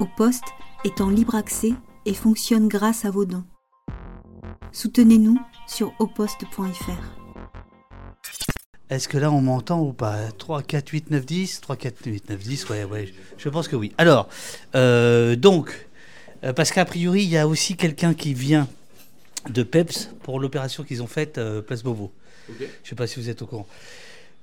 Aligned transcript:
Au 0.00 0.06
poste 0.06 0.44
est 0.84 1.00
en 1.00 1.10
libre 1.10 1.34
accès 1.34 1.72
et 2.06 2.14
fonctionne 2.14 2.68
grâce 2.68 3.04
à 3.04 3.10
vos 3.10 3.24
dons. 3.24 3.44
Soutenez-nous 4.72 5.38
sur 5.66 5.92
auposte.fr. 5.98 7.22
Est-ce 8.88 9.08
que 9.08 9.18
là 9.18 9.30
on 9.30 9.40
m'entend 9.40 9.80
ou 9.80 9.92
pas? 9.92 10.32
3, 10.38 10.62
4, 10.62 10.88
8, 10.88 11.10
9, 11.10 11.26
10 11.26 11.60
3, 11.60 11.76
4, 11.76 12.06
8, 12.06 12.30
9, 12.30 12.38
10 12.38 12.68
Ouais, 12.70 12.84
ouais, 12.84 13.12
je 13.36 13.48
pense 13.48 13.68
que 13.68 13.76
oui. 13.76 13.92
Alors, 13.98 14.28
euh, 14.74 15.36
donc, 15.36 15.88
euh, 16.44 16.52
parce 16.52 16.72
qu'a 16.72 16.84
priori, 16.84 17.22
il 17.22 17.30
y 17.30 17.38
a 17.38 17.46
aussi 17.46 17.76
quelqu'un 17.76 18.14
qui 18.14 18.34
vient 18.34 18.68
de 19.50 19.62
PEPS 19.62 20.10
pour 20.22 20.40
l'opération 20.40 20.84
qu'ils 20.84 21.02
ont 21.02 21.06
faite 21.06 21.38
euh, 21.38 21.62
Place 21.62 21.82
Beauvau. 21.82 22.12
Je 22.48 22.64
ne 22.64 22.68
sais 22.84 22.94
pas 22.94 23.06
si 23.06 23.20
vous 23.20 23.28
êtes 23.28 23.42
au 23.42 23.46
courant. 23.46 23.66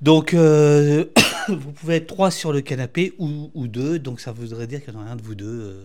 Donc, 0.02 0.34
euh, 0.34 1.06
vous 1.50 1.72
pouvez 1.72 1.98
être 1.98 2.08
trois 2.08 2.32
sur 2.32 2.54
le 2.54 2.62
canapé 2.62 3.14
ou, 3.20 3.52
ou 3.54 3.68
deux, 3.68 4.00
donc 4.00 4.20
ça 4.22 4.32
voudrait 4.32 4.68
dire 4.68 4.84
qu'il 4.84 4.94
y 4.94 4.98
en 4.98 5.02
a 5.02 5.12
un 5.12 5.16
de 5.16 5.22
vous 5.22 5.36
deux. 5.36 5.46
euh, 5.46 5.84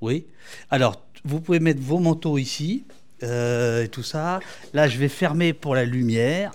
Oui. 0.00 0.26
Alors, 0.70 1.02
vous 1.24 1.40
pouvez 1.40 1.60
mettre 1.60 1.80
vos 1.80 1.98
manteaux 1.98 2.38
ici 2.38 2.84
euh, 3.22 3.84
et 3.84 3.88
tout 3.88 4.02
ça. 4.02 4.40
Là, 4.72 4.88
je 4.88 4.96
vais 4.98 5.08
fermer 5.08 5.52
pour 5.52 5.74
la 5.74 5.84
lumière. 5.84 6.52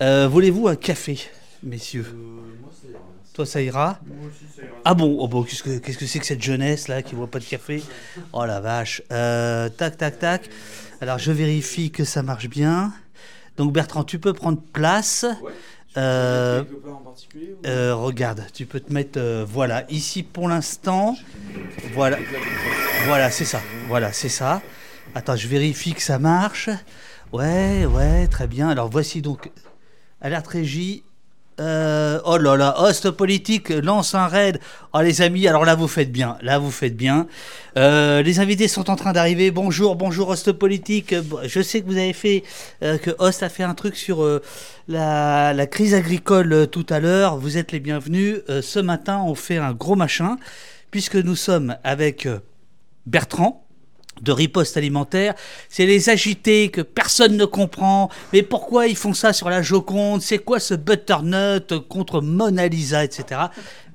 Euh, 0.00 0.28
Voulez-vous 0.28 0.68
un 0.68 0.76
café, 0.76 1.18
messieurs? 1.62 2.06
Toi, 3.34 3.46
ça 3.46 3.62
ira? 3.62 3.98
Ah 4.84 4.94
bon, 4.94 5.16
oh 5.18 5.26
bon, 5.26 5.42
qu'est-ce 5.42 5.62
que 5.62 5.78
qu'est-ce 5.78 5.96
que 5.96 6.04
c'est 6.06 6.18
que 6.18 6.26
cette 6.26 6.42
jeunesse 6.42 6.86
là 6.88 7.02
qui 7.02 7.14
voit 7.14 7.28
pas 7.30 7.38
de 7.38 7.44
café? 7.44 7.82
Oh 8.34 8.44
la 8.44 8.60
vache. 8.60 9.02
Euh, 9.10 9.70
tac, 9.70 9.96
tac, 9.96 10.18
tac. 10.18 10.50
Alors, 11.00 11.18
je 11.18 11.32
vérifie 11.32 11.90
que 11.90 12.04
ça 12.04 12.22
marche 12.22 12.48
bien. 12.48 12.92
Donc, 13.56 13.72
Bertrand, 13.72 14.04
tu 14.04 14.18
peux 14.18 14.34
prendre 14.34 14.60
place. 14.60 15.24
Euh, 15.96 16.64
euh, 17.66 17.94
regarde, 17.94 18.46
tu 18.54 18.64
peux 18.66 18.80
te 18.80 18.92
mettre, 18.92 19.18
euh, 19.20 19.44
voilà, 19.46 19.84
ici 19.90 20.22
pour 20.22 20.48
l'instant, 20.48 21.16
voilà, 21.92 22.18
voilà, 23.04 23.30
c'est 23.30 23.44
ça, 23.44 23.60
voilà, 23.88 24.12
c'est 24.12 24.30
ça. 24.30 24.62
Attends, 25.14 25.36
je 25.36 25.46
vérifie 25.48 25.92
que 25.92 26.02
ça 26.02 26.18
marche. 26.18 26.70
Ouais, 27.32 27.84
ouais, 27.84 28.26
très 28.28 28.46
bien. 28.46 28.68
Alors 28.70 28.88
voici 28.88 29.20
donc, 29.20 29.50
alerte 30.20 30.46
régie. 30.46 31.02
Euh, 31.60 32.18
oh 32.24 32.38
là 32.38 32.56
là, 32.56 32.80
host 32.80 33.10
politique 33.10 33.68
lance 33.68 34.14
un 34.14 34.26
raid. 34.26 34.58
Oh 34.94 35.00
les 35.00 35.20
amis, 35.20 35.46
alors 35.46 35.64
là 35.64 35.74
vous 35.74 35.88
faites 35.88 36.10
bien, 36.10 36.38
là 36.40 36.58
vous 36.58 36.70
faites 36.70 36.96
bien. 36.96 37.26
Euh, 37.76 38.22
les 38.22 38.40
invités 38.40 38.68
sont 38.68 38.88
en 38.90 38.96
train 38.96 39.12
d'arriver. 39.12 39.50
Bonjour, 39.50 39.94
bonjour 39.96 40.30
host 40.30 40.52
politique. 40.52 41.14
Je 41.44 41.60
sais 41.60 41.82
que 41.82 41.86
vous 41.86 41.98
avez 41.98 42.14
fait, 42.14 42.42
euh, 42.82 42.96
que 42.96 43.10
host 43.18 43.42
a 43.42 43.48
fait 43.50 43.64
un 43.64 43.74
truc 43.74 43.96
sur 43.96 44.22
euh, 44.22 44.42
la, 44.88 45.52
la 45.52 45.66
crise 45.66 45.94
agricole 45.94 46.52
euh, 46.52 46.66
tout 46.66 46.86
à 46.88 47.00
l'heure. 47.00 47.36
Vous 47.36 47.58
êtes 47.58 47.72
les 47.72 47.80
bienvenus. 47.80 48.40
Euh, 48.48 48.62
ce 48.62 48.78
matin, 48.78 49.22
on 49.26 49.34
fait 49.34 49.58
un 49.58 49.72
gros 49.72 49.96
machin 49.96 50.36
puisque 50.90 51.16
nous 51.16 51.36
sommes 51.36 51.76
avec 51.84 52.26
Bertrand 53.06 53.66
de 54.22 54.32
riposte 54.32 54.76
alimentaire, 54.76 55.34
c'est 55.68 55.86
les 55.86 56.08
agités 56.08 56.70
que 56.70 56.80
personne 56.80 57.36
ne 57.36 57.44
comprend. 57.44 58.08
Mais 58.32 58.42
pourquoi 58.42 58.86
ils 58.86 58.96
font 58.96 59.14
ça 59.14 59.32
sur 59.32 59.50
la 59.50 59.62
Joconde? 59.62 60.22
C'est 60.22 60.38
quoi 60.38 60.60
ce 60.60 60.74
butternut 60.74 61.78
contre 61.88 62.20
Mona 62.20 62.68
Lisa, 62.68 63.04
etc. 63.04 63.42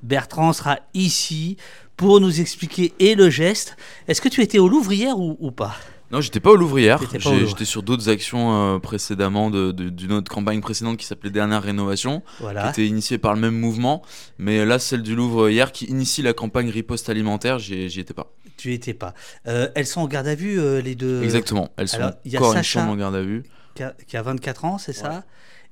Bertrand 0.02 0.52
sera 0.52 0.78
ici 0.94 1.56
pour 1.96 2.20
nous 2.20 2.40
expliquer 2.40 2.92
et 2.98 3.14
le 3.14 3.30
geste. 3.30 3.76
Est-ce 4.06 4.20
que 4.20 4.28
tu 4.28 4.42
étais 4.42 4.58
au 4.58 4.68
Louvre 4.68 4.92
hier 4.92 5.18
ou, 5.18 5.36
ou 5.40 5.50
pas? 5.50 5.74
Non, 6.10 6.20
j'étais 6.22 6.40
pas 6.40 6.50
au 6.50 6.56
Louvre 6.56 6.78
hier. 6.78 6.98
J'étais 7.46 7.64
sur 7.66 7.82
d'autres 7.82 8.08
actions 8.08 8.76
euh, 8.76 8.78
précédemment 8.78 9.50
de- 9.50 9.72
de- 9.72 9.90
d'une 9.90 10.12
autre 10.12 10.30
campagne 10.32 10.60
précédente 10.62 10.96
qui 10.96 11.04
s'appelait 11.04 11.28
Dernière 11.30 11.62
Rénovation, 11.62 12.20
qui 12.20 12.26
Voilà. 12.42 12.70
était 12.70 12.86
initiée 12.86 13.18
par 13.18 13.34
le 13.34 13.40
même 13.40 13.58
mouvement. 13.58 14.02
Mais 14.38 14.64
là, 14.64 14.78
celle 14.78 15.02
du 15.02 15.14
Louvre 15.14 15.50
hier 15.50 15.70
qui 15.70 15.84
initie 15.84 16.22
la 16.22 16.32
campagne 16.32 16.70
riposte 16.70 17.10
alimentaire, 17.10 17.58
j'y 17.58 18.00
étais 18.00 18.14
pas. 18.14 18.32
Tu 18.56 18.72
étais 18.72 18.94
pas. 18.94 19.12
Euh, 19.46 19.68
elles 19.74 19.86
sont 19.86 20.00
en 20.00 20.08
garde 20.08 20.26
à 20.28 20.34
vue, 20.34 20.58
euh, 20.58 20.80
les 20.80 20.94
deux? 20.94 21.22
Exactement. 21.22 21.68
Elles 21.76 21.88
sont 21.88 21.98
alors, 21.98 22.12
y 22.24 22.36
a 22.36 22.40
encore 22.40 22.52
une 22.52 22.58
Sacha- 22.58 22.80
chambre 22.80 22.92
en 22.92 22.96
garde 22.96 23.14
à 23.14 23.22
vue. 23.22 23.42
Qui 23.74 23.82
a, 23.82 23.94
qui 24.06 24.16
a 24.16 24.22
24 24.22 24.64
ans, 24.64 24.78
c'est 24.78 24.92
ça? 24.94 25.24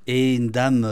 Et 0.06 0.34
une 0.34 0.50
dame 0.50 0.84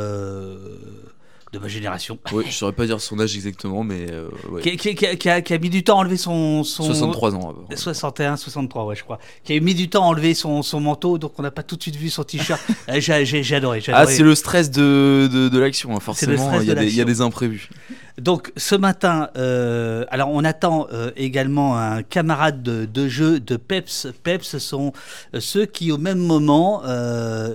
de 1.55 1.59
ma 1.59 1.69
génération. 1.69 2.19
Oui, 2.33 2.45
je 2.49 2.53
saurais 2.57 2.73
pas 2.73 2.87
dire 2.87 3.01
son 3.01 3.19
âge 3.21 3.35
exactement, 3.35 3.85
mais 3.85 4.07
euh, 4.11 4.29
ouais. 4.51 4.61
Qui, 4.61 4.77
qui- 4.77 4.95
qui 4.95 5.29
a, 5.29 5.41
qui 5.41 5.59
mis 5.59 5.71
du 5.71 5.83
temps 5.85 5.99
à 5.99 6.01
enlever 6.01 6.17
son. 6.17 6.65
son 6.65 6.85
63 6.85 7.35
ans. 7.35 7.55
près. 7.67 7.77
61, 7.77 8.37
63, 8.37 8.85
ouais, 8.87 8.97
je 8.97 9.05
crois. 9.05 9.19
Qui 9.45 9.57
a 9.57 9.61
mis 9.61 9.75
du 9.75 9.89
temps 9.89 10.05
à 10.05 10.07
enlever 10.09 10.35
son, 10.35 10.63
son 10.63 10.81
manteau, 10.81 11.19
donc 11.19 11.33
on 11.39 11.43
n'a 11.43 11.51
pas 11.51 11.63
tout 11.63 11.77
de 11.77 11.83
suite 11.83 11.97
vu 11.97 12.11
son 12.11 12.25
t-shirt. 12.25 12.61
Euh, 12.89 13.01
j'ai, 13.01 13.55
adoré. 13.55 13.83
Ah, 13.93 14.05
c'est 14.07 14.23
le 14.23 14.35
stress 14.35 14.71
de, 14.71 15.29
de, 15.33 15.49
de 15.49 15.59
l'action, 15.59 15.97
hein, 15.97 16.01
forcément. 16.01 16.61
Il 16.61 16.67
y, 16.67 16.71
a 16.71 16.83
y 16.83 17.05
des 17.05 17.21
imprévus. 17.21 17.71
Donc 18.19 18.53
ce 18.57 18.77
matin, 18.77 19.31
euh, 19.37 20.05
alors 20.09 20.29
on 20.31 20.45
attend 20.45 20.87
euh, 20.93 21.11
également 21.17 21.77
un 21.77 22.05
camarade 22.05 22.63
de, 22.63 23.09
jeu 23.09 23.41
de 23.41 23.57
Peps. 23.57 24.07
Peps 24.23 24.59
sont 24.59 24.93
euh, 25.35 25.41
ceux 25.41 25.67
qui 25.67 25.91
au 25.91 25.99
même 25.99 26.19
moment 26.19 26.83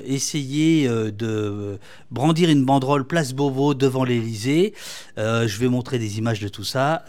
essayaient 0.06 0.90
de 0.90 1.80
brandir 2.12 2.50
une 2.50 2.66
banderole 2.66 3.06
Place 3.06 3.34
Beauvau 3.34 3.74
devant 3.74 4.04
l'Élysée. 4.04 4.74
Euh, 5.18 5.48
je 5.48 5.60
vais 5.60 5.70
montrer 5.70 5.98
des 5.98 6.18
images 6.18 6.42
de 6.42 6.50
tout 6.50 6.66
ça. 6.66 7.06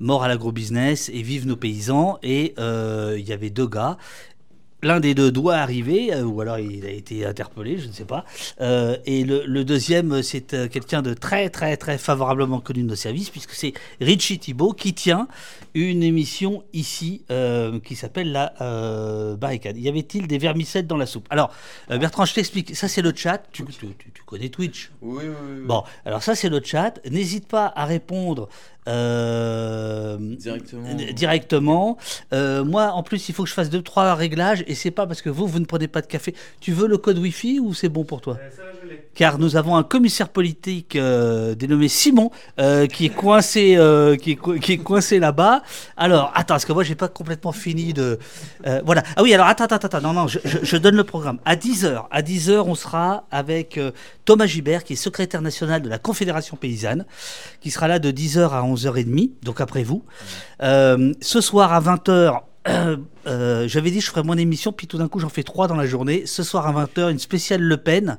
Mort 0.00 0.24
à 0.24 0.28
l'agro-business 0.28 1.10
et 1.10 1.22
vive 1.22 1.46
nos 1.46 1.56
paysans. 1.56 2.18
Et 2.22 2.54
il 2.58 3.28
y 3.28 3.32
avait 3.32 3.50
deux 3.50 3.66
gars. 3.66 3.98
L'un 4.82 4.98
des 4.98 5.14
deux 5.14 5.30
doit 5.30 5.56
arriver, 5.56 6.12
euh, 6.12 6.24
ou 6.24 6.40
alors 6.40 6.58
il 6.58 6.84
a 6.84 6.90
été 6.90 7.24
interpellé, 7.24 7.78
je 7.78 7.86
ne 7.86 7.92
sais 7.92 8.04
pas. 8.04 8.24
Euh, 8.60 8.96
et 9.06 9.22
le, 9.22 9.44
le 9.46 9.64
deuxième, 9.64 10.22
c'est 10.22 10.54
euh, 10.54 10.66
quelqu'un 10.68 11.02
de 11.02 11.14
très, 11.14 11.50
très, 11.50 11.76
très 11.76 11.98
favorablement 11.98 12.58
connu 12.60 12.82
de 12.82 12.88
nos 12.88 12.96
services, 12.96 13.30
puisque 13.30 13.52
c'est 13.52 13.74
Richie 14.00 14.38
Thibault 14.40 14.72
qui 14.72 14.92
tient 14.92 15.28
une 15.74 16.02
émission 16.02 16.64
ici 16.72 17.22
qui 17.84 17.96
s'appelle 17.96 18.30
La 18.32 18.52
Barricade. 19.40 19.78
Y 19.78 19.88
avait-il 19.88 20.26
des 20.26 20.36
vermicettes 20.38 20.86
dans 20.86 20.98
la 20.98 21.06
soupe? 21.06 21.26
Alors, 21.30 21.50
Bertrand, 21.88 22.26
je 22.26 22.34
t'explique. 22.34 22.76
Ça, 22.76 22.88
c'est 22.88 23.00
le 23.00 23.12
chat. 23.14 23.42
Tu, 23.52 23.64
tu- 23.64 23.86
tu- 23.98 24.10
tu 24.12 24.22
connais 24.26 24.50
Twitch? 24.50 24.90
Oui, 25.00 25.24
oui, 25.26 25.34
oui. 25.60 25.62
Bon, 25.64 25.82
alors 26.04 26.22
ça, 26.22 26.34
c'est 26.34 26.50
le 26.50 26.60
chat. 26.62 27.00
N'hésite 27.10 27.46
pas 27.48 27.72
à 27.74 27.86
répondre. 27.86 28.48
Euh, 28.88 30.16
Directement. 30.18 30.88
euh, 30.88 31.12
directement. 31.12 31.98
Euh, 32.32 32.64
moi, 32.64 32.92
en 32.92 33.02
plus, 33.02 33.28
il 33.28 33.34
faut 33.34 33.44
que 33.44 33.48
je 33.48 33.54
fasse 33.54 33.70
deux 33.70 33.82
trois 33.82 34.14
réglages 34.14 34.64
et 34.66 34.74
c'est 34.74 34.90
pas 34.90 35.06
parce 35.06 35.22
que 35.22 35.30
vous 35.30 35.46
vous 35.46 35.58
ne 35.60 35.64
prenez 35.64 35.88
pas 35.88 36.00
de 36.00 36.06
café. 36.06 36.34
Tu 36.60 36.72
veux 36.72 36.86
le 36.88 36.98
code 36.98 37.18
Wi-Fi 37.18 37.60
ou 37.60 37.74
c'est 37.74 37.88
bon 37.88 38.04
pour 38.04 38.20
toi? 38.20 38.38
Car 39.14 39.38
nous 39.38 39.56
avons 39.56 39.76
un 39.76 39.82
commissaire 39.82 40.28
politique 40.30 40.96
euh, 40.96 41.54
dénommé 41.54 41.88
Simon 41.88 42.30
euh, 42.58 42.86
qui 42.86 43.06
est 43.06 43.10
coincé, 43.14 43.74
euh, 43.76 44.16
qui 44.16 44.32
est, 44.32 44.36
co- 44.36 44.54
qui 44.54 44.72
est 44.72 44.78
coincé 44.78 45.18
là-bas. 45.18 45.62
Alors, 45.98 46.32
attends, 46.34 46.54
parce 46.54 46.64
que 46.64 46.72
moi, 46.72 46.82
j'ai 46.82 46.94
pas 46.94 47.08
complètement 47.08 47.52
fini 47.52 47.92
de. 47.92 48.18
euh, 48.66 48.80
voilà. 48.84 49.02
Ah 49.16 49.22
oui, 49.22 49.34
alors 49.34 49.46
attends, 49.46 49.64
attends, 49.64 49.76
attends. 49.76 50.00
Non, 50.00 50.12
non, 50.14 50.28
je, 50.28 50.38
je- 50.44 50.58
je 50.62 50.76
donne 50.78 50.96
le 50.96 51.04
programme. 51.04 51.38
À 51.44 51.56
10 51.56 51.84
h 51.84 52.04
à 52.10 52.22
10 52.22 52.48
h 52.50 52.62
on 52.66 52.74
sera 52.74 53.24
avec 53.30 53.76
euh, 53.76 53.90
Thomas 54.24 54.46
Gibert, 54.46 54.82
qui 54.82 54.94
est 54.94 54.96
secrétaire 54.96 55.42
national 55.42 55.82
de 55.82 55.88
la 55.90 55.98
Confédération 55.98 56.56
paysanne, 56.56 57.04
qui 57.60 57.70
sera 57.70 57.88
là 57.88 57.98
de 57.98 58.10
10h 58.10 58.50
à 58.50 58.62
11h30, 58.74 59.30
donc 59.42 59.60
après 59.60 59.82
vous. 59.82 60.04
Euh, 60.62 61.12
ce 61.20 61.40
soir 61.40 61.72
à 61.72 61.80
20h, 61.80 62.40
euh, 63.26 63.68
j'avais 63.68 63.90
dit 63.90 64.00
je 64.00 64.08
ferais 64.08 64.22
mon 64.22 64.36
émission, 64.36 64.72
puis 64.72 64.86
tout 64.86 64.98
d'un 64.98 65.08
coup 65.08 65.18
j'en 65.18 65.28
fais 65.28 65.42
trois 65.42 65.66
dans 65.68 65.76
la 65.76 65.86
journée. 65.86 66.26
Ce 66.26 66.42
soir 66.42 66.66
à 66.66 66.84
20h, 66.84 67.10
une 67.10 67.18
spéciale 67.18 67.60
Le 67.60 67.76
Pen 67.76 68.18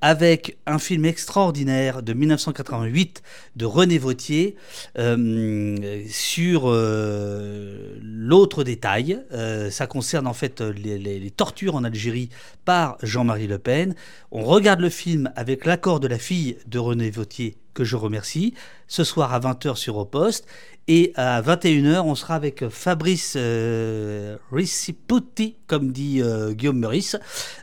avec 0.00 0.58
un 0.66 0.78
film 0.78 1.04
extraordinaire 1.04 2.02
de 2.02 2.12
1988 2.12 3.22
de 3.56 3.64
René 3.64 3.98
Vautier 3.98 4.56
euh, 4.98 6.02
sur 6.08 6.62
euh, 6.66 7.98
l'autre 8.02 8.64
détail. 8.64 9.20
Euh, 9.32 9.70
ça 9.70 9.86
concerne 9.86 10.26
en 10.26 10.32
fait 10.32 10.60
les, 10.60 11.30
tortures 11.30 11.74
en 11.74 11.84
Algérie 11.84 12.30
par 12.64 12.96
Jean-Marie 13.02 13.46
Le 13.46 13.58
Pen. 13.58 13.94
On 14.30 14.44
regarde 14.44 14.80
le 14.80 14.90
film 14.90 15.30
avec 15.36 15.64
l'accord 15.64 16.00
de 16.00 16.08
la 16.08 16.18
fille 16.18 16.58
de 16.66 16.78
René 16.78 17.10
Vautier, 17.10 17.56
que 17.74 17.84
je 17.84 17.96
remercie, 17.96 18.54
ce 18.86 19.04
soir 19.04 19.32
à 19.32 19.40
20h 19.40 19.76
sur 19.76 19.96
Au 19.96 20.04
Poste. 20.04 20.46
Et 20.90 21.12
à 21.16 21.42
21h, 21.42 22.00
on 22.00 22.14
sera 22.14 22.34
avec 22.34 22.66
Fabrice 22.70 23.34
euh, 23.36 24.38
Riciputi, 24.50 25.56
comme 25.66 25.92
dit 25.92 26.22
euh, 26.22 26.52
Guillaume 26.52 26.78
Meurice, 26.78 27.18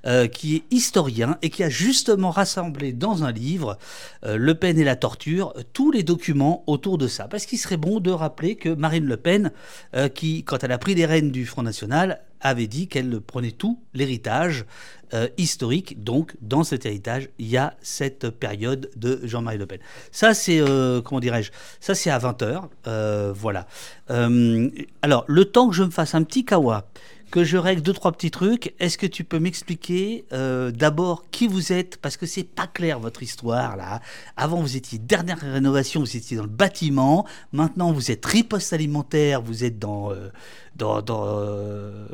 euh, 0.05 0.27
qui 0.27 0.57
est 0.57 0.63
historien 0.69 1.39
et 1.41 1.49
qui 1.49 1.63
a 1.63 1.69
justement 1.69 2.29
rassemblé 2.29 2.93
dans 2.93 3.23
un 3.23 3.31
livre 3.31 3.79
euh, 4.25 4.37
Le 4.37 4.53
Pen 4.53 4.77
et 4.77 4.83
la 4.83 4.95
torture 4.95 5.55
tous 5.73 5.89
les 5.89 6.03
documents 6.03 6.63
autour 6.67 6.99
de 6.99 7.07
ça. 7.07 7.27
Parce 7.27 7.47
qu'il 7.47 7.57
serait 7.57 7.77
bon 7.77 7.99
de 7.99 8.11
rappeler 8.11 8.57
que 8.57 8.69
Marine 8.69 9.05
Le 9.05 9.17
Pen, 9.17 9.51
euh, 9.95 10.07
qui, 10.07 10.43
quand 10.43 10.63
elle 10.63 10.71
a 10.71 10.77
pris 10.77 10.93
les 10.93 11.07
rênes 11.07 11.31
du 11.31 11.47
Front 11.47 11.63
National, 11.63 12.21
avait 12.45 12.67
dit 12.67 12.87
qu'elle 12.87 13.19
prenait 13.21 13.51
tout 13.51 13.79
l'héritage 13.93 14.65
euh, 15.13 15.27
historique. 15.37 16.03
Donc, 16.03 16.35
dans 16.41 16.63
cet 16.63 16.85
héritage, 16.85 17.29
il 17.39 17.47
y 17.47 17.57
a 17.57 17.75
cette 17.81 18.29
période 18.29 18.91
de 18.95 19.19
Jean-Marie 19.23 19.57
Le 19.57 19.65
Pen. 19.65 19.79
Ça, 20.11 20.35
c'est, 20.35 20.61
euh, 20.61 21.01
comment 21.01 21.19
dirais-je, 21.19 21.51
ça, 21.79 21.95
c'est 21.95 22.11
à 22.11 22.19
20h. 22.19 23.33
voilà. 23.33 23.67
Euh, 24.11 24.69
alors, 25.01 25.25
le 25.27 25.45
temps 25.45 25.69
que 25.69 25.75
je 25.75 25.83
me 25.83 25.89
fasse 25.89 26.13
un 26.13 26.23
petit 26.23 26.45
kawa, 26.45 26.87
que 27.31 27.43
je 27.43 27.57
règle 27.57 27.81
deux, 27.81 27.93
trois 27.93 28.11
petits 28.11 28.31
trucs. 28.31 28.73
Est-ce 28.79 28.97
que 28.97 29.05
tu 29.07 29.23
peux 29.23 29.39
m'expliquer 29.39 30.25
euh, 30.31 30.71
d'abord 30.71 31.25
qui 31.31 31.47
vous 31.47 31.73
êtes? 31.73 31.97
Parce 31.97 32.17
que 32.17 32.25
c'est 32.25 32.43
pas 32.43 32.67
clair 32.67 32.99
votre 32.99 33.23
histoire 33.23 33.75
là. 33.75 34.01
Avant, 34.37 34.61
vous 34.61 34.77
étiez 34.77 34.99
dernière 34.99 35.39
rénovation, 35.39 35.99
vous 36.01 36.15
étiez 36.17 36.37
dans 36.37 36.43
le 36.43 36.49
bâtiment. 36.49 37.25
Maintenant, 37.51 37.91
vous 37.91 38.11
êtes 38.11 38.25
riposte 38.25 38.73
alimentaire, 38.73 39.41
vous 39.41 39.63
êtes 39.63 39.79
dans. 39.79 40.11
euh, 40.11 40.29
dans, 40.75 41.01
dans, 41.01 41.23
euh, 41.25 42.05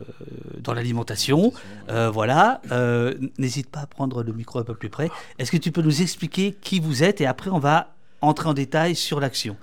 dans 0.60 0.76
l'alimentation, 0.76 1.52
voilà. 1.88 2.62
N'hésite 3.40 3.72
pas 3.72 3.80
à 3.80 3.88
prendre 3.88 4.22
le 4.22 4.34
micro 4.34 4.60
un 4.60 4.64
peu 4.64 4.76
plus 4.76 4.90
près. 4.90 5.10
Est-ce 5.40 5.50
que 5.50 5.58
tu 5.58 5.72
peux 5.72 5.82
nous 5.82 6.04
expliquer 6.04 6.56
qui 6.62 6.80
vous 6.80 7.02
êtes? 7.02 7.22
Et 7.22 7.26
après 7.26 7.50
on 7.50 7.58
va 7.58 7.96
entrer 8.22 8.48
en 8.50 8.54
détail 8.54 8.96
sur 8.96 9.20
l'action. 9.20 9.58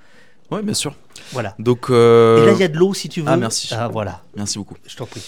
Ouais, 0.50 0.62
bien 0.62 0.74
sûr. 0.74 0.94
Voilà. 1.32 1.54
Donc, 1.58 1.90
euh, 1.90 2.42
Et 2.42 2.46
là 2.46 2.52
il 2.52 2.58
y 2.60 2.62
a 2.62 2.68
de 2.68 2.76
l'eau 2.76 2.94
si 2.94 3.08
tu 3.08 3.20
veux. 3.20 3.28
ah, 3.28 3.36
merci. 3.36 3.68
Ah 3.72 3.88
voilà. 3.88 4.22
merci 4.36 4.58
beaucoup. 4.58 4.76
Je 4.86 4.96
t'en 4.96 5.06
prie. 5.06 5.22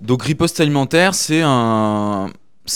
Donc 0.00 0.22
Riposte 0.24 0.60
alimentaire, 0.60 1.14
c'est 1.14 1.42
un, 1.42 2.30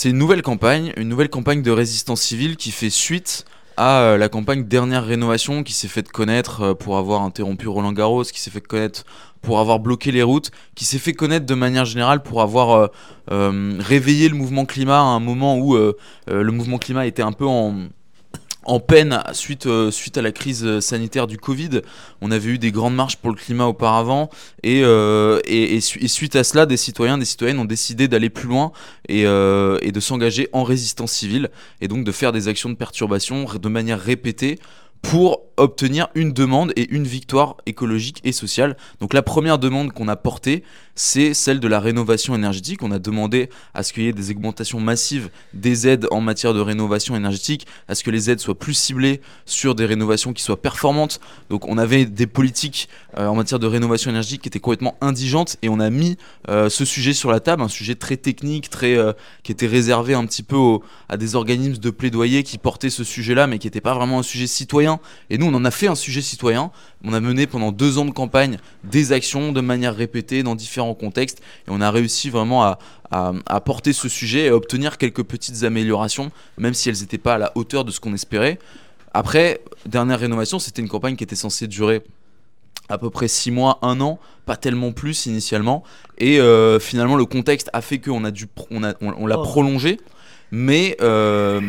une 0.05 0.17
nouvelle 0.17 0.41
campagne, 0.41 0.93
une 0.95 1.09
nouvelle 1.09 1.29
campagne 1.29 1.61
de 1.61 1.71
résistance 1.71 2.21
civile 2.21 2.55
qui 2.55 2.71
fait 2.71 2.89
suite 2.89 3.45
à 3.75 4.01
euh, 4.01 4.17
la 4.17 4.29
campagne 4.29 4.65
dernière 4.65 5.05
rénovation 5.05 5.63
qui 5.63 5.73
s'est 5.73 5.87
fait 5.87 6.07
connaître 6.07 6.61
euh, 6.61 6.73
pour 6.73 6.97
avoir 6.97 7.21
interrompu 7.21 7.67
Roland 7.67 7.93
Garros, 7.93 8.23
qui 8.23 8.39
s'est 8.39 8.51
fait 8.51 8.61
connaître 8.61 9.03
pour 9.41 9.59
avoir 9.59 9.79
bloqué 9.79 10.11
les 10.11 10.23
routes, 10.23 10.51
qui 10.75 10.83
s'est 10.85 10.97
fait 10.97 11.13
connaître 11.13 11.45
de 11.45 11.55
manière 11.55 11.85
générale 11.85 12.21
pour 12.21 12.41
avoir 12.41 12.71
euh, 12.71 12.87
euh, 13.31 13.77
réveillé 13.79 14.27
le 14.27 14.35
mouvement 14.35 14.65
climat 14.65 14.99
à 14.99 15.03
un 15.03 15.19
moment 15.19 15.57
où 15.57 15.75
euh, 15.75 15.95
le 16.27 16.51
mouvement 16.51 16.77
climat 16.77 17.05
était 17.05 17.21
un 17.21 17.31
peu 17.31 17.45
en 17.45 17.87
en 18.69 18.79
peine 18.79 19.19
suite, 19.33 19.65
euh, 19.65 19.89
suite 19.89 20.17
à 20.19 20.21
la 20.21 20.31
crise 20.31 20.63
euh, 20.63 20.79
sanitaire 20.79 21.25
du 21.25 21.37
Covid. 21.37 21.81
On 22.21 22.29
avait 22.29 22.51
eu 22.51 22.57
des 22.59 22.71
grandes 22.71 22.95
marches 22.95 23.15
pour 23.17 23.31
le 23.31 23.35
climat 23.35 23.65
auparavant 23.65 24.29
et, 24.61 24.83
euh, 24.83 25.39
suite 25.81 26.35
à 26.35 26.43
cela, 26.43 26.67
des 26.67 26.77
citoyens, 26.77 27.17
des 27.17 27.25
citoyennes 27.25 27.57
ont 27.57 27.65
décidé 27.65 28.07
d'aller 28.07 28.29
plus 28.29 28.47
loin 28.47 28.71
et, 29.07 29.23
de 29.23 29.99
s'engager 29.99 30.49
en 30.53 30.63
résistance 30.63 31.11
civile 31.11 31.49
et 31.81 31.87
donc 31.87 32.03
de 32.03 32.11
faire 32.11 32.31
des 32.31 32.47
actions 32.47 32.69
de 32.69 32.75
perturbation 32.75 33.45
de 33.45 33.69
manière 33.69 33.99
répétée 33.99 34.59
pour 35.01 35.43
obtenir 35.57 36.07
une 36.13 36.33
demande 36.33 36.71
et 36.75 36.89
une 36.91 37.05
victoire 37.05 37.57
écologique 37.65 38.21
et 38.23 38.31
sociale. 38.31 38.77
Donc 38.99 39.13
la 39.13 39.21
première 39.21 39.57
demande 39.57 39.93
qu'on 39.93 40.07
a 40.07 40.15
portée, 40.15 40.63
c'est 40.99 41.33
celle 41.33 41.61
de 41.61 41.67
la 41.69 41.79
rénovation 41.79 42.35
énergétique. 42.35 42.83
On 42.83 42.91
a 42.91 42.99
demandé 42.99 43.49
à 43.73 43.83
ce 43.83 43.93
qu'il 43.93 44.03
y 44.03 44.07
ait 44.07 44.13
des 44.13 44.31
augmentations 44.31 44.81
massives 44.81 45.29
des 45.53 45.87
aides 45.87 46.05
en 46.11 46.19
matière 46.19 46.53
de 46.53 46.59
rénovation 46.59 47.15
énergétique, 47.15 47.65
à 47.87 47.95
ce 47.95 48.03
que 48.03 48.11
les 48.11 48.29
aides 48.29 48.41
soient 48.41 48.59
plus 48.59 48.73
ciblées 48.73 49.21
sur 49.45 49.75
des 49.75 49.85
rénovations 49.85 50.33
qui 50.33 50.43
soient 50.43 50.61
performantes. 50.61 51.21
Donc 51.49 51.65
on 51.69 51.77
avait 51.77 52.03
des 52.03 52.27
politiques 52.27 52.89
euh, 53.17 53.27
en 53.27 53.35
matière 53.35 53.59
de 53.59 53.65
rénovation 53.65 54.11
énergétique 54.11 54.41
qui 54.41 54.49
étaient 54.49 54.59
complètement 54.59 54.97
indigentes 54.99 55.55
et 55.61 55.69
on 55.69 55.79
a 55.79 55.89
mis 55.89 56.17
euh, 56.49 56.67
ce 56.67 56.83
sujet 56.83 57.13
sur 57.13 57.31
la 57.31 57.39
table, 57.39 57.61
un 57.61 57.69
sujet 57.69 57.95
très 57.95 58.17
technique, 58.17 58.69
très 58.69 58.97
euh, 58.97 59.13
qui 59.43 59.53
était 59.53 59.67
réservé 59.67 60.15
un 60.15 60.25
petit 60.25 60.43
peu 60.43 60.79
à 61.07 61.15
des 61.15 61.35
organismes 61.35 61.79
de 61.79 61.89
plaidoyer 61.91 62.43
qui 62.43 62.57
portaient 62.57 62.89
ce 62.89 63.05
sujet-là, 63.05 63.47
mais 63.47 63.57
qui 63.57 63.67
n'était 63.67 63.79
pas 63.79 63.93
vraiment 63.93 64.19
un 64.19 64.23
sujet 64.23 64.47
citoyen. 64.47 64.99
Et 65.29 65.37
nous, 65.37 65.45
on 65.45 65.53
en 65.53 65.63
a 65.63 65.71
fait 65.71 65.87
un 65.87 65.95
sujet 65.95 66.21
citoyen. 66.21 66.71
On 67.03 67.13
a 67.13 67.19
mené 67.21 67.47
pendant 67.47 67.71
deux 67.71 67.97
ans 67.97 68.05
de 68.05 68.11
campagne 68.11 68.57
des 68.83 69.11
actions 69.13 69.51
de 69.53 69.61
manière 69.61 69.95
répétée 69.95 70.43
dans 70.43 70.55
différents 70.55 70.93
contextes, 70.95 71.39
et 71.39 71.69
on 71.69 71.79
a 71.79 71.91
réussi 71.91 72.29
vraiment 72.29 72.63
à, 72.63 72.79
à, 73.11 73.31
à 73.45 73.61
porter 73.61 73.93
ce 73.93 74.09
sujet 74.09 74.45
et 74.45 74.47
à 74.49 74.55
obtenir 74.55 74.97
quelques 74.97 75.23
petites 75.23 75.63
améliorations, 75.63 76.31
même 76.57 76.73
si 76.73 76.89
elles 76.89 76.99
n'étaient 76.99 77.17
pas 77.17 77.35
à 77.35 77.37
la 77.37 77.51
hauteur 77.55 77.85
de 77.85 77.91
ce 77.91 77.99
qu'on 78.01 78.13
espérait. 78.13 78.59
Après, 79.13 79.61
dernière 79.85 80.19
rénovation, 80.19 80.59
c'était 80.59 80.81
une 80.81 80.89
campagne 80.89 81.15
qui 81.15 81.23
était 81.23 81.35
censée 81.37 81.67
durer 81.67 82.03
à 82.89 82.97
peu 82.97 83.09
près 83.09 83.27
6 83.27 83.51
mois, 83.51 83.79
1 83.81 84.01
an, 84.01 84.19
pas 84.45 84.57
tellement 84.57 84.91
plus 84.91 85.25
initialement. 85.27 85.83
Et 86.17 86.39
euh, 86.41 86.79
finalement, 86.79 87.15
le 87.15 87.25
contexte 87.25 87.69
a 87.71 87.81
fait 87.81 87.99
qu'on 87.99 88.23
a 88.25 88.31
dû, 88.31 88.47
on, 88.71 88.83
a- 88.83 88.93
on, 89.01 89.13
on 89.17 89.25
l'a 89.27 89.39
Oh. 89.39 89.43
prolongé. 89.43 89.99
Mais 90.51 90.97
euh, 91.01 91.61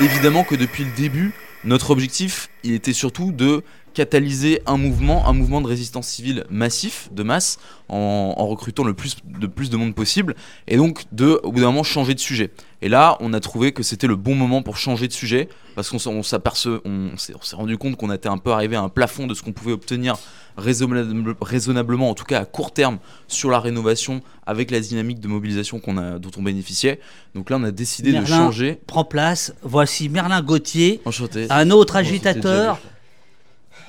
évidemment 0.00 0.42
que 0.44 0.56
depuis 0.56 0.84
le 0.84 0.90
début, 0.96 1.32
notre 1.64 1.90
objectif, 1.90 2.48
il 2.64 2.72
était 2.72 2.92
surtout 2.92 3.30
de 3.32 3.62
catalyser 3.98 4.62
un 4.66 4.76
mouvement, 4.76 5.26
un 5.28 5.32
mouvement 5.32 5.60
de 5.60 5.66
résistance 5.66 6.06
civile 6.06 6.44
massif, 6.50 7.08
de 7.10 7.24
masse, 7.24 7.58
en, 7.88 8.32
en 8.36 8.46
recrutant 8.46 8.84
le 8.84 8.94
plus 8.94 9.16
de 9.24 9.48
plus 9.48 9.70
de 9.70 9.76
monde 9.76 9.92
possible, 9.92 10.36
et 10.68 10.76
donc 10.76 11.04
de, 11.10 11.40
au 11.42 11.50
bout 11.50 11.58
d'un 11.58 11.66
moment, 11.66 11.82
changer 11.82 12.14
de 12.14 12.20
sujet. 12.20 12.52
Et 12.80 12.88
là, 12.88 13.16
on 13.18 13.32
a 13.32 13.40
trouvé 13.40 13.72
que 13.72 13.82
c'était 13.82 14.06
le 14.06 14.14
bon 14.14 14.36
moment 14.36 14.62
pour 14.62 14.76
changer 14.76 15.08
de 15.08 15.12
sujet, 15.12 15.48
parce 15.74 15.90
qu'on 15.90 15.98
on 16.06 16.20
on 16.20 17.16
s'est 17.16 17.56
rendu 17.56 17.76
compte 17.76 17.96
qu'on 17.96 18.12
était 18.12 18.28
un 18.28 18.38
peu 18.38 18.52
arrivé 18.52 18.76
à 18.76 18.82
un 18.82 18.88
plafond 18.88 19.26
de 19.26 19.34
ce 19.34 19.42
qu'on 19.42 19.50
pouvait 19.52 19.72
obtenir 19.72 20.16
raisonnable- 20.56 21.34
raisonnablement, 21.40 22.08
en 22.08 22.14
tout 22.14 22.24
cas 22.24 22.40
à 22.42 22.44
court 22.44 22.72
terme, 22.72 22.98
sur 23.26 23.50
la 23.50 23.58
rénovation, 23.58 24.22
avec 24.46 24.70
la 24.70 24.78
dynamique 24.78 25.18
de 25.18 25.26
mobilisation 25.26 25.80
qu'on 25.80 25.98
a, 25.98 26.20
dont 26.20 26.30
on 26.38 26.42
bénéficiait. 26.42 27.00
Donc 27.34 27.50
là, 27.50 27.56
on 27.58 27.64
a 27.64 27.72
décidé 27.72 28.12
de 28.12 28.24
changer. 28.24 28.78
Prends 28.86 29.04
place. 29.04 29.52
Voici 29.62 30.08
Merlin 30.08 30.40
Gauthier, 30.42 31.00
Enchanté. 31.04 31.48
un 31.50 31.70
autre 31.72 31.96
agitateur. 31.96 32.78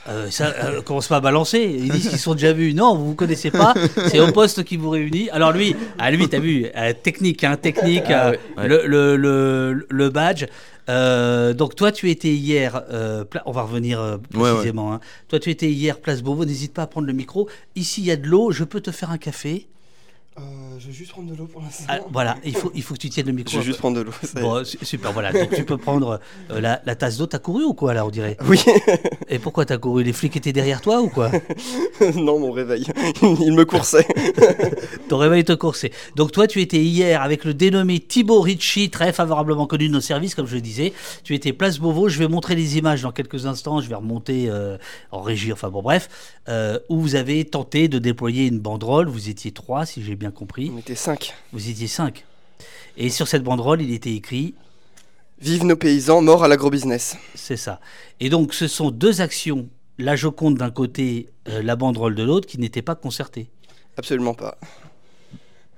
Euh, 0.10 0.30
ça 0.32 0.48
euh, 0.64 0.82
commence 0.86 1.08
pas 1.08 1.18
à 1.18 1.22
balancer. 1.22 1.60
Ils 1.60 1.90
disent 1.92 2.10
qu'ils 2.10 2.18
sont 2.20 2.34
déjà 2.34 2.52
vus. 2.54 2.74
Non, 2.74 2.96
vous 2.96 3.06
vous 3.08 3.16
connaissez 3.16 3.52
pas. 3.52 3.74
C'est 4.08 4.20
au 4.20 4.32
poste 4.32 4.64
qui 4.64 4.76
vous 4.78 4.90
réunit. 4.90 5.30
Alors 5.30 5.52
lui, 5.52 5.76
à 5.98 6.10
lui, 6.12 6.28
t'as 6.28 6.40
vu, 6.40 6.66
euh, 6.76 6.94
technique, 6.94 7.44
hein, 7.44 7.56
technique, 7.58 8.06
Ah 8.10 8.30
euh, 8.30 8.36
ouais. 8.58 8.68
Le, 8.68 8.88
le, 8.88 9.16
le, 9.18 9.88
le 9.90 10.10
badge. 10.10 10.46
Euh, 10.90 11.54
donc 11.54 11.76
toi, 11.76 11.92
tu 11.92 12.10
étais 12.10 12.30
hier. 12.34 12.82
on 13.46 13.52
va 13.52 13.62
revenir 13.62 14.00
Ouais, 14.34 14.42
ouais. 14.42 14.50
précisément. 14.54 14.94
hein. 14.94 15.00
Toi, 15.28 15.40
tu 15.40 15.52
étais 15.52 15.70
hier 15.70 16.00
place 16.00 16.22
Beauvau. 16.24 16.46
N'hésite 16.46 16.74
pas 16.74 16.84
à 16.84 16.88
prendre 16.88 17.06
le 17.08 17.14
micro. 17.14 17.48
Ici, 17.76 18.02
il 18.02 18.08
y 18.08 18.12
a 18.12 18.16
de 18.16 18.26
l'eau. 18.28 18.52
Je 18.52 18.64
peux 18.64 18.82
te 18.82 18.90
faire 18.92 19.12
un 19.12 19.18
café. 19.20 19.68
Euh, 20.40 20.80
je 20.80 20.88
vais 20.88 20.94
juste 20.94 21.12
prendre 21.12 21.30
de 21.30 21.36
l'eau 21.36 21.46
pour 21.48 21.62
l'instant. 21.62 21.84
Ah, 21.90 22.00
voilà. 22.12 22.38
Il 22.46 22.56
faut, 22.56 22.72
il 22.74 22.82
faut 22.82 22.94
que 22.94 23.00
tu 23.00 23.10
tiennes 23.10 23.26
le 23.26 23.34
micro. 23.34 23.52
Je 23.52 23.58
vais 23.60 23.66
juste 23.66 23.80
prendre 23.80 23.98
de 23.98 24.02
l'eau. 24.04 24.12
Bon, 24.40 24.64
su- 24.64 24.78
super, 24.84 25.12
voilà. 25.12 25.34
Donc 25.34 25.54
tu 25.54 25.66
peux 25.66 25.78
prendre 25.78 26.20
euh, 26.52 26.62
la, 26.62 26.82
la 26.86 26.96
tasse 26.96 27.18
d'eau. 27.18 27.26
T'as 27.26 27.40
couru 27.40 27.64
ou 27.66 27.74
quoi 27.74 27.94
là, 27.94 28.06
on 28.06 28.10
dirait? 28.10 28.38
Oui, 28.48 28.62
Et 29.28 29.38
pourquoi 29.40 29.66
t'as 29.66 29.78
couru? 29.78 30.04
Les 30.04 30.14
flics 30.14 30.38
étaient 30.38 30.54
derrière 30.54 30.80
toi 30.82 31.02
ou 31.02 31.10
quoi? 31.10 31.30
Non, 32.16 32.40
mon 32.40 32.52
réveil. 32.52 32.86
Il 33.22 33.52
me 33.54 33.66
coursait. 33.66 34.08
Ton 35.10 35.18
réveil 35.18 35.44
te 35.44 35.52
coursait. 35.54 35.92
Donc 36.16 36.32
toi, 36.32 36.48
tu 36.48 36.62
étais 36.62 36.82
hier 36.82 37.22
avec 37.22 37.44
le 37.44 37.54
dénommé 37.54 38.00
Thibaut 38.00 38.40
Ritchie, 38.42 38.90
très 38.90 39.12
favorablement 39.12 39.68
connu 39.68 39.88
de 39.90 39.94
nos 39.94 40.00
services, 40.02 40.36
comme 40.36 40.48
je 40.48 40.56
le 40.56 40.62
disais. 40.62 40.94
Tu 41.24 41.36
étais 41.36 41.52
place 41.54 41.80
Beauvau. 41.80 42.08
Je 42.10 42.20
vais 42.20 42.28
montrer 42.30 42.56
les 42.56 42.78
images 42.78 43.02
dans 43.02 43.12
quelques 43.12 43.46
instants. 43.46 43.82
Je 43.82 43.90
vais 43.90 43.96
remonter 43.96 44.46
euh, 44.50 44.78
en 45.12 45.22
régie. 45.22 45.52
Enfin 45.52 45.70
bon, 45.70 45.82
bref, 45.82 46.10
euh, 46.48 46.80
où 46.88 47.00
vous 47.00 47.16
avez 47.16 47.44
tenté 47.46 47.88
de 47.90 48.00
déployer 48.00 48.48
une 48.48 48.60
banderole. 48.60 49.08
Vous 49.10 49.30
étiez 49.30 49.52
trois, 49.52 49.86
si 49.86 50.02
j'ai 50.04 50.16
bien 50.16 50.29
compris. 50.32 50.72
On 50.74 50.78
était 50.78 50.96
cinq. 50.96 51.36
Vous 51.52 51.70
étiez 51.70 51.88
cinq. 51.88 52.26
Et 52.98 53.10
sur 53.10 53.28
cette 53.28 53.44
banderole, 53.44 53.82
il 53.82 53.94
était 53.94 54.14
écrit 54.14 54.56
Vive 55.40 55.64
nos 55.64 55.78
paysans, 55.78 56.22
mort 56.22 56.44
à 56.44 56.48
l'agrobusiness. 56.50 57.16
C'est 57.34 57.58
ça. 57.58 57.80
Et 58.20 58.30
donc, 58.30 58.54
ce 58.54 58.68
sont 58.68 58.92
deux 58.92 59.22
actions, 59.22 59.70
la 59.98 60.18
Joconde 60.18 60.58
d'un 60.58 60.70
côté, 60.70 61.30
euh, 61.48 61.62
la 61.62 61.78
banderole 61.78 62.16
de 62.16 62.24
l'autre, 62.24 62.46
qui 62.46 62.60
n'étaient 62.60 62.82
pas 62.82 62.96
concertées. 62.96 63.50
Absolument 63.98 64.34
pas. 64.34 64.58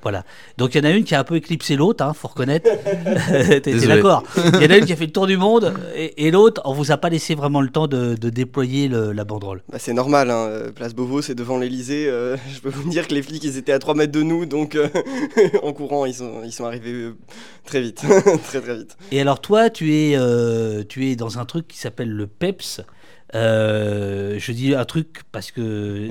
Voilà. 0.03 0.24
Donc, 0.58 0.74
il 0.75 0.79
y 0.79 0.81
en 0.81 0.89
a 0.89 0.91
une 0.91 1.03
qui 1.03 1.13
a 1.15 1.20
un 1.20 1.24
peu 1.24 1.36
éclipsé 1.36 1.75
l'autre, 1.75 2.03
hein, 2.03 2.13
faut 2.13 2.27
reconnaître. 2.27 2.70
T'es 3.62 3.74
d'accord 3.88 4.24
Il 4.55 4.63
y 4.63 4.65
en 4.67 4.72
a 4.72 4.77
une 4.77 4.86
qui 4.86 4.93
a 4.93 4.96
fait 4.96 5.05
le 5.05 5.12
tour 5.12 5.27
du 5.27 5.38
monde, 5.38 5.74
et, 5.96 6.25
et 6.27 6.31
l'autre, 6.31 6.62
on 6.65 6.74
vous 6.74 6.91
a 6.91 6.98
pas 6.98 7.10
laissé 7.10 7.36
vraiment 7.36 7.62
le 7.62 7.70
temps 7.70 7.88
de, 7.88 8.15
de 8.15 8.29
déployer 8.29 8.88
le- 8.88 9.12
la 9.12 9.24
banderole. 9.24 9.62
Bah, 9.72 9.77
c'est 9.79 9.93
normal, 9.93 10.31
hein. 10.31 10.46
euh, 10.48 10.72
Place 10.72 10.93
Beauvau, 10.93 11.22
c'est 11.22 11.36
devant 11.36 11.58
l'Elysée. 11.58 12.05
je 12.05 12.60
peux 12.62 12.70
vous 12.70 12.89
dire 12.89 13.08
que 13.08 13.13
les 13.13 13.22
flics, 13.22 13.43
ils 13.43 13.58
étaient 13.58 13.72
à 13.74 13.79
3 13.79 13.93
mètres 13.96 14.12
de 14.12 14.24
nous, 14.24 14.46
donc 14.46 14.75
euh, 14.75 14.88
en 15.63 15.74
courant, 15.74 16.05
ils 16.05 16.13
sont, 16.15 16.41
ils 16.43 16.51
sont 16.51 16.65
arrivés 16.65 16.91
euh, 16.93 17.15
très 17.65 17.81
vite. 17.81 18.03
très 18.48 18.62
très 18.62 18.77
vite. 18.77 18.98
Et 19.12 19.22
alors, 19.22 19.39
toi, 19.41 19.70
tu 19.70 19.93
es, 19.96 20.15
euh, 20.15 20.84
tu 20.88 21.08
es 21.10 21.15
dans 21.15 21.39
un 21.39 21.46
truc 21.46 21.67
qui 21.67 21.77
s'appelle 21.77 22.10
le 22.10 22.27
PEPS. 22.27 22.81
Euh, 23.34 24.38
je 24.40 24.52
dis 24.52 24.76
un 24.76 24.84
truc 24.86 25.22
parce 25.32 25.52
que 25.52 26.10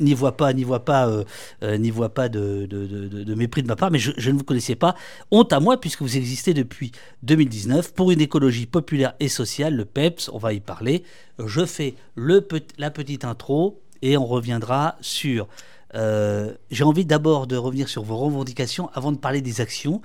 n'y- 0.00 0.14
vois 0.14 0.36
pas, 0.36 0.52
n'y 0.52 0.64
vois 0.64 0.84
pas, 0.84 1.08
euh, 1.08 1.24
euh, 1.62 1.76
n'y 1.76 1.90
vois 1.90 2.08
pas 2.14 2.28
de, 2.28 2.66
de- 2.66 2.86
de- 2.86 3.08
de- 3.08 3.24
de 3.24 3.34
mépris 3.34 3.62
de 3.62 3.68
ma 3.68 3.76
part, 3.76 3.90
mais 3.90 3.98
je, 3.98 4.12
je 4.16 4.30
ne 4.30 4.38
vous 4.38 4.44
connaissais 4.44 4.74
pas. 4.74 4.94
Honte 5.30 5.52
à 5.52 5.60
moi 5.60 5.78
puisque 5.80 6.02
vous 6.02 6.16
existez 6.16 6.54
depuis 6.54 6.92
2019 7.22 7.92
pour 7.94 8.10
une 8.10 8.20
écologie 8.20 8.66
populaire 8.66 9.14
et 9.20 9.28
sociale, 9.28 9.74
le 9.76 9.84
PEPS. 9.84 10.30
On 10.32 10.38
va 10.38 10.52
y 10.54 10.60
parler. 10.60 11.04
Je 11.44 11.64
fais 11.66 11.94
le 12.14 12.46
la 12.78 12.90
petite 12.90 13.24
intro 13.24 13.80
et 14.02 14.16
on 14.16 14.24
reviendra 14.26 14.96
sur. 15.00 15.48
euh, 15.94 16.52
J'ai 16.70 16.84
envie 16.84 17.04
d'abord 17.04 17.46
de 17.46 17.56
revenir 17.56 17.88
sur 17.88 18.02
vos 18.02 18.16
revendications 18.16 18.88
avant 18.94 19.12
de 19.12 19.18
parler 19.18 19.40
des 19.42 19.60
actions 19.60 20.00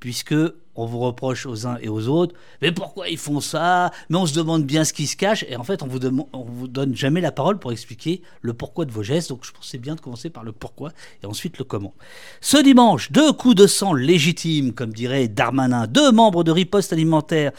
puisque 0.00 0.34
on 0.80 0.86
vous 0.86 0.98
reproche 1.00 1.46
aux 1.46 1.66
uns 1.66 1.76
et 1.80 1.88
aux 1.88 2.08
autres, 2.08 2.34
mais 2.62 2.72
pourquoi 2.72 3.08
ils 3.08 3.18
font 3.18 3.40
ça? 3.40 3.90
Mais 4.08 4.16
on 4.16 4.26
se 4.26 4.34
demande 4.34 4.64
bien 4.64 4.84
ce 4.84 4.92
qui 4.92 5.06
se 5.06 5.16
cache, 5.16 5.44
et 5.48 5.56
en 5.56 5.64
fait, 5.64 5.82
on 5.82 5.86
vous, 5.86 5.98
vous 6.32 6.68
donne 6.68 6.96
jamais 6.96 7.20
la 7.20 7.32
parole 7.32 7.58
pour 7.58 7.72
expliquer 7.72 8.22
le 8.40 8.54
pourquoi 8.54 8.84
de 8.84 8.90
vos 8.90 9.02
gestes. 9.02 9.30
Donc, 9.30 9.44
je 9.44 9.52
pensais 9.52 9.78
bien 9.78 9.94
de 9.94 10.00
commencer 10.00 10.30
par 10.30 10.44
le 10.44 10.52
pourquoi 10.52 10.90
et 11.22 11.26
ensuite 11.26 11.58
le 11.58 11.64
comment. 11.64 11.94
Ce 12.40 12.56
dimanche, 12.62 13.12
deux 13.12 13.32
coups 13.32 13.54
de 13.54 13.66
sang 13.66 13.92
légitimes, 13.92 14.72
comme 14.72 14.92
dirait 14.92 15.28
Darmanin, 15.28 15.86
deux 15.86 16.12
membres 16.12 16.44
de 16.44 16.50
riposte 16.50 16.92
alimentaire 16.92 17.52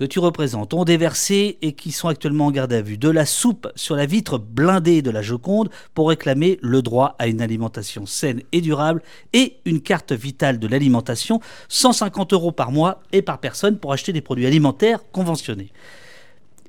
que 0.00 0.06
tu 0.06 0.18
représentes 0.18 0.72
ont 0.72 0.84
déversé 0.84 1.58
et 1.60 1.74
qui 1.74 1.92
sont 1.92 2.08
actuellement 2.08 2.46
en 2.46 2.50
garde 2.50 2.72
à 2.72 2.80
vue 2.80 2.96
de 2.96 3.10
la 3.10 3.26
soupe 3.26 3.70
sur 3.74 3.96
la 3.96 4.06
vitre 4.06 4.38
blindée 4.38 5.02
de 5.02 5.10
la 5.10 5.20
Joconde 5.20 5.68
pour 5.92 6.08
réclamer 6.08 6.58
le 6.62 6.80
droit 6.80 7.16
à 7.18 7.26
une 7.26 7.42
alimentation 7.42 8.06
saine 8.06 8.40
et 8.52 8.62
durable 8.62 9.02
et 9.34 9.58
une 9.66 9.82
carte 9.82 10.12
vitale 10.12 10.58
de 10.58 10.66
l'alimentation, 10.66 11.40
150 11.68 12.32
euros 12.32 12.50
par 12.50 12.72
mois 12.72 13.02
et 13.12 13.20
par 13.20 13.40
personne 13.40 13.78
pour 13.78 13.92
acheter 13.92 14.14
des 14.14 14.22
produits 14.22 14.46
alimentaires 14.46 15.00
conventionnés. 15.12 15.70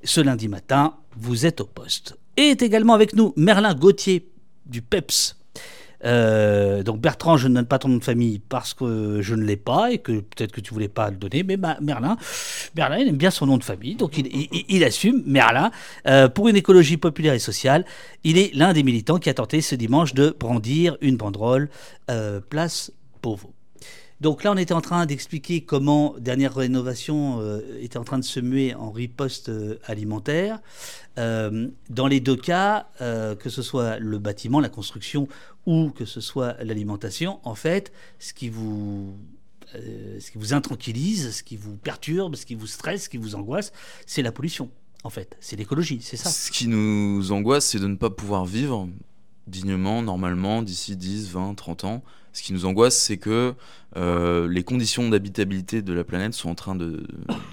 Ce 0.03 0.19
lundi 0.19 0.49
matin, 0.49 0.95
vous 1.15 1.45
êtes 1.45 1.61
au 1.61 1.65
poste. 1.65 2.17
Et 2.35 2.49
est 2.49 2.61
également 2.61 2.95
avec 2.95 3.13
nous 3.13 3.33
Merlin 3.37 3.73
Gauthier 3.75 4.27
du 4.65 4.81
PEPS, 4.81 5.37
euh, 6.05 6.83
donc 6.83 6.99
Bertrand, 6.99 7.37
je 7.37 7.47
ne 7.47 7.55
donne 7.55 7.65
pas 7.65 7.79
ton 7.79 7.89
nom 7.89 7.97
de 7.97 8.03
famille 8.03 8.39
parce 8.39 8.73
que 8.73 9.21
je 9.21 9.35
ne 9.35 9.43
l'ai 9.43 9.57
pas 9.57 9.91
et 9.91 9.99
que 9.99 10.13
peut-être 10.13 10.51
que 10.51 10.61
tu 10.61 10.73
voulais 10.73 10.87
pas 10.87 11.09
le 11.09 11.17
donner, 11.17 11.43
mais 11.43 11.57
Merlin, 11.57 12.17
Merlin, 12.75 12.97
il 12.97 13.07
aime 13.07 13.17
bien 13.17 13.31
son 13.31 13.45
nom 13.45 13.57
de 13.57 13.63
famille, 13.63 13.95
donc 13.95 14.17
il, 14.17 14.83
assume 14.83 15.21
Merlin 15.25 15.71
euh, 16.07 16.27
pour 16.27 16.47
une 16.47 16.55
écologie 16.55 16.97
populaire 16.97 17.33
et 17.33 17.39
sociale. 17.39 17.85
Il 18.23 18.37
est 18.37 18.53
l'un 18.53 18.73
des 18.73 18.83
militants 18.83 19.19
qui 19.19 19.29
a 19.29 19.33
tenté 19.33 19.61
ce 19.61 19.75
dimanche 19.75 20.13
de 20.13 20.35
brandir 20.37 20.97
une 21.01 21.17
banderole 21.17 21.69
euh, 22.09 22.39
place 22.41 22.91
Beauvau. 23.21 23.53
Donc 24.21 24.43
là, 24.43 24.51
on 24.51 24.57
était 24.57 24.75
en 24.75 24.81
train 24.81 25.07
d'expliquer 25.07 25.61
comment 25.61 26.13
dernière 26.19 26.53
rénovation 26.53 27.41
euh, 27.41 27.59
était 27.81 27.97
en 27.97 28.03
train 28.03 28.19
de 28.19 28.23
se 28.23 28.39
muer 28.39 28.75
en 28.75 28.91
riposte 28.91 29.49
euh, 29.49 29.79
alimentaire. 29.85 30.59
Euh, 31.17 31.69
dans 31.89 32.05
les 32.05 32.19
deux 32.19 32.35
cas, 32.35 32.87
que 32.99 33.49
ce 33.49 33.63
soit 33.63 33.97
le 33.97 34.19
bâtiment, 34.19 34.59
la 34.59 34.69
construction 34.69 35.27
ou 35.65 35.89
que 35.89 36.05
ce 36.05 36.21
soit 36.21 36.55
l'alimentation, 36.63 37.39
en 37.43 37.55
fait, 37.55 37.91
ce 38.19 38.33
qui 38.33 38.49
vous 38.49 39.17
ce 39.73 40.31
qui 40.31 40.37
vous 40.37 40.53
intranquillise, 40.53 41.31
ce 41.31 41.43
qui 41.43 41.55
vous 41.55 41.77
perturbe, 41.77 42.35
ce 42.35 42.45
qui 42.45 42.55
vous 42.55 42.67
stresse, 42.67 43.05
ce 43.05 43.09
qui 43.09 43.15
vous 43.15 43.35
angoisse, 43.35 43.71
c'est 44.05 44.21
la 44.21 44.33
pollution. 44.33 44.69
En 45.05 45.09
fait, 45.09 45.37
c'est 45.39 45.55
l'écologie, 45.55 45.99
c'est 46.01 46.17
ça. 46.17 46.29
Ce 46.29 46.51
qui 46.51 46.67
nous 46.67 47.31
angoisse, 47.31 47.67
c'est 47.67 47.79
de 47.79 47.87
ne 47.87 47.95
pas 47.95 48.09
pouvoir 48.09 48.45
vivre 48.45 48.89
dignement, 49.47 50.01
normalement, 50.01 50.61
d'ici 50.61 50.97
10, 50.97 51.29
20, 51.29 51.55
30 51.55 51.83
ans. 51.85 52.03
Ce 52.33 52.41
qui 52.41 52.53
nous 52.53 52.65
angoisse, 52.65 52.97
c'est 52.97 53.17
que 53.17 53.53
euh, 53.97 54.47
les 54.47 54.63
conditions 54.63 55.09
d'habitabilité 55.09 55.81
de 55.81 55.91
la 55.91 56.03
planète 56.03 56.33
sont 56.33 56.49
en 56.49 56.55
train 56.55 56.75
de, 56.75 57.03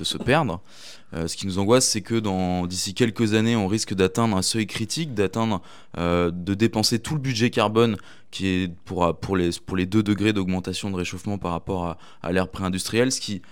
se 0.02 0.18
perdre. 0.18 0.60
Euh, 1.14 1.26
ce 1.26 1.36
qui 1.36 1.46
nous 1.46 1.58
angoisse, 1.58 1.86
c'est 1.86 2.02
que 2.02 2.66
d'ici 2.66 2.94
quelques 2.94 3.34
années, 3.34 3.56
on 3.56 3.66
risque 3.66 3.94
d'atteindre 3.94 4.36
un 4.36 4.42
seuil 4.42 4.66
critique, 4.66 5.14
d'atteindre, 5.14 5.62
euh, 5.96 6.30
de 6.30 6.54
dépenser 6.54 7.00
tout 7.00 7.14
le 7.14 7.20
budget 7.20 7.50
carbone 7.50 7.96
qui 8.30 8.46
est 8.46 8.72
pour, 8.84 9.36
les 9.36 9.86
2 9.86 10.02
degrés 10.02 10.32
d'augmentation 10.32 10.90
de 10.90 10.96
réchauffement 10.96 11.38
par 11.38 11.52
rapport 11.52 11.86
à, 11.86 11.98
à 12.22 12.30
l'ère 12.30 12.48
pré-industrielle, 12.48 13.10
ce 13.10 13.20
qui 13.20 13.42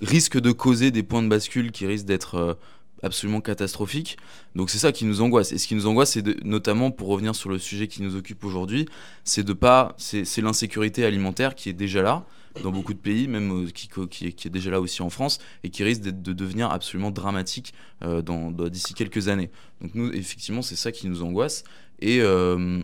risque 0.00 0.38
de 0.38 0.52
causer 0.52 0.90
des 0.90 1.02
points 1.02 1.22
de 1.22 1.28
bascule 1.28 1.72
qui 1.72 1.86
risquent 1.86 2.06
d'être 2.06 2.58
absolument 3.02 3.40
catastrophique. 3.40 4.16
Donc 4.54 4.70
c'est 4.70 4.78
ça 4.78 4.92
qui 4.92 5.04
nous 5.04 5.20
angoisse. 5.20 5.52
Et 5.52 5.58
ce 5.58 5.66
qui 5.66 5.74
nous 5.74 5.86
angoisse, 5.86 6.12
c'est 6.12 6.44
notamment 6.44 6.90
pour 6.90 7.08
revenir 7.08 7.34
sur 7.34 7.50
le 7.50 7.58
sujet 7.58 7.88
qui 7.88 8.02
nous 8.02 8.16
occupe 8.16 8.44
aujourd'hui, 8.44 8.86
c'est 9.24 9.44
de 9.44 9.52
pas, 9.52 9.94
c'est 9.98 10.38
l'insécurité 10.38 11.04
alimentaire 11.04 11.54
qui 11.54 11.68
est 11.68 11.74
déjà 11.74 12.02
là 12.02 12.24
dans 12.62 12.72
beaucoup 12.72 12.94
de 12.94 12.98
pays, 12.98 13.28
même 13.28 13.66
euh, 13.66 13.70
qui, 13.70 14.26
est, 14.26 14.48
déjà 14.48 14.70
là 14.70 14.80
aussi 14.80 15.02
en 15.02 15.10
France, 15.10 15.38
et 15.64 15.70
qui 15.70 15.84
risque 15.84 16.02
de 16.02 16.32
devenir 16.32 16.70
absolument 16.70 17.10
dramatique 17.10 17.74
euh, 18.02 18.22
dans, 18.22 18.50
d'ici 18.50 18.94
quelques 18.94 19.28
années. 19.28 19.50
Donc 19.80 19.94
nous, 19.94 20.10
effectivement, 20.12 20.62
c'est 20.62 20.76
ça 20.76 20.92
qui 20.92 21.08
nous 21.08 21.22
angoisse. 21.22 21.64
Et 22.00 22.20
euh, 22.20 22.82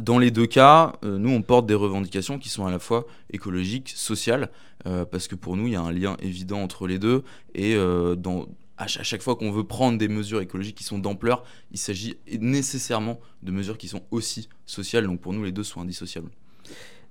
dans 0.00 0.18
les 0.18 0.30
deux 0.30 0.46
cas, 0.46 0.94
nous, 1.02 1.30
on 1.30 1.42
porte 1.42 1.66
des 1.66 1.74
revendications 1.74 2.38
qui 2.38 2.48
sont 2.48 2.66
à 2.66 2.70
la 2.70 2.78
fois 2.78 3.06
écologiques, 3.30 3.92
sociales, 3.94 4.50
parce 4.84 5.28
que 5.28 5.34
pour 5.34 5.56
nous, 5.56 5.66
il 5.66 5.74
y 5.74 5.76
a 5.76 5.80
un 5.80 5.92
lien 5.92 6.16
évident 6.20 6.60
entre 6.60 6.86
les 6.86 6.98
deux. 6.98 7.24
Et 7.54 7.76
dans, 8.16 8.46
à 8.78 8.86
chaque 8.86 9.22
fois 9.22 9.36
qu'on 9.36 9.52
veut 9.52 9.64
prendre 9.64 9.98
des 9.98 10.08
mesures 10.08 10.40
écologiques 10.40 10.76
qui 10.76 10.84
sont 10.84 10.98
d'ampleur, 10.98 11.44
il 11.70 11.78
s'agit 11.78 12.16
nécessairement 12.40 13.20
de 13.42 13.52
mesures 13.52 13.78
qui 13.78 13.88
sont 13.88 14.02
aussi 14.10 14.48
sociales. 14.66 15.06
Donc 15.06 15.20
pour 15.20 15.32
nous, 15.32 15.44
les 15.44 15.52
deux 15.52 15.62
sont 15.62 15.80
indissociables. 15.80 16.30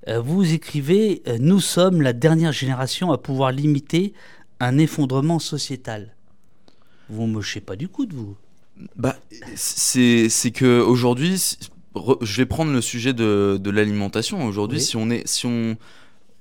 Euh, 0.07 0.19
vous 0.19 0.53
écrivez 0.53 1.21
euh, 1.27 1.37
Nous 1.39 1.59
sommes 1.59 2.01
la 2.01 2.13
dernière 2.13 2.51
génération 2.51 3.11
à 3.11 3.17
pouvoir 3.17 3.51
limiter 3.51 4.13
un 4.59 4.77
effondrement 4.77 5.39
sociétal. 5.39 6.15
Vous 7.09 7.27
ne 7.27 7.33
mochez 7.33 7.61
pas 7.61 7.75
du 7.75 7.87
coup 7.87 8.05
de 8.05 8.15
vous 8.15 8.35
bah, 8.95 9.17
C'est 9.55 10.51
que 10.53 10.81
aujourd'hui, 10.81 11.57
je 12.21 12.37
vais 12.37 12.45
prendre 12.45 12.71
le 12.71 12.81
sujet 12.81 13.13
de, 13.13 13.59
de 13.61 13.69
l'alimentation. 13.69 14.43
Aujourd'hui, 14.45 14.81
si 14.81 14.95
on 14.97 15.09
est. 15.09 15.27
Si 15.27 15.45
on, 15.45 15.77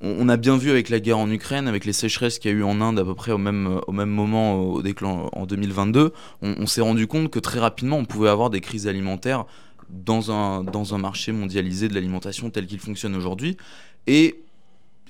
on, 0.00 0.28
a 0.28 0.36
bien 0.36 0.56
vu 0.56 0.70
avec 0.70 0.88
la 0.88 0.98
guerre 1.00 1.18
en 1.18 1.30
Ukraine, 1.30 1.68
avec 1.68 1.84
les 1.84 1.92
sécheresses 1.92 2.38
qu'il 2.38 2.50
y 2.50 2.54
a 2.54 2.56
eu 2.56 2.62
en 2.62 2.80
Inde 2.80 2.98
à 2.98 3.04
peu 3.04 3.14
près 3.14 3.32
au 3.32 3.38
même, 3.38 3.80
au 3.86 3.92
même 3.92 4.08
moment 4.08 4.60
au 4.62 4.82
déclan 4.82 5.28
en 5.32 5.46
2022, 5.46 6.12
on, 6.42 6.66
s'est 6.66 6.80
rendu 6.80 7.06
compte 7.06 7.30
que 7.30 7.38
très 7.38 7.60
rapidement 7.60 7.96
on 7.98 8.04
pouvait 8.04 8.30
avoir 8.30 8.50
des 8.50 8.60
crises 8.60 8.86
alimentaires 8.86 9.44
dans 9.90 10.30
un, 10.30 10.64
dans 10.64 10.94
un 10.94 10.98
marché 10.98 11.32
mondialisé 11.32 11.88
de 11.88 11.94
l'alimentation 11.94 12.50
tel 12.50 12.66
qu'il 12.66 12.78
fonctionne 12.78 13.14
aujourd'hui. 13.14 13.56
Et 14.06 14.40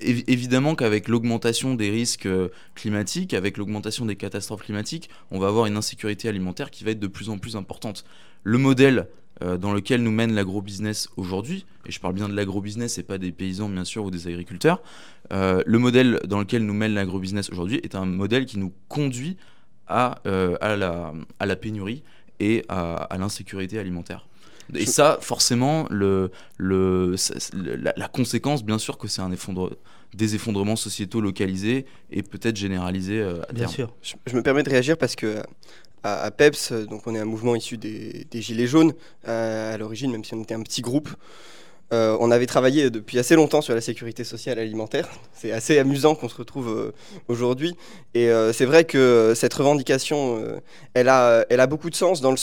évidemment 0.00 0.74
qu'avec 0.74 1.08
l'augmentation 1.08 1.74
des 1.74 1.90
risques 1.90 2.26
euh, 2.26 2.48
climatiques, 2.74 3.34
avec 3.34 3.58
l'augmentation 3.58 4.06
des 4.06 4.16
catastrophes 4.16 4.62
climatiques, 4.62 5.10
on 5.30 5.38
va 5.38 5.48
avoir 5.48 5.66
une 5.66 5.76
insécurité 5.76 6.28
alimentaire 6.28 6.70
qui 6.70 6.84
va 6.84 6.92
être 6.92 7.00
de 7.00 7.06
plus 7.06 7.28
en 7.28 7.38
plus 7.38 7.56
importante. 7.56 8.04
Le 8.42 8.58
modèle 8.58 9.08
euh, 9.42 9.56
dans 9.56 9.72
lequel 9.72 10.02
nous 10.02 10.10
mène 10.10 10.34
l'agro-business 10.34 11.08
aujourd'hui, 11.16 11.64
et 11.86 11.92
je 11.92 11.98
parle 11.98 12.14
bien 12.14 12.28
de 12.28 12.34
l'agro-business 12.34 12.98
et 12.98 13.02
pas 13.02 13.16
des 13.16 13.32
paysans 13.32 13.68
bien 13.68 13.84
sûr 13.84 14.04
ou 14.04 14.10
des 14.10 14.26
agriculteurs, 14.26 14.82
euh, 15.32 15.62
le 15.64 15.78
modèle 15.78 16.20
dans 16.26 16.40
lequel 16.40 16.66
nous 16.66 16.74
mène 16.74 16.92
l'agro-business 16.92 17.50
aujourd'hui 17.50 17.80
est 17.82 17.94
un 17.94 18.04
modèle 18.04 18.44
qui 18.44 18.58
nous 18.58 18.72
conduit 18.88 19.38
à, 19.86 20.20
euh, 20.26 20.56
à, 20.60 20.76
la, 20.76 21.14
à 21.38 21.46
la, 21.46 21.56
pénurie 21.56 22.02
et 22.38 22.64
à, 22.68 22.94
à 22.96 23.18
l'insécurité 23.18 23.78
alimentaire. 23.78 24.26
Et 24.74 24.86
ça, 24.86 25.18
forcément, 25.20 25.86
le, 25.90 26.30
le, 26.56 27.16
la, 27.96 28.08
conséquence, 28.08 28.64
bien 28.64 28.78
sûr, 28.78 28.98
que 28.98 29.08
c'est 29.08 29.20
un 29.20 29.32
effondre, 29.32 29.76
des 30.14 30.36
effondrements 30.36 30.76
sociétaux 30.76 31.20
localisés 31.20 31.86
et 32.12 32.22
peut-être 32.22 32.56
généralisés 32.56 33.20
à 33.20 33.52
Bien 33.52 33.66
sûr. 33.66 33.92
Je, 34.00 34.14
je, 34.26 34.36
me 34.36 34.42
permets 34.42 34.62
de 34.62 34.70
réagir 34.70 34.96
parce 34.96 35.16
que 35.16 35.42
à, 36.02 36.30
PEPS, 36.30 36.72
donc 36.88 37.06
on 37.06 37.14
est 37.14 37.18
un 37.18 37.24
mouvement 37.24 37.54
issu 37.54 37.76
des, 37.76 38.26
Gilets 38.32 38.66
jaunes 38.66 38.92
à 39.24 39.76
l'origine, 39.76 40.12
même 40.12 40.24
si 40.24 40.34
on 40.34 40.42
était 40.42 40.54
un 40.54 40.62
petit 40.62 40.82
groupe. 40.82 41.10
Euh, 41.92 42.16
on 42.20 42.30
avait 42.30 42.46
travaillé 42.46 42.88
depuis 42.88 43.18
assez 43.18 43.34
longtemps 43.34 43.62
sur 43.62 43.74
la 43.74 43.80
sécurité 43.80 44.22
sociale 44.22 44.58
alimentaire. 44.58 45.08
C'est 45.32 45.50
assez 45.50 45.78
amusant 45.78 46.14
qu'on 46.14 46.28
se 46.28 46.36
retrouve 46.36 46.68
euh, 46.68 46.92
aujourd'hui. 47.26 47.74
Et 48.14 48.30
euh, 48.30 48.52
c'est 48.52 48.64
vrai 48.64 48.84
que 48.84 49.32
cette 49.34 49.52
revendication, 49.54 50.60
elle, 50.94 51.08
a, 51.08 51.44
elle 51.50 51.60
a 51.60 51.66
beaucoup 51.66 51.90
de 51.90 51.96
sens. 51.96 52.20
Dans 52.20 52.30
le... 52.30 52.36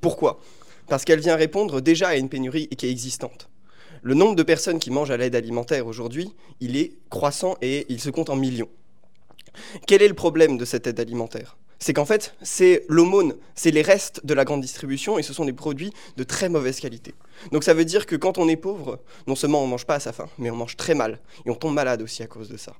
Pourquoi? 0.00 0.40
Parce 0.88 1.04
qu'elle 1.04 1.20
vient 1.20 1.36
répondre 1.36 1.80
déjà 1.80 2.08
à 2.08 2.16
une 2.16 2.28
pénurie 2.28 2.68
qui 2.68 2.86
est 2.86 2.90
existante. 2.90 3.48
Le 4.02 4.14
nombre 4.14 4.34
de 4.34 4.42
personnes 4.42 4.78
qui 4.78 4.90
mangent 4.90 5.10
à 5.10 5.16
l'aide 5.16 5.34
alimentaire 5.34 5.86
aujourd'hui, 5.86 6.32
il 6.60 6.76
est 6.76 6.92
croissant 7.10 7.56
et 7.62 7.86
il 7.88 8.00
se 8.00 8.10
compte 8.10 8.30
en 8.30 8.36
millions. 8.36 8.68
Quel 9.86 10.02
est 10.02 10.08
le 10.08 10.14
problème 10.14 10.58
de 10.58 10.64
cette 10.64 10.86
aide 10.86 11.00
alimentaire? 11.00 11.56
C'est 11.80 11.94
qu'en 11.94 12.04
fait, 12.04 12.34
c'est 12.42 12.84
l'aumône, 12.88 13.34
c'est 13.54 13.70
les 13.70 13.82
restes 13.82 14.24
de 14.24 14.34
la 14.34 14.44
grande 14.44 14.60
distribution 14.60 15.18
et 15.18 15.22
ce 15.22 15.32
sont 15.32 15.46
des 15.46 15.54
produits 15.54 15.92
de 16.16 16.22
très 16.24 16.50
mauvaise 16.50 16.78
qualité. 16.78 17.14
Donc 17.52 17.64
ça 17.64 17.72
veut 17.72 17.86
dire 17.86 18.04
que 18.04 18.16
quand 18.16 18.36
on 18.36 18.48
est 18.48 18.56
pauvre, 18.56 19.00
non 19.26 19.34
seulement 19.34 19.62
on 19.62 19.66
ne 19.66 19.70
mange 19.70 19.86
pas 19.86 19.94
à 19.94 20.00
sa 20.00 20.12
faim, 20.12 20.28
mais 20.38 20.50
on 20.50 20.56
mange 20.56 20.76
très 20.76 20.94
mal 20.94 21.18
et 21.46 21.50
on 21.50 21.54
tombe 21.54 21.74
malade 21.74 22.02
aussi 22.02 22.22
à 22.22 22.26
cause 22.26 22.50
de 22.50 22.58
ça. 22.58 22.74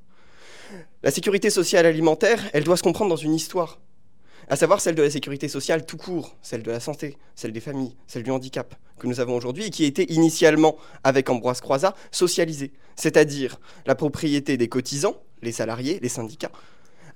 La 1.02 1.10
sécurité 1.10 1.48
sociale 1.50 1.86
alimentaire, 1.86 2.42
elle 2.52 2.62
doit 2.62 2.76
se 2.76 2.82
comprendre 2.82 3.10
dans 3.10 3.16
une 3.16 3.34
histoire, 3.34 3.80
à 4.48 4.56
savoir 4.56 4.80
celle 4.80 4.94
de 4.94 5.02
la 5.02 5.10
sécurité 5.10 5.48
sociale 5.48 5.86
tout 5.86 5.96
court, 5.96 6.36
celle 6.42 6.62
de 6.62 6.70
la 6.70 6.80
santé, 6.80 7.16
celle 7.34 7.52
des 7.52 7.60
familles, 7.60 7.96
celle 8.06 8.22
du 8.22 8.30
handicap 8.30 8.74
que 8.98 9.06
nous 9.06 9.18
avons 9.18 9.34
aujourd'hui 9.34 9.64
et 9.64 9.70
qui 9.70 9.84
était 9.84 10.04
initialement, 10.04 10.76
avec 11.04 11.30
Ambroise 11.30 11.60
Croizat, 11.62 11.94
socialisée, 12.10 12.72
c'est-à-dire 12.96 13.58
la 13.86 13.94
propriété 13.94 14.58
des 14.58 14.68
cotisants, 14.68 15.16
les 15.40 15.52
salariés, 15.52 15.98
les 16.02 16.08
syndicats, 16.10 16.52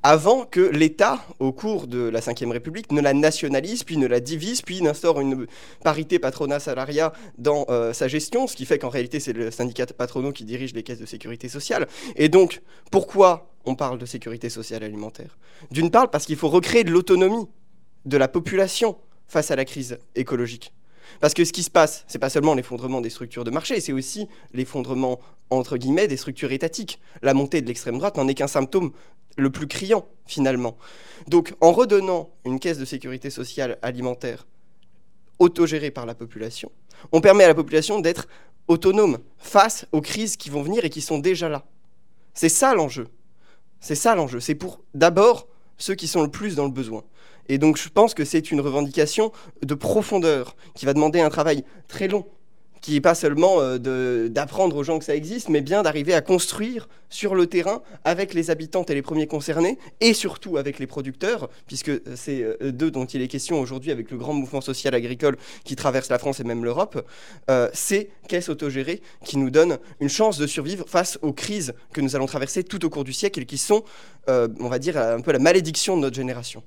avant 0.04 0.44
que 0.44 0.60
l'État, 0.60 1.24
au 1.38 1.50
cours 1.50 1.86
de 1.86 2.10
la 2.10 2.20
Ve 2.20 2.50
République, 2.50 2.92
ne 2.92 3.00
la 3.00 3.14
nationalise, 3.14 3.84
puis 3.84 3.96
ne 3.96 4.06
la 4.06 4.20
divise, 4.20 4.60
puis 4.60 4.82
n'instaure 4.82 5.18
une 5.18 5.46
parité 5.82 6.18
patronat-salariat 6.18 7.14
dans 7.38 7.64
euh, 7.70 7.94
sa 7.94 8.06
gestion, 8.06 8.46
ce 8.46 8.54
qui 8.54 8.66
fait 8.66 8.78
qu'en 8.78 8.90
réalité 8.90 9.18
c'est 9.18 9.32
le 9.32 9.50
syndicat 9.50 9.86
patronaux 9.86 10.32
qui 10.32 10.44
dirige 10.44 10.74
les 10.74 10.82
caisses 10.82 10.98
de 10.98 11.06
sécurité 11.06 11.48
sociale. 11.48 11.88
Et 12.16 12.28
donc, 12.28 12.60
pourquoi 12.90 13.50
on 13.64 13.76
parle 13.76 13.98
de 13.98 14.04
sécurité 14.04 14.50
sociale 14.50 14.84
alimentaire? 14.84 15.38
D'une 15.70 15.90
part, 15.90 16.10
parce 16.10 16.26
qu'il 16.26 16.36
faut 16.36 16.50
recréer 16.50 16.84
de 16.84 16.90
l'autonomie 16.90 17.48
de 18.04 18.18
la 18.18 18.28
population 18.28 18.98
face 19.26 19.50
à 19.50 19.56
la 19.56 19.64
crise 19.64 19.98
écologique. 20.14 20.74
Parce 21.20 21.34
que 21.34 21.44
ce 21.44 21.52
qui 21.52 21.62
se 21.62 21.70
passe, 21.70 22.04
c'est 22.08 22.18
pas 22.18 22.30
seulement 22.30 22.54
l'effondrement 22.54 23.00
des 23.00 23.10
structures 23.10 23.44
de 23.44 23.50
marché, 23.50 23.80
c'est 23.80 23.92
aussi 23.92 24.28
l'effondrement 24.52 25.20
entre 25.50 25.76
guillemets 25.76 26.08
des 26.08 26.16
structures 26.16 26.52
étatiques. 26.52 27.00
La 27.22 27.34
montée 27.34 27.60
de 27.62 27.66
l'extrême 27.66 27.98
droite 27.98 28.16
n'en 28.16 28.28
est 28.28 28.34
qu'un 28.34 28.46
symptôme 28.46 28.92
le 29.36 29.50
plus 29.50 29.66
criant 29.66 30.06
finalement. 30.26 30.76
Donc 31.28 31.54
en 31.60 31.72
redonnant 31.72 32.30
une 32.44 32.60
caisse 32.60 32.78
de 32.78 32.84
sécurité 32.84 33.30
sociale 33.30 33.78
alimentaire 33.82 34.46
autogérée 35.38 35.90
par 35.90 36.06
la 36.06 36.14
population, 36.14 36.70
on 37.12 37.20
permet 37.20 37.44
à 37.44 37.48
la 37.48 37.54
population 37.54 38.00
d'être 38.00 38.28
autonome 38.68 39.18
face 39.38 39.86
aux 39.92 40.00
crises 40.00 40.36
qui 40.36 40.50
vont 40.50 40.62
venir 40.62 40.84
et 40.84 40.90
qui 40.90 41.00
sont 41.00 41.18
déjà 41.18 41.48
là. 41.48 41.64
C'est 42.32 42.48
ça 42.48 42.74
l'enjeu. 42.74 43.08
C'est 43.80 43.94
ça 43.94 44.14
l'enjeu. 44.14 44.40
C'est 44.40 44.54
pour 44.54 44.82
d'abord 44.94 45.48
ceux 45.76 45.94
qui 45.94 46.08
sont 46.08 46.22
le 46.22 46.30
plus 46.30 46.54
dans 46.54 46.64
le 46.64 46.70
besoin. 46.70 47.04
Et 47.48 47.58
donc 47.58 47.76
je 47.76 47.88
pense 47.88 48.14
que 48.14 48.24
c'est 48.24 48.50
une 48.50 48.60
revendication 48.60 49.32
de 49.62 49.74
profondeur 49.74 50.56
qui 50.74 50.86
va 50.86 50.94
demander 50.94 51.20
un 51.20 51.30
travail 51.30 51.64
très 51.88 52.08
long 52.08 52.24
qui 52.84 52.92
n'est 52.92 53.00
pas 53.00 53.14
seulement 53.14 53.62
euh, 53.62 54.28
d'apprendre 54.28 54.76
aux 54.76 54.84
gens 54.84 54.98
que 54.98 55.06
ça 55.06 55.16
existe, 55.16 55.48
mais 55.48 55.62
bien 55.62 55.82
d'arriver 55.82 56.12
à 56.12 56.20
construire 56.20 56.86
sur 57.08 57.34
le 57.34 57.46
terrain 57.46 57.80
avec 58.04 58.34
les 58.34 58.50
habitantes 58.50 58.90
et 58.90 58.94
les 58.94 59.00
premiers 59.00 59.26
concernés, 59.26 59.78
et 60.02 60.12
surtout 60.12 60.58
avec 60.58 60.78
les 60.78 60.86
producteurs, 60.86 61.48
puisque 61.66 61.92
c'est 62.14 62.42
euh, 62.42 62.72
d'eux 62.72 62.90
dont 62.90 63.06
il 63.06 63.22
est 63.22 63.28
question 63.28 63.58
aujourd'hui 63.58 63.90
avec 63.90 64.10
le 64.10 64.18
grand 64.18 64.34
mouvement 64.34 64.60
social 64.60 64.94
agricole 64.94 65.38
qui 65.64 65.76
traverse 65.76 66.10
la 66.10 66.18
France 66.18 66.40
et 66.40 66.44
même 66.44 66.62
l'Europe, 66.62 67.08
euh, 67.50 67.70
c'est 67.72 68.10
caisse 68.28 68.50
autogérée 68.50 69.00
qui 69.24 69.38
nous 69.38 69.48
donne 69.48 69.78
une 70.00 70.10
chance 70.10 70.36
de 70.36 70.46
survivre 70.46 70.84
face 70.86 71.18
aux 71.22 71.32
crises 71.32 71.72
que 71.94 72.02
nous 72.02 72.16
allons 72.16 72.26
traverser 72.26 72.64
tout 72.64 72.84
au 72.84 72.90
cours 72.90 73.04
du 73.04 73.14
siècle 73.14 73.40
et 73.40 73.46
qui 73.46 73.56
sont, 73.56 73.82
on 74.28 74.68
va 74.68 74.78
dire, 74.78 74.98
un 74.98 75.20
peu 75.20 75.32
la 75.32 75.38
malédiction 75.38 75.96
de 75.96 76.02
notre 76.02 76.16
génération. 76.16 76.62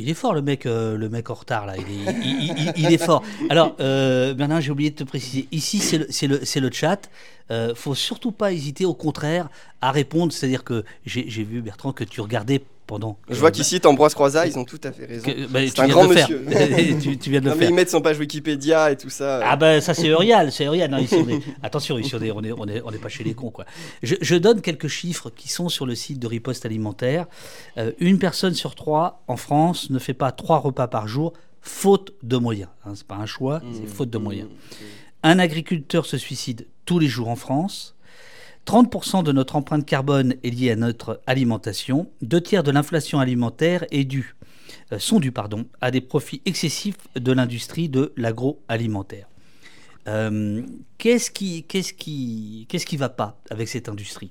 Il 0.00 0.08
est 0.08 0.14
fort 0.14 0.34
le 0.34 0.42
mec, 0.42 0.64
euh, 0.66 0.96
le 0.96 1.08
mec 1.08 1.28
en 1.30 1.34
retard 1.34 1.66
là. 1.66 1.74
Il 1.76 2.86
est, 2.86 2.98
fort. 2.98 3.22
Alors 3.50 3.76
euh, 3.80 4.34
maintenant 4.34 4.60
j'ai 4.60 4.70
oublié 4.70 4.90
de 4.90 4.96
te 4.96 5.04
préciser. 5.04 5.46
Ici 5.52 5.78
c'est 5.78 5.98
le, 5.98 6.06
le, 6.36 6.60
le, 6.60 6.72
chat. 6.72 7.10
Euh, 7.50 7.74
faut 7.74 7.94
surtout 7.94 8.32
pas 8.32 8.52
hésiter, 8.52 8.84
au 8.84 8.94
contraire, 8.94 9.48
à 9.80 9.90
répondre. 9.90 10.32
C'est-à-dire 10.32 10.64
que 10.64 10.84
j'ai 11.04 11.42
vu 11.42 11.60
Bertrand 11.60 11.92
que 11.92 12.04
tu 12.04 12.20
regardais 12.20 12.62
je 13.28 13.38
vois 13.38 13.50
qu'ici, 13.50 13.80
Ambroise 13.84 14.14
Croizat, 14.14 14.46
ils 14.46 14.58
ont 14.58 14.64
tout 14.64 14.80
à 14.84 14.92
fait 14.92 15.06
raison. 15.06 15.30
Bah, 15.50 15.60
c'est 15.66 15.80
un 15.80 15.88
grand 15.88 16.08
monsieur. 16.08 16.44
tu, 17.20 17.30
viens 17.30 17.40
de 17.40 17.50
le 17.50 17.54
faire. 17.54 17.68
ils 17.68 17.74
mettent 17.74 17.90
son 17.90 18.00
page 18.00 18.18
Wikipédia 18.18 18.90
et 18.90 18.96
tout 18.96 19.10
ça. 19.10 19.40
Ah 19.44 19.56
ben 19.56 19.80
ça 19.80 19.94
c'est 19.94 20.08
Eurial, 20.08 20.52
c'est 20.52 20.64
Eurial. 20.64 20.94
Attention, 21.62 21.98
ici, 21.98 22.14
on 22.14 22.20
n'est 22.20 22.30
on 22.30 22.42
est, 22.42 22.52
on 22.52 22.66
est, 22.66 22.82
on 22.84 22.90
est 22.90 22.98
pas 22.98 23.08
chez 23.08 23.24
les 23.24 23.34
cons 23.34 23.50
quoi. 23.50 23.64
Je, 24.02 24.36
donne 24.36 24.62
quelques 24.62 24.88
chiffres 24.88 25.30
qui 25.30 25.48
sont 25.48 25.68
sur 25.68 25.84
le 25.86 25.94
site 25.94 26.18
de 26.18 26.26
Riposte 26.26 26.64
Alimentaire. 26.64 27.26
Euh, 27.76 27.92
une 27.98 28.18
personne 28.18 28.54
sur 28.54 28.74
trois 28.74 29.22
en 29.28 29.36
France 29.36 29.90
ne 29.90 29.98
fait 29.98 30.14
pas 30.14 30.32
trois 30.32 30.58
repas 30.58 30.88
par 30.88 31.06
jour, 31.06 31.34
faute 31.60 32.12
de 32.22 32.36
moyens. 32.36 32.70
Hein, 32.86 32.92
c'est 32.94 33.06
pas 33.06 33.16
un 33.16 33.26
choix, 33.26 33.60
c'est 33.72 33.82
mmh. 33.82 33.88
faute 33.88 34.10
de 34.10 34.18
moyens. 34.18 34.48
Mmh. 34.48 34.84
Un 35.22 35.38
agriculteur 35.38 36.06
se 36.06 36.16
suicide 36.16 36.66
tous 36.86 36.98
les 36.98 37.08
jours 37.08 37.28
en 37.28 37.36
France. 37.36 37.94
30% 38.66 39.24
de 39.24 39.32
notre 39.32 39.56
empreinte 39.56 39.86
carbone 39.86 40.34
est 40.44 40.50
liée 40.50 40.70
à 40.70 40.76
notre 40.76 41.20
alimentation. 41.26 42.08
Deux 42.22 42.40
tiers 42.40 42.62
de 42.62 42.70
l'inflation 42.70 43.18
alimentaire 43.18 43.84
est 43.90 44.04
due, 44.04 44.36
euh, 44.92 44.98
sont 44.98 45.20
dus 45.20 45.32
pardon, 45.32 45.66
à 45.80 45.90
des 45.90 46.00
profits 46.00 46.42
excessifs 46.46 46.98
de 47.16 47.32
l'industrie 47.32 47.88
de 47.88 48.12
l'agroalimentaire. 48.16 49.26
Euh, 50.08 50.62
qu'est-ce 50.98 51.30
qui, 51.30 51.64
qu'est-ce 51.64 51.92
qui, 51.92 52.66
qu'est-ce 52.68 52.86
qui 52.86 52.96
va 52.96 53.08
pas 53.08 53.38
avec 53.50 53.68
cette 53.68 53.88
industrie 53.88 54.30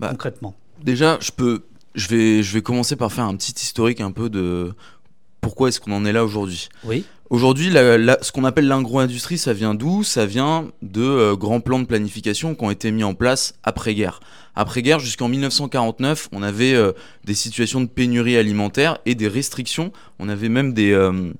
bah, 0.00 0.08
concrètement? 0.10 0.54
Déjà, 0.82 1.18
je 1.20 1.30
peux, 1.30 1.64
je 1.94 2.08
vais, 2.08 2.42
je 2.42 2.54
vais 2.54 2.62
commencer 2.62 2.96
par 2.96 3.12
faire 3.12 3.24
un 3.24 3.36
petit 3.36 3.52
historique 3.52 4.00
un 4.00 4.12
peu 4.12 4.30
de 4.30 4.74
pourquoi 5.40 5.68
est-ce 5.68 5.80
qu'on 5.80 5.92
en 5.92 6.04
est 6.04 6.12
là 6.12 6.24
aujourd'hui? 6.24 6.68
Oui. 6.84 7.04
Aujourd'hui, 7.30 7.70
ce 7.70 8.32
qu'on 8.32 8.44
appelle 8.44 8.68
l'agro-industrie, 8.68 9.36
ça 9.36 9.52
vient 9.52 9.74
d'où? 9.74 10.02
Ça 10.02 10.24
vient 10.24 10.70
de 10.80 11.02
euh, 11.02 11.36
grands 11.36 11.60
plans 11.60 11.78
de 11.78 11.84
planification 11.84 12.54
qui 12.54 12.64
ont 12.64 12.70
été 12.70 12.90
mis 12.90 13.04
en 13.04 13.12
place 13.12 13.52
après-guerre. 13.64 14.20
Après-guerre, 14.54 14.98
jusqu'en 14.98 15.28
1949, 15.28 16.30
on 16.32 16.42
avait 16.42 16.72
euh, 16.72 16.92
des 17.24 17.34
situations 17.34 17.82
de 17.82 17.86
pénurie 17.86 18.38
alimentaire 18.38 18.98
et 19.04 19.14
des 19.14 19.28
restrictions. 19.28 19.92
On 20.18 20.30
avait 20.30 20.48
même 20.48 20.72
des, 20.72 20.92
euh, 20.92 21.34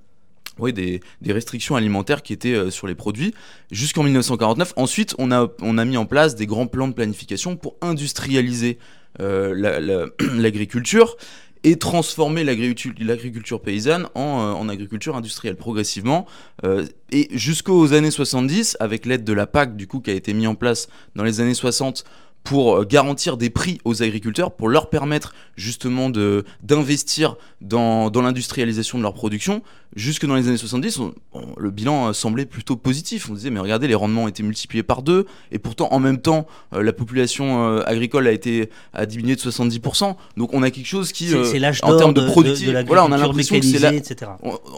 des, 0.61 1.01
restrictions 1.27 1.75
alimentaires 1.75 2.23
qui 2.23 2.35
étaient 2.35 2.71
sur 2.71 2.87
les 2.87 2.95
produits 2.95 3.33
jusqu'en 3.71 4.03
1949. 4.03 4.75
Ensuite, 4.77 5.15
on 5.19 5.33
a, 5.33 5.49
on 5.63 5.79
a 5.79 5.87
mis 5.87 5.97
en 5.97 6.05
place 6.05 6.35
des 6.35 6.45
grands 6.47 6.67
plans 6.67 6.89
de 6.89 6.93
planification 6.95 7.57
pour 7.57 7.77
industrialiser 7.81 8.79
l'agriculture 9.19 11.17
et 11.65 11.77
transformer 11.77 12.45
l'agriculture 12.45 13.61
paysanne 13.61 14.09
en, 14.15 14.41
euh, 14.41 14.53
en, 14.53 14.69
agriculture 14.69 15.17
industrielle 15.17 15.57
progressivement. 15.57 16.27
Euh, 16.65 16.87
et 17.11 17.29
jusqu'aux 17.33 17.93
années 17.93 18.11
70, 18.11 18.77
avec 18.81 19.07
l'aide 19.07 19.25
de 19.25 19.33
la 19.33 19.47
PAC, 19.47 19.77
du 19.77 19.87
coup, 19.87 20.01
qui 20.01 20.11
a 20.11 20.15
été 20.15 20.33
mis 20.35 20.47
en 20.47 20.55
place 20.55 20.89
dans 21.17 21.25
les 21.25 21.41
années 21.41 21.55
60 21.55 22.05
pour 22.49 22.77
euh, 22.77 22.85
garantir 22.85 23.37
des 23.37 23.51
prix 23.51 23.79
aux 23.85 24.03
agriculteurs, 24.03 24.53
pour 24.53 24.69
leur 24.69 24.89
permettre 24.89 25.35
justement 25.57 26.09
d'investir 26.63 27.37
dans, 27.61 28.09
dans 28.11 28.23
l'industrialisation 28.23 28.97
de 28.97 29.03
leur 29.03 29.13
production. 29.13 29.63
Jusque 29.97 30.27
dans 30.27 30.35
les 30.35 30.49
années 30.49 30.57
70, 30.57 31.01
le 31.59 31.71
bilan 31.71 32.09
euh, 32.09 32.13
semblait 32.15 32.47
plutôt 32.47 32.77
positif. 32.77 33.29
On 33.29 33.35
disait, 33.35 33.51
mais 33.51 33.61
regardez, 33.61 33.87
les 33.87 33.95
rendements 33.95 34.25
ont 34.25 34.29
été 34.29 34.43
multipliés 34.43 34.83
par 34.83 35.03
deux, 35.03 35.27
et 35.53 35.59
pourtant, 35.59 35.89
en 35.93 35.99
même 35.99 36.19
temps, 36.19 36.47
euh, 36.73 36.83
la 36.83 36.93
population 36.93 37.79
agricole 37.81 38.27
a 38.27 38.33
été 38.33 38.71
a 38.95 39.05
diminué 39.05 39.37
de 39.37 39.41
70%. 39.41 40.17
Donc, 40.37 40.55
on 40.55 40.63
a 40.63 40.71
quelque 40.71 40.87
chose 40.87 41.13
qui, 41.13 41.35
en 41.83 41.97
termes 41.97 42.15
de, 42.15 42.27
productivité, 42.27 42.83
voilà, 42.85 43.05
on 43.05 43.13
a 43.13 43.19
l'impression 43.19 43.59
que 43.59 43.67
c'est 43.67 43.79
là. 43.79 43.93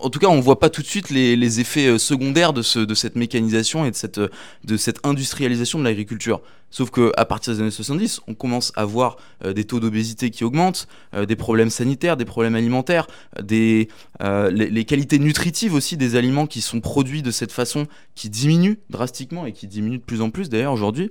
En, 0.02 0.10
tout 0.10 0.18
cas, 0.18 0.28
on 0.28 0.40
voit 0.40 0.58
pas 0.58 0.70
tout 0.70 0.82
de 0.82 0.86
suite 0.86 1.10
les, 1.10 1.36
les 1.36 1.60
effets 1.60 1.98
secondaires 1.98 2.52
de, 2.52 2.62
ce, 2.62 2.80
de 2.80 2.94
cette 2.94 3.16
mécanisation 3.16 3.84
et 3.84 3.90
de 3.90 3.96
cette, 3.96 4.20
de 4.20 4.76
cette 4.76 4.98
industrialisation 5.04 5.78
de 5.78 5.84
l'agriculture. 5.84 6.40
Sauf 6.70 6.90
qu'à 6.90 7.24
partir 7.24 7.52
des 7.52 7.60
années 7.60 7.70
70, 7.70 8.20
on 8.28 8.34
commence 8.34 8.72
à 8.76 8.84
voir 8.84 9.16
euh, 9.44 9.52
des 9.52 9.64
taux 9.64 9.80
d'obésité 9.80 10.30
qui 10.30 10.44
augmentent, 10.44 10.86
euh, 11.14 11.26
des 11.26 11.34
problèmes 11.34 11.70
sanitaires, 11.70 12.16
des 12.16 12.24
problèmes 12.24 12.54
alimentaires, 12.54 13.08
des, 13.42 13.88
euh, 14.22 14.50
les, 14.50 14.84
qualités 14.84 15.18
nutritives 15.18 15.74
aussi 15.74 15.96
des 15.96 16.14
aliments 16.14 16.46
qui 16.46 16.60
sont 16.60 16.80
produits 16.80 17.22
de 17.22 17.32
cette 17.32 17.50
façon 17.50 17.86
qui 18.14 18.30
diminuent 18.30 18.78
drastiquement 18.88 19.46
et 19.46 19.52
qui 19.52 19.66
diminuent 19.66 19.98
de 19.98 20.04
plus 20.04 20.22
en 20.22 20.30
plus 20.30 20.48
d'ailleurs 20.48 20.72
aujourd'hui 20.72 21.10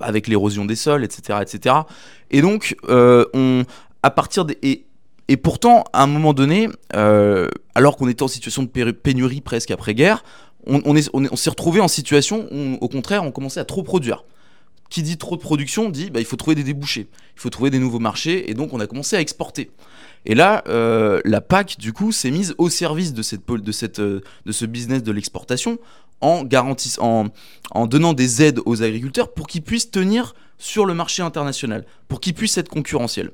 avec 0.00 0.28
l'érosion 0.28 0.66
des 0.66 0.76
sols, 0.76 1.04
etc., 1.04 1.38
etc. 1.40 1.76
Et 2.30 2.42
donc, 2.42 2.76
on, 2.88 3.64
à 4.02 4.10
partir 4.10 4.44
des 4.44 4.58
et, 4.62 4.84
et, 5.28 5.36
pourtant, 5.36 5.84
à 5.92 6.02
un 6.02 6.06
moment 6.06 6.34
donné, 6.34 6.68
alors 6.90 7.96
qu'on 7.96 8.08
était 8.08 8.24
en 8.24 8.28
situation 8.28 8.64
de 8.64 8.90
pénurie 8.90 9.40
presque 9.40 9.70
après-guerre, 9.70 10.24
on, 10.66 10.82
on, 10.84 10.96
on 11.14 11.36
s'est 11.36 11.50
retrouvé 11.50 11.80
en 11.80 11.88
situation 11.88 12.48
où, 12.50 12.76
au 12.80 12.88
contraire, 12.88 13.22
on 13.22 13.30
commençait 13.30 13.60
à 13.60 13.64
trop 13.64 13.84
produire 13.84 14.24
qui 14.94 15.02
dit 15.02 15.18
trop 15.18 15.34
de 15.34 15.40
production 15.40 15.90
dit 15.90 16.10
bah, 16.10 16.20
il 16.20 16.24
faut 16.24 16.36
trouver 16.36 16.54
des 16.54 16.62
débouchés, 16.62 17.08
il 17.36 17.40
faut 17.40 17.50
trouver 17.50 17.70
des 17.70 17.80
nouveaux 17.80 17.98
marchés, 17.98 18.48
et 18.48 18.54
donc 18.54 18.72
on 18.72 18.78
a 18.78 18.86
commencé 18.86 19.16
à 19.16 19.20
exporter. 19.20 19.72
Et 20.24 20.36
là, 20.36 20.62
euh, 20.68 21.20
la 21.24 21.40
PAC, 21.40 21.78
du 21.80 21.92
coup, 21.92 22.12
s'est 22.12 22.30
mise 22.30 22.54
au 22.58 22.70
service 22.70 23.12
de, 23.12 23.20
cette, 23.20 23.44
de, 23.44 23.72
cette, 23.72 23.98
euh, 23.98 24.20
de 24.46 24.52
ce 24.52 24.64
business 24.64 25.02
de 25.02 25.10
l'exportation 25.10 25.78
en, 26.20 26.44
en, 27.00 27.26
en 27.72 27.86
donnant 27.88 28.12
des 28.12 28.42
aides 28.44 28.60
aux 28.66 28.84
agriculteurs 28.84 29.34
pour 29.34 29.48
qu'ils 29.48 29.62
puissent 29.62 29.90
tenir 29.90 30.36
sur 30.58 30.86
le 30.86 30.94
marché 30.94 31.22
international, 31.22 31.84
pour 32.06 32.20
qu'ils 32.20 32.34
puissent 32.34 32.56
être 32.56 32.68
concurrentiels. 32.68 33.32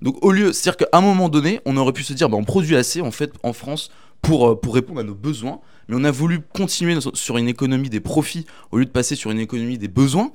Donc 0.00 0.16
au 0.24 0.32
lieu, 0.32 0.54
c'est-à-dire 0.54 0.78
qu'à 0.78 0.96
un 0.96 1.02
moment 1.02 1.28
donné, 1.28 1.60
on 1.66 1.76
aurait 1.76 1.92
pu 1.92 2.04
se 2.04 2.14
dire, 2.14 2.30
bah, 2.30 2.38
on 2.38 2.44
produit 2.44 2.74
assez 2.74 3.02
en 3.02 3.10
fait 3.10 3.34
en 3.42 3.52
France 3.52 3.90
pour, 4.22 4.48
euh, 4.48 4.58
pour 4.58 4.74
répondre 4.74 5.00
à 5.00 5.04
nos 5.04 5.14
besoins, 5.14 5.60
mais 5.88 5.96
on 5.98 6.04
a 6.04 6.10
voulu 6.10 6.40
continuer 6.40 6.96
sur 7.12 7.36
une 7.36 7.48
économie 7.48 7.90
des 7.90 8.00
profits 8.00 8.46
au 8.70 8.78
lieu 8.78 8.86
de 8.86 8.90
passer 8.90 9.14
sur 9.14 9.30
une 9.30 9.40
économie 9.40 9.76
des 9.76 9.88
besoins. 9.88 10.32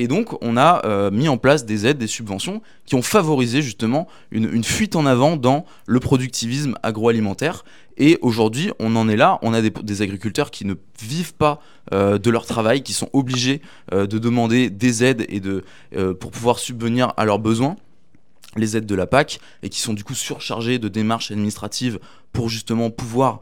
Et 0.00 0.08
donc, 0.08 0.42
on 0.42 0.56
a 0.56 0.80
euh, 0.86 1.10
mis 1.10 1.28
en 1.28 1.36
place 1.36 1.66
des 1.66 1.86
aides, 1.86 1.98
des 1.98 2.06
subventions 2.06 2.62
qui 2.86 2.94
ont 2.94 3.02
favorisé 3.02 3.60
justement 3.60 4.08
une, 4.30 4.64
fuite 4.64 4.96
en 4.96 5.04
avant 5.04 5.36
dans 5.36 5.66
le 5.86 6.00
productivisme 6.00 6.74
agroalimentaire. 6.82 7.66
Et 7.98 8.18
aujourd'hui, 8.22 8.72
on 8.78 8.96
en 8.96 9.10
est 9.10 9.16
là. 9.16 9.38
On 9.42 9.52
a 9.52 9.60
des, 9.60 10.00
agriculteurs 10.02 10.50
qui 10.50 10.64
ne 10.64 10.72
vivent 11.02 11.34
pas 11.34 11.60
euh, 11.92 12.16
de 12.16 12.30
leur 12.30 12.46
travail, 12.46 12.82
qui 12.82 12.94
sont 12.94 13.10
obligés 13.12 13.60
euh, 13.92 14.06
de 14.06 14.18
demander 14.18 14.70
des 14.70 15.04
aides 15.04 15.26
pour 16.18 16.30
pouvoir 16.30 16.60
subvenir 16.60 17.12
à 17.18 17.26
leurs 17.26 17.38
besoins 17.38 17.76
les 18.56 18.76
aides 18.76 18.86
de 18.86 18.94
la 18.94 19.06
PAC 19.06 19.38
et 19.62 19.68
qui 19.68 19.80
sont 19.80 19.92
du 19.92 20.02
coup 20.02 20.14
surchargés 20.14 20.78
de 20.78 20.88
démarches 20.88 21.30
administratives 21.30 22.00
pour 22.32 22.48
justement 22.48 22.90
pouvoir, 22.90 23.40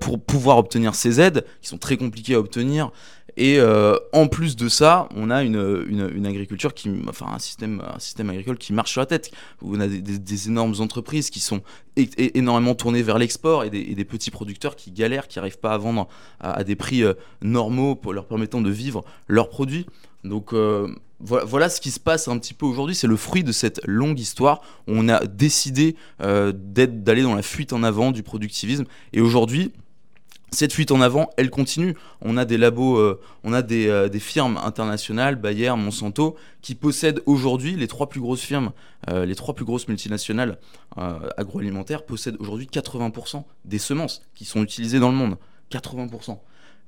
pour 0.00 0.20
pouvoir 0.20 0.58
obtenir 0.58 0.94
ces 0.94 1.20
aides 1.20 1.44
qui 1.60 1.68
sont 1.68 1.78
très 1.78 1.96
compliquées 1.96 2.34
à 2.34 2.38
obtenir 2.38 2.90
et 3.36 3.58
euh, 3.58 3.96
en 4.12 4.28
plus 4.28 4.56
de 4.56 4.68
ça, 4.68 5.08
on 5.14 5.30
a 5.30 5.42
une, 5.42 5.86
une, 5.88 6.26
agriculture 6.26 6.74
qui, 6.74 6.90
enfin 7.08 7.26
un 7.32 7.38
système, 7.38 7.82
un 7.94 7.98
système 7.98 8.28
agricole 8.28 8.58
qui 8.58 8.72
marche 8.72 8.92
sur 8.92 9.00
la 9.00 9.06
tête. 9.06 9.30
On 9.62 9.80
a 9.80 9.86
des, 9.86 10.48
énormes 10.48 10.74
entreprises 10.80 11.30
qui 11.30 11.40
sont 11.40 11.62
énormément 11.96 12.74
tournées 12.74 13.02
vers 13.02 13.18
l'export 13.18 13.64
et, 13.64 13.70
des, 13.70 14.04
petits 14.04 14.30
producteurs 14.30 14.76
qui 14.76 14.90
galèrent, 14.90 15.28
qui 15.28 15.38
n'arrivent 15.38 15.58
pas 15.58 15.72
à 15.72 15.78
vendre 15.78 16.08
à, 16.40 16.62
des 16.64 16.76
prix 16.76 17.02
euh, 17.02 17.14
normaux 17.40 17.94
pour 17.94 18.12
leur 18.12 18.26
permettant 18.26 18.60
de 18.60 18.70
vivre 18.70 19.02
leurs 19.28 19.48
produits. 19.48 19.86
Donc 20.24 20.52
euh, 20.52 20.88
voilà, 21.20 21.68
ce 21.68 21.80
qui 21.80 21.90
se 21.90 22.00
passe 22.00 22.28
un 22.28 22.38
petit 22.38 22.54
peu 22.54 22.66
aujourd'hui. 22.66 22.94
C'est 22.94 23.06
le 23.06 23.16
fruit 23.16 23.44
de 23.44 23.52
cette 23.52 23.80
longue 23.86 24.20
histoire 24.20 24.60
on 24.86 25.08
a 25.08 25.24
décidé 25.24 25.96
d'aller 26.18 27.22
dans 27.22 27.34
la 27.34 27.42
fuite 27.42 27.72
en 27.72 27.82
avant 27.82 28.11
du 28.12 28.22
productivisme. 28.22 28.84
Et 29.12 29.20
aujourd'hui, 29.20 29.72
cette 30.52 30.74
fuite 30.74 30.90
en 30.92 31.00
avant, 31.00 31.30
elle 31.38 31.48
continue. 31.48 31.96
On 32.20 32.36
a 32.36 32.44
des 32.44 32.58
labos, 32.58 32.98
euh, 32.98 33.18
on 33.42 33.54
a 33.54 33.62
euh, 33.72 34.08
des, 34.08 34.20
firmes 34.20 34.58
internationales, 34.62 35.36
Bayer, 35.36 35.74
Monsanto, 35.76 36.36
qui 36.60 36.74
possèdent 36.74 37.22
aujourd'hui 37.24 37.74
les 37.74 37.88
trois 37.88 38.10
plus 38.10 38.20
grosses 38.20 38.42
firmes, 38.42 38.72
euh, 39.10 39.24
les 39.24 39.34
trois 39.34 39.54
plus 39.54 39.64
grosses 39.64 39.88
multinationales 39.88 40.58
agroalimentaires 41.38 42.04
possèdent 42.04 42.36
aujourd'hui 42.38 42.68
80% 42.70 43.44
des 43.64 43.78
semences 43.78 44.20
qui 44.34 44.44
sont 44.44 44.62
utilisées 44.62 44.98
dans 44.98 45.10
le 45.10 45.16
monde. 45.16 45.38
80%. 45.70 46.38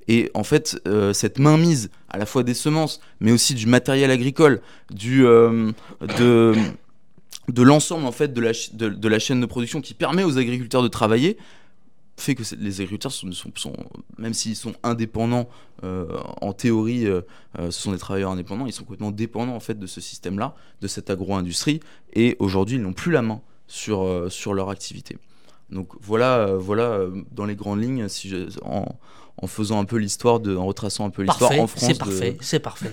Et 0.08 0.30
en 0.34 0.44
fait, 0.44 0.78
cette 1.14 1.38
mainmise 1.38 1.88
à 2.10 2.18
la 2.18 2.26
fois 2.26 2.42
des 2.42 2.52
semences, 2.52 3.00
mais 3.20 3.32
aussi 3.32 3.54
du 3.54 3.66
matériel 3.66 4.10
agricole, 4.10 4.60
du, 4.90 5.22
de, 5.22 6.54
de 7.48 7.62
l'ensemble 7.62 8.06
en 8.06 8.12
fait 8.12 8.32
de 8.32 8.40
la, 8.40 8.52
de, 8.72 8.88
de 8.88 9.08
la 9.08 9.18
chaîne 9.18 9.40
de 9.40 9.46
production 9.46 9.80
qui 9.80 9.94
permet 9.94 10.24
aux 10.24 10.38
agriculteurs 10.38 10.82
de 10.82 10.88
travailler 10.88 11.36
fait 12.16 12.34
que 12.34 12.42
les 12.56 12.80
agriculteurs 12.80 13.12
sont, 13.12 13.30
sont, 13.32 13.72
même 14.18 14.34
s'ils 14.34 14.56
sont 14.56 14.74
indépendants 14.82 15.48
euh, 15.82 16.06
en 16.40 16.52
théorie 16.52 17.06
euh, 17.06 17.22
euh, 17.58 17.70
ce 17.70 17.82
sont 17.82 17.92
des 17.92 17.98
travailleurs 17.98 18.30
indépendants 18.30 18.66
ils 18.66 18.72
sont 18.72 18.84
complètement 18.84 19.10
dépendants 19.10 19.54
en 19.54 19.60
fait 19.60 19.78
de 19.78 19.86
ce 19.86 20.00
système 20.00 20.38
là 20.38 20.54
de 20.80 20.86
cette 20.86 21.10
agro-industrie 21.10 21.80
et 22.12 22.36
aujourd'hui 22.38 22.76
ils 22.76 22.82
n'ont 22.82 22.92
plus 22.92 23.10
la 23.10 23.22
main 23.22 23.40
sur, 23.66 24.26
sur 24.30 24.52
leur 24.52 24.68
activité. 24.68 25.16
Donc 25.70 25.88
voilà 26.00 26.54
voilà 26.54 27.00
dans 27.32 27.46
les 27.46 27.56
grandes 27.56 27.82
lignes 27.82 28.08
si 28.08 28.28
je, 28.28 28.36
en, 28.62 28.84
en, 29.38 29.46
faisant 29.46 29.80
un 29.80 29.86
peu 29.86 29.96
l'histoire 29.96 30.38
de 30.38 30.54
en 30.54 30.66
retraçant 30.66 31.06
un 31.06 31.10
peu 31.10 31.22
l'histoire 31.22 31.50
en 31.52 31.66
France 31.66 31.84
c'est 31.86 31.98
parfait 31.98 32.36
c'est 32.40 32.60
parfait. 32.60 32.92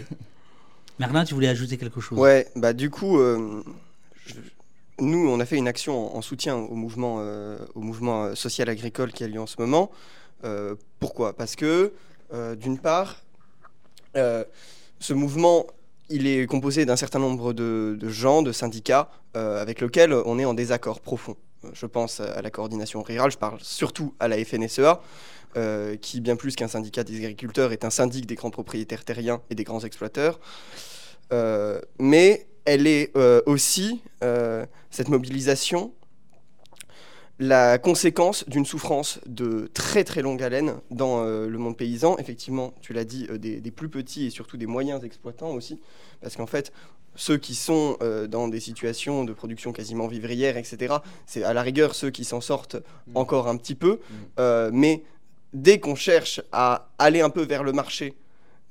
Merlin 0.99 1.25
tu 1.25 1.33
voulais 1.33 1.49
ajouter 1.49 1.77
quelque 1.77 1.99
chose? 1.99 2.17
Ouais 2.17 2.47
bah 2.55 2.73
du 2.73 2.89
coup 2.89 3.19
nous, 5.01 5.27
on 5.29 5.39
a 5.39 5.45
fait 5.45 5.57
une 5.57 5.67
action 5.67 6.15
en, 6.15 6.21
soutien 6.21 6.55
au 6.55 6.75
mouvement, 6.75 7.17
euh, 7.19 7.57
euh, 7.75 8.35
social 8.35 8.69
agricole 8.69 9.11
qui 9.11 9.23
a 9.23 9.27
lieu 9.27 9.41
en 9.41 9.47
ce 9.47 9.55
moment. 9.59 9.91
Euh, 10.43 10.75
pourquoi? 10.99 11.33
Parce 11.35 11.55
que, 11.55 11.93
d'une 12.55 12.79
part, 12.79 13.23
ce 14.15 15.13
mouvement, 15.13 15.67
il 16.09 16.27
est 16.27 16.45
composé 16.45 16.85
d'un 16.85 16.95
certain 16.95 17.19
nombre 17.19 17.51
de, 17.51 17.97
gens, 18.03 18.41
de 18.41 18.51
syndicats, 18.51 19.09
avec 19.33 19.81
lesquels 19.81 20.13
on 20.13 20.39
est 20.39 20.45
en 20.45 20.53
désaccord 20.53 21.01
profond. 21.01 21.35
Je 21.73 21.85
pense 21.85 22.21
à 22.21 22.41
la 22.41 22.49
coordination 22.49 23.03
rurale, 23.03 23.31
je 23.31 23.37
parle 23.37 23.59
surtout 23.61 24.13
à 24.19 24.29
la 24.29 24.37
FNSEA, 24.43 25.01
qui, 26.01 26.21
bien 26.21 26.37
plus 26.37 26.55
qu'un 26.55 26.69
syndicat 26.69 27.03
des 27.03 27.17
agriculteurs, 27.17 27.73
est 27.73 27.83
un 27.83 27.89
syndic 27.89 28.25
des 28.25 28.35
grands 28.35 28.49
propriétaires 28.49 29.03
terriens 29.03 29.41
et 29.49 29.55
des 29.55 29.65
grands 29.65 29.81
exploiteurs. 29.81 30.39
mais 31.99 32.47
elle 32.65 32.87
est 32.87 33.15
euh, 33.15 33.41
aussi, 33.45 34.01
euh, 34.23 34.65
cette 34.89 35.09
mobilisation, 35.09 35.93
la 37.39 37.79
conséquence 37.79 38.47
d'une 38.47 38.65
souffrance 38.65 39.19
de 39.25 39.69
très 39.73 40.03
très 40.03 40.21
longue 40.21 40.43
haleine 40.43 40.75
dans 40.91 41.23
euh, 41.23 41.47
le 41.47 41.57
monde 41.57 41.75
paysan. 41.75 42.17
Effectivement, 42.19 42.73
tu 42.81 42.93
l'as 42.93 43.03
dit, 43.03 43.27
des, 43.39 43.71
plus 43.71 43.89
petits 43.89 44.27
et 44.27 44.29
surtout 44.29 44.57
des 44.57 44.67
moyens 44.67 45.03
exploitants 45.03 45.51
aussi. 45.51 45.79
Parce 46.21 46.35
qu'en 46.35 46.45
fait, 46.45 46.71
ceux 47.15 47.37
qui 47.37 47.55
sont 47.55 47.97
dans 48.29 48.47
des 48.47 48.59
situations 48.59 49.25
de 49.25 49.33
production 49.33 49.73
quasiment 49.73 50.07
vivrière, 50.07 50.55
etc., 50.55 50.95
c'est 51.25 51.43
à 51.43 51.53
la 51.53 51.61
rigueur 51.61 51.93
ceux 51.93 52.09
qui 52.09 52.23
s'en 52.23 52.39
sortent 52.39 52.75
mmh. 52.75 53.17
encore 53.17 53.47
un 53.49 53.57
petit 53.57 53.75
peu. 53.75 53.99
Mmh. 54.37 54.69
mais 54.71 55.03
dès 55.53 55.79
qu'on 55.79 55.95
cherche 55.95 56.41
à 56.53 56.89
aller 56.99 57.19
un 57.19 57.29
peu 57.29 57.41
vers 57.41 57.63
le 57.63 57.73
marché, 57.73 58.13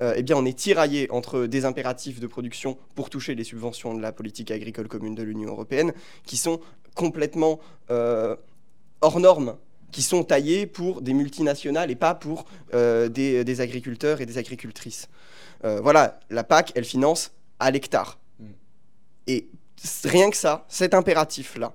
euh, 0.02 0.14
eh 0.16 0.22
bien, 0.22 0.36
on 0.36 0.44
est 0.44 0.58
tiraillé 0.58 1.10
entre 1.10 1.46
des 1.46 1.64
impératifs 1.64 2.20
de 2.20 2.26
production 2.26 2.78
pour 2.94 3.10
toucher 3.10 3.34
les 3.34 3.44
subventions 3.44 3.94
de 3.94 4.00
la 4.00 4.12
politique 4.12 4.50
agricole 4.50 4.88
commune 4.88 5.14
de 5.14 5.22
l'Union 5.22 5.50
européenne, 5.50 5.92
qui 6.24 6.36
sont 6.36 6.60
complètement 6.94 7.60
euh, 7.90 8.36
hors 9.02 9.20
normes, 9.20 9.56
qui 9.90 10.02
sont 10.02 10.24
taillés 10.24 10.66
pour 10.66 11.02
des 11.02 11.12
multinationales 11.12 11.90
et 11.90 11.96
pas 11.96 12.14
pour 12.14 12.46
euh, 12.74 13.08
des, 13.08 13.60
agriculteurs 13.60 14.20
et 14.20 14.26
des 14.26 14.38
agricultrices. 14.38 15.08
voilà, 15.62 16.18
la 16.30 16.44
PAC, 16.44 16.72
elle 16.74 16.84
finance 16.84 17.32
à 17.58 17.70
l'hectare. 17.70 18.18
Mm. 18.38 18.44
Et 19.26 19.48
rien 20.04 20.30
que 20.30 20.36
ça, 20.36 20.64
cet 20.68 20.94
impératif-là, 20.94 21.74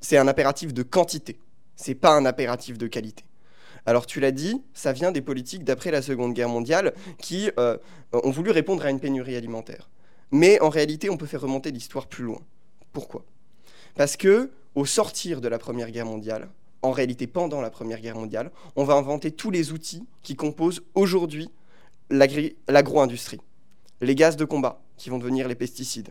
c'est 0.00 0.18
un 0.18 0.28
impératif 0.28 0.74
de 0.74 0.82
quantité. 0.82 1.38
C'est 1.76 1.94
pas 1.94 2.12
un 2.12 2.26
impératif 2.26 2.76
de 2.76 2.86
qualité. 2.86 3.24
Alors 3.86 4.06
tu 4.06 4.20
l'as 4.20 4.30
dit, 4.30 4.62
ça 4.74 4.92
vient 4.92 5.12
des 5.12 5.22
politiques 5.22 5.64
d'après 5.64 5.90
la 5.90 6.02
Seconde 6.02 6.34
Guerre 6.34 6.48
mondiale 6.48 6.94
qui 7.18 7.50
euh, 7.58 7.76
ont 8.12 8.30
voulu 8.30 8.50
répondre 8.50 8.84
à 8.84 8.90
une 8.90 9.00
pénurie 9.00 9.36
alimentaire. 9.36 9.88
Mais 10.30 10.60
en 10.60 10.68
réalité, 10.68 11.10
on 11.10 11.16
peut 11.16 11.26
faire 11.26 11.42
remonter 11.42 11.70
l'histoire 11.70 12.06
plus 12.06 12.24
loin. 12.24 12.40
Pourquoi? 12.92 13.24
Parce 13.94 14.16
que 14.16 14.50
au 14.74 14.86
sortir 14.86 15.40
de 15.40 15.48
la 15.48 15.58
Première 15.58 15.90
Guerre 15.90 16.06
mondiale, 16.06 16.48
en 16.80 16.92
réalité 16.92 17.26
pendant 17.26 17.60
la 17.60 17.70
Première 17.70 18.00
Guerre 18.00 18.16
mondiale, 18.16 18.50
on 18.76 18.84
va 18.84 18.94
inventer 18.94 19.30
tous 19.30 19.50
les 19.50 19.72
outils 19.72 20.06
qui 20.22 20.36
composent 20.36 20.82
aujourd'hui 20.94 21.50
l'agro-industrie. 22.10 23.40
Les 24.00 24.14
gaz 24.14 24.36
de 24.36 24.44
combat 24.44 24.80
qui 24.96 25.10
vont 25.10 25.18
devenir 25.18 25.48
les 25.48 25.54
pesticides, 25.54 26.10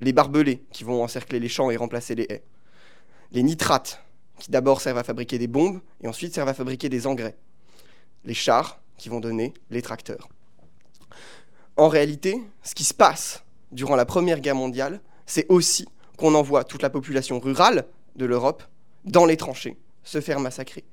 les 0.00 0.12
barbelés 0.12 0.62
qui 0.72 0.84
vont 0.84 1.02
encercler 1.02 1.40
les 1.40 1.48
champs 1.48 1.70
et 1.70 1.76
remplacer 1.76 2.14
les 2.14 2.26
haies, 2.28 2.44
les 3.32 3.42
nitrates 3.42 4.02
qui 4.40 4.50
d'abord 4.50 4.80
servent 4.80 4.98
à 4.98 5.04
fabriquer 5.04 5.38
des 5.38 5.46
bombes 5.46 5.80
et 6.02 6.08
ensuite 6.08 6.34
servent 6.34 6.48
à 6.48 6.54
fabriquer 6.54 6.88
des 6.88 7.06
engrais. 7.06 7.36
Les 8.24 8.34
chars 8.34 8.80
qui 8.96 9.08
vont 9.08 9.20
donner 9.20 9.54
les 9.70 9.82
tracteurs. 9.82 10.28
En 11.76 11.88
réalité, 11.88 12.42
ce 12.62 12.74
qui 12.74 12.84
se 12.84 12.92
passe 12.92 13.44
durant 13.72 13.96
la 13.96 14.04
Première 14.04 14.40
Guerre 14.40 14.56
mondiale, 14.56 15.00
c'est 15.26 15.46
aussi 15.48 15.86
qu'on 16.16 16.34
envoie 16.34 16.64
toute 16.64 16.82
la 16.82 16.90
population 16.90 17.38
rurale 17.38 17.86
de 18.16 18.26
l'Europe 18.26 18.64
dans 19.04 19.24
les 19.24 19.36
tranchées, 19.36 19.78
se 20.02 20.20
faire 20.20 20.40
massacrer. 20.40 20.84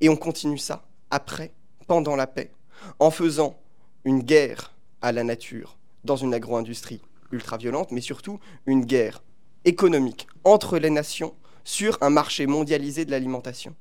Et 0.00 0.08
on 0.08 0.16
continue 0.16 0.58
ça 0.58 0.84
après, 1.10 1.52
pendant 1.86 2.16
la 2.16 2.26
paix, 2.26 2.50
en 2.98 3.10
faisant 3.10 3.58
une 4.04 4.22
guerre 4.22 4.72
à 5.02 5.12
la 5.12 5.24
nature 5.24 5.76
dans 6.04 6.16
une 6.16 6.32
agro-industrie 6.32 7.02
ultra 7.32 7.56
violente, 7.56 7.90
mais 7.90 8.00
surtout 8.00 8.38
une 8.66 8.84
guerre 8.84 9.22
économique 9.64 10.26
entre 10.44 10.78
les 10.78 10.90
nations 10.90 11.34
sur 11.68 11.98
un 12.00 12.08
marché 12.08 12.46
mondialisé 12.46 13.04
de 13.04 13.10
l'alimentation. 13.10 13.74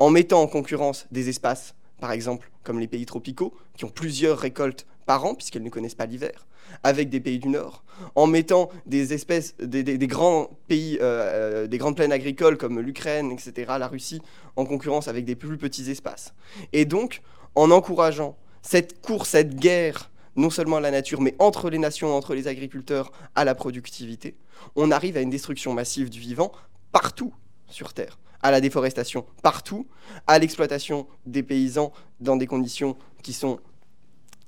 En 0.00 0.10
mettant 0.10 0.42
en 0.42 0.48
concurrence 0.48 1.06
des 1.12 1.28
espaces, 1.28 1.76
par 2.00 2.10
exemple 2.10 2.50
comme 2.64 2.80
les 2.80 2.88
pays 2.88 3.06
tropicaux, 3.06 3.54
qui 3.76 3.84
ont 3.84 3.90
plusieurs 3.90 4.36
récoltes 4.36 4.88
par 5.06 5.24
an, 5.24 5.36
puisqu'elles 5.36 5.62
ne 5.62 5.70
connaissent 5.70 5.94
pas 5.94 6.06
l'hiver, 6.06 6.48
avec 6.82 7.08
des 7.08 7.20
pays 7.20 7.38
du 7.38 7.46
Nord, 7.46 7.84
en 8.16 8.26
mettant 8.26 8.70
des 8.86 9.12
espèces, 9.12 9.54
des, 9.58 9.84
grands 10.08 10.50
pays, 10.66 10.98
euh, 11.00 11.62
euh, 11.62 11.66
des 11.68 11.78
grandes 11.78 11.94
plaines 11.94 12.10
agricoles 12.10 12.58
comme 12.58 12.80
l'Ukraine, 12.80 13.30
etc., 13.30 13.74
la 13.78 13.86
Russie, 13.86 14.20
en 14.56 14.64
concurrence 14.64 15.06
avec 15.06 15.24
des 15.24 15.36
plus 15.36 15.58
petits 15.58 15.88
espaces. 15.88 16.34
Et 16.72 16.86
donc, 16.86 17.22
en 17.54 17.70
encourageant 17.70 18.36
cette 18.62 19.00
course, 19.00 19.28
cette 19.28 19.54
guerre, 19.54 20.10
non 20.34 20.50
seulement 20.50 20.78
à 20.78 20.80
la 20.80 20.90
nature, 20.90 21.20
mais 21.20 21.36
entre 21.38 21.70
les 21.70 21.78
nations, 21.78 22.16
entre 22.16 22.34
les 22.34 22.48
agriculteurs, 22.48 23.12
à 23.36 23.44
la 23.44 23.54
productivité, 23.54 24.34
on 24.74 24.90
arrive 24.90 25.16
à 25.16 25.20
une 25.20 25.30
destruction 25.30 25.72
massive 25.72 26.10
du 26.10 26.18
vivant 26.18 26.50
partout 26.96 27.34
sur 27.68 27.92
Terre, 27.92 28.18
à 28.40 28.50
la 28.50 28.62
déforestation 28.62 29.26
partout, 29.42 29.86
à 30.26 30.38
l'exploitation 30.38 31.06
des 31.26 31.42
paysans 31.42 31.92
dans 32.20 32.36
des 32.36 32.46
conditions 32.46 32.96
qui 33.22 33.34
sont 33.34 33.60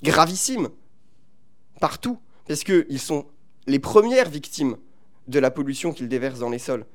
gravissimes 0.03 0.71
partout, 1.79 2.19
parce 2.47 2.65
qu'ils 2.65 3.01
sont 3.01 3.27
les 3.67 3.79
premières 3.79 4.31
victimes 4.31 4.79
de 5.27 5.39
la 5.39 5.51
pollution 5.51 5.93
qu'ils 5.93 6.09
déversent 6.09 6.39
dans 6.39 6.49
les 6.49 6.59
sols, 6.59 6.87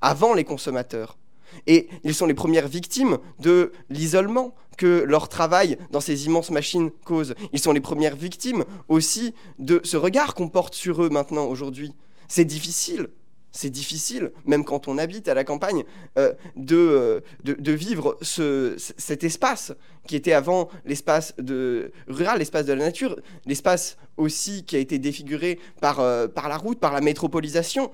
avant 0.00 0.32
les 0.32 0.44
consommateurs. 0.44 1.18
Et 1.66 1.90
ils 2.02 2.14
sont 2.14 2.24
les 2.24 2.32
premières 2.32 2.66
victimes 2.66 3.18
de 3.38 3.72
l'isolement 3.90 4.54
que 4.78 5.04
leur 5.06 5.28
travail 5.28 5.76
dans 5.90 6.00
ces 6.00 6.24
immenses 6.24 6.50
machines 6.50 6.90
cause. 7.04 7.34
Ils 7.52 7.60
sont 7.60 7.72
les 7.72 7.82
premières 7.82 8.16
victimes 8.16 8.64
aussi 8.88 9.34
de 9.58 9.78
ce 9.84 9.98
regard 9.98 10.34
qu'on 10.34 10.48
porte 10.48 10.72
sur 10.72 11.02
eux 11.02 11.10
maintenant, 11.10 11.44
aujourd'hui. 11.44 11.92
C'est 12.28 12.46
difficile 12.46 13.10
c'est 13.56 13.70
difficile, 13.70 14.32
même 14.44 14.64
quand 14.64 14.86
on 14.86 14.98
habite 14.98 15.28
à 15.28 15.34
la 15.34 15.42
campagne, 15.42 15.84
euh, 16.18 16.34
euh, 16.70 17.20
de, 17.42 17.54
de, 17.54 17.72
vivre 17.72 18.18
ce, 18.20 18.74
cet 18.76 19.24
espace 19.24 19.72
qui 20.06 20.14
était 20.14 20.34
avant 20.34 20.68
l'espace 20.84 21.34
de, 21.38 21.90
rural, 22.06 22.38
l'espace 22.38 22.66
de 22.66 22.74
la 22.74 22.84
nature, 22.84 23.18
l'espace 23.46 23.96
aussi 24.18 24.64
qui 24.64 24.76
a 24.76 24.78
été 24.78 24.98
défiguré 24.98 25.58
par, 25.80 26.00
euh, 26.00 26.28
par 26.28 26.50
la 26.50 26.58
route, 26.58 26.78
par 26.78 26.92
la 26.92 27.00
métropolisation, 27.00 27.90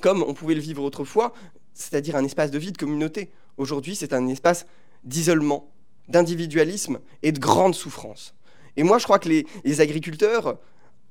comme 0.00 0.24
on 0.24 0.34
pouvait 0.34 0.54
le 0.54 0.60
vivre 0.60 0.82
autrefois, 0.82 1.32
c'est-à-dire 1.72 2.16
un 2.16 2.24
espace 2.24 2.50
de 2.50 2.58
vie 2.58 2.72
de 2.72 2.78
communauté. 2.78 3.30
Aujourd'hui, 3.58 3.94
c'est 3.94 4.12
un 4.12 4.26
espace 4.26 4.66
d'isolement, 5.04 5.70
d'individualisme 6.08 6.98
et 7.22 7.30
de 7.30 7.38
grande 7.38 7.76
souffrance. 7.76 8.34
Et 8.76 8.82
moi, 8.82 8.98
je 8.98 9.04
crois 9.04 9.20
que 9.20 9.28
les, 9.28 9.46
les 9.64 9.80
agriculteurs 9.80 10.58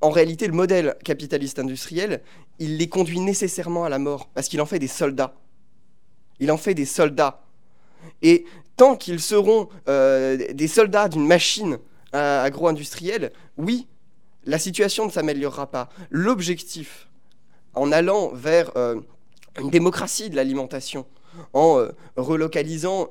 en 0.02 0.10
réalité, 0.10 0.48
le 0.48 0.54
modèle 0.54 0.96
capitaliste 1.04 1.60
industriel, 1.60 2.22
il 2.60 2.78
les 2.78 2.90
conduit 2.90 3.20
nécessairement 3.20 3.86
à 3.86 3.90
la 3.90 4.00
mort, 4.00 4.30
parce 4.34 4.48
qu'il 4.48 4.62
en 4.62 4.66
fait 4.66 4.80
des 4.80 4.88
soldats. 4.88 5.34
Il 6.40 6.52
en 6.52 6.58
fait 6.58 6.74
des 6.74 6.86
soldats. 6.86 7.42
Et 8.22 8.46
tant 8.76 8.96
qu'ils 8.96 9.20
seront 9.22 9.70
euh, 9.88 10.54
des 10.54 10.68
soldats 10.68 11.08
d'une 11.08 11.26
machine 11.26 11.80
euh, 12.14 12.44
agro-industrielle, 12.44 13.32
oui, 13.58 13.88
la 14.46 14.60
situation 14.60 15.06
ne 15.06 15.12
s'améliorera 15.12 15.68
pas. 15.68 15.90
L'objectif, 16.10 17.08
en 17.74 17.92
allant 17.92 18.32
vers 18.34 18.72
euh, 18.78 19.00
une 19.60 19.70
démocratie 19.70 20.30
de 20.30 20.36
l'alimentation, 20.36 21.06
en 21.54 21.86
relocalisant 22.16 23.10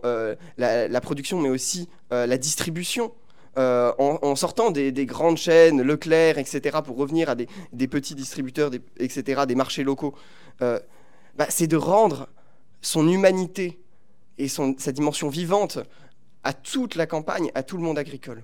la, 0.56 1.00
production, 1.02 1.38
mais 1.40 1.50
aussi 1.50 1.90
la 2.10 2.38
distribution, 2.38 3.12
euh, 3.56 3.92
en, 3.98 4.34
sortant 4.36 4.70
des, 4.70 5.06
grandes 5.06 5.36
chaînes, 5.36 5.82
Leclerc, 5.82 6.38
etc., 6.38 6.78
pour 6.84 6.96
revenir 6.96 7.28
à 7.30 7.34
des, 7.34 7.88
petits 7.88 8.14
distributeurs, 8.14 8.70
etc., 8.98 9.42
des 9.46 9.54
marchés 9.54 9.84
locaux, 9.84 10.14
euh, 10.62 10.80
bah, 11.36 11.46
c'est 11.48 11.66
de 11.66 11.76
rendre 11.76 12.28
son 12.80 13.08
humanité 13.08 13.80
et 14.38 14.48
sa 14.48 14.92
dimension 14.92 15.28
vivante 15.28 15.78
à 16.42 16.52
toute 16.52 16.96
la 16.96 17.06
campagne, 17.06 17.50
à 17.54 17.62
tout 17.62 17.76
le 17.76 17.82
monde 17.82 17.98
agricole. 17.98 18.42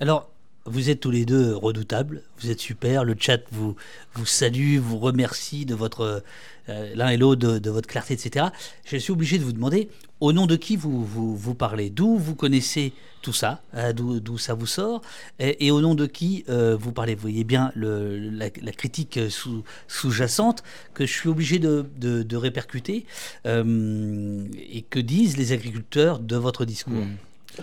Alors, 0.00 0.30
vous 0.66 0.90
êtes 0.90 1.00
tous 1.00 1.10
les 1.10 1.24
deux 1.24 1.54
redoutables, 1.54 2.22
vous 2.40 2.50
êtes 2.50 2.60
super, 2.60 3.04
le 3.04 3.16
chat 3.18 3.40
vous, 3.50 3.76
vous 4.14 4.26
salue, 4.26 4.78
vous 4.78 4.98
remercie 4.98 5.64
de 5.66 5.74
votre 5.74 6.22
euh, 6.70 6.92
l'un 6.94 7.08
et 7.08 7.16
l'autre 7.16 7.58
de, 7.58 7.70
votre 7.70 7.88
clarté, 7.88 8.14
etc. 8.14 8.46
Je 8.84 8.96
suis 8.96 9.12
obligé 9.12 9.38
de 9.38 9.44
vous 9.44 9.52
demander 9.52 9.88
au 10.20 10.32
nom 10.32 10.46
de 10.46 10.56
qui 10.56 10.76
vous, 10.76 11.04
vous, 11.04 11.54
parlez, 11.54 11.90
d'où 11.90 12.16
vous 12.16 12.34
connaissez 12.34 12.92
tout 13.22 13.32
ça, 13.32 13.62
euh, 13.74 13.92
d'où 13.92 14.38
ça 14.38 14.54
vous 14.54 14.66
sort, 14.66 15.00
et, 15.38 15.70
au 15.70 15.80
nom 15.80 15.94
de 15.94 16.06
qui 16.06 16.44
euh, 16.48 16.76
vous 16.78 16.92
parlez? 16.92 17.14
Vous 17.14 17.22
voyez 17.22 17.44
bien 17.44 17.72
la, 17.74 18.50
critique 18.50 19.18
sous-jacente 19.88 20.62
que 20.94 21.06
je 21.06 21.12
suis 21.12 21.28
obligé 21.28 21.58
de, 21.58 21.86
de, 21.98 22.36
répercuter, 22.36 23.06
et 23.44 24.84
que 24.90 24.98
disent 24.98 25.36
les 25.36 25.52
agriculteurs 25.52 26.18
de 26.18 26.36
votre 26.36 26.64
discours. 26.64 27.04
Hmm. 27.04 27.62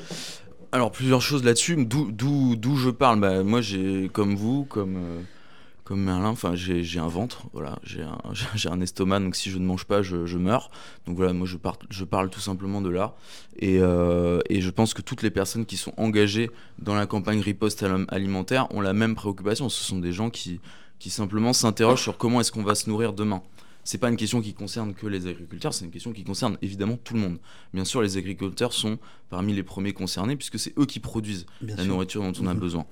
Alors 0.71 0.91
plusieurs 0.91 1.21
choses 1.21 1.43
là-dessus. 1.43 1.77
D'où 1.85 2.75
je 2.75 2.89
parle? 2.89 3.19
Bah, 3.19 3.43
moi, 3.43 3.61
j'ai 3.61 4.09
comme 4.11 4.35
vous, 4.35 4.65
comme 4.65 4.97
euh, 4.97 5.95
Merlin. 5.95 6.29
Enfin, 6.29 6.55
j'ai 6.55 6.99
un 6.99 7.07
ventre. 7.07 7.43
Voilà, 7.53 7.79
j'ai 7.83 8.69
un, 8.69 8.81
estomac. 8.81 9.19
Donc 9.19 9.35
si 9.35 9.49
je 9.49 9.57
ne 9.57 9.65
mange 9.65 9.85
pas, 9.85 10.01
je, 10.01 10.37
meurs. 10.37 10.69
Donc 11.05 11.15
voilà, 11.15 11.33
moi 11.33 11.47
je, 11.47 11.57
parle, 11.57 11.77
je 11.89 12.03
parle 12.03 12.29
tout 12.29 12.41
simplement 12.41 12.81
de 12.81 12.89
là. 12.89 13.15
Et, 13.59 13.79
euh, 13.79 14.39
et, 14.49 14.61
je 14.61 14.69
pense 14.69 14.93
que 14.93 15.01
toutes 15.01 15.21
les 15.21 15.31
personnes 15.31 15.65
qui 15.65 15.77
sont 15.77 15.93
engagées 15.97 16.51
dans 16.79 16.95
la 16.95 17.05
campagne 17.05 17.39
riposte 17.39 17.85
alimentaire 18.09 18.67
ont 18.73 18.81
la 18.81 18.93
même 18.93 19.15
préoccupation. 19.15 19.69
Ce 19.69 19.83
sont 19.83 19.99
des 19.99 20.11
gens 20.11 20.29
qui 20.29 20.59
simplement 20.99 21.53
s'interrogent 21.53 22.01
sur 22.01 22.17
comment 22.17 22.41
est-ce 22.41 22.51
qu'on 22.51 22.63
va 22.63 22.75
se 22.75 22.89
nourrir 22.89 23.13
demain 23.13 23.41
c'est 23.87 23.99
pas 23.99 24.09
une 24.09 24.17
question 24.17 24.41
qui 24.41 24.53
concerne 24.53 24.93
que 24.93 25.07
les 25.07 25.27
agriculteurs, 25.27 25.73
c'est 25.73 25.85
une 25.85 25.91
question 25.91 26.11
qui 26.11 26.25
concerne 26.25 26.57
évidemment 26.61 26.97
tout 27.01 27.13
le 27.13 27.21
monde. 27.21 27.37
Bien 27.73 27.85
sûr, 27.85 28.01
les 28.01 28.17
agriculteurs 28.17 28.73
sont 28.73 28.99
parmi 29.29 29.53
les 29.53 29.63
premiers 29.63 29.93
concernés 29.93 30.35
puisque 30.35 30.59
c'est 30.59 30.77
eux 30.77 30.85
qui 30.85 30.99
produisent 30.99 31.45
la 31.61 31.85
nourriture 31.85 32.21
dont 32.21 32.33
on 32.41 32.47
a 32.47 32.53
mhm. 32.53 32.59
besoin. 32.59 32.85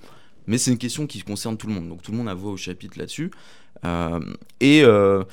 Mais 0.47 0.57
c'est 0.57 0.71
une 0.71 0.77
question 0.77 1.05
qui 1.05 1.21
concerne 1.21 1.57
tout 1.57 1.67
le 1.67 1.73
monde, 1.73 1.89
donc 1.89 2.01
tout 2.01 2.13
le 2.13 2.17
monde 2.17 2.29
a 2.29 2.33
voix 2.33 2.53
au 2.53 2.55
chapitre 2.55 2.97
là-dessus. 2.97 3.29
Euh, 3.83 4.21
et 4.61 4.85
euh, 4.85 5.25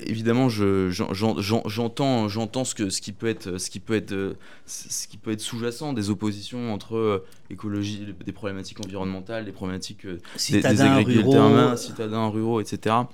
évidemment, 0.00 0.48
j'entends, 0.48 2.28
j'entends 2.28 2.64
ce 2.64 2.74
que 2.74 2.88
ce 2.88 3.02
qui 3.02 3.12
peut 3.12 3.28
être, 3.28 3.58
ce 3.58 3.68
qui 3.68 3.80
peut 3.80 3.96
être, 3.96 4.36
ce 4.64 5.06
qui 5.06 5.18
peut 5.18 5.32
être 5.32 5.42
sous-jacent 5.42 5.92
des 5.92 6.08
oppositions 6.08 6.72
entre 6.72 6.96
euh, 6.96 7.26
écologie, 7.50 8.06
des 8.24 8.32
problématiques 8.32 8.80
environnementales, 8.82 9.44
des 9.44 9.52
problématiques 9.52 10.06
des, 10.06 10.62
des, 10.62 10.80
agriculteurs, 10.80 11.50
ruraux. 11.50 11.76
citadins 11.76 12.28
ruraux, 12.28 12.62
etc 12.62 13.04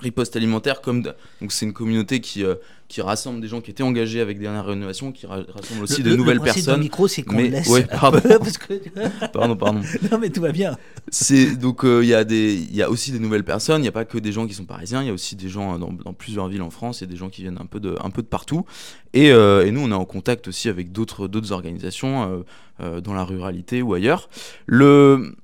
riposte 0.00 0.36
alimentaire 0.36 0.80
comme 0.80 1.02
donc 1.02 1.52
c'est 1.52 1.66
une 1.66 1.72
communauté 1.72 2.20
qui 2.20 2.44
euh, 2.44 2.56
qui 2.88 3.00
rassemble 3.02 3.40
des 3.40 3.46
gens 3.46 3.60
qui 3.60 3.70
étaient 3.70 3.84
engagés 3.84 4.20
avec 4.20 4.40
Dernière 4.40 4.66
Rénovation 4.66 5.12
qui 5.12 5.26
rassemble 5.26 5.82
aussi 5.82 6.02
de 6.02 6.16
nouvelles 6.16 6.40
personnes. 6.40 6.76
Le 6.76 6.80
micro 6.80 7.06
c'est 7.06 7.22
qu'on 7.22 7.36
laisse 7.36 7.68
ouais, 7.68 7.84
pardon. 8.00 8.20
pardon 9.32 9.56
pardon. 9.56 9.80
Non 10.10 10.18
mais 10.18 10.30
tout 10.30 10.40
va 10.40 10.52
bien. 10.52 10.76
C'est 11.08 11.56
donc 11.56 11.84
euh, 11.84 12.02
il 12.02 12.08
y 12.08 12.14
a 12.14 12.24
des 12.24 12.54
il 12.54 12.74
y 12.74 12.82
a 12.82 12.90
aussi 12.90 13.12
des 13.12 13.20
nouvelles 13.20 13.44
personnes 13.44 13.80
il 13.80 13.82
n'y 13.82 13.88
a 13.88 13.92
pas 13.92 14.04
que 14.04 14.18
des 14.18 14.32
gens 14.32 14.46
qui 14.46 14.54
sont 14.54 14.64
parisiens 14.64 15.02
il 15.02 15.06
y 15.06 15.10
a 15.10 15.14
aussi 15.14 15.36
des 15.36 15.48
gens 15.48 15.78
dans, 15.78 15.92
dans, 15.92 16.12
plusieurs 16.12 16.48
villes 16.48 16.62
en 16.62 16.70
France 16.70 17.00
il 17.00 17.04
y 17.04 17.08
a 17.08 17.10
des 17.10 17.16
gens 17.16 17.28
qui 17.28 17.42
viennent 17.42 17.60
un 17.60 17.66
peu 17.66 17.80
de 17.80 17.96
un 18.02 18.10
peu 18.10 18.22
de 18.22 18.26
partout. 18.26 18.64
Et, 19.12 19.32
euh, 19.32 19.66
et 19.66 19.70
nous 19.70 19.80
on 19.80 19.90
est 19.90 19.94
en 19.94 20.04
contact 20.04 20.48
aussi 20.48 20.68
avec 20.68 20.92
d'autres 20.92 21.28
d'autres 21.28 21.52
organisations 21.52 22.44
dans 22.78 23.12
la 23.12 23.24
ruralité 23.24 23.82
ou 23.82 23.92
ailleurs. 23.92 24.30
Le 24.66 25.34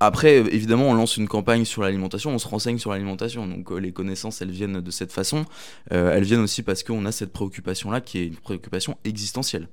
après, 0.00 0.36
évidemment, 0.36 0.88
on 0.88 0.94
lance 0.94 1.16
une 1.16 1.26
campagne 1.26 1.64
sur 1.64 1.82
l'alimentation, 1.82 2.30
on 2.30 2.38
se 2.38 2.46
renseigne 2.46 2.78
sur 2.78 2.92
l'alimentation. 2.92 3.46
Donc 3.46 3.72
euh, 3.72 3.78
les 3.78 3.92
connaissances, 3.92 4.40
elles 4.40 4.50
viennent 4.50 4.80
de 4.80 4.90
cette 4.90 5.12
façon. 5.12 5.44
Euh, 5.92 6.14
elles 6.14 6.22
viennent 6.22 6.40
aussi 6.40 6.62
parce 6.62 6.84
qu'on 6.84 7.04
a 7.04 7.12
cette 7.12 7.32
préoccupation-là 7.32 8.00
qui 8.00 8.18
est 8.18 8.26
une 8.26 8.36
préoccupation 8.36 8.96
existentielle. 9.04 9.68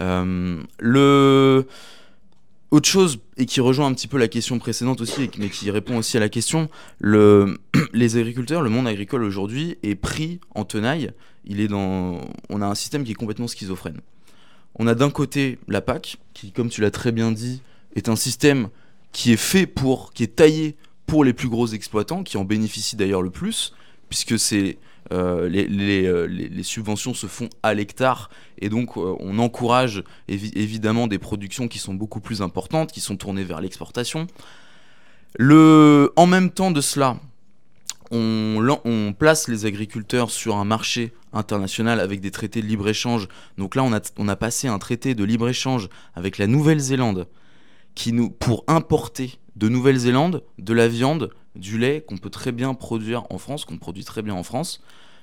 Euh, 0.00 0.60
le... 0.78 1.66
Autre 2.72 2.88
chose, 2.88 3.20
et 3.36 3.46
qui 3.46 3.60
rejoint 3.60 3.86
un 3.86 3.94
petit 3.94 4.08
peu 4.08 4.18
la 4.18 4.26
question 4.26 4.58
précédente 4.58 5.00
aussi, 5.00 5.30
mais 5.38 5.48
qui 5.48 5.70
répond 5.70 5.96
aussi 5.98 6.16
à 6.16 6.20
la 6.20 6.28
question, 6.28 6.68
le... 6.98 7.56
les 7.92 8.16
agriculteurs, 8.16 8.62
le 8.62 8.70
monde 8.70 8.88
agricole 8.88 9.22
aujourd'hui 9.22 9.78
est 9.84 9.94
pris 9.94 10.40
en 10.56 10.64
tenaille. 10.64 11.12
Il 11.44 11.60
est 11.60 11.68
dans... 11.68 12.20
On 12.48 12.60
a 12.60 12.66
un 12.66 12.74
système 12.74 13.04
qui 13.04 13.12
est 13.12 13.14
complètement 13.14 13.46
schizophrène. 13.46 14.00
On 14.76 14.88
a 14.88 14.96
d'un 14.96 15.10
côté 15.10 15.60
la 15.68 15.80
PAC, 15.80 16.16
qui, 16.32 16.50
comme 16.50 16.68
tu 16.68 16.80
l'as 16.80 16.90
très 16.90 17.12
bien 17.12 17.30
dit, 17.30 17.62
est 17.94 18.08
un 18.08 18.16
système 18.16 18.70
qui 19.14 19.32
est 19.32 19.38
fait 19.38 19.66
pour, 19.66 20.12
taillé 20.36 20.76
pour 21.06 21.24
les 21.24 21.32
plus 21.32 21.48
gros 21.48 21.68
exploitants, 21.68 22.22
qui 22.22 22.36
en 22.36 22.44
bénéficient 22.44 22.96
d'ailleurs 22.96 23.22
le 23.22 23.30
plus, 23.30 23.72
puisque 24.10 24.32
euh, 24.32 24.74
euh, 25.12 26.26
les, 26.28 26.62
subventions 26.62 27.14
se 27.14 27.26
font 27.26 27.48
à 27.62 27.74
l'hectare 27.74 28.28
et 28.58 28.68
donc 28.68 28.96
euh, 28.96 29.14
on 29.20 29.38
encourage 29.38 30.02
évidemment 30.28 31.06
des 31.06 31.18
productions 31.18 31.68
qui 31.68 31.78
sont 31.78 31.94
beaucoup 31.94 32.20
plus 32.20 32.42
importantes, 32.42 32.90
qui 32.90 33.00
sont 33.00 33.16
tournées 33.16 33.44
vers 33.44 33.60
l'exportation. 33.60 34.26
Le, 35.38 36.12
en 36.16 36.26
même 36.26 36.50
temps 36.50 36.72
de 36.72 36.80
cela, 36.80 37.16
on, 38.10 39.14
place 39.16 39.48
les 39.48 39.64
agriculteurs 39.64 40.30
sur 40.30 40.56
un 40.56 40.64
marché 40.64 41.12
international 41.32 42.00
avec 42.00 42.20
des 42.20 42.30
traités 42.32 42.62
de 42.62 42.66
libre-échange. 42.66 43.28
Donc 43.58 43.76
là, 43.76 43.84
on 43.84 44.28
a 44.28 44.36
passé 44.36 44.66
un 44.66 44.78
traité 44.78 45.14
de 45.14 45.24
libre-échange 45.24 45.88
avec 46.14 46.38
la 46.38 46.46
Nouvelle-Zélande 46.46 47.26
qui 47.94 48.12
nous, 48.12 48.30
pour 48.30 48.64
importer 48.66 49.38
de 49.56 49.68
Nouvelle-Zélande 49.68 50.42
de 50.58 50.72
la 50.74 50.88
viande, 50.88 51.30
du 51.54 51.78
lait 51.78 52.04
qu'on 52.06 52.16
peut 52.16 52.30
très 52.30 52.52
bien 52.52 52.74
produire 52.74 53.24
en 53.30 53.38
France, 53.38 53.64
qu'on 53.64 53.78
produit 53.78 54.04
très 54.04 54.22
bien 54.22 54.34
en 54.34 54.42
France. 54.42 54.82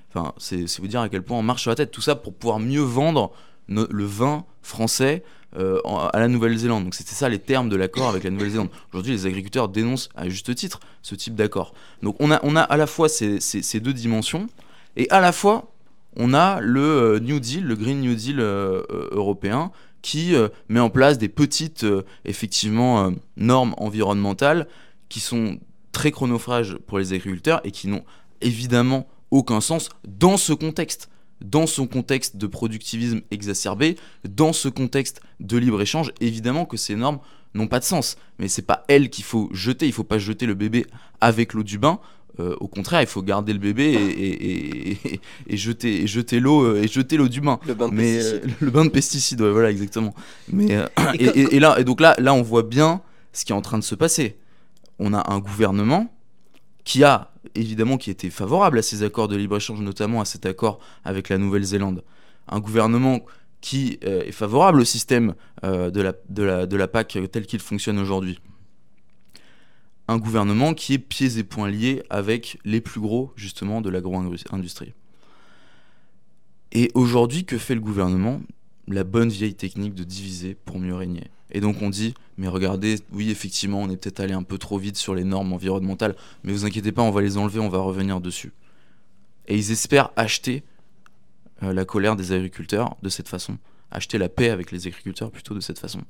Enfin, 0.09 0.33
c'est 0.37 0.79
vous 0.79 0.87
dire 0.87 1.01
à 1.01 1.09
quel 1.09 1.23
point 1.23 1.37
on 1.37 1.43
marche 1.43 1.61
sur 1.61 1.71
la 1.71 1.75
tête. 1.75 1.91
Tout 1.91 2.01
ça 2.01 2.15
pour 2.15 2.33
pouvoir 2.33 2.59
mieux 2.59 2.81
vendre 2.81 3.31
le 3.67 4.05
vin 4.05 4.45
français 4.61 5.23
euh, 5.57 5.79
à 5.85 6.19
la 6.19 6.27
Nouvelle-Zélande. 6.27 6.85
Donc 6.85 6.95
c'était 6.95 7.13
ça 7.13 7.27
les 7.29 7.39
termes 7.39 7.69
de 7.69 7.75
l'accord 7.75 8.09
avec 8.09 8.23
la 8.23 8.29
Nouvelle-Zélande. 8.29 8.69
Aujourd'hui, 8.93 9.13
les 9.13 9.25
agriculteurs 9.25 9.69
dénoncent 9.69 10.09
à 10.15 10.29
juste 10.29 10.53
titre 10.55 10.79
ce 11.01 11.15
type 11.15 11.35
d'accord. 11.35 11.73
Donc 12.03 12.15
on 12.19 12.31
a, 12.31 12.39
on 12.43 12.55
a 12.55 12.61
à 12.61 12.77
la 12.77 12.87
fois 12.87 13.09
ces, 13.09 13.39
ces, 13.39 13.79
deux 13.79 13.93
dimensions 13.93 14.47
et 14.95 15.09
à 15.09 15.19
la 15.19 15.31
fois 15.31 15.73
on 16.15 16.33
a 16.33 16.59
le 16.61 16.81
euh, 16.81 17.19
New 17.19 17.39
Deal, 17.39 17.65
le 17.65 17.75
Green 17.75 18.01
New 18.01 18.15
Deal 18.15 18.39
euh, 18.39 18.83
européen 19.11 19.71
qui 20.01 20.35
euh, 20.35 20.49
met 20.69 20.79
en 20.79 20.89
place 20.89 21.17
des 21.17 21.29
petites, 21.29 21.83
euh, 21.83 22.03
effectivement, 22.25 23.05
euh, 23.05 23.11
normes 23.37 23.73
environnementales 23.77 24.67
qui 25.09 25.19
sont 25.19 25.59
très 25.91 26.11
chronophages 26.11 26.77
pour 26.87 26.99
les 26.99 27.13
agriculteurs 27.13 27.61
et 27.63 27.71
qui 27.71 27.87
n'ont 27.87 28.03
évidemment 28.41 29.07
aucun 29.29 29.61
sens 29.61 29.89
dans 30.07 30.37
ce 30.37 30.53
contexte. 30.53 31.09
Dans 31.41 31.65
ce 31.65 31.81
contexte 31.81 32.37
de 32.37 32.45
productivisme 32.45 33.21
exacerbé, 33.31 33.97
dans 34.29 34.53
ce 34.53 34.69
contexte 34.69 35.21
de 35.39 35.57
libre-échange, 35.57 36.11
évidemment 36.21 36.65
que 36.65 36.77
ces 36.77 36.95
normes 36.95 37.17
n'ont 37.55 37.67
pas 37.67 37.79
de 37.79 37.83
sens. 37.83 38.15
Mais 38.37 38.47
c'est 38.47 38.61
pas 38.61 38.85
elles 38.87 39.09
qu'il 39.09 39.23
faut 39.23 39.49
jeter, 39.51 39.87
il 39.87 39.91
faut 39.91 40.03
pas 40.03 40.19
jeter 40.19 40.45
le 40.45 40.53
bébé 40.53 40.85
avec 41.19 41.53
l'eau 41.53 41.63
du 41.63 41.79
bain. 41.79 41.99
Euh, 42.39 42.55
au 42.59 42.67
contraire, 42.67 43.01
il 43.01 43.07
faut 43.07 43.21
garder 43.21 43.53
le 43.53 43.59
bébé 43.59 44.99
et, 45.47 45.57
jeter, 45.57 46.07
jeter 46.07 46.39
l'eau 46.39 46.63
euh, 46.63 46.81
et 46.83 46.87
jeter 46.87 47.17
l'eau 47.17 47.27
du 47.27 47.41
bain. 47.41 47.59
Le 47.67 47.73
bain 47.73 47.89
de 47.89 47.93
mais, 47.93 48.17
pesticides. 48.17 48.43
Euh, 48.45 48.55
le 48.59 48.71
bain 48.71 48.85
de 48.85 48.89
pesticides, 48.89 49.41
voilà, 49.41 49.71
exactement. 49.71 50.13
Mais 50.51 50.79
et, 51.19 51.59
là, 51.59 51.77
et 51.79 51.83
donc 51.83 51.99
là, 51.99 52.15
là, 52.19 52.33
on 52.33 52.41
voit 52.41 52.63
bien 52.63 53.01
ce 53.33 53.45
qui 53.45 53.51
est 53.51 53.55
en 53.55 53.61
train 53.61 53.77
de 53.77 53.83
se 53.83 53.95
passer. 53.95 54.37
On 54.99 55.13
a 55.13 55.31
un 55.31 55.39
gouvernement 55.39 56.13
qui 56.83 57.03
a 57.03 57.31
évidemment 57.55 57.97
qui 57.97 58.09
était 58.09 58.29
favorable 58.29 58.79
à 58.79 58.81
ces 58.81 59.03
accords 59.03 59.27
de 59.27 59.35
libre 59.35 59.57
échange, 59.57 59.81
notamment 59.81 60.21
à 60.21 60.25
cet 60.25 60.45
accord 60.45 60.79
avec 61.03 61.29
la 61.29 61.37
Nouvelle-Zélande. 61.37 62.03
Un 62.47 62.59
gouvernement 62.59 63.21
qui 63.59 63.99
est 64.01 64.31
favorable 64.31 64.81
au 64.81 64.85
système 64.85 65.35
de, 65.63 66.01
la, 66.01 66.13
de, 66.29 66.43
la, 66.43 66.65
de 66.65 66.77
la 66.77 66.87
PAC 66.87 67.17
tel 67.31 67.45
qu'il 67.45 67.59
fonctionne 67.59 67.99
aujourd'hui 67.99 68.39
un 70.07 70.17
gouvernement 70.17 70.73
qui 70.73 70.93
est 70.93 70.99
pieds 70.99 71.37
et 71.37 71.43
poings 71.43 71.69
liés 71.69 72.03
avec 72.09 72.57
les 72.65 72.81
plus 72.81 72.99
gros, 72.99 73.31
justement, 73.35 73.81
de 73.81 73.89
l'agro-industrie. 73.89 74.93
Et 76.71 76.91
aujourd'hui, 76.93 77.45
que 77.45 77.57
fait 77.57 77.75
le 77.75 77.81
gouvernement? 77.81 78.41
La 78.87 79.03
bonne 79.03 79.29
vieille 79.29 79.53
technique 79.53 79.93
de 79.93 80.03
diviser 80.03 80.55
pour 80.65 80.79
mieux 80.79 80.95
régner. 80.95 81.29
Et 81.51 81.61
donc 81.61 81.81
on 81.81 81.89
dit, 81.89 82.13
mais 82.37 82.47
regardez, 82.47 82.99
oui, 83.11 83.29
effectivement, 83.29 83.81
on 83.81 83.89
est 83.89 83.97
peut-être 83.97 84.21
allé 84.21 84.33
un 84.33 84.43
peu 84.43 84.57
trop 84.57 84.77
vite 84.77 84.97
sur 84.97 85.13
les 85.13 85.23
normes 85.23 85.53
environnementales, 85.53 86.15
mais 86.43 86.51
vous 86.51 86.65
inquiétez 86.65 86.91
pas, 86.91 87.01
on 87.01 87.11
va 87.11 87.21
les 87.21 87.37
enlever, 87.37 87.59
on 87.59 87.69
va 87.69 87.79
revenir 87.79 88.21
dessus. 88.21 88.51
Et 89.47 89.55
ils 89.55 89.71
espèrent 89.71 90.11
acheter 90.15 90.63
euh, 91.63 91.73
la 91.73 91.85
colère 91.85 92.15
des 92.15 92.31
agriculteurs 92.31 92.95
de 93.03 93.09
cette 93.09 93.27
façon, 93.27 93.57
acheter 93.91 94.17
la 94.17 94.29
paix 94.29 94.49
avec 94.49 94.71
les 94.71 94.87
agriculteurs 94.87 95.29
plutôt 95.29 95.53
de 95.53 95.59
cette 95.59 95.79
façon 95.79 96.01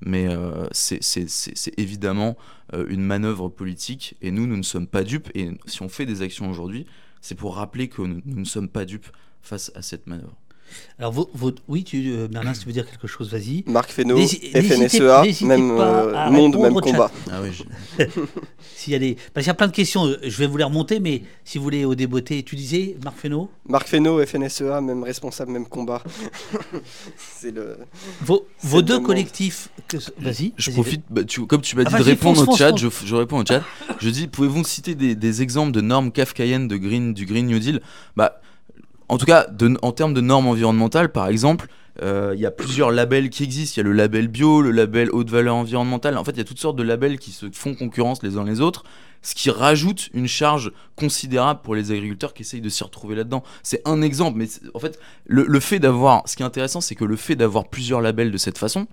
mais 0.00 0.28
euh, 0.28 0.66
c'est 0.72 1.78
évidemment 1.78 2.36
euh, 2.72 2.86
une 2.88 3.02
manœuvre 3.02 3.48
politique 3.48 4.16
et 4.22 4.30
nous, 4.30 4.46
nous 4.46 4.56
ne 4.56 4.62
sommes 4.62 4.86
pas 4.86 5.04
dupes. 5.04 5.30
Et 5.34 5.50
si 5.66 5.82
on 5.82 5.88
fait 5.88 6.06
des 6.06 6.22
actions 6.22 6.50
aujourd'hui, 6.50 6.86
c'est 7.20 7.34
pour 7.34 7.56
rappeler 7.56 7.88
que 7.88 8.02
nous, 8.02 8.22
ne 8.24 8.44
sommes 8.44 8.68
pas 8.68 8.84
dupes 8.84 9.08
face 9.42 9.70
à 9.74 9.82
cette 9.82 10.06
manœuvre. 10.06 10.36
Alors, 10.98 11.12
vos- 11.12 11.30
vos- 11.34 11.52
oui, 11.68 11.84
tu, 11.84 12.10
euh, 12.10 12.28
Merlin, 12.30 12.54
si 12.54 12.60
tu 12.60 12.66
veux 12.66 12.72
dire 12.72 12.88
quelque 12.88 13.06
chose, 13.06 13.30
vas-y. 13.32 13.64
Marc 13.66 13.90
Fesneau, 13.90 14.18
FNSEA, 14.18 15.22
même 15.46 15.70
euh, 15.78 16.30
monde, 16.30 16.56
même 16.58 16.74
combat. 16.80 17.10
Ah 17.30 17.40
oui, 17.42 17.50
je- 17.52 18.04
S'il 18.76 18.92
y 18.94 18.96
a 18.96 18.98
des... 18.98 19.14
Parce 19.34 19.44
qu'il 19.44 19.48
y 19.48 19.50
a 19.50 19.54
plein 19.54 19.66
de 19.66 19.72
questions, 19.72 20.06
euh, 20.06 20.16
je 20.22 20.36
vais 20.38 20.46
vous 20.46 20.56
les 20.56 20.64
remonter, 20.64 21.00
mais 21.00 21.22
si 21.44 21.58
vous 21.58 21.64
voulez 21.64 21.84
au 21.84 21.94
déboter, 21.94 22.42
tu 22.42 22.56
disais, 22.56 22.96
Marc 23.04 23.18
Fesneau 23.18 23.50
Marc 23.68 23.88
Fesneau, 23.88 24.24
FNSEA, 24.24 24.80
même 24.80 25.02
responsable, 25.04 25.52
même 25.52 25.66
combat. 25.66 26.02
c'est 27.16 27.50
le. 27.54 27.76
Vos, 28.22 28.46
vos 28.62 28.78
le 28.78 28.82
deux 28.82 29.00
collectifs, 29.00 29.68
que- 29.88 29.96
vas-y. 30.18 30.52
Je 30.56 30.70
profite, 30.70 31.02
bah, 31.10 31.24
tu- 31.24 31.46
comme 31.46 31.60
tu 31.60 31.76
m'as 31.76 31.82
Ah, 31.86 31.90
dit 31.90 31.96
de 31.96 32.02
répondre 32.02 32.36
fonce, 32.38 32.42
au 32.42 32.50
fonce, 32.52 32.58
chat, 32.58 32.70
fonce. 32.70 32.80
je, 32.80 33.06
je 33.06 33.14
réponds 33.14 33.40
au 33.42 33.46
chat. 33.46 33.62
Je 34.00 34.08
dis, 34.10 34.26
pouvez-vous 34.28 34.64
citer 34.64 34.94
des, 34.94 35.14
des 35.14 35.42
exemples 35.42 35.72
de 35.72 35.80
normes 35.80 36.10
kafkaïennes 36.12 36.68
de 36.68 36.76
green, 36.76 37.12
du 37.14 37.26
Green 37.26 37.46
New 37.46 37.58
Deal? 37.58 37.80
Bah, 38.16 38.40
En 39.10 39.18
tout 39.18 39.26
cas, 39.26 39.46
de- 39.48 39.76
en 39.82 39.90
termes 39.92 40.14
de 40.14 40.20
normes 40.20 40.46
environnementales, 40.46 41.10
par 41.10 41.26
exemple, 41.26 41.66
euh, 42.00 42.32
il 42.36 42.40
y 42.40 42.46
a 42.46 42.50
plusieurs 42.52 42.92
labels 42.92 43.28
qui 43.28 43.42
existent. 43.42 43.74
Il 43.76 43.84
y 43.84 43.86
a 43.86 43.88
le 43.90 43.92
label 43.92 44.28
bio, 44.28 44.62
le 44.62 44.70
label 44.70 45.10
haute 45.10 45.28
valeur 45.30 45.56
environnementale. 45.56 46.16
En 46.16 46.22
fait, 46.24 46.30
il 46.30 46.38
y 46.38 46.40
a 46.40 46.44
toutes 46.44 46.60
sortes 46.60 46.76
de 46.76 46.84
labels 46.84 47.18
qui 47.18 47.32
se 47.32 47.46
font 47.52 47.74
concurrence 47.74 48.22
les 48.22 48.36
uns 48.38 48.44
les 48.44 48.60
autres, 48.60 48.84
ce 49.22 49.34
qui 49.34 49.50
rajoute 49.50 50.08
une 50.14 50.28
charge 50.28 50.70
considérable 50.94 51.60
pour 51.64 51.74
les 51.74 51.90
agriculteurs 51.90 52.32
qui 52.32 52.42
essayent 52.42 52.60
de 52.60 52.68
s'y 52.68 52.84
retrouver 52.84 53.16
là-dedans. 53.16 53.42
C'est 53.64 53.82
un 53.84 54.00
exemple, 54.00 54.38
mais 54.38 54.46
en 54.74 54.78
fait, 54.78 54.98
le, 55.26 55.44
le 55.44 55.60
fait 55.60 55.80
d'avoir, 55.80 56.22
ce 56.28 56.36
qui 56.36 56.42
est 56.44 56.46
intéressant, 56.46 56.80
c'est 56.80 56.94
que 56.94 57.04
le 57.04 57.16
fait 57.16 57.34
d'avoir 57.34 57.68
plusieurs 57.68 58.00
labels 58.00 58.30
de 58.30 58.38
cette 58.38 58.58
façon, 58.58 58.86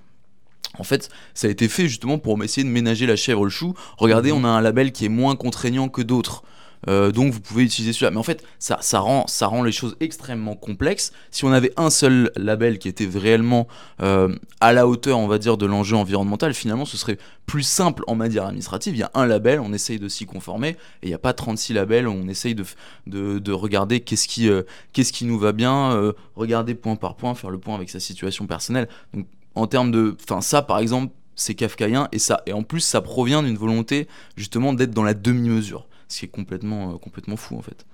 en 0.79 0.83
fait, 0.83 1.09
ça 1.35 1.47
a 1.47 1.51
été 1.51 1.67
fait 1.69 1.87
justement 1.87 2.17
pour 2.17 2.43
essayer 2.43 2.65
de 2.65 2.71
ménager 2.71 3.05
la 3.05 3.15
chèvre 3.15 3.43
le 3.45 3.49
chou. 3.51 3.73
Regardez, 3.97 4.31
on 4.31 4.43
a 4.43 4.49
un 4.49 4.61
label 4.61 4.91
qui 4.91 5.05
est 5.05 5.09
moins 5.09 5.35
contraignant 5.35 5.89
que 5.89 6.01
d'autres. 6.01 6.43
Euh, 6.87 7.11
donc 7.11 7.33
vous 7.33 7.39
pouvez 7.39 7.63
utiliser 7.63 7.93
celui-là. 7.93 8.11
Mais 8.11 8.17
en 8.17 8.23
fait, 8.23 8.43
ça, 8.59 8.99
rend, 8.99 9.63
les 9.63 9.71
choses 9.71 9.95
extrêmement 9.99 10.55
complexes. 10.55 11.11
Si 11.31 11.45
on 11.45 11.51
avait 11.51 11.73
un 11.77 11.89
seul 11.89 12.31
label 12.35 12.79
qui 12.79 12.87
était 12.87 13.07
réellement 13.13 13.67
euh, 14.01 14.35
à 14.61 14.73
la 14.73 14.87
hauteur, 14.87 15.17
on 15.19 15.27
va 15.27 15.37
dire, 15.37 15.57
de 15.57 15.65
l'enjeu 15.65 15.95
environnemental, 15.95 16.53
finalement, 16.53 16.85
ce 16.85 16.97
serait 16.97 17.17
plus 17.45 17.63
simple 17.63 18.03
en 18.07 18.15
matière 18.15 18.45
administrative. 18.45 18.95
Il 18.95 18.99
y 18.99 19.03
a 19.03 19.11
un 19.13 19.25
label, 19.25 19.59
on 19.59 19.73
essaye 19.73 19.99
de 19.99 20.07
s'y 20.07 20.25
conformer, 20.25 20.69
et 20.69 20.77
il 21.03 21.07
n'y 21.09 21.15
a 21.15 21.19
pas 21.19 21.33
36 21.33 21.73
labels, 21.73 22.07
on 22.07 22.27
essaye 22.27 22.55
de, 22.55 23.51
regarder 23.51 24.01
qu'est-ce 24.01 24.27
qui, 24.27 24.49
euh, 24.49 24.63
qu'est-ce 24.93 25.13
qui 25.13 25.25
nous 25.25 25.39
va 25.39 25.51
bien, 25.51 26.13
regarder 26.35 26.75
point 26.75 26.95
par 26.95 27.15
point, 27.15 27.33
faire 27.35 27.49
le 27.49 27.57
point 27.57 27.75
avec 27.75 27.89
sa 27.89 27.99
situation 27.99 28.45
personnelle. 28.47 28.87
Donc 29.13 29.27
en 29.55 29.67
termes 29.67 29.91
de... 29.91 30.15
Enfin 30.23 30.41
ça, 30.41 30.61
par 30.61 30.79
exemple, 30.79 31.13
c'est 31.35 31.55
kafkaïen, 31.55 32.09
et, 32.11 32.19
ça, 32.19 32.41
et 32.45 32.53
en 32.53 32.63
plus, 32.63 32.81
ça 32.81 32.99
provient 33.01 33.43
d'une 33.43 33.57
volonté 33.57 34.07
justement 34.35 34.73
d'être 34.73 34.91
dans 34.91 35.03
la 35.03 35.13
demi-mesure. 35.13 35.87
Ce 36.07 36.19
qui 36.19 36.25
est 36.25 36.29
complètement, 36.29 36.93
euh, 36.93 36.97
complètement 36.97 37.37
fou 37.37 37.57
en 37.57 37.61
fait. 37.61 37.85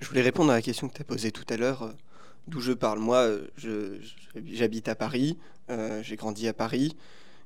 Je 0.00 0.08
voulais 0.08 0.22
répondre 0.22 0.50
à 0.50 0.54
la 0.54 0.62
question 0.62 0.88
que 0.88 0.94
tu 0.94 1.02
as 1.02 1.04
posée 1.04 1.30
tout 1.30 1.44
à 1.48 1.56
l'heure, 1.56 1.82
euh, 1.84 1.92
d'où 2.48 2.60
je 2.60 2.72
parle. 2.72 2.98
Moi, 2.98 3.18
euh, 3.64 3.98
j'habite 4.46 4.88
à 4.88 4.94
Paris, 4.94 5.38
j'ai 6.02 6.16
grandi 6.16 6.46
à 6.48 6.52
Paris, 6.52 6.94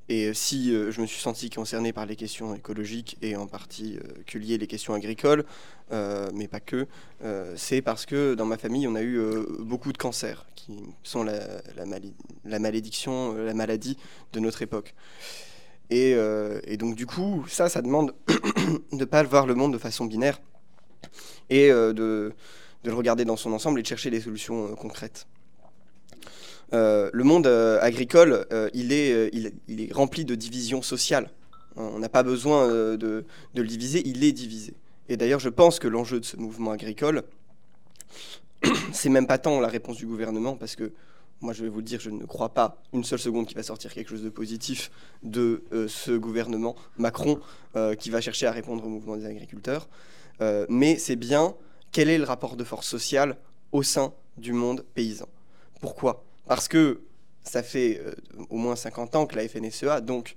et 0.08 0.34
si 0.34 0.70
je 0.70 1.00
me 1.00 1.06
suis 1.06 1.20
senti 1.20 1.50
concerné 1.50 1.92
par 1.92 2.04
les 2.04 2.16
questions 2.16 2.54
écologiques 2.54 3.16
et 3.22 3.36
en 3.36 3.46
partie 3.46 3.98
les 4.34 4.66
questions 4.66 4.94
agricoles, 4.94 5.44
mais 5.92 6.48
pas 6.48 6.58
que, 6.58 6.88
c'est 7.54 7.80
parce 7.80 8.06
que 8.06 8.34
dans 8.34 8.46
ma 8.46 8.58
famille, 8.58 8.88
on 8.88 8.96
a 8.96 9.02
eu 9.02 9.20
beaucoup 9.60 9.92
de 9.92 9.98
cancers, 9.98 10.46
qui 10.56 10.80
sont 11.04 11.22
la, 11.22 12.58
malédiction, 12.58 13.34
la 13.34 13.54
maladie 13.54 13.96
de 14.32 14.40
notre 14.40 14.62
époque. 14.62 14.94
Et, 15.90 16.14
euh, 16.14 16.60
et 16.64 16.76
donc 16.76 16.94
du 16.94 17.06
coup, 17.06 17.44
ça, 17.48 17.68
ça 17.68 17.82
demande 17.82 18.14
de 18.92 18.96
ne 18.96 19.04
pas 19.04 19.22
voir 19.22 19.46
le 19.46 19.54
monde 19.54 19.72
de 19.72 19.78
façon 19.78 20.04
binaire 20.04 20.40
et 21.48 21.70
euh, 21.70 21.92
de, 21.92 22.32
le 22.84 22.94
regarder 22.94 23.24
dans 23.24 23.36
son 23.36 23.52
ensemble 23.52 23.80
et 23.80 23.82
de 23.82 23.88
chercher 23.88 24.10
des 24.10 24.20
solutions 24.20 24.72
euh, 24.72 24.74
concrètes. 24.74 25.26
Le 26.70 27.22
monde 27.22 27.46
agricole, 27.46 28.46
il, 28.74 28.92
est, 28.92 29.30
il, 29.32 29.80
est 29.80 29.90
rempli 29.90 30.26
de 30.26 30.34
divisions 30.34 30.82
sociales. 30.82 31.30
On 31.76 31.98
n'a 31.98 32.10
pas 32.10 32.22
besoin 32.22 32.68
de, 32.68 32.96
de 32.98 33.24
le 33.62 33.66
diviser, 33.66 34.02
il 34.06 34.22
est 34.22 34.32
divisé. 34.32 34.74
Et 35.08 35.16
d'ailleurs, 35.16 35.40
je 35.40 35.48
pense 35.48 35.78
que 35.78 35.88
l'enjeu 35.88 36.20
de 36.20 36.26
ce 36.26 36.36
mouvement 36.36 36.72
agricole, 36.72 37.22
c'est 38.92 39.08
même 39.08 39.26
pas 39.26 39.38
tant 39.38 39.60
la 39.60 39.68
réponse 39.68 39.96
du 39.96 40.06
gouvernement, 40.06 40.56
parce 40.56 40.76
que 40.76 40.92
moi, 41.40 41.52
je 41.52 41.62
vais 41.62 41.68
vous 41.68 41.78
le 41.78 41.84
dire, 41.84 42.00
je 42.00 42.10
ne 42.10 42.24
crois 42.24 42.48
pas 42.48 42.82
une 42.92 43.04
seule 43.04 43.18
seconde 43.18 43.46
qu'il 43.46 43.56
va 43.56 43.62
sortir 43.62 43.92
quelque 43.92 44.10
chose 44.10 44.22
de 44.22 44.28
positif 44.28 44.90
de 45.22 45.62
euh, 45.72 45.86
ce 45.86 46.10
gouvernement 46.10 46.74
Macron 46.96 47.38
euh, 47.76 47.94
qui 47.94 48.10
va 48.10 48.20
chercher 48.20 48.46
à 48.46 48.52
répondre 48.52 48.84
au 48.84 48.88
mouvement 48.88 49.16
des 49.16 49.24
agriculteurs. 49.24 49.88
Euh, 50.40 50.66
mais 50.68 50.98
c'est 50.98 51.16
bien 51.16 51.54
quel 51.92 52.08
est 52.08 52.18
le 52.18 52.24
rapport 52.24 52.56
de 52.56 52.64
force 52.64 52.86
sociale 52.86 53.36
au 53.70 53.82
sein 53.82 54.12
du 54.36 54.52
monde 54.52 54.84
paysan. 54.94 55.28
Pourquoi? 55.80 56.24
Parce 56.46 56.66
que 56.66 57.02
ça 57.44 57.62
fait 57.62 58.02
au 58.50 58.56
moins 58.56 58.76
50 58.76 59.16
ans 59.16 59.26
que 59.26 59.36
la 59.36 59.48
FNSEA, 59.48 60.00
donc 60.00 60.36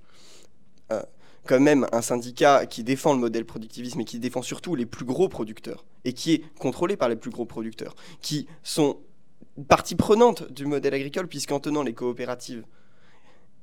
quand 1.46 1.60
même 1.60 1.86
un 1.92 2.02
syndicat 2.02 2.66
qui 2.66 2.84
défend 2.84 3.14
le 3.14 3.18
modèle 3.18 3.44
productivisme 3.44 4.00
et 4.00 4.04
qui 4.04 4.18
défend 4.18 4.42
surtout 4.42 4.74
les 4.74 4.86
plus 4.86 5.04
gros 5.04 5.28
producteurs 5.28 5.84
et 6.04 6.12
qui 6.12 6.32
est 6.34 6.42
contrôlé 6.58 6.96
par 6.96 7.08
les 7.08 7.16
plus 7.16 7.30
gros 7.30 7.44
producteurs, 7.44 7.94
qui 8.20 8.46
sont 8.62 8.98
partie 9.68 9.94
prenante 9.94 10.50
du 10.50 10.66
modèle 10.66 10.94
agricole 10.94 11.28
puisqu'en 11.28 11.60
tenant 11.60 11.82
les 11.82 11.94
coopératives, 11.94 12.64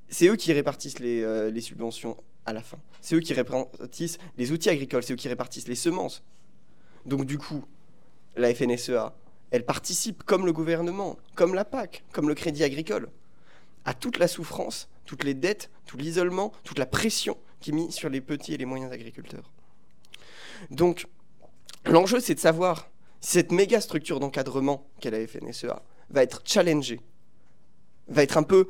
c'est 0.08 0.28
eux 0.28 0.36
qui 0.36 0.54
répartissent 0.54 1.00
les, 1.00 1.22
euh, 1.22 1.50
les 1.52 1.62
subventions 1.62 2.18
à 2.46 2.54
la 2.54 2.62
fin. 2.62 2.78
C'est 3.02 3.16
eux 3.16 3.20
qui 3.20 3.34
répartissent 3.34 4.18
les 4.38 4.52
outils 4.52 4.70
agricoles, 4.70 5.04
c'est 5.04 5.14
eux 5.14 5.18
qui 5.18 5.30
répartissent 5.30 5.68
les 5.68 5.76
semences. 5.76 6.24
Donc 7.06 7.26
du 7.26 7.38
coup, 7.38 7.66
la 8.36 8.54
FNSEA, 8.54 9.14
elle 9.52 9.66
participe 9.66 10.24
comme 10.24 10.46
le 10.46 10.54
gouvernement, 10.54 11.18
comme 11.36 11.54
la 11.54 11.66
PAC, 11.66 12.04
comme 12.12 12.28
le 12.28 12.36
Crédit 12.36 12.64
Agricole, 12.64 13.10
à 13.86 13.94
toute 13.94 14.20
la 14.20 14.28
souffrance, 14.28 14.90
toutes 15.06 15.24
les 15.24 15.34
dettes, 15.34 15.70
tout 15.86 15.98
l'isolement, 15.98 16.52
toute 16.64 16.78
la 16.78 16.86
pression 16.86 17.38
qui 17.60 17.72
est 17.72 17.74
mise 17.74 17.94
sur 17.94 18.10
les 18.10 18.22
petits 18.22 18.54
et 18.54 18.58
les 18.58 18.66
moyens 18.66 18.92
agriculteurs. 18.92 19.52
Donc, 20.70 21.08
l'enjeu, 21.86 22.20
c'est 22.20 22.36
de 22.36 22.40
savoir 22.40 22.90
cette 23.22 23.52
méga 23.52 23.82
structure 23.82 24.20
d'encadrement 24.20 24.88
qu'est 25.00 25.12
la 25.12 25.26
FNSEA 25.26 25.82
va 26.10 26.24
être 26.24 26.42
challengée, 26.46 27.02
va 28.08 28.24
être 28.24 28.38
un 28.38 28.44
peu 28.44 28.68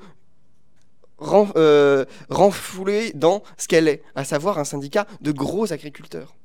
ren- 1.17 1.51
euh, 1.55 2.05
renfoulée 2.29 3.11
dans 3.13 3.43
ce 3.57 3.67
qu'elle 3.67 3.87
est, 3.87 4.03
à 4.15 4.23
savoir 4.23 4.57
un 4.59 4.63
syndicat 4.63 5.07
de 5.21 5.31
gros 5.31 5.71
agriculteurs. 5.71 6.35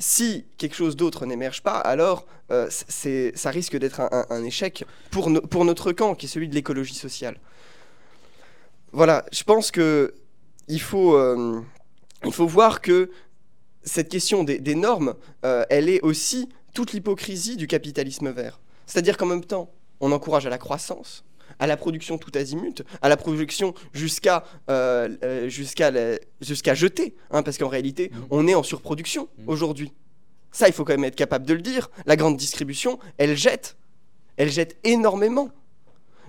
Si 0.00 0.46
quelque 0.58 0.76
chose 0.76 0.96
d'autre 0.96 1.26
n'émerge 1.26 1.62
pas, 1.62 1.78
alors 1.78 2.26
euh, 2.50 2.68
ça 2.70 3.50
risque 3.50 3.76
d'être 3.76 4.00
un, 4.00 4.44
échec 4.44 4.84
pour, 5.10 5.30
no- 5.30 5.40
pour 5.40 5.64
notre 5.64 5.92
camp, 5.92 6.14
qui 6.14 6.26
est 6.26 6.28
celui 6.28 6.48
de 6.48 6.54
l'écologie 6.54 6.94
sociale. 6.94 7.38
Voilà, 8.92 9.24
je 9.32 9.42
pense 9.42 9.70
que 9.70 10.14
il 10.68 10.80
faut, 10.80 11.16
euh, 11.16 11.62
voir 12.22 12.80
que 12.80 13.10
cette 13.82 14.08
question 14.08 14.44
des, 14.44 14.74
normes, 14.74 15.14
elle 15.42 15.88
est 15.88 16.00
aussi 16.02 16.48
toute 16.74 16.92
l'hypocrisie 16.92 17.56
du 17.56 17.66
capitalisme 17.66 18.30
vert. 18.30 18.60
C'est-à-dire 18.86 19.16
qu'en 19.16 19.26
même 19.26 19.44
temps, 19.44 19.70
on 20.00 20.12
encourage 20.12 20.46
à 20.46 20.50
la 20.50 20.58
croissance, 20.58 21.24
à 21.58 21.66
la 21.66 21.76
production 21.76 22.18
tout 22.18 22.30
azimut, 22.34 22.82
à 23.02 23.08
la 23.08 23.16
production 23.16 23.74
jusqu'à 23.92 24.44
euh, 24.70 25.08
euh, 25.24 25.48
jusqu'à 25.48 25.90
la- 25.90 26.18
jusqu'à 26.40 26.74
jeter, 26.74 27.16
hein, 27.30 27.42
parce 27.42 27.58
qu'en 27.58 27.68
réalité, 27.68 28.10
Mhm. 28.12 28.26
on 28.30 28.46
est 28.48 28.54
en 28.54 28.62
surproduction 28.62 29.28
Mhm. 29.38 29.48
aujourd'hui. 29.48 29.92
Ça, 30.52 30.68
il 30.68 30.72
faut 30.72 30.84
quand 30.84 30.92
même 30.94 31.04
être 31.04 31.16
capable 31.16 31.46
de 31.46 31.54
le 31.54 31.60
dire. 31.60 31.90
La 32.06 32.16
grande 32.16 32.36
distribution, 32.36 32.98
elle 33.18 33.36
jette, 33.36 33.76
elle 34.36 34.50
jette 34.50 34.76
énormément. 34.84 35.50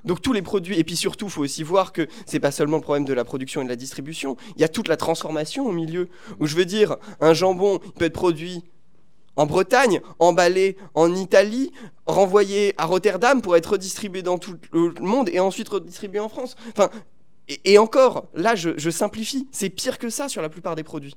Donc 0.05 0.21
tous 0.21 0.31
les 0.33 0.41
produits, 0.41 0.79
et 0.79 0.83
puis 0.85 0.95
surtout, 0.95 1.25
il 1.25 1.31
faut 1.31 1.41
aussi 1.43 1.61
voir 1.63 1.91
que 1.93 2.07
c'est 2.25 2.39
pas 2.39 2.51
seulement 2.51 2.77
le 2.77 2.81
problème 2.83 3.03
de 3.05 3.13
la 3.13 3.25
production 3.25 3.61
et 3.61 3.65
de 3.65 3.69
la 3.69 3.75
distribution, 3.75 4.37
il 4.55 4.61
y 4.61 4.63
a 4.63 4.69
toute 4.69 4.87
la 4.87 4.95
transformation 4.97 5.65
au 5.67 5.71
milieu. 5.73 6.07
Où 6.39 6.47
je 6.47 6.55
veux 6.55 6.65
dire, 6.65 6.95
un 7.19 7.33
jambon 7.33 7.79
il 7.85 7.91
peut 7.91 8.05
être 8.05 8.13
produit 8.13 8.63
en 9.39 9.45
Bretagne, 9.45 10.01
emballé 10.19 10.75
en 10.95 11.15
Italie, 11.15 11.71
renvoyé 12.05 12.73
à 12.77 12.85
Rotterdam 12.85 13.41
pour 13.41 13.55
être 13.55 13.71
redistribué 13.71 14.21
dans 14.21 14.37
tout 14.37 14.57
le 14.73 14.93
monde 14.99 15.29
et 15.29 15.39
ensuite 15.39 15.69
redistribué 15.69 16.19
en 16.19 16.27
France. 16.27 16.57
Et, 17.63 17.77
encore, 17.77 18.27
là, 18.33 18.55
je, 18.55 18.89
simplifie, 18.89 19.47
c'est 19.53 19.69
pire 19.69 19.97
que 19.97 20.09
ça 20.09 20.27
sur 20.27 20.41
la 20.41 20.49
plupart 20.49 20.75
des 20.75 20.83
produits. 20.83 21.15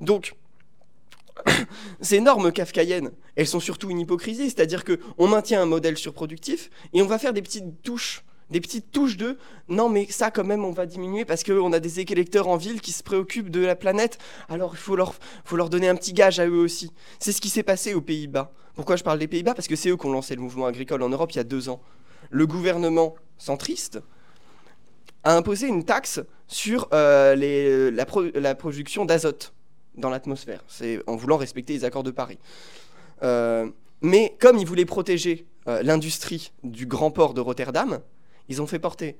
Donc, 0.00 0.36
ces 2.00 2.20
normes 2.20 2.52
kafkaïennes, 2.52 3.10
elles 3.34 3.48
sont 3.48 3.58
surtout 3.58 3.90
une 3.90 3.98
hypocrisie, 3.98 4.44
c'est-à-dire 4.44 4.84
que 4.84 5.00
on 5.18 5.26
maintient 5.26 5.60
un 5.60 5.66
modèle 5.66 5.98
surproductif 5.98 6.70
et 6.92 7.02
on 7.02 7.06
va 7.06 7.18
faire 7.18 7.32
des 7.32 7.42
petites 7.42 7.82
touches, 7.82 8.22
des 8.50 8.60
petites 8.60 8.90
touches 8.92 9.16
de 9.16 9.36
non 9.68 9.88
mais 9.88 10.06
ça 10.10 10.30
quand 10.30 10.44
même 10.44 10.64
on 10.64 10.70
va 10.72 10.86
diminuer 10.86 11.24
parce 11.24 11.44
qu'on 11.44 11.72
a 11.72 11.80
des 11.80 12.00
électeurs 12.00 12.48
en 12.48 12.56
ville 12.56 12.80
qui 12.80 12.92
se 12.92 13.02
préoccupent 13.02 13.50
de 13.50 13.60
la 13.60 13.76
planète, 13.76 14.18
alors 14.48 14.72
il 14.74 14.78
faut 14.78 14.96
leur, 14.96 15.68
donner 15.68 15.88
un 15.88 15.94
petit 15.96 16.12
gage 16.12 16.40
à 16.40 16.46
eux 16.46 16.58
aussi. 16.60 16.92
C'est 17.18 17.32
ce 17.32 17.40
qui 17.40 17.48
s'est 17.50 17.62
passé 17.62 17.94
aux 17.94 18.00
Pays-Bas. 18.00 18.52
Pourquoi 18.74 18.96
je 18.96 19.02
parle 19.04 19.18
des 19.18 19.28
Pays-Bas? 19.28 19.54
Parce 19.54 19.68
que 19.68 19.76
c'est 19.76 19.90
eux 19.90 19.96
qui 19.96 20.06
ont 20.06 20.12
lancé 20.12 20.34
le 20.34 20.40
mouvement 20.40 20.66
agricole 20.66 21.02
en 21.02 21.08
Europe 21.08 21.32
il 21.32 21.36
y 21.36 21.40
a 21.40 21.44
deux 21.44 21.68
ans. 21.68 21.80
Le 22.30 22.46
gouvernement 22.46 23.14
centriste 23.36 24.00
a 25.24 25.36
imposé 25.36 25.66
une 25.66 25.84
taxe 25.84 26.20
sur 26.46 26.88
euh, 26.92 27.34
les- 27.34 27.90
la, 27.90 28.06
pro- 28.06 28.30
la 28.34 28.54
production 28.54 29.04
d'azote 29.04 29.52
dans 29.96 30.10
l'atmosphère. 30.10 30.62
C'est 30.68 31.02
en 31.06 31.16
voulant 31.16 31.36
respecter 31.36 31.72
les 31.74 31.84
accords 31.84 32.04
de 32.04 32.12
Paris. 32.12 32.38
Euh, 33.22 33.68
mais 34.00 34.36
comme 34.40 34.58
ils 34.58 34.66
voulaient 34.66 34.84
protéger 34.84 35.44
euh, 35.66 35.82
l'industrie 35.82 36.52
du 36.62 36.86
grand 36.86 37.10
port 37.10 37.34
de 37.34 37.40
Rotterdam, 37.40 37.98
ils 38.48 38.62
ont 38.62 38.66
fait 38.66 38.78
porter 38.78 39.16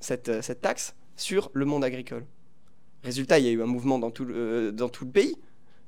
cette, 0.00 0.28
euh, 0.28 0.42
cette 0.42 0.60
taxe 0.60 0.94
sur 1.16 1.50
le 1.54 1.64
monde 1.64 1.84
agricole. 1.84 2.24
Résultat, 3.02 3.38
il 3.38 3.46
y 3.46 3.48
a 3.48 3.52
eu 3.52 3.62
un 3.62 3.66
mouvement 3.66 3.98
dans 3.98 4.10
tout 4.10 4.24
le, 4.24 4.34
euh, 4.36 4.88
pays. 5.12 5.36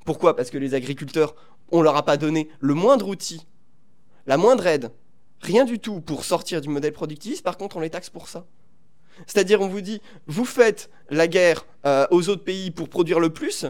Pourquoi? 0.05 0.36
Parce 0.36 0.51
que 0.51 0.59
les 0.59 0.74
agriculteurs, 0.74 1.34
on 1.70 1.82
leur 1.82 1.97
a 1.97 2.05
pas 2.05 2.16
donné 2.16 2.49
le 2.61 2.74
moindre 2.74 3.09
outil, 3.09 3.47
la 4.26 4.36
moindre 4.36 4.66
aide, 4.66 4.91
rien 5.41 5.64
du 5.64 5.78
tout 5.78 6.01
pour 6.01 6.24
sortir 6.24 6.61
du 6.61 6.68
modèle 6.68 6.93
productiviste. 6.93 7.43
Par 7.43 7.59
contre, 7.59 7.76
on 7.76 7.80
les 7.80 7.91
taxe 7.91 8.11
pour 8.11 8.28
ça. 8.28 8.47
C'est-à-dire, 9.26 9.61
on 9.61 9.68
vous 9.68 9.80
dit, 9.80 10.01
vous 10.26 10.45
faites 10.45 10.91
la 11.11 11.26
guerre 11.26 11.66
euh, 11.86 12.07
aux 12.11 12.28
autres 12.28 12.45
pays 12.45 12.70
pour 12.70 12.89
produire 12.89 13.20
le 13.20 13.30
plus, 13.30 13.66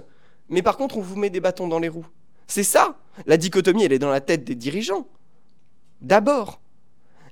mais 0.48 0.62
par 0.62 0.76
contre, 0.76 0.98
on 0.98 1.00
vous 1.00 1.16
met 1.16 1.30
des 1.30 1.40
bâtons 1.40 1.68
dans 1.68 1.78
les 1.78 1.88
roues. 1.88 2.06
C'est 2.46 2.62
ça. 2.62 2.98
La 3.26 3.36
dichotomie, 3.36 3.84
elle 3.84 3.92
est 3.92 3.98
dans 3.98 4.10
la 4.10 4.20
tête 4.20 4.44
des 4.44 4.54
dirigeants. 4.54 5.06
D'abord, 6.00 6.60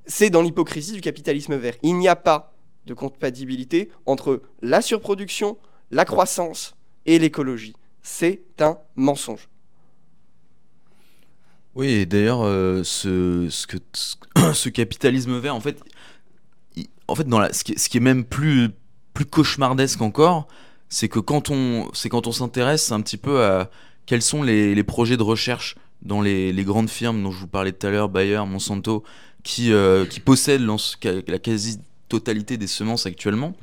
c'est 0.07 0.31
dans 0.31 0.43
l'hypocrisie 0.43 0.93
du 0.93 1.01
capitalisme 1.01 1.57
vert. 1.57 1.75
Il 1.83 1.97
n'y 1.99 2.09
a 2.09 2.17
pas 2.17 2.53
de 2.87 2.95
compatibilité 2.95 3.91
entre 4.07 4.43
la 4.63 4.81
surproduction, 4.81 5.59
la 5.91 6.05
croissance 6.05 6.77
et 7.05 7.19
l'écologie. 7.19 7.75
C'est 8.03 8.43
un 8.61 8.79
mensonge. 8.95 9.49
Oui, 11.75 11.89
et 11.89 12.07
d'ailleurs, 12.07 12.43
euh, 12.43 12.83
ce, 12.85 13.49
ce, 13.51 14.69
capitalisme 14.71 15.37
vert, 15.39 15.55
en 15.55 15.61
fait, 15.61 15.79
en 17.07 17.15
fait 17.15 17.29
dans 17.29 17.43
ce, 17.53 17.65
qui, 17.65 17.73
est- 17.73 18.01
même 18.01 18.25
plus, 18.25 18.71
plus 19.13 19.27
cauchemardesque 19.27 20.01
encore, 20.01 20.47
c'est 20.89 21.09
que 21.09 21.19
quand 21.19 21.51
on, 21.51 21.93
s'intéresse 21.93 22.93
un 22.93 23.01
petit 23.03 23.19
peu 23.19 23.45
à 23.45 23.71
quels 24.07 24.23
sont 24.23 24.43
les, 24.43 24.83
projets 24.85 25.17
de 25.17 25.23
recherche 25.23 25.75
dans 26.01 26.23
les 26.23 26.65
grandes 26.65 26.89
firmes 26.89 27.23
dont 27.23 27.33
je 27.33 27.41
vous 27.41 27.49
parlais 27.49 27.73
tout 27.73 27.87
à 27.87 27.91
l'heure, 27.91 28.09
Bayer, 28.09 28.43
Monsanto, 28.47 29.03
qui, 29.47 29.73
euh, 29.73 30.05
qui 30.05 30.19
possèdent 30.19 30.63
l'en- 30.63 30.77
la 31.29 31.39
quasi-totalité 31.39 32.57
des 32.57 32.67
semences 32.67 33.07
actuellement, 33.07 33.55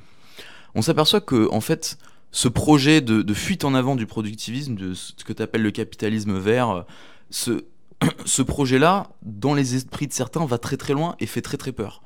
on 0.76 0.82
s'aperçoit 0.82 1.20
que, 1.20 1.50
en 1.52 1.60
fait, 1.60 1.98
ce 2.32 2.48
projet 2.48 3.02
de, 3.02 3.34
fuite 3.34 3.66
en 3.66 3.74
avant 3.74 3.98
du 3.98 4.06
productivisme, 4.06 4.76
de 4.76 4.94
ce 4.94 5.12
que 5.26 5.34
tu 5.34 5.42
appelles 5.42 5.62
le 5.62 5.72
capitalisme 5.72 6.38
vert, 6.38 6.86
ce, 7.30 8.42
projet-là, 8.42 9.10
dans 9.24 9.54
les 9.54 9.76
esprits 9.76 10.08
de 10.08 10.14
certains, 10.14 10.46
va 10.46 10.58
très 10.58 10.78
très 10.78 10.94
loin 10.94 11.18
et 11.20 11.26
fait 11.26 11.42
très 11.42 11.58
très 11.58 11.74
peur. 11.74 12.02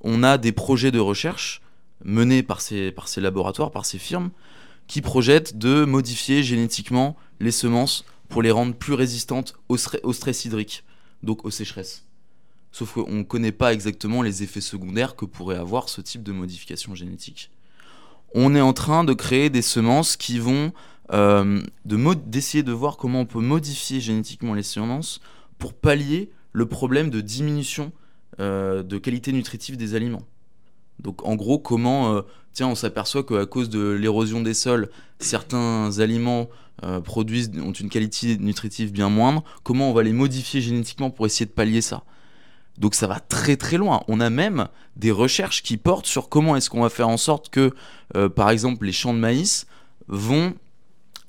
On 0.00 0.22
a 0.22 0.38
des 0.38 0.52
projets 0.52 0.90
de 0.90 0.98
recherche 0.98 1.60
menés 2.04 2.42
par 2.42 2.62
ces, 2.62 2.94
laboratoires, 3.18 3.72
par 3.72 3.84
ces 3.84 3.98
firmes, 3.98 4.30
qui 4.86 5.02
projettent 5.02 5.58
de 5.58 5.84
modifier 5.84 6.42
génétiquement 6.42 7.14
les 7.40 7.52
semences 7.52 8.06
pour 8.30 8.40
les 8.40 8.50
rendre 8.50 8.74
plus 8.74 8.94
résistantes 8.94 9.54
au 9.68 9.76
stress 9.76 10.46
hydrique, 10.46 10.82
donc 11.22 11.44
aux 11.44 11.50
sécheresses. 11.50 12.06
Sauf 12.72 12.94
qu'on 12.94 13.12
ne 13.12 13.22
connaît 13.22 13.52
pas 13.52 13.74
exactement 13.74 14.22
les 14.22 14.42
effets 14.42 14.62
secondaires 14.62 15.14
que 15.14 15.26
pourrait 15.26 15.56
avoir 15.56 15.90
ce 15.90 16.00
type 16.00 16.22
de 16.22 16.32
modification 16.32 16.94
génétique. 16.94 17.50
On 18.34 18.54
est 18.54 18.62
en 18.62 18.72
train 18.72 19.04
de 19.04 19.12
créer 19.12 19.50
des 19.50 19.60
semences 19.60 20.16
qui 20.16 20.38
vont 20.38 20.72
euh, 21.12 21.62
d'essayer 21.84 22.62
de 22.62 22.72
voir 22.72 22.96
comment 22.96 23.20
on 23.20 23.26
peut 23.26 23.40
modifier 23.40 24.00
génétiquement 24.00 24.54
les 24.54 24.62
semences 24.62 25.20
pour 25.58 25.74
pallier 25.74 26.30
le 26.52 26.64
problème 26.64 27.10
de 27.10 27.20
diminution 27.20 27.92
euh, 28.40 28.82
de 28.82 28.96
qualité 28.96 29.32
nutritive 29.32 29.76
des 29.76 29.94
aliments. 29.94 30.22
Donc 30.98 31.26
en 31.26 31.36
gros, 31.36 31.58
comment, 31.58 32.14
euh, 32.14 32.22
tiens, 32.54 32.68
on 32.68 32.74
s'aperçoit 32.74 33.24
qu'à 33.24 33.44
cause 33.44 33.68
de 33.68 33.90
l'érosion 33.90 34.40
des 34.40 34.54
sols, 34.54 34.88
certains 35.18 35.98
aliments 35.98 36.48
produisent, 37.04 37.52
ont 37.62 37.70
une 37.70 37.90
qualité 37.90 38.36
nutritive 38.38 38.90
bien 38.90 39.08
moindre, 39.08 39.44
comment 39.62 39.90
on 39.90 39.92
va 39.92 40.02
les 40.02 40.12
modifier 40.12 40.60
génétiquement 40.60 41.10
pour 41.10 41.26
essayer 41.26 41.46
de 41.46 41.52
pallier 41.52 41.80
ça? 41.80 42.02
Donc 42.78 42.94
ça 42.94 43.06
va 43.06 43.20
très 43.20 43.56
très 43.56 43.76
loin. 43.76 44.02
On 44.08 44.20
a 44.20 44.30
même 44.30 44.68
des 44.96 45.10
recherches 45.10 45.62
qui 45.62 45.76
portent 45.76 46.06
sur 46.06 46.28
comment 46.28 46.56
est-ce 46.56 46.70
qu'on 46.70 46.82
va 46.82 46.90
faire 46.90 47.08
en 47.08 47.16
sorte 47.16 47.48
que, 47.50 47.72
euh, 48.16 48.28
par 48.28 48.50
exemple, 48.50 48.86
les 48.86 48.92
champs 48.92 49.14
de 49.14 49.18
maïs 49.18 49.66
vont, 50.08 50.54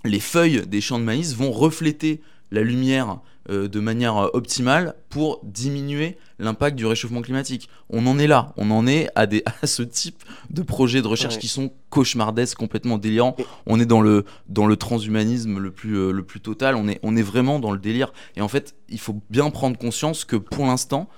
les 0.06 0.20
feuilles 0.20 0.66
des 0.68 0.82
champs 0.82 1.00
de 1.00 1.04
maïs 1.04 1.36
vont 1.36 1.52
refléter 1.52 2.22
la 2.52 2.62
lumière 2.62 3.20
euh, 3.50 3.68
de 3.68 3.80
manière 3.82 4.16
euh, 4.18 4.30
optimale 4.34 4.96
pour 5.10 5.42
diminuer 5.44 6.18
l'impact 6.40 6.78
du 6.78 6.86
réchauffement 6.86 7.22
climatique. 7.22 7.68
On 7.90 8.08
en 8.08 8.18
est 8.18 8.28
là, 8.28 8.54
on 8.56 8.72
en 8.72 8.88
est 8.88 9.10
à, 9.16 9.26
des, 9.26 9.44
à 9.62 9.68
ce 9.68 9.84
type 9.84 10.24
de 10.50 10.62
projets 10.62 11.02
de 11.02 11.08
recherche 11.08 11.34
Ouais. 11.36 11.40
qui 11.42 11.50
sont 11.50 11.74
cauchemardesques, 11.90 12.58
complètement 12.58 12.98
délirants. 12.98 13.36
On 13.66 13.82
est 13.82 13.86
dans 13.86 14.00
le, 14.00 14.24
dans 14.48 14.66
le 14.66 14.78
transhumanisme 14.78 15.60
le 15.60 15.72
plus, 15.72 15.98
euh, 15.98 16.12
le 16.12 16.24
plus 16.24 16.40
total, 16.40 16.76
on 16.76 16.88
est, 16.88 17.00
on 17.04 17.18
est 17.18 17.22
vraiment 17.22 17.60
dans 17.60 17.72
le 17.72 17.80
délire. 17.80 18.14
Et 18.38 18.42
en 18.42 18.48
fait, 18.48 18.76
il 18.88 19.00
faut 19.00 19.22
bien 19.30 19.50
prendre 19.50 19.78
conscience 19.78 20.24
que 20.24 20.38
pour 20.38 20.66
l'instant, 20.66 21.10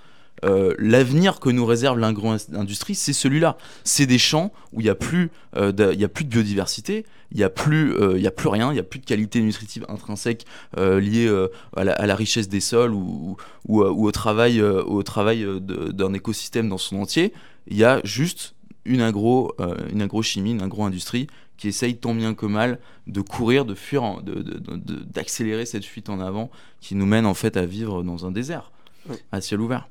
euh, 0.43 0.73
l'avenir 0.77 1.39
que 1.39 1.49
nous 1.49 1.65
réserve 1.65 1.97
l'agro-industrie, 1.97 2.93
c'est 2.95 3.13
celui-là. 3.13 3.57
C'est 3.83 4.05
des 4.05 4.17
champs 4.17 4.51
où 4.73 4.81
il 4.81 4.83
n'y 4.83 4.89
a, 4.89 4.95
plus, 4.95 5.31
euh, 5.55 5.71
de- 5.71 5.91
il 5.93 5.99
y 5.99 6.03
a 6.03 6.09
plus 6.09 6.25
de 6.25 6.29
biodiversité, 6.29 7.05
il 7.31 7.37
n'y 7.37 7.43
a, 7.43 7.49
plus, 7.49 7.93
euh, 7.95 8.19
y 8.19 8.27
a 8.27 8.31
plus 8.31 8.49
rien, 8.49 8.69
il 8.71 8.73
n'y 8.73 8.79
a 8.79 8.83
plus 8.83 8.99
de 8.99 9.05
qualité 9.05 9.41
nutritive 9.41 9.85
intrinsèque 9.87 10.45
liée 10.77 11.33
à, 11.75 11.83
la, 11.83 11.93
à 11.93 12.05
la 12.05 12.15
richesse 12.15 12.49
des 12.49 12.59
sols 12.59 12.93
ou, 12.93 13.37
ou, 13.67 13.81
ou, 13.81 13.83
ou 13.83 14.07
au 14.07 14.11
travail, 14.11 14.61
au 14.61 15.03
travail 15.03 15.41
de- 15.43 15.91
d'un 15.91 16.13
écosystème 16.13 16.69
dans 16.69 16.77
son 16.77 16.97
entier. 16.97 17.33
Il 17.67 17.77
y 17.77 17.83
a 17.83 18.01
juste 18.03 18.55
une, 18.85 19.01
agro, 19.01 19.53
une 19.91 20.01
agrochimie, 20.01 20.51
une 20.51 20.61
agro-industrie 20.61 21.27
qui 21.57 21.69
essaye 21.69 21.95
tant 21.95 22.13
bien 22.13 22.33
que 22.33 22.45
mal 22.45 22.79
de 23.07 23.21
courir, 23.21 23.63
de 23.65 23.73
fuir, 23.73 24.21
de- 24.21 24.41
de- 24.43 25.03
d'accélérer 25.05 25.65
cette 25.65 25.85
fuite 25.85 26.09
en 26.09 26.19
avant 26.19 26.51
qui 26.81 26.93
nous 26.95 27.05
mène 27.05 27.25
en 27.25 27.33
fait 27.33 27.55
à 27.57 27.65
vivre 27.65 28.03
dans 28.03 28.25
un 28.27 28.31
désert, 28.31 28.71
Oui. 29.09 29.15
à 29.31 29.39
ciel 29.41 29.61
ouvert. 29.61 29.87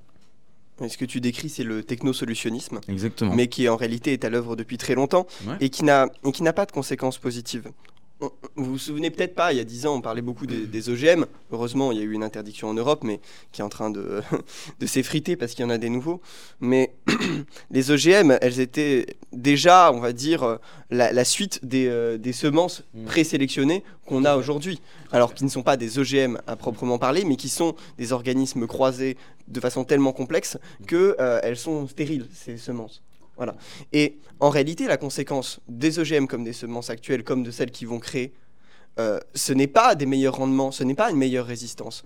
Et 0.83 0.89
Ce 0.89 0.99
que 0.99 1.05
tu 1.05 1.21
décris, 1.21 1.49
c'est 1.49 1.63
le 1.65 1.83
technosolutionnisme, 1.85 2.81
Exactement. 2.89 3.35
mais 3.35 3.47
qui 3.47 3.69
en 3.69 3.77
réalité 3.77 4.13
est 4.13 4.25
à 4.25 4.29
l'œuvre 4.31 4.57
depuis 4.57 4.77
très 4.77 4.95
longtemps 4.95 5.27
Ouais. 5.47 5.55
et 5.61 5.69
qui 5.71 5.85
n'a 5.85 6.09
et 6.27 6.33
qui 6.33 6.43
n'a 6.43 6.53
pas 6.53 6.67
de 6.67 6.73
conséquences 6.73 7.19
positives. 7.19 7.71
Vous 8.57 8.65
vous 8.65 8.79
souvenez 8.79 9.11
peut-être 9.11 9.35
pas, 9.35 9.53
il 9.53 9.57
y 9.57 9.61
a 9.61 9.65
10 9.65 9.87
ans, 9.87 9.97
on 9.97 10.01
parlait 10.01 10.23
beaucoup 10.23 10.47
des, 10.47 10.67
des 10.67 10.89
OGM. 10.89 11.25
Heureusement, 11.53 11.93
il 11.93 11.99
y 11.99 12.01
a 12.01 12.05
eu 12.05 12.13
une 12.13 12.23
interdiction 12.23 12.69
en 12.69 12.75
Europe, 12.75 13.03
mais 13.05 13.21
qui 13.53 13.61
est 13.61 13.65
en 13.65 13.69
train 13.69 13.91
de, 13.91 14.23
de 14.81 14.87
s'effriter 14.87 15.37
parce 15.37 15.53
qu'il 15.55 15.65
y 15.65 15.67
en 15.67 15.71
a 15.71 15.79
des 15.79 15.91
nouveaux. 15.91 16.21
Mais 16.61 16.95
les 17.71 17.91
OGM, 17.91 18.39
elles 18.41 18.61
étaient 18.61 19.07
déjà, 19.33 19.93
on 19.93 20.01
va 20.01 20.13
dire, 20.13 20.43
euh, 20.43 20.57
la, 20.91 21.13
la 21.13 21.25
suite 21.25 21.65
des, 21.65 21.87
euh, 21.89 22.19
des 22.19 22.33
semences 22.33 22.85
Mm. 22.95 23.05
présélectionnées 23.05 23.83
qu'on 24.07 24.25
a 24.25 24.37
aujourd'hui. 24.37 24.81
Alors 25.13 25.35
qui 25.35 25.45
ne 25.45 25.49
sont 25.49 25.63
pas 25.63 25.77
des 25.77 25.99
OGM 25.99 26.39
à 26.47 26.57
proprement 26.57 26.99
parler, 26.99 27.25
mais 27.25 27.37
qui 27.37 27.49
sont 27.49 27.75
des 27.99 28.13
organismes 28.13 28.67
croisés 28.67 29.17
de 29.49 29.61
façon 29.61 29.85
tellement 29.85 30.13
complexe 30.13 30.59
qu'elles 30.87 31.57
sont 31.57 31.87
stériles, 31.89 32.27
ces 32.33 32.57
semences. 32.57 33.03
Et 33.93 34.17
en 34.41 34.51
réalité, 34.51 34.87
la 34.87 34.97
conséquence 34.97 35.61
des 35.69 35.99
OGM 35.99 36.27
comme 36.27 36.45
des 36.45 36.53
semences 36.53 36.91
actuelles, 36.91 37.25
comme 37.25 37.43
de 37.43 37.51
celles 37.51 37.71
qui 37.71 37.85
vont 37.85 37.99
créer, 37.99 38.33
euh, 38.99 39.19
ce 39.35 39.53
n'est 39.53 39.67
pas 39.67 39.95
des 39.95 40.07
meilleurs 40.07 40.37
rendements, 40.37 40.71
ce 40.71 40.85
n'est 40.85 40.95
pas 40.95 41.11
une 41.11 41.17
meilleure 41.17 41.47
résistance. 41.47 42.05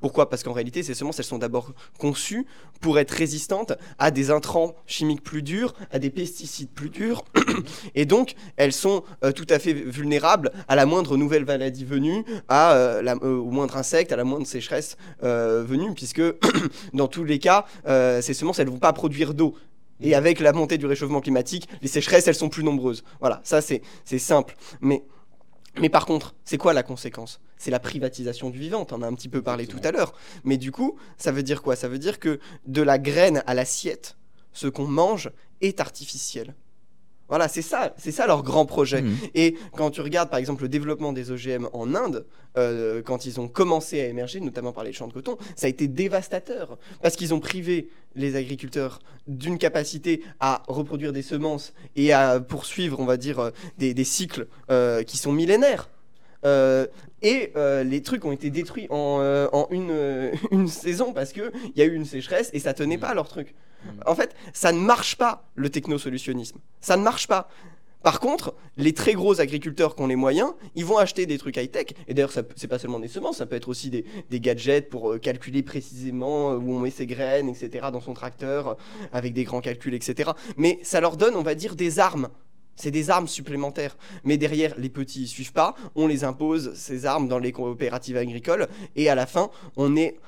Pourquoi? 0.00 0.28
Parce 0.28 0.42
qu'en 0.42 0.52
réalité, 0.52 0.82
ces 0.82 0.92
semences, 0.92 1.18
elles 1.18 1.24
sont 1.24 1.38
d'abord 1.38 1.72
conçues 1.98 2.44
pour 2.80 2.98
être 2.98 3.12
résistantes 3.12 3.72
à 3.98 4.10
des 4.10 4.30
intrants 4.30 4.74
chimiques 4.86 5.22
plus 5.22 5.42
durs, 5.42 5.72
à 5.92 5.98
des 5.98 6.10
pesticides 6.10 6.68
plus 6.68 6.90
durs, 6.90 7.24
et 7.94 8.04
donc 8.04 8.34
elles 8.56 8.72
sont 8.74 9.02
euh, 9.24 9.32
tout 9.32 9.46
à 9.48 9.58
fait 9.58 9.72
vulnérables 9.72 10.50
à 10.68 10.74
la 10.74 10.84
moindre 10.84 11.16
nouvelle 11.16 11.46
maladie 11.46 11.84
venue, 11.86 12.24
à, 12.48 12.74
euh, 12.74 13.00
la- 13.00 13.16
au 13.16 13.50
moindre 13.50 13.76
insecte, 13.78 14.12
à 14.12 14.16
la 14.16 14.24
moindre 14.24 14.46
sécheresse 14.46 14.96
venue, 15.22 15.94
puisque 15.94 16.20
dans 16.92 17.08
tous 17.08 17.24
les 17.24 17.38
cas, 17.38 17.64
ces 17.86 18.34
semences, 18.34 18.58
elles 18.58 18.66
ne 18.66 18.72
vont 18.72 18.78
pas 18.78 18.92
produire 18.92 19.32
d'eau. 19.32 19.54
Et 20.00 20.14
avec 20.14 20.40
la 20.40 20.52
montée 20.52 20.78
du 20.78 20.86
réchauffement 20.86 21.20
climatique, 21.20 21.68
les 21.82 21.88
sécheresses, 21.88 22.26
elles 22.26 22.34
sont 22.34 22.48
plus 22.48 22.64
nombreuses. 22.64 23.04
Voilà, 23.20 23.40
ça 23.44 23.60
c'est 23.60 23.82
c'est 24.04 24.18
simple. 24.18 24.56
Mais, 24.80 25.04
mais 25.80 25.88
par 25.88 26.06
contre, 26.06 26.34
c'est 26.44 26.58
quoi 26.58 26.72
la 26.72 26.82
conséquence? 26.82 27.40
C'est 27.56 27.70
la 27.70 27.80
privatisation 27.80 28.50
du 28.50 28.58
vivant, 28.58 28.86
on 28.90 28.94
en 28.94 29.02
a 29.02 29.06
un 29.06 29.14
petit 29.14 29.28
peu 29.28 29.40
parlé 29.40 29.66
tout 29.66 29.80
à 29.84 29.92
l'heure. 29.92 30.12
Mais 30.42 30.58
du 30.58 30.72
coup, 30.72 30.98
ça 31.16 31.32
veut 31.32 31.42
dire 31.42 31.62
quoi? 31.62 31.76
Ça 31.76 31.88
veut 31.88 31.98
dire 31.98 32.18
que 32.18 32.38
de 32.66 32.82
la 32.82 32.98
graine 32.98 33.42
à 33.46 33.54
l'assiette, 33.54 34.16
ce 34.52 34.66
qu'on 34.66 34.86
mange 34.86 35.30
est 35.60 35.80
artificiel. 35.80 36.54
Voilà, 37.28 37.48
c'est 37.48 37.62
ça, 37.62 37.94
c'est 37.96 38.12
ça 38.12 38.26
leur 38.26 38.42
grand 38.42 38.66
projet. 38.66 39.02
Mhm. 39.02 39.16
Et 39.34 39.56
quand 39.72 39.90
tu 39.90 40.00
regardes 40.00 40.30
par 40.30 40.38
exemple 40.38 40.62
le 40.62 40.68
développement 40.68 41.12
des 41.12 41.30
OGM 41.30 41.68
en 41.72 41.94
Inde, 41.94 42.26
euh, 42.56 43.02
quand 43.02 43.26
ils 43.26 43.40
ont 43.40 43.48
commencé 43.48 44.00
à 44.00 44.06
émerger, 44.06 44.40
notamment 44.40 44.72
par 44.72 44.84
les 44.84 44.92
champs 44.92 45.08
de 45.08 45.12
coton, 45.12 45.36
ça 45.56 45.66
a 45.66 45.70
été 45.70 45.88
dévastateur 45.88 46.78
parce 47.02 47.16
qu'ils 47.16 47.32
ont 47.34 47.40
privé 47.40 47.88
les 48.14 48.36
agriculteurs 48.36 49.00
d'une 49.26 49.58
capacité 49.58 50.22
à 50.38 50.62
reproduire 50.68 51.12
des 51.12 51.22
semences 51.22 51.72
et 51.96 52.12
à 52.12 52.40
poursuivre, 52.40 53.00
on 53.00 53.06
va 53.06 53.16
dire, 53.16 53.38
euh, 53.38 53.50
des, 53.78 53.94
des 53.94 54.04
cycles 54.04 54.46
euh, 54.70 55.02
qui 55.02 55.16
sont 55.16 55.32
millénaires. 55.32 55.88
Euh, 56.44 56.86
et 57.22 57.52
euh, 57.56 57.84
les 57.84 58.02
trucs 58.02 58.24
ont 58.24 58.32
été 58.32 58.50
détruits 58.50 58.86
en, 58.90 59.18
euh, 59.20 59.48
en 59.52 59.66
une, 59.70 60.30
une 60.50 60.68
saison 60.68 61.12
parce 61.12 61.32
qu'il 61.32 61.50
y 61.74 61.82
a 61.82 61.84
eu 61.84 61.94
une 61.94 62.04
sécheresse 62.04 62.50
et 62.52 62.58
ça 62.58 62.74
tenait 62.74 62.98
pas 62.98 63.08
à 63.08 63.14
leur 63.14 63.28
truc. 63.28 63.54
En 64.06 64.14
fait, 64.14 64.34
ça 64.52 64.72
ne 64.72 64.78
marche 64.78 65.16
pas, 65.16 65.48
le 65.54 65.70
technosolutionnisme. 65.70 66.58
Ça 66.80 66.96
ne 66.96 67.02
marche 67.02 67.26
pas. 67.26 67.48
Par 68.04 68.20
contre, 68.20 68.54
les 68.76 68.92
très 68.92 69.14
gros 69.14 69.40
agriculteurs 69.40 69.96
qui 69.96 70.02
ont 70.02 70.06
les 70.06 70.14
moyens, 70.14 70.52
ils 70.74 70.84
vont 70.84 70.98
acheter 70.98 71.24
des 71.24 71.38
trucs 71.38 71.56
high-tech. 71.56 71.86
Et 72.06 72.12
d'ailleurs, 72.12 72.32
c'est 72.32 72.68
pas 72.68 72.78
seulement 72.78 73.00
des 73.00 73.08
semences, 73.08 73.38
ça 73.38 73.46
peut 73.46 73.56
être 73.56 73.70
aussi 73.70 73.88
des, 73.88 74.04
des 74.28 74.40
gadgets 74.40 74.90
pour 74.90 75.12
euh, 75.12 75.18
calculer 75.18 75.62
précisément 75.62 76.52
euh, 76.52 76.56
où 76.56 76.74
on 76.74 76.80
met 76.80 76.90
ses 76.90 77.06
graines, 77.06 77.48
etc., 77.48 77.86
dans 77.90 78.02
son 78.02 78.12
tracteur, 78.12 78.68
euh, 78.68 78.74
avec 79.10 79.32
des 79.32 79.44
grands 79.44 79.62
calculs, 79.62 79.94
etc. 79.94 80.32
Mais 80.58 80.78
ça 80.82 81.00
leur 81.00 81.16
donne, 81.16 81.34
on 81.34 81.42
va 81.42 81.54
dire, 81.54 81.76
des 81.76 81.98
armes. 81.98 82.28
C'est 82.76 82.90
des 82.90 83.08
armes 83.08 83.26
supplémentaires. 83.26 83.96
Mais 84.22 84.36
derrière, 84.36 84.74
les 84.76 84.90
petits 84.90 85.22
ne 85.22 85.26
suivent 85.26 85.54
pas. 85.54 85.74
On 85.94 86.06
les 86.06 86.24
impose, 86.24 86.74
ces 86.74 87.06
armes, 87.06 87.26
dans 87.26 87.38
les 87.38 87.52
coopératives 87.52 88.18
agricoles. 88.18 88.68
Et 88.96 89.08
à 89.08 89.14
la 89.14 89.24
fin, 89.24 89.48
on 89.76 89.96
est 89.96 90.18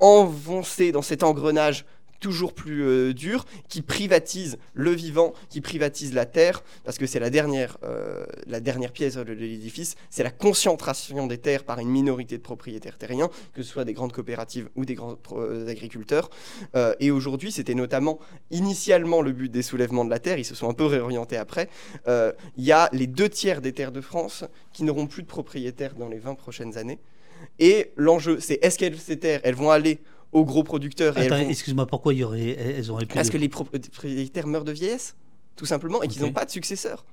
enfoncé 0.00 0.90
dans 0.90 1.02
cet 1.02 1.22
engrenage 1.22 1.84
toujours 2.22 2.54
plus 2.54 2.84
euh, 2.84 3.12
dur 3.12 3.44
qui 3.68 3.82
privatise 3.82 4.56
le 4.74 4.92
vivant, 4.92 5.34
qui 5.50 5.60
privatise 5.60 6.14
la 6.14 6.24
terre, 6.24 6.62
parce 6.84 6.96
que 6.96 7.06
c'est 7.06 7.18
la 7.18 7.30
dernière, 7.30 7.76
euh, 7.82 8.24
la 8.46 8.60
dernière 8.60 8.92
pièce 8.92 9.16
de 9.16 9.32
l'édifice, 9.32 9.96
c'est 10.08 10.22
la 10.22 10.30
concentration 10.30 11.26
des 11.26 11.38
terres 11.38 11.64
par 11.64 11.80
une 11.80 11.88
minorité 11.88 12.38
de 12.38 12.42
propriétaires 12.42 12.96
terriens, 12.96 13.28
que 13.52 13.62
ce 13.62 13.68
soit 13.68 13.84
des 13.84 13.92
grandes 13.92 14.12
coopératives 14.12 14.68
ou 14.76 14.84
des 14.84 14.94
grands 14.94 15.18
euh, 15.32 15.68
agriculteurs. 15.68 16.30
Euh, 16.76 16.94
et 17.00 17.10
aujourd'hui, 17.10 17.50
c'était 17.50 17.74
notamment 17.74 18.20
initialement 18.50 19.20
le 19.20 19.32
but 19.32 19.50
des 19.50 19.62
soulèvements 19.62 20.04
de 20.04 20.10
la 20.10 20.20
terre, 20.20 20.38
ils 20.38 20.44
se 20.44 20.54
sont 20.54 20.70
un 20.70 20.74
peu 20.74 20.86
réorientés 20.86 21.36
après. 21.36 21.68
Il 22.06 22.64
y 22.64 22.72
a 22.72 22.88
les 22.92 23.08
deux 23.08 23.28
tiers 23.28 23.60
des 23.60 23.72
terres 23.72 23.92
de 23.92 24.00
France 24.00 24.44
qui 24.72 24.84
n'auront 24.84 25.08
plus 25.08 25.22
de 25.22 25.28
propriétaires 25.28 25.94
dans 25.94 26.08
les 26.08 26.18
20 26.18 26.36
prochaines 26.36 26.78
années. 26.78 27.00
Et 27.58 27.92
l'enjeu, 27.96 28.38
c'est 28.40 28.58
est-ce 28.62 28.78
que 28.78 28.96
ces 28.96 29.18
terres, 29.18 29.40
elles 29.42 29.54
vont 29.54 29.70
aller 29.70 29.98
aux 30.32 30.44
gros 30.44 30.64
producteurs 30.64 31.16
Attends, 31.16 31.36
vont- 31.38 31.48
excuse-moi, 31.48 31.86
pourquoi 31.86 32.14
y 32.14 32.24
aurait, 32.24 32.56
elles 32.58 32.90
auraient 32.90 33.06
pu. 33.06 33.14
parce 33.14 33.30
que 33.30 33.36
les 33.38 33.48
propriétaires 33.48 34.46
meurent 34.46 34.64
de 34.64 34.72
vieillesse, 34.72 35.14
tout 35.56 35.66
simplement, 35.66 36.02
et 36.02 36.08
qu'ils 36.08 36.22
n'ont 36.22 36.32
pas 36.32 36.44
de 36.44 36.50
successeur. 36.50 37.04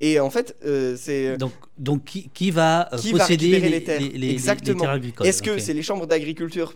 Et 0.00 0.20
en 0.20 0.30
fait, 0.30 0.54
euh, 0.64 0.94
c'est. 0.96 1.36
Donc, 1.38 1.50
donc 1.76 2.04
qui, 2.04 2.28
qui 2.32 2.52
va 2.52 2.88
euh, 2.94 2.98
Qui 2.98 3.10
va 3.10 3.18
posséder 3.18 3.46
récupérer 3.46 3.68
les, 3.68 3.78
les 3.80 3.84
terres 3.84 4.00
les- 4.14 4.30
Exactement. 4.30 4.78
terres 4.82 4.90
agricoles 4.90 5.26
Est-ce 5.26 5.42
que 5.42 5.58
c'est 5.58 5.72
les 5.74 5.82
chambres 5.82 6.06
d'agriculture 6.06 6.72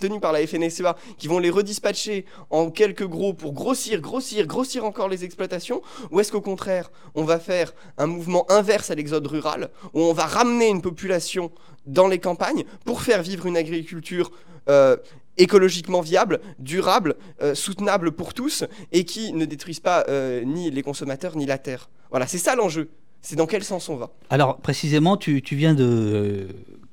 tenues 0.00 0.18
par 0.18 0.32
la 0.32 0.44
FNSEA 0.44 0.96
qui 1.16 1.28
vont 1.28 1.38
les 1.38 1.50
redispatcher 1.50 2.24
en 2.50 2.72
quelques 2.72 3.06
gros 3.06 3.32
pour 3.32 3.52
grossir, 3.52 4.00
grossir, 4.00 4.48
grossir 4.48 4.84
encore 4.84 5.08
les 5.08 5.22
exploitations 5.24 5.82
Ou 6.10 6.18
est-ce 6.18 6.32
qu'au 6.32 6.40
contraire, 6.40 6.90
on 7.14 7.22
va 7.22 7.38
faire 7.38 7.72
un 7.96 8.08
mouvement 8.08 8.44
inverse 8.50 8.90
à 8.90 8.96
l'exode 8.96 9.28
rural, 9.28 9.70
où 9.92 10.00
on 10.00 10.12
va 10.12 10.26
ramener 10.26 10.66
une 10.68 10.82
population 10.82 11.52
dans 11.86 12.08
les 12.08 12.18
campagnes 12.18 12.64
pour 12.84 13.02
faire 13.02 13.22
vivre 13.22 13.46
une 13.46 13.56
agriculture 13.56 14.30
euh, 14.68 14.96
écologiquement 15.36 16.00
viable, 16.00 16.40
durable, 16.58 17.16
euh, 17.42 17.54
soutenable 17.54 18.12
pour 18.12 18.34
tous, 18.34 18.64
et 18.92 19.04
qui 19.04 19.32
ne 19.32 19.44
détruise 19.44 19.80
pas 19.80 20.04
euh, 20.08 20.44
ni 20.44 20.70
les 20.70 20.82
consommateurs 20.82 21.36
ni 21.36 21.44
la 21.44 21.58
terre 21.58 21.90
Voilà, 22.10 22.26
c'est 22.26 22.38
ça 22.38 22.54
l'enjeu. 22.54 22.88
C'est 23.20 23.36
dans 23.36 23.46
quel 23.46 23.64
sens 23.64 23.88
on 23.88 23.96
va? 23.96 24.10
Alors, 24.30 24.58
précisément, 24.58 25.16
tu, 25.16 25.42
tu 25.42 25.56
viens 25.56 25.74
de 25.74 26.46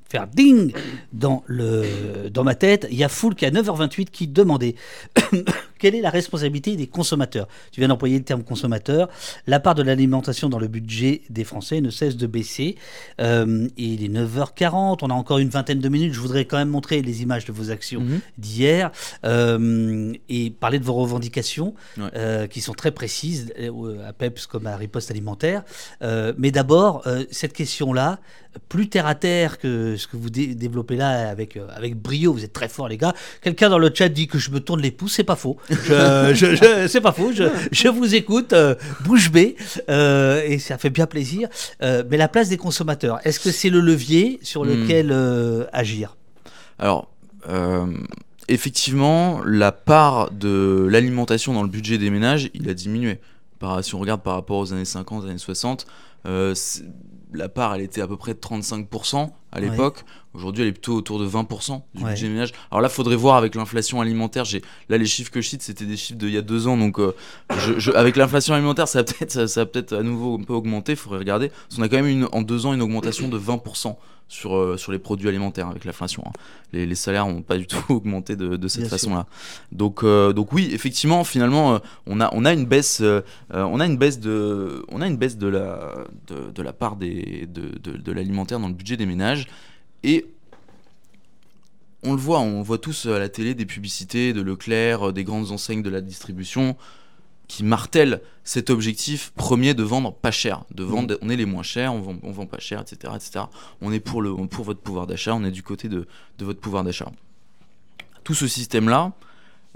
faire 0.09 0.27
ding 0.27 0.73
dans, 1.13 1.43
le, 1.45 2.29
dans 2.29 2.43
ma 2.43 2.55
tête. 2.55 2.87
Il 2.89 2.97
y 2.97 3.03
a 3.03 3.09
Foulk 3.09 3.43
à 3.43 3.51
9h28 3.51 4.05
qui 4.05 4.27
demandait 4.27 4.75
quelle 5.81 5.95
est 5.95 6.01
la 6.01 6.11
responsabilité 6.11 6.75
des 6.75 6.85
consommateurs? 6.85 7.47
Tu 7.71 7.79
viens 7.81 7.87
d'employer 7.87 8.17
le 8.19 8.23
terme 8.23 8.43
consommateur. 8.43 9.09
La 9.47 9.59
part 9.59 9.73
de 9.73 9.81
l'alimentation 9.81 10.47
dans 10.47 10.59
le 10.59 10.67
budget 10.67 11.23
des 11.31 11.43
Français 11.43 11.81
ne 11.81 11.89
cesse 11.89 12.15
de 12.17 12.27
baisser. 12.27 12.75
Euh, 13.19 13.67
il 13.77 14.03
est 14.03 14.07
9h40. 14.09 14.99
On 15.01 15.09
a 15.09 15.13
encore 15.15 15.39
une 15.39 15.49
vingtaine 15.49 15.79
de 15.79 15.89
minutes. 15.89 16.13
Je 16.13 16.19
voudrais 16.19 16.45
quand 16.45 16.57
même 16.57 16.69
montrer 16.69 17.01
les 17.01 17.23
images 17.23 17.45
de 17.45 17.51
vos 17.51 17.71
actions 17.71 18.01
Mhm. 18.01 18.19
d'hier 18.37 18.91
euh, 19.25 20.13
et 20.29 20.51
parler 20.51 20.77
de 20.77 20.85
vos 20.85 20.93
revendications 20.93 21.73
Ouais. 21.97 22.03
euh, 22.15 22.45
qui 22.47 22.61
sont 22.61 22.73
très 22.73 22.91
précises 22.91 23.51
à 24.07 24.13
PEPS 24.13 24.45
comme 24.45 24.67
à 24.67 24.75
Riposte 24.77 25.09
Alimentaire. 25.09 25.63
Mais 26.37 26.51
d'abord, 26.51 27.03
cette 27.31 27.53
question-là, 27.53 28.19
plus 28.67 28.89
terre 28.89 29.05
à 29.07 29.15
terre 29.15 29.57
que 29.59 29.95
ce 29.95 30.07
que 30.07 30.17
vous 30.17 30.29
dé- 30.29 30.55
développez 30.55 30.97
là 30.97 31.29
avec, 31.29 31.57
avec 31.73 31.95
brio, 31.95 32.33
vous 32.33 32.43
êtes 32.43 32.51
très 32.51 32.67
forts 32.67 32.89
les 32.89 32.97
gars. 32.97 33.13
Quelqu'un 33.41 33.69
dans 33.69 33.77
le 33.79 33.89
chat 33.93 34.09
dit 34.09 34.27
que 34.27 34.37
je 34.37 34.51
me 34.51 34.59
tourne 34.59 34.81
les 34.81 34.91
pouces, 34.91 35.13
c'est 35.13 35.23
pas 35.23 35.37
faux. 35.37 35.55
Je, 35.71 36.33
je- 36.33 36.55
je- 36.55 36.87
c'est 36.87 37.01
pas 37.01 37.11
faux, 37.11 37.31
je, 37.33 37.87
vous 37.87 38.15
écoute, 38.15 38.53
euh, 38.53 38.75
bouche 39.05 39.31
bée, 39.31 39.55
euh, 39.89 40.41
et 40.45 40.59
ça 40.59 40.77
fait 40.77 40.89
bien 40.89 41.05
plaisir. 41.07 41.49
Euh, 41.81 42.03
mais 42.09 42.17
la 42.17 42.27
place 42.27 42.49
des 42.49 42.57
consommateurs, 42.57 43.19
est-ce 43.23 43.39
que 43.39 43.51
c'est 43.51 43.69
le 43.69 43.79
levier 43.79 44.39
sur 44.43 44.63
Hmm. 44.65 44.69
lequel 44.69 45.11
euh, 45.11 45.65
agir? 45.73 46.15
Alors, 46.79 47.09
effectivement, 48.47 49.41
la 49.45 49.71
part 49.71 50.31
de 50.31 50.87
l'alimentation 50.89 51.53
dans 51.53 51.63
le 51.63 51.69
budget 51.69 51.97
des 51.97 52.09
ménages, 52.09 52.49
il 52.53 52.69
a 52.69 52.73
diminué. 52.73 53.19
Par, 53.59 53.83
si 53.83 53.93
on 53.95 53.99
regarde 53.99 54.21
par 54.21 54.33
rapport 54.35 54.57
aux 54.57 54.73
années 54.73 54.85
50, 54.85 55.25
années 55.25 55.37
60, 55.37 55.85
euh, 56.25 56.53
c'est- 56.55 56.83
la 57.33 57.49
part, 57.49 57.75
elle 57.75 57.81
était 57.81 58.01
à 58.01 58.07
peu 58.07 58.17
près 58.17 58.33
de 58.33 58.39
35% 58.39 59.31
à 59.51 59.59
Ouais. 59.59 59.69
l'époque. 59.69 60.03
Aujourd'hui, 60.33 60.63
elle 60.63 60.69
est 60.69 60.73
plutôt 60.73 60.95
autour 60.95 61.19
de 61.19 61.25
20% 61.25 61.85
du 61.93 62.03
Ouais. 62.03 62.11
budget 62.11 62.27
des 62.27 62.33
ménages. 62.33 62.51
Alors 62.71 62.81
là, 62.81 62.89
faudrait 62.89 63.15
voir 63.15 63.35
avec 63.35 63.55
l'inflation 63.55 63.99
alimentaire. 64.01 64.45
J'ai 64.45 64.61
là 64.89 64.97
les 64.97 65.05
chiffres 65.05 65.31
que 65.31 65.41
je 65.41 65.47
cite, 65.49 65.61
c'était 65.61 65.85
des 65.85 65.97
chiffres 65.97 66.17
d'il 66.19 66.29
y 66.31 66.37
a 66.37 66.41
deux 66.41 66.67
ans. 66.67 66.77
Donc, 66.77 66.99
euh, 66.99 67.13
je- 67.57 67.79
je- 67.79 67.91
avec 67.91 68.15
l'inflation 68.15 68.53
alimentaire, 68.53 68.87
ça 68.87 68.99
va 68.99 69.03
peut-être, 69.05 69.47
ça, 69.47 69.65
peut-être 69.65 69.93
à 69.93 70.03
nouveau 70.03 70.37
un 70.39 70.43
peu 70.43 70.53
augmenter. 70.53 70.95
Faudrait 70.95 71.19
regarder. 71.19 71.49
Parce 71.49 71.75
qu'on 71.75 71.81
a 71.83 71.89
quand 71.89 71.97
même 71.97 72.07
une, 72.07 72.27
en 72.31 72.41
deux 72.41 72.65
ans 72.65 72.73
une 72.73 72.81
augmentation 72.81 73.27
de 73.27 73.37
20% 73.37 73.97
sur 74.31 74.55
euh, 74.55 74.77
sur 74.77 74.93
les 74.93 74.99
produits 74.99 75.27
alimentaires 75.27 75.67
avec 75.67 75.83
l'inflation. 75.83 76.23
hein 76.25 76.31
les, 76.71 76.85
les 76.85 76.95
salaires 76.95 77.27
n'ont 77.27 77.41
pas 77.41 77.57
du 77.57 77.67
tout 77.67 77.83
augmenté 77.93 78.37
de, 78.37 78.55
de 78.55 78.67
cette 78.69 78.87
façon-là. 78.87 79.27
Donc, 79.73 80.03
euh, 80.03 80.31
donc 80.31 80.53
oui, 80.53 80.69
effectivement, 80.71 81.25
finalement, 81.25 81.75
euh, 81.75 81.79
on 82.07 82.21
a, 82.21 82.29
on 82.33 82.45
a 82.45 82.53
une 82.53 82.65
baisse, 82.65 83.01
euh, 83.01 83.21
on 83.51 83.81
a 83.81 83.85
une 83.85 83.97
baisse 83.97 84.21
de, 84.21 84.85
on 84.87 85.01
a 85.01 85.07
une 85.07 85.17
baisse 85.17 85.37
de 85.37 85.47
la, 85.47 86.05
de, 86.27 86.49
de 86.49 86.61
la 86.61 86.71
part 86.71 86.95
des, 86.95 87.45
de, 87.47 87.77
de, 87.77 87.97
de 87.97 88.11
l'alimentaire 88.13 88.59
dans 88.61 88.69
le 88.69 88.73
budget 88.73 88.95
des 88.95 89.05
ménages, 89.05 89.47
et 90.03 90.25
on 92.03 92.13
le 92.13 92.19
voit, 92.19 92.39
on 92.39 92.61
voit 92.61 92.77
tous 92.77 93.05
à 93.07 93.19
la 93.19 93.27
télé 93.27 93.53
des 93.53 93.65
publicités 93.65 94.31
de 94.31 94.41
Leclerc, 94.41 95.09
euh, 95.09 95.11
des 95.11 95.25
grandes 95.25 95.51
enseignes 95.51 95.83
de 95.83 95.89
la 95.89 95.99
distribution 95.99 96.77
qui 97.51 97.65
martèlent 97.65 98.21
cet 98.45 98.69
objectif 98.69 99.33
premier 99.35 99.73
de 99.73 99.83
vendre 99.83 100.13
pas 100.13 100.31
cher, 100.31 100.63
de 100.73 100.85
vendre, 100.85 101.17
on 101.21 101.27
est 101.27 101.35
les 101.35 101.45
moins 101.45 101.63
chers, 101.63 101.93
on 101.93 101.99
vend, 101.99 102.15
on 102.23 102.31
vend 102.31 102.45
pas 102.45 102.59
cher, 102.59 102.79
etc., 102.79 103.11
etc. 103.13 103.43
On 103.81 103.91
est 103.91 103.99
pour, 103.99 104.21
le, 104.21 104.33
pour 104.47 104.63
votre 104.63 104.79
pouvoir 104.79 105.05
d'achat, 105.05 105.35
on 105.35 105.43
est 105.43 105.51
du 105.51 105.61
côté 105.61 105.89
de, 105.89 106.07
de 106.37 106.45
votre 106.45 106.61
pouvoir 106.61 106.85
d'achat. 106.85 107.11
Tout 108.23 108.35
ce 108.35 108.47
système-là, 108.47 109.11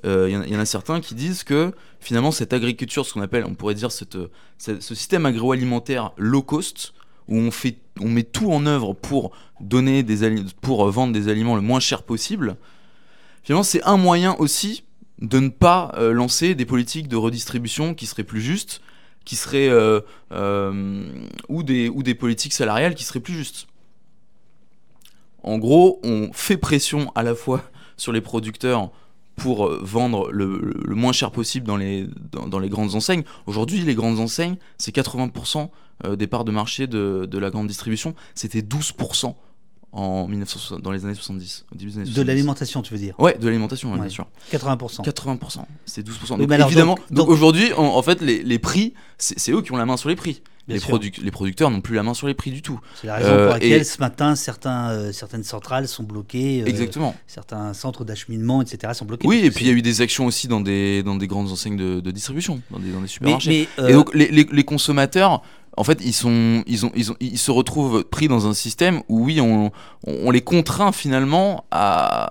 euh, 0.05 0.29
il 0.29 0.33
y 0.33 0.37
en 0.37 0.41
a- 0.41 0.45
il 0.47 0.53
y, 0.53 0.55
en 0.55 0.59
a 0.61 0.65
certains 0.65 1.01
qui 1.01 1.15
disent 1.15 1.43
que 1.43 1.73
finalement 1.99 2.31
cette 2.31 2.53
agriculture, 2.53 3.05
ce 3.05 3.11
qu'on 3.11 3.21
appelle, 3.21 3.43
on 3.45 3.55
pourrait 3.55 3.75
dire 3.75 3.91
cette, 3.91 4.17
ce, 4.57 4.79
ce 4.79 4.95
système 4.95 5.25
agroalimentaire 5.25 6.13
low 6.15 6.43
cost, 6.43 6.93
où 7.27 7.35
on, 7.37 7.51
fait, 7.51 7.75
on 7.99 8.07
met 8.07 8.23
tout 8.23 8.53
en 8.53 8.65
œuvre 8.67 8.93
pour, 8.93 9.31
donner 9.59 10.01
des 10.01 10.41
pour 10.61 10.87
euh, 10.87 10.91
vendre 10.91 11.11
des 11.11 11.27
aliments 11.27 11.55
le 11.57 11.61
moins 11.61 11.81
cher 11.81 12.03
possible, 12.03 12.55
finalement 13.43 13.63
c'est 13.63 13.83
un 13.83 13.97
moyen 13.97 14.33
aussi 14.39 14.85
de 15.19 15.39
ne 15.39 15.49
pas 15.49 15.93
euh, 15.97 16.11
lancer 16.11 16.55
des 16.55 16.65
politiques 16.65 17.07
de 17.07 17.15
redistribution 17.15 17.93
qui 17.93 18.05
seraient 18.05 18.23
plus 18.23 18.41
justes, 18.41 18.81
qui 19.23 19.35
seraient 19.35 19.69
euh, 19.69 20.01
euh, 20.31 21.27
ou 21.49 21.63
des 21.63 22.15
politiques 22.15 22.53
salariales 22.53 22.95
qui 22.95 23.03
seraient 23.03 23.19
plus 23.19 23.33
justes. 23.33 23.67
En 25.43 25.57
gros, 25.57 25.99
on 26.03 26.31
fait 26.33 26.57
pression 26.57 27.11
à 27.15 27.23
la 27.23 27.35
fois 27.35 27.63
sur 27.97 28.11
les 28.11 28.21
producteurs 28.21 28.91
pour 29.35 29.69
vendre 29.69 30.31
le, 30.31 30.73
moins 30.87 31.11
cher 31.11 31.31
possible 31.31 31.67
dans 31.67 31.75
les, 31.75 32.07
grandes 32.69 32.95
enseignes. 32.95 33.23
Aujourd'hui, 33.47 33.81
les 33.81 33.93
grandes 33.93 34.19
enseignes, 34.19 34.55
c'est 34.77 34.95
80% 34.95 35.69
euh, 36.05 36.15
des 36.15 36.27
parts 36.27 36.45
de 36.45 36.51
marché 36.51 36.87
de 36.87 37.37
la 37.37 37.49
grande 37.49 37.67
distribution. 37.67 38.15
C'était 38.33 38.61
12% 38.61 39.35
en 39.95 40.27
1960, 40.27 40.81
dans 40.81 40.91
les 40.91 41.05
années 41.05 41.15
70, 41.15 41.65
au 41.71 41.75
début 41.75 41.89
des 41.91 41.95
années 41.97 42.05
De 42.05 42.09
70. 42.11 42.27
l'alimentation, 42.27 42.81
tu 42.81 42.93
veux 42.93 42.99
dire 42.99 43.15
Ouais, 43.19 43.37
de 43.39 43.45
l'alimentation, 43.47 43.89
ouais, 43.89 43.95
Ouais. 43.95 44.01
bien 44.01 44.09
sûr. 44.09 44.27
80%. 44.51 45.03
80%, 45.03 45.65
c'est 45.85 46.03
12%. 46.05 46.35
Oui, 46.35 46.41
Donc, 46.41 46.51
alors, 46.51 46.67
évidemment, 46.67 46.95
donc- 46.95 47.07
donc, 47.09 47.17
donc- 47.17 47.29
aujourd'hui, 47.29 47.71
en, 47.73 48.01
fait, 48.01 48.21
les, 48.21 48.43
les 48.43 48.59
prix, 48.59 48.93
c'est 49.17 49.51
eux 49.51 49.61
qui 49.61 49.71
ont 49.71 49.77
la 49.77 49.85
main 49.85 49.97
sur 49.97 50.09
les 50.09 50.15
prix. 50.15 50.41
Les, 50.67 50.79
producteurs 51.31 51.69
n'ont 51.69 51.79
plus 51.81 51.93
la 51.95 52.01
main 52.01 52.15
sur 52.15 52.25
les 52.25 52.33
prix 52.33 52.49
du 52.49 52.63
tout. 52.63 52.79
C'est 52.99 53.05
la 53.05 53.15
raison 53.17 53.29
Euh, 53.29 53.45
pour 53.45 53.53
laquelle 53.53 53.81
et- 53.81 53.83
ce 53.83 53.99
matin, 53.99 54.35
certains, 54.35 54.89
euh, 54.89 55.11
certaines 55.11 55.43
centrales 55.43 55.87
sont 55.87 56.01
bloquées. 56.01 56.63
euh, 56.63 56.65
Exactement. 56.65 57.15
Certains 57.27 57.73
centres 57.75 58.03
d'acheminement, 58.03 58.63
etc. 58.63 58.93
sont 58.95 59.05
bloqués. 59.05 59.27
Oui, 59.27 59.41
et 59.45 59.51
puis 59.51 59.65
il 59.65 59.67
y 59.67 59.71
a 59.71 59.75
eu 59.75 59.83
des 59.83 60.01
actions 60.01 60.25
aussi 60.25 60.47
dans 60.47 60.61
des, 60.61 61.03
dans 61.03 61.15
des 61.17 61.27
grandes 61.27 61.51
enseignes 61.51 61.77
de, 61.77 61.99
de 61.99 62.09
distribution, 62.11 62.61
dans 62.71 62.79
des, 62.79 62.87
dans 62.89 62.95
des 62.95 63.01
Mais, 63.03 63.07
supermarchés. 63.07 63.69
mais, 63.77 63.89
Et 63.89 63.93
donc 63.93 64.11
les, 64.15 64.27
les- 64.31 64.47
les 64.51 64.63
consommateurs, 64.63 65.43
en 65.77 65.83
fait, 65.83 65.99
ils, 66.03 66.13
se 66.13 67.51
retrouvent 67.51 68.03
pris 68.03 68.27
dans 68.27 68.47
un 68.47 68.53
système 68.53 69.01
où, 69.09 69.25
oui, 69.25 69.41
on, 69.41 69.71
les 70.31 70.41
contraint 70.41 70.91
finalement 70.91 71.65
à, 71.71 72.29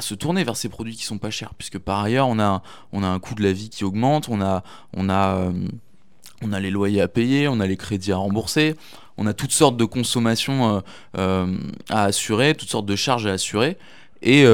se 0.00 0.14
tourner 0.14 0.44
vers 0.44 0.56
ces 0.56 0.68
produits 0.68 0.96
qui 0.96 1.04
sont 1.04 1.18
pas 1.18 1.30
chers, 1.30 1.54
puisque 1.54 1.78
par 1.78 2.00
ailleurs, 2.00 2.28
on 2.28 2.38
a, 2.38 2.62
un 2.92 3.18
coût 3.18 3.34
de 3.34 3.42
la 3.42 3.52
vie 3.52 3.70
qui 3.70 3.84
augmente, 3.84 4.28
euh, 4.28 4.60
on 4.96 6.52
a 6.52 6.60
les 6.60 6.70
loyers 6.70 7.00
à 7.00 7.08
payer, 7.08 7.48
on 7.48 7.60
a 7.60 7.66
les 7.66 7.76
crédits 7.76 8.12
à 8.12 8.16
rembourser, 8.16 8.76
on 9.16 9.26
a 9.26 9.32
toutes 9.32 9.52
sortes 9.52 9.76
de 9.76 9.84
consommations 9.84 10.76
euh, 10.76 10.80
euh, 11.18 11.56
à 11.88 12.04
assurer, 12.04 12.54
toutes 12.54 12.70
sortes 12.70 12.86
de 12.86 12.96
charges 12.96 13.26
à 13.26 13.32
assurer. 13.32 13.78
Et, 14.24 14.44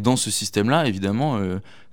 dans 0.00 0.16
ce 0.16 0.30
système-là, 0.30 0.86
évidemment, 0.86 1.40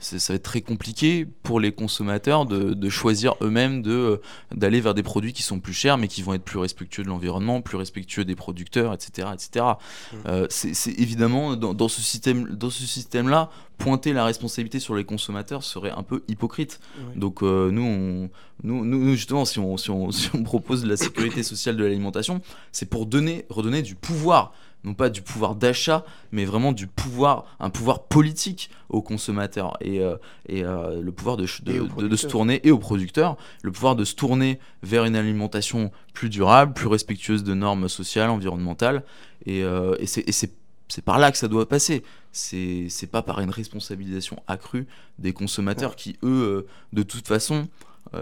ça 0.02 0.34
va 0.34 0.36
être 0.36 0.44
très 0.44 0.62
compliqué 0.62 1.26
pour 1.44 1.60
les 1.60 1.72
consommateurs 1.72 2.46
de, 2.46 2.74
de 2.74 2.90
choisir 2.90 3.36
eux-mêmes 3.42 3.82
de 3.82 4.22
d'aller 4.54 4.82
vers 4.82 4.94
des 4.94 5.04
produits 5.04 5.34
qui 5.34 5.44
sont 5.44 5.60
plus 5.60 5.74
chers, 5.74 5.98
mais 5.98 6.08
qui 6.08 6.22
vont 6.22 6.34
être 6.34 6.44
plus 6.44 6.60
respectueux 6.60 7.04
de 7.04 7.08
l'environnement, 7.08 7.62
plus 7.62 7.78
respectueux 7.78 8.26
des 8.26 8.36
producteurs, 8.36 8.94
etc., 8.94 9.30
etc. 9.34 9.66
Mmh. 10.14 10.46
c'est 10.50 11.00
évidemment 11.00 11.56
dans, 11.56 11.74
dans, 11.74 11.88
ce 11.88 12.02
système, 12.02 12.56
dans 12.56 12.70
ce 12.70 12.84
système-là, 12.84 13.50
pointer 13.78 14.14
la 14.14 14.26
responsabilité 14.26 14.80
sur 14.80 14.96
les 14.96 15.04
consommateurs 15.04 15.64
serait 15.64 15.92
un 15.92 16.04
peu 16.04 16.24
hypocrite. 16.28 16.80
Donc 17.16 17.42
nous, 17.42 17.82
on, 17.82 18.30
nous, 18.64 18.86
nous, 18.86 19.16
justement, 19.16 19.46
si 19.46 19.60
on, 19.60 19.78
si, 19.78 19.90
on, 19.90 20.12
si 20.12 20.30
on 20.34 20.44
propose 20.44 20.86
la 20.86 20.98
sécurité 20.98 21.44
sociale 21.44 21.78
de 21.78 21.84
l'alimentation, 21.84 22.42
c'est 22.72 22.90
pour 22.90 23.06
donner, 23.06 23.46
redonner 23.50 23.82
du 23.82 23.96
pouvoir 23.96 24.54
non 24.84 24.94
pas 24.94 25.10
du 25.10 25.22
pouvoir 25.22 25.56
d'achat, 25.56 26.04
mais 26.32 26.46
vraiment 26.46 26.72
du 26.72 26.88
pouvoir, 26.88 27.46
un 27.60 27.70
pouvoir 27.70 28.04
politique 28.04 28.70
aux 28.90 29.02
consommateurs 29.02 29.78
et, 29.82 30.00
euh, 30.00 30.16
et 30.48 30.64
euh, 30.64 31.02
le 31.02 31.12
pouvoir 31.12 31.38
de, 31.38 31.46
de, 31.64 32.08
de, 32.08 32.16
se 32.16 32.28
tourner 32.28 32.66
et 32.68 32.72
aux 32.72 32.80
producteurs, 32.80 33.38
le 33.62 33.72
pouvoir 33.72 33.96
de 33.96 34.04
se 34.04 34.16
tourner 34.16 34.60
vers 34.82 35.06
une 35.06 35.16
alimentation 35.16 35.92
plus 36.14 36.30
durable, 36.30 36.74
plus 36.74 36.88
respectueuse 36.88 37.44
de 37.44 37.54
normes 37.54 37.90
sociales, 37.90 38.30
environnementales. 38.30 39.04
Et, 39.46 39.64
euh, 39.64 39.96
et 40.00 40.08
c'est 40.08 41.02
par 41.06 41.20
là 41.20 41.32
que 41.32 41.38
ça 41.38 41.48
doit 41.48 41.70
passer. 41.70 42.04
C'est 42.32 43.10
pas 43.12 43.22
par 43.22 43.40
une 43.40 43.50
responsabilisation 43.50 44.42
accrue 44.48 44.88
des 45.20 45.34
consommateurs 45.34 45.96
qui, 45.96 46.18
eux, 46.24 46.68
de 46.94 47.04
toute 47.04 47.28
façon, 47.28 47.68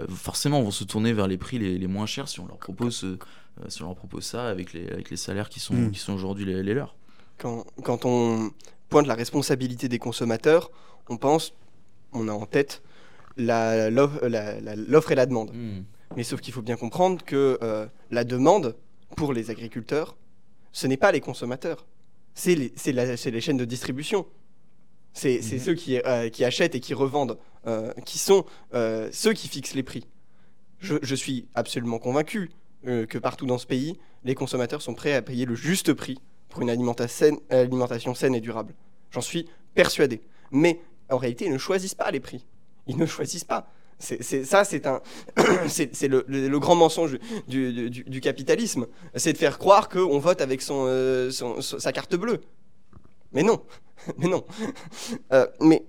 forcément 0.10 0.62
vont 0.62 0.72
se 0.72 0.84
tourner 0.84 1.14
vers 1.14 1.28
les 1.28 1.38
prix 1.38 1.57
les, 1.57 1.78
les 1.78 1.88
moins 1.88 2.05
chers 2.05 2.28
si 2.28 2.39
on 2.39 2.47
leur 2.47 2.57
propose 2.57 3.05
si 3.68 3.84
on 3.84 3.88
leur 3.88 3.95
propose 3.95 4.24
ça 4.24 4.47
avec 4.47 4.74
les, 4.74 4.88
avec 4.89 5.10
les 5.10 5.18
salaires 5.18 5.49
qui 5.49 5.60
sont, 5.60 5.74
hmm. 5.74 5.91
qui 5.91 5.99
sont 5.99 6.14
aujourd'hui 6.14 6.45
les, 6.45 6.74
leurs. 6.74 6.95
Quand, 7.38 7.66
quand, 7.84 8.05
on 8.05 8.51
pointe 8.89 9.07
la 9.07 9.16
responsabilité 9.16 9.88
des 9.88 9.99
consommateurs, 9.99 10.72
on 11.10 11.18
pense, 11.18 11.53
on 12.14 12.28
a 12.28 12.32
en 12.32 12.45
tête 12.45 12.82
l'offre 13.38 15.12
et 15.12 15.16
la 15.16 15.26
demande. 15.26 15.51
Hmm. 15.53 15.84
Mais 16.16 16.24
sauf 16.24 16.41
qu'il 16.41 16.53
faut 16.53 16.62
bien 16.62 16.76
comprendre 16.76 17.24
que 17.24 17.60
euh, 17.62 17.86
la 18.12 18.24
demande 18.24 18.76
pour 19.16 19.34
les 19.34 19.51
agriculteurs, 19.51 20.18
ce 20.72 20.88
n'est 20.88 20.97
pas 20.97 21.12
les 21.12 21.22
consommateurs, 21.22 21.86
c'est 22.34 22.55
les, 22.55 22.74
les, 22.86 23.41
chaînes 23.41 23.57
de 23.57 23.66
distribution. 23.66 24.26
C'est 25.14 25.39
hmm. 25.39 25.60
ceux 25.60 25.74
qui, 25.76 25.99
euh, 25.99 26.30
qui, 26.30 26.45
achètent 26.45 26.76
et 26.76 26.80
qui 26.80 26.93
revendent, 26.93 27.38
qui 28.05 28.18
sont 28.18 28.45
ceux 28.74 29.34
qui 29.34 29.47
fixent 29.47 29.76
les 29.76 29.84
prix. 29.84 30.07
Je, 30.80 30.95
je 31.01 31.16
suis 31.16 31.45
absolument 31.55 31.99
convaincu 31.99 32.51
euh, 32.88 33.06
que 33.06 33.18
partout 33.18 33.46
dans 33.46 33.58
ce 33.58 33.68
pays, 33.68 34.00
les 34.24 34.36
consommateurs 34.36 34.82
sont 34.82 34.94
prêts 34.94 35.14
à 35.14 35.22
payer 35.22 35.46
le 35.46 35.56
juste 35.56 35.94
prix 35.94 36.20
pour 36.50 36.62
une 36.62 36.70
alimentation 36.70 38.16
saine 38.16 38.36
et 38.36 38.42
durable. 38.42 38.74
J'en 39.12 39.22
suis 39.22 39.48
persuadé. 39.76 40.22
Mais 40.52 40.80
en 41.10 41.18
réalité, 41.18 41.46
ils 41.46 41.54
ne 41.54 41.58
choisissent 41.58 41.96
pas 41.96 42.10
les 42.12 42.20
prix. 42.20 42.46
Ils 42.88 42.98
ne 42.98 43.06
choisissent 43.06 43.44
pas. 43.44 43.72
C'est, 44.00 44.46
ça, 44.46 44.64
c'est 44.64 44.82
le, 46.08 46.58
grand 46.58 46.76
mensonge 46.76 47.18
du, 47.48 48.22
capitalisme, 48.22 48.88
c'est 49.16 49.34
de 49.34 49.38
faire 49.38 49.60
croire 49.60 49.90
qu'on 49.90 50.20
vote 50.20 50.40
avec 50.40 50.64
euh, 50.70 51.30
sa 51.32 51.92
carte 51.92 52.16
bleue. 52.16 52.42
Mais 53.34 53.44
non, 53.44 53.62
mais 54.18 54.28
non. 54.28 54.46
Euh, 55.34 55.46
mais 55.60 55.84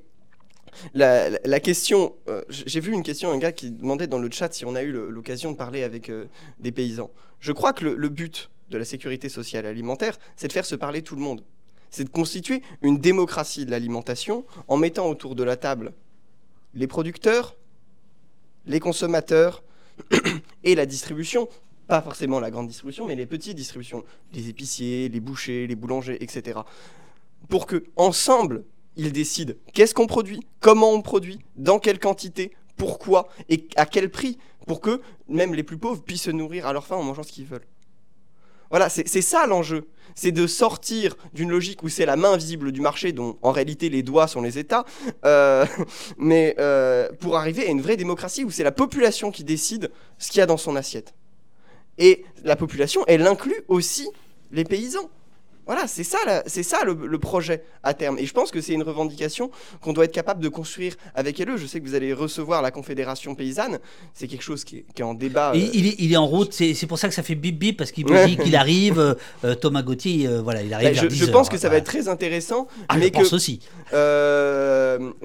la, 0.95 1.61
question, 1.61 2.15
euh, 2.29 2.43
j'ai 2.49 2.81
vu 2.81 2.93
une 2.93 3.03
question, 3.03 3.31
un 3.31 3.39
gars 3.39 3.53
qui 3.53 3.71
demandait 3.71 4.07
dans 4.07 4.19
le 4.19 4.31
chat 4.31 4.53
si 4.53 4.65
on 4.65 4.75
a 4.75 4.83
eu 4.83 4.93
l'occasion 4.93 5.53
de 5.53 5.57
parler 5.57 5.83
avec 5.83 6.09
euh, 6.11 6.27
des 6.59 6.73
paysans. 6.73 7.11
Je 7.41 7.53
crois 7.53 7.73
que 7.73 7.85
le, 7.85 8.09
but 8.09 8.51
de 8.71 8.79
la 8.79 8.85
sécurité 8.85 9.29
sociale 9.29 9.67
alimentaire, 9.67 10.19
c'est 10.37 10.49
de 10.49 10.53
faire 10.53 10.67
se 10.67 10.75
parler 10.75 11.03
tout 11.03 11.17
le 11.17 11.23
monde. 11.23 11.43
C'est 11.91 12.05
de 12.05 12.11
constituer 12.11 12.63
une 12.83 12.99
démocratie 12.99 13.67
de 13.67 13.71
l'alimentation 13.71 14.45
en 14.69 14.77
mettant 14.77 15.09
autour 15.09 15.35
de 15.35 15.43
la 15.43 15.57
table 15.57 15.93
les 16.75 16.87
producteurs, 16.87 17.57
les 18.67 18.81
consommateurs 18.81 19.63
et 20.65 20.75
la 20.75 20.87
distribution. 20.87 21.49
Pas 21.89 22.01
forcément 22.03 22.39
la 22.39 22.51
grande 22.51 22.69
distribution, 22.69 23.07
mais 23.07 23.17
les 23.17 23.27
petites 23.27 23.57
distributions, 23.57 24.05
les 24.33 24.49
épiciers, 24.49 25.09
les 25.09 25.19
bouchers, 25.19 25.67
les 25.67 25.75
boulangers, 25.75 26.23
etc. 26.23 26.61
Pour 27.49 27.67
que, 27.67 27.85
ensemble, 27.97 28.65
ils 28.97 29.13
décident 29.13 29.55
qu'est-ce 29.73 29.95
qu'on 29.95 30.07
produit, 30.07 30.41
comment 30.61 30.93
on 30.93 31.03
produit, 31.03 31.39
dans 31.57 31.79
quelle 31.79 31.99
quantité, 31.99 32.53
pourquoi 32.77 33.29
et 33.49 33.69
à 33.77 33.87
quel 33.87 34.11
prix, 34.11 34.39
pour 34.67 34.81
que 34.81 35.01
même 35.29 35.55
les 35.55 35.63
plus 35.63 35.79
pauvres 35.79 36.03
puissent 36.03 36.23
se 36.23 36.31
nourrir 36.31 36.67
à 36.67 36.73
leur 36.73 36.87
faim 36.87 36.97
en 36.97 37.03
mangeant 37.03 37.23
ce 37.23 37.33
qu'ils 37.33 37.47
veulent. 37.47 37.67
Voilà, 38.71 38.89
c'est 38.89 39.21
ça 39.21 39.47
l'enjeu. 39.49 39.89
C'est 40.15 40.31
de 40.31 40.47
sortir 40.47 41.17
d'une 41.35 41.51
logique 41.51 41.83
où 41.83 41.89
c'est 41.89 42.07
la 42.07 42.15
main 42.17 42.37
visible 42.37 42.71
du 42.71 42.81
marché, 42.81 43.13
dont 43.13 43.37
en 43.43 43.51
réalité 43.51 43.89
les 43.89 44.05
doigts 44.05 44.29
sont 44.29 44.43
les 44.43 44.59
États, 44.59 44.85
euh, 45.25 45.67
mais 46.19 46.55
euh, 46.61 47.09
pour 47.21 47.37
arriver 47.37 47.67
à 47.67 47.71
une 47.71 47.81
vraie 47.81 47.97
démocratie 47.97 48.45
où 48.45 48.51
c'est 48.51 48.63
la 48.63 48.73
population 48.73 49.33
qui 49.33 49.43
décide 49.43 49.91
ce 50.19 50.31
qu'il 50.31 50.39
y 50.39 50.43
a 50.43 50.47
dans 50.47 50.57
son 50.57 50.77
assiette. 50.77 51.15
Et 51.99 52.25
la 52.45 52.55
population, 52.55 53.03
elle 53.09 53.27
inclut 53.27 53.63
aussi 53.67 54.09
les 54.53 54.65
paysans. 54.65 55.11
Voilà, 55.71 55.87
c'est 55.87 56.03
ça, 56.03 56.19
c'est 56.47 56.65
ça 56.65 56.79
le, 56.83 57.19
projet 57.21 57.63
à 57.85 57.95
terme. 57.95 58.19
Et 58.19 58.27
je 58.27 58.33
pense 58.33 58.51
que 58.51 58.61
c'est 58.61 58.73
une 58.73 58.83
revendication 58.83 59.53
qu'on 59.81 59.93
doit 59.93 60.07
être 60.07 60.13
capable 60.13 60.43
de 60.43 60.49
construire 60.49 60.97
avec 61.15 61.39
elle. 61.39 61.57
Je 61.57 61.65
sais 61.65 61.79
que 61.79 61.87
vous 61.87 61.95
allez 61.95 62.13
recevoir 62.13 62.61
la 62.61 62.73
Confédération 62.73 63.37
paysanne. 63.37 63.79
C'est 64.13 64.27
quelque 64.27 64.43
chose 64.43 64.65
qui 64.65 64.85
est, 64.97 65.03
en 65.03 65.15
débat. 65.15 65.53
Euh, 65.53 65.59
il, 65.73 66.13
est, 66.13 66.17
en 66.17 66.27
route. 66.27 66.53
C'est 66.53 66.87
pour 66.89 66.99
ça 66.99 67.07
que 67.07 67.15
ça 67.15 67.23
fait 67.23 67.37
bip 67.37 67.57
bip 67.57 67.77
parce 67.77 67.93
qu'il 67.93 68.05
me 68.05 68.27
dit 68.27 68.37
qu'il 68.37 68.57
arrive. 68.57 68.99
Euh, 68.99 69.15
euh, 69.45 69.55
Thomas 69.55 69.83
Gauthier, 69.83 70.27
voilà, 70.43 70.63
il 70.63 70.75
arrive. 70.75 71.01
Bah, 71.03 71.09
je, 71.09 71.27
pense 71.27 71.49
que 71.49 71.57
ça 71.57 71.69
va 71.69 71.77
être 71.77 71.87
très 71.87 72.09
intéressant. 72.09 72.67
Ah, 72.89 72.97
mais 72.97 73.07
je 73.07 73.11
pense 73.13 73.33
aussi. 73.33 73.61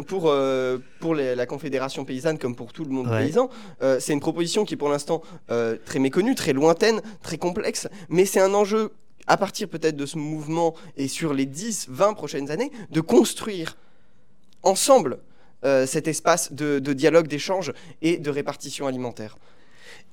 pour 0.06 0.32
pour 1.00 1.16
la 1.16 1.46
Confédération 1.48 2.06
paysanne 2.06 2.38
comme 2.38 2.56
pour 2.56 2.72
tout 2.72 2.86
le 2.86 2.92
monde 2.92 3.10
paysan, 3.10 3.50
c'est 3.98 4.14
une 4.14 4.20
proposition 4.20 4.64
qui 4.64 4.76
est 4.76 4.78
pour 4.78 4.90
l'instant 4.90 5.24
très 5.48 5.98
méconnue, 5.98 6.36
très 6.36 6.54
lointaine, 6.54 7.02
très 7.24 7.40
complexe. 7.40 7.88
Mais 8.10 8.26
c'est 8.26 8.42
un 8.42 8.54
enjeu 8.54 8.92
à 9.28 9.38
partir 9.38 9.68
peut-être 9.70 9.96
de 9.96 10.06
ce 10.06 10.18
mouvement 10.18 10.76
et 10.98 11.08
sur 11.08 11.34
les 11.34 11.46
10, 11.46 11.88
20 11.90 12.14
prochaines 12.14 12.52
années, 12.52 12.72
de 12.92 13.02
construire 13.02 13.78
ensemble 14.64 15.20
euh, 15.64 15.86
cet 15.86 16.08
espace 16.08 16.52
de, 16.52 16.80
dialogue, 16.94 17.28
d'échange 17.28 17.74
et 18.02 18.18
de 18.18 18.30
répartition 18.30 18.88
alimentaire. 18.88 19.38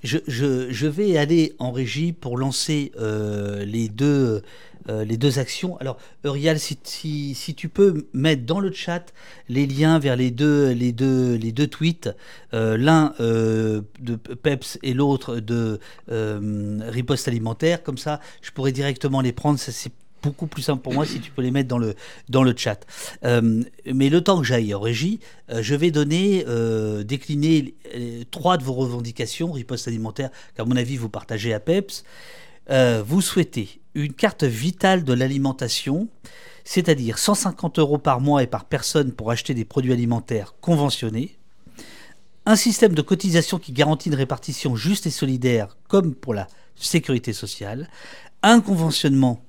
Je, 0.03 0.87
vais 0.87 1.17
aller 1.17 1.55
en 1.59 1.71
régie 1.71 2.13
pour 2.13 2.37
lancer 2.37 2.93
euh, 2.99 3.65
les 3.65 3.89
deux 3.89 4.43
euh, 4.89 5.05
les 5.05 5.17
deux 5.17 5.39
actions. 5.39 5.77
Alors, 5.77 5.97
Eurial, 6.25 6.59
si, 6.59 6.77
si, 7.37 7.55
tu 7.55 7.69
peux 7.69 8.09
mettre 8.13 8.45
dans 8.45 8.59
le 8.59 8.73
chat 8.73 9.13
les 9.49 9.65
liens 9.65 10.01
vers 10.01 10.17
les 10.17 10.33
deux, 10.33 10.73
les 10.73 10.91
deux, 10.91 11.37
les 11.37 11.53
deux 11.53 11.69
tweets, 11.69 12.11
euh, 12.53 12.77
l'un 12.77 13.15
de 13.21 14.17
Peps 14.17 14.81
et 14.83 14.93
l'autre 14.93 15.37
de 15.37 15.79
Riposte 16.09 17.29
Alimentaire, 17.29 17.85
comme 17.85 17.99
ça, 17.99 18.19
je 18.41 18.51
pourrais 18.51 18.73
directement 18.73 19.21
les 19.21 19.33
prendre. 19.33 19.57
C'est 19.61 19.93
beaucoup 20.23 20.47
plus 20.47 20.62
simple 20.62 20.83
pour 20.83 20.95
moi 20.95 21.05
si 21.05 21.20
tu 21.20 21.31
peux 21.31 21.43
les 21.43 21.51
mettre 21.51 21.68
dans 21.68 21.79
le, 21.79 21.95
dans 22.29 22.43
le 22.43 22.55
chat. 22.57 22.87
mais 23.23 24.09
le 24.09 24.20
temps 24.20 24.41
que 24.41 24.47
j'aille 24.47 24.75
en 24.75 24.81
régie, 24.81 25.20
je 25.51 25.75
vais 25.75 25.91
donner, 25.91 26.45
décliner 27.05 27.75
trois 28.31 28.57
de 28.57 28.64
vos 28.64 28.75
revendications, 28.75 29.53
riposte 29.53 29.89
alimentaire, 29.89 30.31
qu'à 30.57 30.64
mon 30.64 30.77
avis 30.77 30.97
vous 30.97 31.09
partagez 31.09 31.53
à 31.53 31.61
PEPS. 31.61 32.05
vous 33.05 33.20
souhaitez 33.20 33.81
une 33.95 34.12
carte 34.12 34.45
vitale 34.45 35.05
de 35.05 35.12
l'alimentation, 35.12 36.09
c'est-à-dire 36.64 37.18
150 37.18 37.79
euros 37.79 37.99
par 37.99 38.20
mois 38.20 38.43
et 38.43 38.47
par 38.47 38.64
personne 38.64 39.12
pour 39.12 39.31
acheter 39.31 39.55
des 39.55 39.64
produits 39.64 39.93
alimentaires 39.93 40.55
conventionnés, 40.61 41.37
un 42.47 42.57
système 42.57 42.95
de 42.95 43.03
cotisation 43.03 43.59
qui 43.59 43.73
garantit 43.73 44.09
une 44.09 44.16
répartition 44.16 44.75
juste 44.75 45.07
et 45.07 45.11
solidaire 45.11 45.77
comme 45.89 46.14
pour 46.14 46.35
la 46.35 46.49
sécurité 46.75 47.33
sociale, 47.33 47.89
un 48.43 48.61
conventionnement 48.61 49.45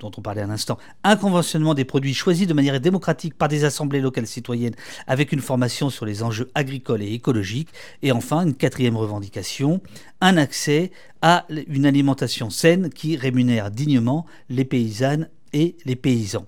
dont 0.00 0.10
on 0.16 0.20
parlait 0.20 0.42
un 0.42 0.50
instant, 0.50 0.78
un 1.04 1.16
conventionnement 1.16 1.74
des 1.74 1.84
produits 1.84 2.14
choisis 2.14 2.46
de 2.46 2.54
manière 2.54 2.80
démocratique 2.80 3.34
par 3.34 3.48
des 3.48 3.64
assemblées 3.64 4.00
locales 4.00 4.26
citoyennes 4.26 4.74
avec 5.06 5.32
une 5.32 5.40
formation 5.40 5.90
sur 5.90 6.06
les 6.06 6.22
enjeux 6.22 6.50
agricoles 6.54 7.02
et 7.02 7.12
écologiques, 7.12 7.70
et 8.02 8.12
enfin 8.12 8.42
une 8.42 8.54
quatrième 8.54 8.96
revendication, 8.96 9.80
un 10.20 10.36
accès 10.36 10.90
à 11.22 11.46
une 11.68 11.86
alimentation 11.86 12.50
saine 12.50 12.90
qui 12.90 13.16
rémunère 13.16 13.70
dignement 13.70 14.26
les 14.48 14.64
paysannes 14.64 15.28
et 15.52 15.76
les 15.84 15.96
paysans. 15.96 16.46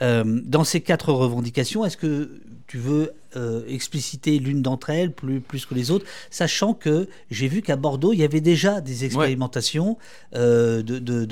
Euh, 0.00 0.40
dans 0.44 0.64
ces 0.64 0.80
quatre 0.80 1.12
revendications, 1.12 1.84
est-ce 1.84 1.96
que 1.96 2.40
tu 2.66 2.78
veux 2.78 3.12
euh, 3.36 3.62
expliciter 3.68 4.38
l'une 4.38 4.62
d'entre 4.62 4.88
elles 4.88 5.12
plus, 5.12 5.42
plus 5.42 5.66
que 5.66 5.74
les 5.74 5.90
autres, 5.90 6.06
sachant 6.30 6.72
que 6.72 7.10
j'ai 7.30 7.46
vu 7.46 7.60
qu'à 7.60 7.76
Bordeaux, 7.76 8.14
il 8.14 8.20
y 8.20 8.24
avait 8.24 8.40
déjà 8.40 8.80
des 8.80 9.04
expérimentations 9.04 9.98
euh, 10.34 10.82
de, 10.82 10.98
de, 10.98 11.26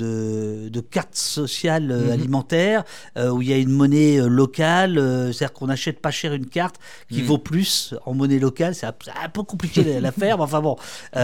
de, 0.69 0.79
cartes 0.79 1.15
sociales 1.15 1.89
euh, 1.89 2.05
mhm. 2.05 2.11
alimentaires, 2.11 2.83
où 3.15 3.41
il 3.41 3.47
y 3.47 3.53
a 3.53 3.57
une 3.57 3.71
monnaie 3.71 4.19
locale, 4.19 4.93
c'est-à-dire 5.33 5.53
qu'on 5.53 5.67
n'achète 5.67 5.99
pas 5.99 6.11
cher 6.11 6.33
une 6.33 6.45
carte 6.45 6.75
qui 7.09 7.21
mhm. 7.21 7.27
vaut 7.27 7.37
plus 7.39 7.95
en 8.05 8.13
monnaie 8.13 8.37
locale. 8.37 8.75
C'est 8.75 8.85
un, 8.85 8.93
peu 9.33 9.41
compliqué 9.41 9.99
l'affaire, 9.99 10.37
mais 10.37 10.43
enfin 10.43 10.61
bon, 10.61 10.77
ça 11.13 11.17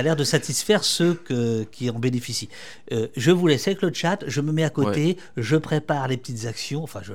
a 0.00 0.02
l'air 0.02 0.16
de 0.16 0.24
satisfaire 0.24 0.82
ceux 0.82 1.12
que, 1.12 1.64
qui 1.64 1.90
en 1.90 1.98
bénéficient. 1.98 2.48
je 2.90 3.30
vous 3.30 3.46
laisse 3.46 3.68
avec 3.68 3.82
le 3.82 3.92
chat, 3.92 4.24
je 4.26 4.40
me 4.40 4.50
mets 4.50 4.64
à 4.64 4.70
côté, 4.70 5.18
je 5.36 5.56
prépare 5.56 6.08
les 6.08 6.16
petites 6.16 6.46
actions, 6.46 6.82
enfin, 6.82 7.00
je, 7.02 7.12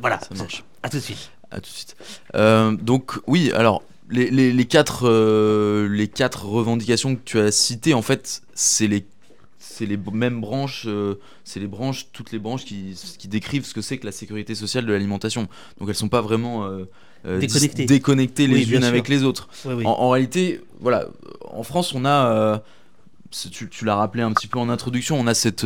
voilà. 0.00 0.18
Ça 0.20 0.34
marche. 0.34 0.64
À 0.82 0.88
tout 0.88 0.96
de 0.98 1.02
suite. 1.02 1.30
À 1.50 1.56
tout 1.56 1.70
de 1.70 1.74
suite. 1.76 1.96
Euh, 2.34 2.72
donc 2.72 3.18
oui, 3.26 3.50
alors 3.52 3.82
les, 4.10 4.30
les- 4.30 4.52
les 4.52 4.64
quatre, 4.64 5.08
euh, 5.08 5.88
les 5.88 6.08
quatre 6.08 6.44
revendications 6.46 7.14
que 7.16 7.20
tu 7.24 7.38
as 7.38 7.50
citées, 7.52 7.94
en 7.94 8.02
fait, 8.02 8.42
c'est 8.54 8.86
les, 8.86 9.04
c'est 9.58 9.86
les 9.86 9.96
mêmes 10.12 10.40
branches, 10.40 10.84
euh, 10.86 11.14
c'est 11.44 11.60
les 11.60 11.66
branches, 11.66 12.08
toutes 12.12 12.32
les 12.32 12.38
branches 12.38 12.64
qui, 12.64 12.94
qui 13.18 13.28
décrivent 13.28 13.64
ce 13.64 13.74
que 13.74 13.80
c'est 13.80 13.98
que 13.98 14.06
la 14.06 14.12
sécurité 14.12 14.54
sociale 14.54 14.84
de 14.86 14.92
l'alimentation. 14.92 15.48
Donc 15.78 15.88
elles 15.88 15.94
sont 15.94 16.08
pas 16.08 16.20
vraiment 16.20 16.64
euh, 16.66 16.84
Déconnectées. 17.38 17.84
déconnectées 17.86 18.46
les 18.48 18.66
Oui, 18.66 18.74
unes 18.76 18.84
avec 18.84 19.08
les 19.08 19.22
autres. 19.22 19.48
Oui, 19.64 19.74
oui. 19.74 19.86
En, 19.86 19.90
en 19.92 20.10
réalité, 20.10 20.60
voilà, 20.80 21.06
en 21.52 21.62
France, 21.62 21.94
on 21.94 22.04
a, 22.04 22.62
tu, 23.30 23.68
tu 23.68 23.84
l'as 23.84 23.94
rappelé 23.94 24.22
un 24.24 24.32
petit 24.32 24.48
peu 24.48 24.58
en 24.58 24.68
introduction, 24.68 25.18
on 25.20 25.26
a 25.28 25.34
cette, 25.34 25.64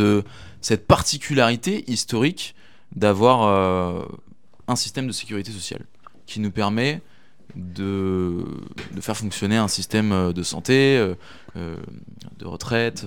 cette 0.61 0.87
particularité 0.87 1.91
historique 1.91 2.55
d'avoir 2.95 4.07
un 4.69 4.77
système 4.77 5.07
de 5.07 5.12
sécurité 5.12 5.53
sociale 5.53 5.85
qui 6.27 6.41
nous 6.41 6.51
permet 6.51 7.01
de, 7.55 8.45
faire 9.01 9.17
fonctionner 9.17 9.57
un 9.57 9.69
système 9.69 10.12
euh, 10.12 10.33
de 10.33 10.43
santé, 10.43 10.99
euh, 10.99 11.14
euh, 11.57 11.77
de 12.39 12.47
retraite. 12.47 13.07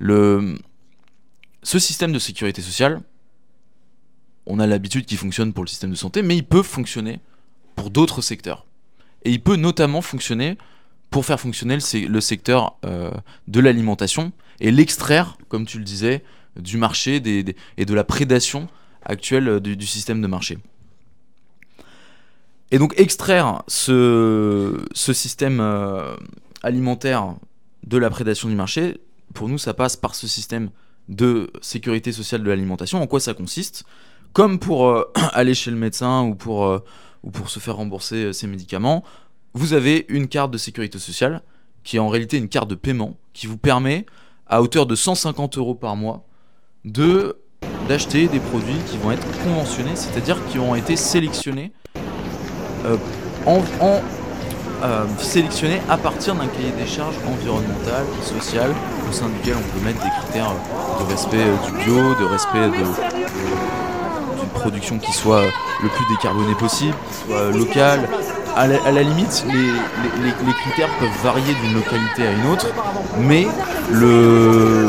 ce 0.00 1.78
système 1.78 2.12
de 2.12 2.18
sécurité 2.18 2.62
sociale, 2.62 3.00
on 4.46 4.60
a 4.60 4.66
l'habitude 4.66 5.06
qu'il 5.06 5.18
fonctionne 5.18 5.52
pour 5.52 5.64
le 5.64 5.68
système 5.68 5.90
de 5.90 5.96
santé, 5.96 6.22
mais 6.22 6.36
il 6.36 6.44
peut 6.44 6.62
fonctionner 6.62 7.20
pour 7.74 7.90
d'autres 7.90 8.22
secteurs. 8.22 8.66
Et 9.24 9.32
il 9.32 9.42
peut 9.42 9.56
notamment 9.56 10.02
fonctionner 10.02 10.56
pour 11.10 11.24
faire 11.26 11.40
fonctionner 11.40 11.74
le, 11.74 11.80
se- 11.80 12.06
le 12.06 12.20
secteur 12.20 12.76
de 13.48 13.60
l'alimentation 13.60 14.30
et 14.60 14.70
l'extraire, 14.70 15.36
comme 15.48 15.66
tu 15.66 15.78
le 15.78 15.84
disais, 15.84 16.22
du 16.56 16.76
marché 16.76 17.16
et 17.76 17.84
de 17.84 17.94
la 17.94 18.04
prédation 18.04 18.68
actuelle 19.02 19.58
du 19.60 19.86
système 19.86 20.22
de 20.22 20.28
marché. 20.28 20.58
Et 22.70 22.78
donc 22.78 22.94
extraire 22.98 23.62
ce, 23.68 24.84
système 24.94 25.60
euh, 25.60 26.16
alimentaire 26.62 27.34
de 27.86 27.98
la 27.98 28.10
prédation 28.10 28.48
du 28.48 28.56
marché, 28.56 29.00
pour 29.34 29.48
nous, 29.48 29.58
ça 29.58 29.74
passe 29.74 29.96
par 29.96 30.14
ce 30.14 30.26
système 30.26 30.70
de 31.08 31.50
sécurité 31.60 32.10
sociale 32.10 32.42
de 32.42 32.48
l'alimentation. 32.48 33.00
En 33.00 33.06
quoi 33.06 33.20
ça 33.20 33.34
consiste? 33.34 33.84
Comme 34.32 34.58
pour 34.58 34.88
euh, 34.88 35.04
aller 35.32 35.54
chez 35.54 35.70
le 35.70 35.76
médecin 35.76 36.22
ou 36.24 36.34
pour, 36.34 36.66
euh, 36.66 36.82
se 37.46 37.60
faire 37.60 37.76
rembourser 37.76 38.32
ses 38.32 38.46
médicaments, 38.46 39.04
vous 39.54 39.72
avez 39.72 40.04
une 40.08 40.26
carte 40.28 40.50
de 40.50 40.58
sécurité 40.58 40.98
sociale 40.98 41.42
qui 41.84 41.96
est 41.96 42.00
en 42.00 42.08
réalité 42.08 42.36
une 42.36 42.48
carte 42.48 42.68
de 42.68 42.74
paiement 42.74 43.16
qui 43.32 43.46
vous 43.46 43.58
permet, 43.58 44.06
à 44.48 44.60
hauteur 44.60 44.86
de 44.86 44.94
150 44.94 45.56
euros 45.58 45.74
par 45.74 45.94
mois, 45.94 46.26
d'acheter 46.84 48.26
des 48.26 48.40
produits 48.40 48.78
qui 48.90 48.98
vont 48.98 49.12
être 49.12 49.26
conventionnés, 49.44 49.94
c'est-à-dire 49.94 50.44
qui 50.46 50.58
ont 50.58 50.74
été 50.74 50.96
sélectionnés 50.96 51.72
en, 53.46 53.62
en, 53.80 54.00
euh, 54.82 55.04
à 55.88 55.96
partir 55.96 56.34
d'un 56.34 56.46
cahier 56.46 56.72
des 56.78 56.86
charges 56.86 57.14
environnemental, 57.26 58.04
social, 58.22 58.70
au 59.08 59.12
sein 59.12 59.26
duquel 59.28 59.54
on 59.56 59.78
peut 59.78 59.84
mettre 59.84 60.02
des 60.02 60.10
critères 60.20 60.52
de 61.00 61.10
respect 61.10 61.38
euh, 61.38 61.56
du 61.66 61.72
bio, 61.84 62.14
de 62.14 62.24
respect 62.26 62.68
d'une 62.68 64.48
production 64.54 64.98
qui 64.98 65.12
soit 65.12 65.42
le 65.82 65.88
plus 65.88 66.04
décarbonée 66.10 66.54
possible, 66.56 66.94
qui 67.08 67.14
soit 67.26 67.50
locale. 67.52 68.08
À 68.54 68.66
la, 68.66 69.02
limite, 69.02 69.44
les, 69.52 70.52
critères 70.54 70.88
peuvent 70.98 71.08
varier 71.22 71.54
d'une 71.62 71.74
localité 71.74 72.26
à 72.26 72.32
une 72.32 72.46
autre, 72.50 72.68
mais 73.20 73.46
le 73.90 74.88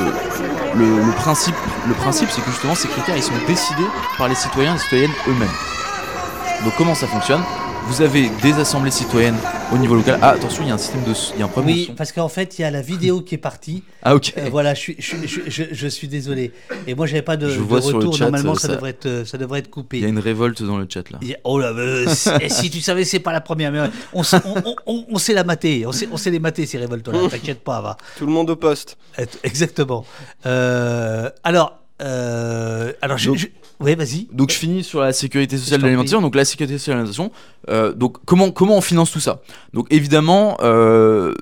principe, 1.18 1.56
le 1.86 1.94
principe 1.94 2.30
c'est 2.32 2.42
que 2.42 2.50
justement 2.50 2.76
ces 2.76 2.88
critères 2.88 3.18
ils 3.18 3.24
sont 3.24 3.34
décidés 3.46 3.88
par 4.18 4.30
les 4.30 4.36
citoyens 4.36 4.72
et 4.72 4.76
les 4.76 4.80
citoyennes 4.80 5.12
eux-mêmes. 5.28 6.64
Donc 6.64 6.74
comment 6.78 6.96
ça 6.96 7.08
fonctionne? 7.08 7.42
Vous 7.88 8.02
avez 8.02 8.30
des 8.42 8.54
assemblées 8.54 8.92
citoyennes 8.92 9.38
au 9.74 9.78
niveau 9.78 9.96
local. 9.96 10.20
Ah 10.22 10.32
attention, 10.32 10.64
il 10.64 10.68
y 10.68 10.72
a 10.72 10.76
un 10.76 10.78
système 10.78 11.04
de, 11.04 11.14
il 11.36 11.40
y 11.40 11.42
a 11.42 11.46
un 11.46 11.48
problème 11.48 11.74
Oui, 11.76 11.92
parce 11.98 12.12
qu'en 12.12 12.28
fait, 12.28 12.60
il 12.60 12.62
y 12.62 12.66
a 12.66 12.72
la 12.72 12.82
vidéo 12.82 13.22
qui 13.22 13.36
est 13.36 13.40
partie. 13.40 13.84
Ah 14.04 14.14
ok. 14.16 14.34
Euh, 14.38 14.50
voilà, 14.52 14.74
je 14.74 14.80
suis, 14.80 14.96
je, 15.00 15.06
suis- 15.06 15.28
je, 15.28 15.42
je- 15.48 15.64
je 15.74 15.88
suis 15.88 16.08
désolé. 16.08 16.52
Et 16.86 16.96
moi, 16.96 17.06
j'avais 17.08 17.22
pas 17.22 17.38
de, 17.38 17.50
Je 17.50 17.56
de 17.58 17.62
vois 17.64 17.82
sur 17.82 17.92
le 17.92 17.98
retour. 17.98 18.16
chat, 18.18 18.26
Normalement, 18.26 18.56
ça, 18.56 18.68
ça- 18.68 18.76
devrait 18.76 18.90
être, 18.92 19.06
euh, 19.06 19.26
ça 19.26 19.38
devrait 19.38 19.60
être 19.60 19.70
coupé. 19.70 19.98
Il 19.98 20.04
y 20.04 20.06
a 20.06 20.10
une 20.10 20.20
révolte 20.20 20.62
dans 20.64 20.78
le 20.78 20.86
chat 20.92 21.10
là. 21.10 21.20
A- 21.24 21.38
Oh 21.46 21.60
là, 21.60 21.68
euh, 21.70 22.06
si- 22.10 22.30
et 22.42 22.50
si 22.50 22.70
tu 22.70 22.82
savais, 22.82 23.06
c'est 23.06 23.20
pas 23.20 23.32
la 23.32 23.42
première. 23.42 23.72
Mais 23.72 23.80
on, 24.14 24.22
s- 24.22 24.36
on, 24.46 24.56
on- 24.70 24.76
on- 24.86 25.06
on 25.10 25.18
sait 25.18 25.34
la 25.34 25.44
mater. 25.46 25.86
On 25.88 25.92
sait, 25.94 26.10
on 26.12 26.18
sait 26.18 26.30
les 26.32 26.40
mater, 26.40 26.66
ces 26.66 26.78
révoltes-là. 26.78 27.18
T'inquiète 27.32 27.64
pas, 27.64 27.82
va. 27.82 27.98
Tout 28.18 28.26
le 28.26 28.32
monde 28.34 28.50
au 28.50 28.56
poste. 28.58 28.98
Exactement. 29.44 30.06
Euh, 30.46 31.30
alors, 31.44 31.80
euh, 32.02 32.92
alors, 33.02 33.18
je, 33.18 33.30
Donc- 33.30 33.38
je- 33.38 33.48
ouais, 33.80 33.96
vas-y. 33.96 34.28
Donc 34.32 34.52
je 34.52 34.56
finis 34.58 34.84
sur 34.84 35.02
la 35.02 35.14
sécurité 35.14 35.58
sociale 35.58 35.80
de 35.80 35.86
l'alimentation. 35.86 36.22
Donc 36.22 36.36
la 36.36 36.46
sécurité 36.46 36.78
sociale 36.78 36.96
de 36.98 37.00
l'alimentation. 37.02 37.32
euh, 37.70 37.94
donc 37.94 38.18
comment 38.26 38.52
comment 38.52 38.78
on 38.78 38.82
finance 38.82 39.12
tout 39.12 39.20
ça? 39.20 39.42
Donc 39.74 39.88
évidemment, 39.90 40.58
euh, 40.62 41.34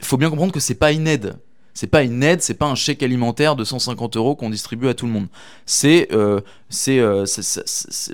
il 0.00 0.04
faut 0.04 0.16
bien 0.16 0.30
comprendre 0.30 0.52
que 0.52 0.60
c'est 0.60 0.74
pas 0.74 0.92
une 0.92 1.06
aide. 1.08 1.34
C'est 1.74 1.86
pas 1.86 2.02
une 2.02 2.22
aide, 2.22 2.42
c'est 2.42 2.54
pas 2.54 2.66
un 2.66 2.74
chèque 2.74 3.02
alimentaire 3.02 3.56
de 3.56 3.64
150 3.64 4.16
euros 4.16 4.36
qu'on 4.36 4.50
distribue 4.50 4.88
à 4.88 4.94
tout 4.94 5.06
le 5.06 5.12
monde. 5.12 5.28
C'est 5.64 6.08
euh, 6.12 6.40
euh, 6.88 7.26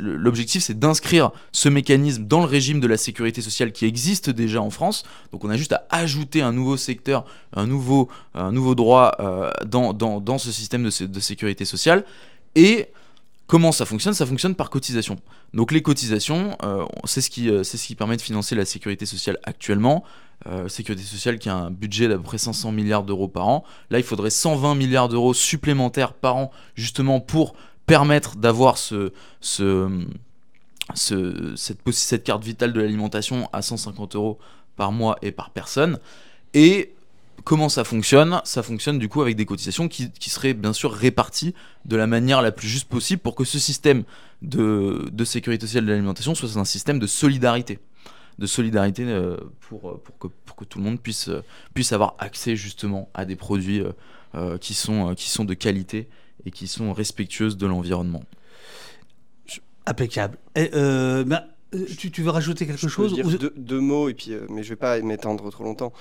l'objectif, 0.00 0.62
c'est 0.62 0.78
d'inscrire 0.78 1.30
ce 1.52 1.68
mécanisme 1.68 2.24
dans 2.26 2.40
le 2.40 2.46
régime 2.46 2.80
de 2.80 2.86
la 2.86 2.96
sécurité 2.96 3.40
sociale 3.40 3.72
qui 3.72 3.84
existe 3.84 4.30
déjà 4.30 4.62
en 4.62 4.70
France. 4.70 5.04
Donc 5.32 5.44
on 5.44 5.50
a 5.50 5.56
juste 5.56 5.72
à 5.72 5.86
ajouter 5.90 6.40
un 6.40 6.52
nouveau 6.52 6.76
secteur, 6.76 7.24
un 7.54 7.66
nouveau 7.66 8.08
un 8.34 8.52
nouveau 8.52 8.74
droit 8.74 9.16
euh, 9.20 9.50
dans, 9.66 9.92
dans 9.92 10.20
dans 10.20 10.38
ce 10.38 10.52
système 10.52 10.84
de, 10.84 11.06
de 11.06 11.20
sécurité 11.20 11.64
sociale. 11.64 12.04
Et 12.54 12.88
Comment 13.48 13.72
ça 13.72 13.86
fonctionne? 13.86 14.12
Ça 14.14 14.26
fonctionne 14.26 14.54
par 14.54 14.68
cotisation. 14.70 15.16
Donc 15.54 15.72
les 15.72 15.82
cotisations, 15.82 16.56
euh, 16.62 16.84
c'est 17.04 17.20
ce, 17.22 17.30
qui, 17.30 17.48
euh, 17.50 17.62
c'est 17.64 17.78
ce 17.78 17.86
qui 17.86 17.94
permet 17.96 18.16
de 18.16 18.22
financer 18.22 18.54
la 18.54 18.64
sécurité 18.66 19.06
sociale 19.06 19.38
actuellement. 19.42 20.04
Euh, 20.46 20.68
sécurité 20.68 21.02
sociale 21.02 21.38
qui 21.38 21.48
a 21.48 21.56
un 21.56 21.70
budget 21.70 22.06
d'à 22.08 22.16
peu 22.16 22.22
près 22.22 22.38
500 22.38 22.70
milliards 22.72 23.02
d'euros 23.04 23.26
par 23.26 23.48
an. 23.48 23.64
Là, 23.90 23.98
il 23.98 24.04
faudrait 24.04 24.30
120 24.30 24.74
milliards 24.76 25.08
d'euros 25.08 25.34
supplémentaires 25.34 26.12
par 26.12 26.36
an, 26.36 26.50
justement 26.76 27.18
pour 27.20 27.54
permettre 27.86 28.36
d'avoir 28.36 28.76
ce, 28.78 29.12
ce, 29.40 29.88
ce- 30.94 31.54
cette, 31.56 31.80
cette 31.90 32.24
carte 32.24 32.44
vitale 32.44 32.72
de 32.72 32.80
l'alimentation 32.80 33.48
à 33.52 33.62
150 33.62 34.14
euros 34.14 34.38
par 34.76 34.92
mois 34.92 35.16
et 35.22 35.32
par 35.32 35.50
personne. 35.50 35.98
Et 36.54 36.92
comment 37.44 37.68
ça 37.68 37.84
fonctionne 37.84 38.40
Ça 38.44 38.62
fonctionne 38.62 38.98
du 38.98 39.08
coup 39.08 39.22
avec 39.22 39.36
des 39.36 39.46
cotisations 39.46 39.88
qui, 39.88 40.10
qui 40.10 40.30
seraient 40.30 40.54
bien 40.54 40.72
sûr 40.72 40.92
réparties 40.92 41.54
de 41.84 41.96
la 41.96 42.06
manière 42.06 42.42
la 42.42 42.52
plus 42.52 42.68
juste 42.68 42.88
possible 42.88 43.20
pour 43.22 43.34
que 43.34 43.44
ce 43.44 43.58
système 43.58 44.04
de, 44.42 45.08
de 45.12 45.24
sécurité 45.24 45.66
sociale 45.66 45.84
de 45.86 45.90
l'alimentation 45.90 46.34
soit 46.34 46.56
un 46.56 46.64
système 46.64 46.98
de 46.98 47.06
solidarité. 47.06 47.78
De 48.38 48.46
solidarité 48.46 49.04
euh, 49.04 49.36
pour, 49.60 49.90
euh, 49.90 50.00
pour, 50.04 50.16
que, 50.18 50.28
pour 50.44 50.54
que 50.56 50.64
tout 50.64 50.78
le 50.78 50.84
monde 50.84 51.00
puisse, 51.00 51.28
euh, 51.28 51.42
puisse 51.74 51.92
avoir 51.92 52.14
accès 52.18 52.54
justement 52.54 53.08
à 53.14 53.24
des 53.24 53.36
produits 53.36 53.82
qui, 54.60 54.74
sont, 54.74 55.14
qui 55.14 55.30
sont 55.30 55.44
de 55.44 55.54
qualité 55.54 56.06
et 56.44 56.50
qui 56.50 56.68
sont 56.68 56.92
respectueuses 56.92 57.56
de 57.56 57.66
l'environnement. 57.66 58.22
Impeccable. 59.86 60.36
Et, 60.54 60.70
euh, 60.74 61.24
ben, 61.24 61.44
tu, 61.96 62.10
tu 62.10 62.22
veux 62.22 62.30
rajouter 62.30 62.66
quelque 62.66 62.78
Je 62.78 62.86
peux 62.86 62.92
chose 62.92 63.14
dire 63.14 63.26
ou- 63.26 63.36
deux, 63.36 63.54
deux 63.56 63.80
mots, 63.80 64.08
et 64.10 64.14
puis, 64.14 64.32
euh, 64.32 64.46
mais 64.50 64.62
je 64.62 64.68
vais 64.68 64.76
pas 64.76 65.00
m'étendre 65.00 65.50
trop 65.50 65.64
longtemps. 65.64 65.92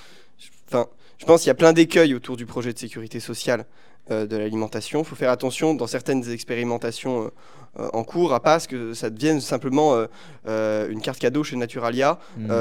Enfin, 0.68 0.88
je 1.18 1.26
pense 1.26 1.42
qu'il 1.42 1.48
y 1.48 1.52
a 1.52 1.56
plein 1.56 1.74
d'écueils 1.74 2.14
autour 2.14 2.38
du 2.38 2.46
projet 2.46 2.74
de 2.74 2.80
sécurité 2.80 3.20
sociale 3.20 3.66
euh, 4.12 4.26
de 4.26 4.38
l'alimentation. 4.38 5.00
Il 5.00 5.06
faut 5.06 5.16
faire 5.16 5.32
attention 5.32 5.74
dans 5.74 5.88
certaines 5.88 6.30
expérimentations 6.32 7.24
euh, 7.26 7.28
euh, 7.80 7.90
en 7.94 8.04
cours 8.04 8.34
à 8.34 8.40
pas 8.42 8.60
ce 8.60 8.68
que 8.68 8.94
ça 8.94 9.10
devienne 9.10 9.42
simplement 9.42 10.06
euh, 10.48 10.88
une 10.90 11.02
carte 11.02 11.20
cadeau 11.20 11.44
chez 11.44 11.56
Naturalia 11.58 12.20
Hmm. 12.38 12.52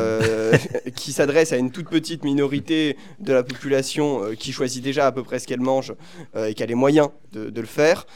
qui 0.97 1.13
s'adresse 1.13 1.53
à 1.53 1.57
une 1.57 1.71
toute 1.71 1.89
petite 1.89 2.25
minorité 2.25 2.97
de 3.21 3.33
la 3.33 3.43
population 3.43 4.23
qui 4.39 4.53
choisit 4.53 4.83
déjà 4.83 5.07
à 5.07 5.13
peu 5.13 5.23
près 5.23 5.39
ce 5.39 5.47
qu'elle 5.47 5.61
mange 5.61 5.95
et 6.37 6.55
qui 6.55 6.63
a 6.63 6.67
les 6.67 6.75
moyens 6.75 7.09
de, 7.33 7.51
de 7.51 7.61
le 7.61 7.67
faire. 7.67 8.07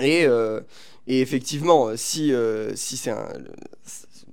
Et, 0.00 0.26
et 1.08 1.20
effectivement, 1.20 1.96
si, 1.96 2.32
euh, 2.32 2.74
si 2.74 2.96
c'est 2.96 3.10
un- 3.10 3.28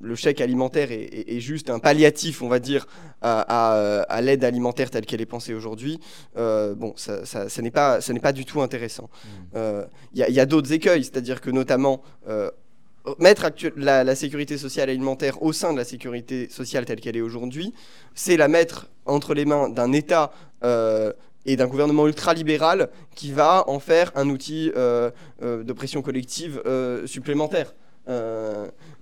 le 0.01 0.15
chèque 0.15 0.41
alimentaire 0.41 0.91
est, 0.91 1.03
est- 1.03 1.37
est 1.37 1.39
juste 1.39 1.69
un 1.69 1.79
palliatif, 1.79 2.41
on 2.41 2.49
va 2.49 2.59
dire, 2.59 2.87
à, 3.21 3.41
à- 3.41 4.01
à 4.03 4.21
l'aide 4.21 4.43
alimentaire 4.43 4.89
telle 4.89 5.05
qu'elle 5.05 5.21
est 5.21 5.25
pensée 5.25 5.53
aujourd'hui, 5.53 5.99
euh, 6.37 6.75
bon, 6.75 6.93
ça, 6.97 7.25
ça- 7.25 7.47
ça 7.49 7.61
n'est 7.61 7.71
pas, 7.71 8.01
ça 8.01 8.11
n'est 8.13 8.19
pas 8.19 8.33
du 8.33 8.45
tout 8.45 8.61
intéressant. 8.61 9.09
Euh, 9.55 9.85
Il 10.13 10.19
y 10.19 10.23
a, 10.23 10.29
il 10.29 10.35
y 10.35 10.39
a 10.39 10.45
d'autres 10.45 10.71
écueils, 10.73 11.03
c'est-à-dire 11.03 11.39
que 11.41 11.49
notamment 11.49 12.01
euh, 12.27 12.49
mettre 13.19 13.49
la, 13.75 14.03
la 14.03 14.15
sécurité 14.15 14.57
sociale 14.57 14.89
alimentaire 14.89 15.41
au 15.43 15.51
sein 15.53 15.73
de 15.73 15.77
la 15.77 15.83
sécurité 15.85 16.49
sociale 16.49 16.85
telle 16.85 16.99
qu'elle 17.01 17.17
est 17.17 17.21
aujourd'hui, 17.21 17.73
c'est 18.15 18.37
la 18.37 18.47
mettre 18.47 18.89
entre 19.05 19.33
les 19.33 19.45
mains 19.45 19.69
d'un 19.69 19.91
État 19.93 20.31
euh, 20.63 21.11
et 21.45 21.55
d'un 21.57 21.67
gouvernement 21.67 22.07
ultralibéral 22.07 22.89
qui 23.15 23.31
va 23.33 23.65
en 23.67 23.79
faire 23.79 24.11
un 24.15 24.29
outil 24.29 24.71
euh, 24.77 25.11
euh, 25.41 25.63
de 25.63 25.73
pression 25.73 26.01
collective 26.01 26.61
euh, 26.65 27.05
supplémentaire. 27.05 27.73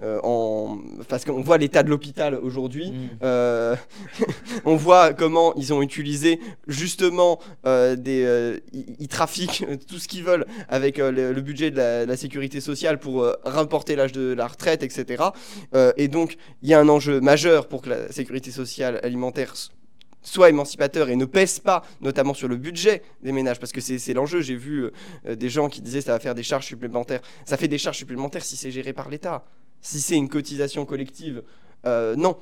Euh, 0.03 0.19
en, 0.23 0.79
parce 1.09 1.25
qu'on 1.25 1.41
voit 1.41 1.57
l'état 1.57 1.83
de 1.83 1.89
l'hôpital 1.89 2.35
aujourd'hui. 2.35 2.91
Mm. 2.91 3.09
Euh, 3.23 3.75
on 4.65 4.75
voit 4.75 5.13
comment 5.13 5.53
ils 5.55 5.73
ont 5.73 5.81
utilisé 5.81 6.39
justement 6.67 7.39
euh, 7.65 7.95
des. 7.95 8.61
ils, 8.73 9.07
trafiquent 9.07 9.65
tout 9.87 9.99
ce 9.99 10.07
qu'ils 10.07 10.23
veulent 10.23 10.45
avec 10.69 10.97
le, 10.97 11.33
le 11.33 11.41
budget 11.41 11.71
de 11.71 11.77
la, 11.77 12.05
la 12.05 12.17
sécurité 12.17 12.61
sociale 12.61 12.99
pour 12.99 13.27
rapporter 13.43 13.95
l'âge 13.95 14.11
de 14.11 14.33
la 14.33 14.47
retraite, 14.47 14.83
etc. 14.83 15.23
Et 15.97 16.07
donc, 16.07 16.37
il 16.61 16.69
y 16.69 16.73
a 16.73 16.79
un 16.79 16.89
enjeu 16.89 17.19
majeur 17.19 17.67
pour 17.67 17.81
que 17.81 17.89
la 17.89 18.11
sécurité 18.11 18.51
sociale 18.51 18.99
alimentaire 19.03 19.53
soit 20.21 20.49
émancipateur 20.49 21.09
et 21.09 21.15
ne 21.15 21.25
pèse 21.25 21.59
pas 21.59 21.83
notamment 22.01 22.33
sur 22.33 22.47
le 22.47 22.57
budget 22.57 23.01
des 23.23 23.31
ménages 23.31 23.59
parce 23.59 23.71
que 23.71 23.81
c'est 23.81 23.99
c'est 23.99 24.13
l'enjeu 24.13 24.41
j'ai 24.41 24.55
vu 24.55 24.89
euh, 25.25 25.35
des 25.35 25.49
gens 25.49 25.69
qui 25.69 25.81
disaient 25.81 26.01
ça 26.01 26.13
va 26.13 26.19
faire 26.19 26.35
des 26.35 26.43
charges 26.43 26.65
supplémentaires 26.65 27.21
ça 27.45 27.57
fait 27.57 27.67
des 27.67 27.77
charges 27.77 27.97
supplémentaires 27.97 28.43
si 28.43 28.55
c'est 28.55 28.71
géré 28.71 28.93
par 28.93 29.09
l'État 29.09 29.43
si 29.81 29.99
c'est 29.99 30.15
une 30.15 30.29
cotisation 30.29 30.85
collective 30.85 31.43
euh, 31.85 32.15
non 32.15 32.37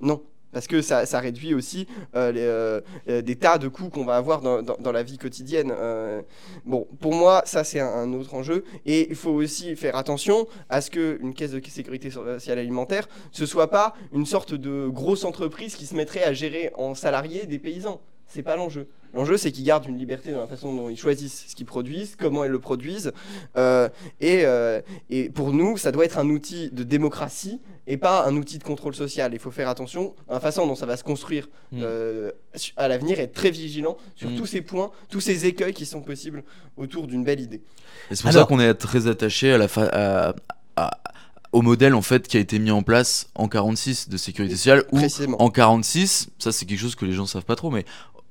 non 0.00 0.22
parce 0.50 0.66
que 0.66 0.80
ça, 0.80 1.04
réduit 1.20 1.52
aussi 1.52 1.86
euh, 2.16 2.80
euh, 3.06 3.20
des 3.20 3.36
tas 3.36 3.58
de 3.58 3.68
coûts 3.68 3.90
qu'on 3.90 4.06
va 4.06 4.16
avoir 4.16 4.40
dans, 4.40 4.92
la 4.92 5.02
vie 5.02 5.18
quotidienne. 5.18 5.74
Bon, 6.64 6.88
pour 7.00 7.12
moi, 7.12 7.42
ça 7.44 7.64
c'est 7.64 7.80
un, 7.80 8.10
autre 8.14 8.32
enjeu. 8.32 8.64
Et 8.86 9.10
il 9.10 9.14
faut 9.14 9.30
aussi 9.30 9.76
faire 9.76 9.94
attention 9.94 10.48
à 10.70 10.80
ce 10.80 10.90
qu'une 10.90 11.34
caisse 11.34 11.50
de 11.50 11.60
sécurité 11.68 12.10
sociale 12.10 12.58
alimentaire, 12.58 13.10
ce 13.30 13.44
soit 13.44 13.68
pas 13.68 13.94
une 14.10 14.24
sorte 14.24 14.54
de 14.54 14.88
grosse 14.88 15.26
entreprise 15.26 15.76
qui 15.76 15.84
se 15.84 15.94
mettrait 15.94 16.24
à 16.24 16.32
gérer 16.32 16.72
en 16.76 16.94
salariés 16.94 17.44
des 17.44 17.58
paysans. 17.58 18.00
C'est 18.26 18.42
pas 18.42 18.56
l'enjeu. 18.56 18.88
L'enjeu, 19.14 19.36
c'est 19.36 19.50
qu'ils 19.52 19.64
gardent 19.64 19.86
une 19.86 19.98
liberté 19.98 20.32
dans 20.32 20.40
la 20.40 20.46
façon 20.46 20.74
dont 20.74 20.88
ils 20.88 20.96
choisissent 20.98 21.46
ce 21.48 21.54
qu'ils 21.56 21.66
produisent, 21.66 22.14
comment 22.16 22.44
ils 22.44 22.50
le 22.50 22.58
produisent. 22.58 23.12
Euh, 23.56 23.88
et, 24.20 24.42
euh, 24.44 24.80
et 25.10 25.30
pour 25.30 25.52
nous, 25.52 25.76
ça 25.76 25.92
doit 25.92 26.04
être 26.04 26.18
un 26.18 26.28
outil 26.28 26.70
de 26.72 26.82
démocratie 26.82 27.60
et 27.86 27.96
pas 27.96 28.26
un 28.26 28.36
outil 28.36 28.58
de 28.58 28.64
contrôle 28.64 28.94
social. 28.94 29.32
Il 29.32 29.38
faut 29.38 29.50
faire 29.50 29.68
attention 29.68 30.14
à 30.28 30.34
la 30.34 30.40
façon 30.40 30.66
dont 30.66 30.74
ça 30.74 30.86
va 30.86 30.96
se 30.96 31.04
construire 31.04 31.48
Mm. 31.72 31.80
euh, 31.82 32.30
à 32.76 32.88
l'avenir, 32.88 33.18
être 33.20 33.32
très 33.34 33.50
vigilant 33.50 33.96
sur 34.14 34.30
Mm. 34.30 34.36
tous 34.36 34.46
ces 34.46 34.60
points, 34.62 34.90
tous 35.08 35.20
ces 35.20 35.46
écueils 35.46 35.72
qui 35.74 35.86
sont 35.86 36.00
possibles 36.02 36.44
autour 36.76 37.06
d'une 37.06 37.24
belle 37.24 37.40
idée. 37.40 37.62
Et 38.10 38.14
c'est 38.14 38.22
pour 38.22 38.30
Alors- 38.30 38.42
ça 38.42 38.48
qu'on 38.48 38.60
est 38.60 38.74
très 38.74 39.06
attaché 39.06 39.52
à 39.52 39.58
la 39.58 39.68
fa- 39.68 39.88
à- 39.92 40.34
à- 40.76 40.98
au 41.52 41.62
modèle 41.62 41.94
en 41.94 42.02
fait 42.02 42.28
qui 42.28 42.36
a 42.36 42.40
été 42.40 42.58
mis 42.58 42.70
en 42.70 42.82
place 42.82 43.28
en 43.34 43.48
46 43.48 44.08
de 44.10 44.16
sécurité 44.18 44.54
sociale 44.54 44.84
où 44.92 44.96
Précisément. 44.98 45.40
en 45.42 45.48
46, 45.50 46.28
ça 46.38 46.52
c'est 46.52 46.66
quelque 46.66 46.78
chose 46.80 46.94
que 46.94 47.06
les 47.06 47.12
gens 47.12 47.24
savent 47.26 47.44
pas 47.46 47.56
trop, 47.56 47.70
mais 47.70 47.86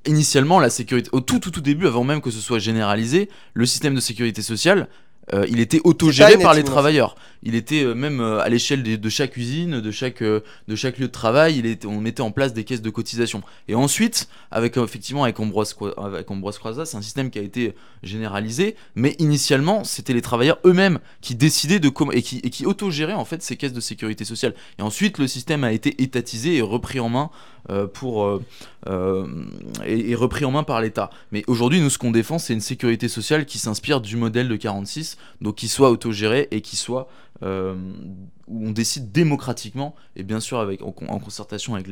initialement 0.06 0.60
la 0.60 0.70
sécurité, 0.70 1.10
au 1.12 1.20
tout 1.20 1.40
tout 1.40 1.52
tout 1.52 1.62
début, 1.62 1.88
avant 1.88 2.04
même 2.04 2.22
que 2.22 2.32
ce 2.32 2.40
soit 2.40 2.60
généralisé, 2.60 3.30
le 3.54 3.66
système 3.66 3.96
de 3.96 4.00
sécurité 4.00 4.42
sociale, 4.42 4.88
euh, 5.34 5.46
il 5.50 5.60
était 5.60 5.82
autogéré 5.84 6.38
par 6.38 6.54
les 6.54 6.64
travailleurs. 6.64 7.16
Il 7.44 7.54
était 7.54 7.84
euh, 7.84 7.94
même 7.94 8.22
euh, 8.22 8.40
à 8.40 8.48
l'échelle 8.48 8.82
de 8.84 9.10
chaque 9.10 9.36
usine, 9.36 9.82
de 9.82 9.92
chaque 9.92 10.24
de 10.24 10.76
chaque 10.76 10.98
lieu 10.98 11.08
de 11.08 11.12
travail, 11.12 11.58
il 11.58 11.66
était, 11.66 11.86
on 11.86 12.00
mettait 12.00 12.22
en 12.22 12.32
place 12.32 12.54
des 12.54 12.64
caisses 12.64 12.82
de 12.82 12.90
cotisation. 12.90 13.42
Et 13.68 13.76
ensuite, 13.76 14.30
avec 14.52 14.78
effectivement 14.78 15.24
avec 15.24 15.40
Ambroise 15.40 15.76
avec 15.98 16.32
Ambroise 16.32 16.58
Croizat, 16.58 16.86
c'est 16.86 16.98
un 16.98 17.02
système 17.02 17.30
qui 17.30 17.40
a 17.40 17.42
été 17.42 17.76
généralisé, 18.04 18.76
mais 18.96 19.16
initialement, 19.20 19.84
c'était 19.84 20.14
les 20.14 20.22
travailleurs 20.22 20.60
eux-mêmes 20.66 21.00
qui 21.20 21.36
décidaient 21.36 21.80
de 21.80 21.90
comment 21.90 22.14
et 22.14 22.22
qui, 22.22 22.40
et 22.44 22.50
qui 22.50 22.66
autogéraient 22.66 23.14
en 23.14 23.26
fait 23.26 23.44
ces 23.44 23.58
caisses 23.58 23.74
de 23.74 23.82
sécurité 23.82 24.24
sociale. 24.24 24.54
Et 24.80 24.82
ensuite, 24.82 25.18
le 25.18 25.28
système 25.28 25.66
a 25.66 25.74
été 25.74 26.02
étatisé 26.02 26.56
et 26.56 26.62
repris 26.62 27.00
en 27.02 27.10
main 27.10 27.30
pour 27.94 28.42
et, 29.86 30.12
et 30.12 30.16
repris 30.16 30.46
en 30.46 30.52
main 30.52 30.64
par 30.64 30.80
l'État. 30.80 31.10
Mais 31.34 31.44
aujourd'hui, 31.48 31.82
nous, 31.82 31.90
ce 31.90 31.98
qu'on 31.98 32.12
défend, 32.12 32.40
c'est 32.40 32.54
une 32.54 32.62
sécurité 32.62 33.10
sociale 33.10 33.46
qui 33.46 33.60
s'inspire 33.60 34.00
du 34.00 34.16
modèle 34.16 34.48
de 34.48 34.56
46, 34.56 35.17
donc 35.42 35.56
qui 35.56 35.68
soit 35.68 35.90
autogérée 35.90 36.48
et 36.52 36.62
qui 36.62 36.76
soit 36.76 37.08
euh, 37.44 37.76
où 38.48 38.66
on 38.66 38.72
décide 38.72 39.12
démocratiquement 39.12 39.94
et 40.16 40.24
bien 40.24 40.40
sûr 40.40 40.58
en, 40.82 41.20
concertation 41.20 41.76
avec 41.76 41.88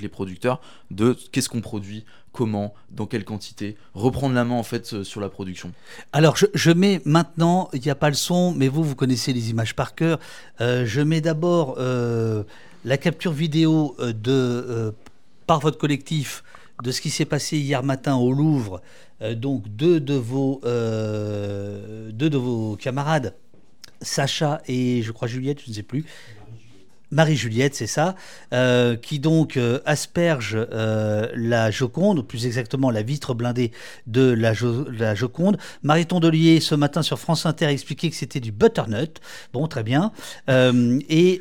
les 0.00 0.08
producteurs 0.08 0.60
de 0.90 1.16
qu'est-ce 1.32 1.48
qu'on 1.48 1.60
produit, 1.60 2.04
comment, 2.32 2.74
dans 2.90 3.06
quelle 3.06 3.24
quantité, 3.24 3.76
reprendre 3.94 4.34
la 4.34 4.44
main 4.44 4.56
en 4.56 4.64
fait 4.64 4.92
euh, 4.92 5.04
sur 5.04 5.20
la 5.20 5.28
production. 5.28 5.72
Alors, 6.12 6.36
je, 6.36 6.70
mets 6.72 7.00
maintenant, 7.04 7.70
il 7.72 7.80
n'y 7.80 7.90
a 7.90 7.94
pas 7.94 8.08
le 8.08 8.14
son, 8.16 8.52
mais 8.52 8.66
vous, 8.66 8.82
vous 8.82 8.96
connaissez 8.96 9.32
les 9.32 9.50
images 9.50 9.76
par 9.76 9.94
cœur. 9.94 10.18
Euh, 10.60 10.84
je 10.84 11.00
mets 11.00 11.20
d'abord 11.20 11.78
la 11.78 12.96
capture 12.98 13.32
vidéo 13.32 13.96
de, 14.00 14.92
par 15.46 15.60
votre 15.60 15.78
collectif 15.78 16.42
de 16.82 16.90
ce 16.90 17.00
qui 17.00 17.10
s'est 17.10 17.24
passé 17.24 17.56
hier 17.56 17.82
matin 17.82 18.16
au 18.16 18.32
Louvre. 18.32 18.82
Euh, 19.22 19.34
donc, 19.34 19.68
deux 19.68 20.00
de 20.00 20.14
vos, 20.14 20.60
euh, 20.64 22.10
deux 22.12 22.30
de 22.30 22.38
vos 22.38 22.76
camarades, 22.76 23.34
Sacha 24.00 24.62
et 24.66 25.02
je 25.02 25.12
crois 25.12 25.28
Juliette, 25.28 25.60
je 25.64 25.70
ne 25.70 25.74
sais 25.74 25.82
plus. 25.82 26.04
Marie-Juliette, 27.12 27.74
c'est 27.74 27.88
ça, 27.88 28.14
euh, 28.54 28.94
qui 28.94 29.18
donc 29.18 29.58
asperge 29.84 30.56
la 30.70 31.70
Joconde, 31.72 32.24
plus 32.24 32.46
exactement 32.46 32.88
la 32.88 33.02
vitre 33.02 33.34
blindée 33.34 33.72
de 34.06 34.30
la, 34.30 34.52
Jo- 34.52 34.86
la 34.88 35.16
Joconde. 35.16 35.58
Marie 35.82 36.06
Tondelier, 36.06 36.60
ce 36.60 36.76
matin 36.76 37.02
sur 37.02 37.18
France 37.18 37.46
Inter, 37.46 37.66
a 37.66 37.72
expliqué 37.72 38.10
que 38.10 38.14
c'était 38.14 38.38
du 38.38 38.52
butternut. 38.52 39.20
Bon, 39.52 39.66
très 39.66 39.82
bien. 39.82 40.12
Et 40.48 41.40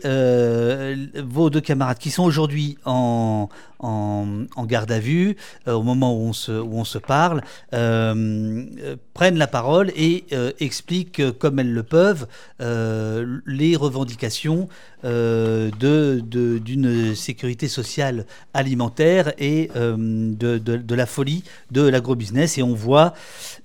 vos 1.24 1.52
deux 1.52 1.62
camarades 1.62 2.00
qui 2.00 2.10
sont 2.10 2.24
aujourd'hui 2.24 2.80
en, 2.84 3.48
en, 3.80 4.66
garde 4.66 4.92
à 4.92 5.00
vue, 5.00 5.36
euh, 5.68 5.74
au 5.74 5.84
moment 5.84 6.16
où 6.16 6.28
on 6.28 6.34
se, 6.34 6.98
parle, 6.98 7.42
euh, 7.74 8.66
euh, 8.80 8.96
prennent 9.14 9.38
la 9.38 9.48
parole 9.48 9.92
et 9.96 10.26
expliquent, 10.60 11.38
comme 11.40 11.60
elles 11.60 11.74
le 11.74 11.84
peuvent, 11.84 12.28
les 12.60 13.76
revendications 13.76 14.70
d'une 15.04 17.16
sécurité 17.16 17.68
sociale 17.68 18.26
alimentaire 18.54 19.34
et 19.38 19.70
de, 19.76 20.96
la 20.96 21.06
folie 21.06 21.44
de 21.72 21.82
l'agrobusiness. 21.82 22.58
Et 22.58 22.64
on 22.64 22.76
voit 22.76 23.14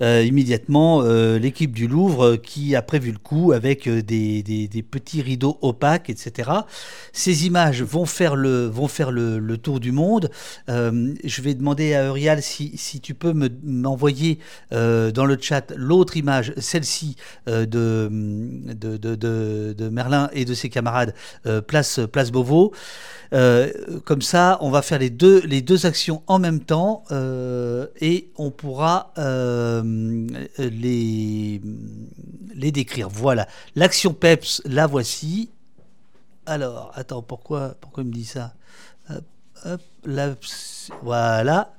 immédiatement 0.01 1.03
l'équipe 1.03 1.73
du 1.73 1.87
Louvre 1.87 2.37
qui 2.37 2.75
a 2.75 2.83
prévu 2.83 3.13
le 3.13 3.19
coup 3.19 3.53
avec 3.53 3.89
des, 3.89 4.85
petits 4.91 5.23
rideaux 5.23 5.59
opaques, 5.63 6.11
etc. 6.11 6.51
Ces 7.13 7.47
images 7.47 7.83
vont 7.83 8.07
faire 8.07 8.35
le 8.35 9.57
tour 9.57 9.79
du 9.79 9.93
monde. 9.93 10.04
Euh, 10.69 11.15
je 11.25 11.43
vais 11.43 11.55
demander 11.55 11.95
à 11.95 12.07
Eurial 12.07 12.43
si, 12.43 13.01
tu 13.01 13.15
peux 13.15 13.33
me- 13.33 13.49
m'envoyer 13.63 14.39
euh, 14.73 15.11
dans 15.11 15.25
le 15.27 15.37
chat 15.41 15.73
l'autre 15.77 16.17
image, 16.17 16.53
celle-ci 16.59 17.17
euh, 17.49 17.67
de, 17.67 18.09
Merlin 19.89 20.29
et 20.33 20.45
de 20.45 20.55
ses 20.55 20.69
camarades, 20.69 21.15
place, 21.67 22.01
place 22.13 22.31
Beauvau. 22.31 22.73
Comme 24.05 24.23
ça, 24.23 24.59
on 24.61 24.71
va 24.71 24.83
faire 24.83 24.99
les 24.99 25.11
deux, 25.11 25.41
les 25.41 25.61
deux 25.63 25.87
actions 25.87 26.23
en 26.27 26.39
même 26.39 26.61
temps 26.61 27.05
et 28.01 28.29
on 28.37 28.51
pourra 28.51 29.13
les, 30.59 31.61
les 32.55 32.73
décrire. 32.73 33.09
Voilà. 33.09 33.49
L'action 33.75 34.13
PEPS, 34.15 34.63
la 34.65 34.87
voici. 34.87 35.51
Alors, 36.47 36.93
attends, 36.95 37.23
pourquoi, 37.23 37.75
pourquoi 37.81 38.03
il 38.03 38.09
me 38.09 38.13
dit 38.13 38.25
ça? 38.25 38.55
Hop, 39.65 39.81
la- 40.05 40.35
Voilà. 41.03 41.71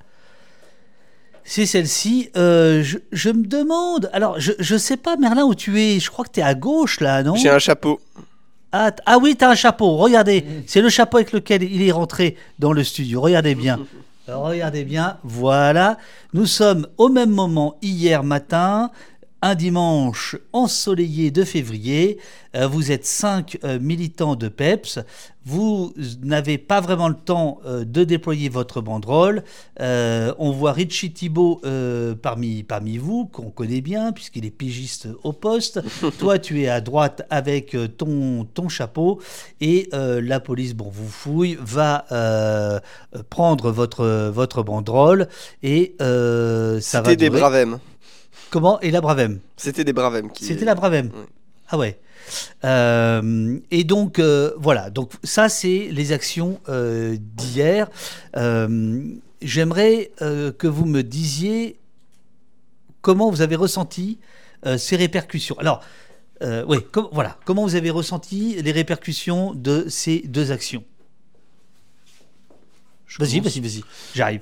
C'est 1.44 1.66
celle-ci. 1.68 2.30
Euh, 2.36 2.82
je, 2.84 2.98
je 3.12 3.30
me 3.30 3.46
demande. 3.46 4.10
Alors, 4.14 4.40
je, 4.40 4.54
je 4.60 4.76
sais 4.78 4.98
pas, 4.98 5.16
Merlin, 5.16 5.44
où 5.44 5.54
tu 5.54 5.80
es. 5.80 6.00
Je 6.00 6.10
crois 6.10 6.26
que 6.26 6.32
tu 6.32 6.40
es 6.40 6.44
à 6.44 6.56
gauche, 6.56 7.00
là, 7.02 7.22
non? 7.22 7.36
J'ai 7.36 7.50
un 7.50 7.60
chapeau. 7.60 8.00
ah, 8.72 8.92
ah 9.06 9.18
oui, 9.22 9.36
t'as 9.36 9.52
un 9.52 9.56
chapeau. 9.56 9.98
Regardez, 9.98 10.44
c'est 10.66 10.82
le 10.82 10.90
chapeau 10.90 11.18
avec 11.18 11.32
lequel 11.34 11.62
il 11.64 11.84
est 11.84 11.92
rentré 11.92 12.36
dans 12.58 12.74
le 12.74 12.84
studio. 12.84 13.22
Regardez 13.22 13.54
bien. 13.54 13.80
Regardez 14.28 14.84
bien. 14.84 15.18
Voilà. 15.24 15.98
Nous 16.34 16.48
sommes 16.48 16.88
au 16.98 17.10
même 17.10 17.30
moment 17.30 17.76
hier 17.84 18.24
matin, 18.24 18.90
un 19.46 19.54
dimanche 19.54 20.36
ensoleillé 20.54 21.30
de 21.30 21.44
février. 21.44 22.18
Euh, 22.56 22.66
vous 22.66 22.92
êtes 22.92 23.06
cinq 23.06 23.60
euh, 23.64 23.78
militants 23.80 24.36
de 24.36 24.48
PEPS. 24.48 25.00
Vous 25.46 25.94
n'avez 26.24 26.58
pas 26.58 26.82
vraiment 26.82 27.10
le 27.10 27.16
temps 27.16 27.60
euh, 27.68 27.86
de 27.86 28.04
déployer 28.04 28.50
votre 28.50 28.82
banderole. 28.82 29.44
Euh, 29.80 30.34
on 30.40 30.52
voit 30.52 30.72
Richie 30.72 31.12
Thibault 31.12 31.62
euh, 31.64 32.16
parmi, 32.20 32.64
parmi 32.64 32.98
vous, 32.98 33.28
qu'on 33.28 33.52
connaît 33.52 33.82
bien, 33.82 34.12
puisqu'il 34.14 34.46
est 34.48 34.50
pigiste 34.50 35.10
au 35.22 35.32
poste. 35.32 35.80
Toi, 36.18 36.40
tu 36.40 36.64
es 36.64 36.68
à 36.68 36.82
droite 36.82 37.22
avec 37.30 37.78
ton, 37.98 38.46
ton 38.46 38.68
chapeau. 38.68 39.22
Et 39.62 39.90
euh, 39.94 40.22
la 40.24 40.40
police, 40.40 40.74
bon, 40.74 40.90
vous 40.92 41.08
fouille, 41.08 41.56
va 41.62 42.06
prendre 43.30 43.70
votre, 43.70 44.30
votre 44.30 44.64
banderole. 44.64 45.28
Et 45.62 45.96
ça 46.00 46.06
va 47.02 47.12
C'était 47.12 47.16
des 47.16 47.30
bravem. 47.30 47.78
Comment 48.52 48.80
Et 48.82 48.92
la 48.92 49.02
Bravem 49.02 49.40
C'était 49.58 49.84
des 49.84 49.94
bravem. 49.94 50.32
qui- 50.32 50.46
c'était 50.46 50.66
la 50.66 50.76
Bravem. 50.76 51.12
Ah 51.68 51.78
ouais. 51.78 52.00
Euh, 52.64 53.60
et 53.72 53.84
donc 53.84 54.18
euh, 54.20 54.54
voilà, 54.58 54.90
donc 54.90 55.12
ça 55.24 55.48
c'est 55.50 55.90
les 55.92 56.12
actions 56.12 56.60
euh, 56.70 57.18
d'hier. 57.20 57.90
Euh, 58.38 59.04
J'aimerais 59.42 60.12
euh, 60.22 60.52
que 60.52 60.66
vous 60.68 60.86
me 60.86 61.02
disiez 61.04 61.78
comment 63.02 63.30
vous 63.30 63.42
avez 63.42 63.56
ressenti 63.56 64.18
euh, 64.66 64.78
ces 64.78 64.96
répercussions. 64.96 65.58
Alors 65.60 65.82
Euh, 66.42 66.66
oui, 66.68 66.78
com- 66.92 67.08
voilà. 67.14 67.38
Comment 67.46 67.64
vous 67.64 67.76
avez 67.76 67.90
ressenti 67.92 68.62
les 68.62 68.72
répercussions 68.74 69.54
de 69.54 69.86
ces 69.88 70.20
deux 70.28 70.52
actions? 70.52 70.84
Vas-y, 73.20 73.40
vas-y, 73.40 73.60
vas-y. 73.62 73.84
J'arrive. 74.14 74.42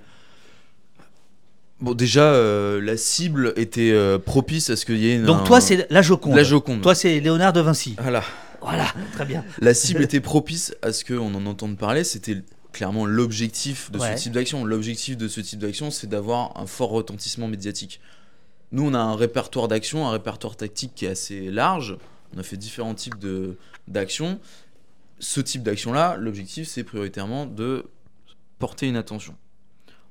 Bon, 1.84 1.94
déjà, 1.94 2.24
euh, 2.34 2.82
la 2.82 2.96
cible 2.96 3.54
était 3.58 3.92
euh, 3.92 4.18
propice 4.18 4.70
à 4.70 4.78
ce 4.78 4.86
qu'il 4.86 4.98
y 4.98 5.10
ait 5.10 5.16
une. 5.18 5.26
Donc 5.26 5.42
un- 5.42 5.44
toi, 5.44 5.60
c'est 5.60 5.86
la 5.92 6.02
Joconde. 6.02 6.34
La 6.36 6.44
Joconde. 6.44 6.82
Toi, 6.82 6.96
c'est 6.96 7.20
Léonard 7.20 7.52
de 7.52 7.60
Vinci. 7.60 7.96
Voilà. 8.02 8.24
Voilà, 8.62 8.86
très 9.12 9.26
bien. 9.26 9.44
La 9.60 9.74
cible 9.74 10.02
était 10.02 10.22
propice 10.22 10.74
à 10.82 10.94
ce 10.94 11.04
qu'on 11.04 11.36
en 11.36 11.46
entende 11.46 11.78
parler. 11.78 12.06
C'était 12.06 12.38
clairement 12.72 13.06
l'objectif 13.06 13.92
de 13.92 14.00
Ouais. 14.00 14.16
ce 14.16 14.24
type 14.24 14.32
d'action. 14.32 14.64
L'objectif 14.64 15.18
de 15.18 15.28
ce 15.28 15.42
type 15.42 15.60
d'action, 15.60 15.92
c'est 15.92 16.08
d'avoir 16.08 16.58
un 16.58 16.66
fort 16.66 16.92
retentissement 16.92 17.50
médiatique. 17.50 18.00
Nous, 18.72 18.88
on 18.88 18.94
a 18.94 19.00
un 19.00 19.16
répertoire 19.18 19.68
d'actions, 19.68 20.08
un 20.08 20.12
répertoire 20.12 20.56
tactique 20.56 20.94
qui 20.96 21.04
est 21.06 21.10
assez 21.10 21.52
large. 21.52 21.98
On 22.34 22.40
a 22.40 22.44
fait 22.44 22.56
différents 22.56 22.96
types 22.96 23.20
de- 23.20 23.58
d'actions. 23.90 24.40
Ce 25.20 25.42
type 25.42 25.62
d'action-là, 25.64 26.16
l'objectif, 26.18 26.66
c'est 26.68 26.86
prioritairement 26.86 27.46
de 27.46 27.84
porter 28.60 28.88
une 28.88 28.96
attention. 28.96 29.36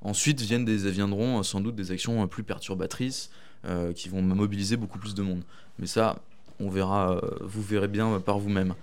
Ensuite 0.03 0.41
viennent 0.41 0.65
des, 0.65 0.77
viendront 0.91 1.39
euh, 1.39 1.43
sans 1.43 1.61
doute 1.61 1.75
des 1.75 1.91
actions 1.91 2.21
euh, 2.21 2.27
plus 2.27 2.43
perturbatrices 2.43 3.29
euh, 3.65 3.93
qui 3.93 4.09
vont 4.09 4.21
mobiliser 4.21 4.75
beaucoup 4.75 4.99
plus 4.99 5.15
de 5.15 5.21
monde. 5.21 5.43
Mais 5.79 5.87
ça, 5.87 6.19
on 6.59 6.69
verra, 6.69 7.19
vous 7.41 7.63
verrez 7.63 7.87
bien 7.87 8.19
par 8.19 8.37
vous-même. 8.37 8.75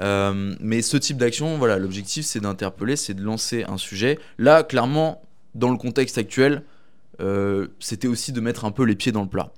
Mais 0.00 0.82
ce 0.82 0.96
type 0.96 1.16
d'action, 1.16 1.58
voilà, 1.58 1.78
l'objectif 1.78 2.24
c'est 2.24 2.40
d'interpeller, 2.40 2.96
c'est 2.96 3.14
de 3.14 3.22
lancer 3.22 3.64
un 3.64 3.78
sujet. 3.78 4.18
Là, 4.38 4.64
clairement, 4.64 5.22
dans 5.54 5.70
le 5.70 5.76
contexte 5.76 6.18
actuel, 6.18 6.64
c'était 7.78 8.08
aussi 8.08 8.32
de 8.32 8.40
mettre 8.40 8.64
un 8.64 8.72
peu 8.72 8.82
les 8.82 8.96
pieds 8.96 9.12
dans 9.12 9.22
le 9.22 9.28
plat. 9.28 9.52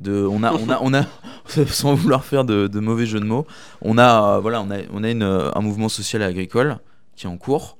De, 0.00 0.26
on 0.30 0.42
a, 0.42 0.52
on 0.52 0.68
a, 0.68 0.78
on 0.82 0.92
a, 0.92 1.06
sans 1.68 1.94
vouloir 1.94 2.24
faire 2.24 2.44
de, 2.44 2.80
mauvais 2.80 3.06
jeux 3.06 3.20
de 3.20 3.24
mots, 3.24 3.46
on 3.80 3.96
a, 3.96 4.38
voilà, 4.40 4.60
on 4.60 4.70
a, 4.70 4.80
on 4.92 5.02
a 5.02 5.10
une, 5.10 5.22
un 5.22 5.60
mouvement 5.60 5.88
social 5.88 6.20
et 6.20 6.26
agricole 6.26 6.78
qui 7.16 7.26
est 7.26 7.30
en 7.30 7.38
cours. 7.38 7.78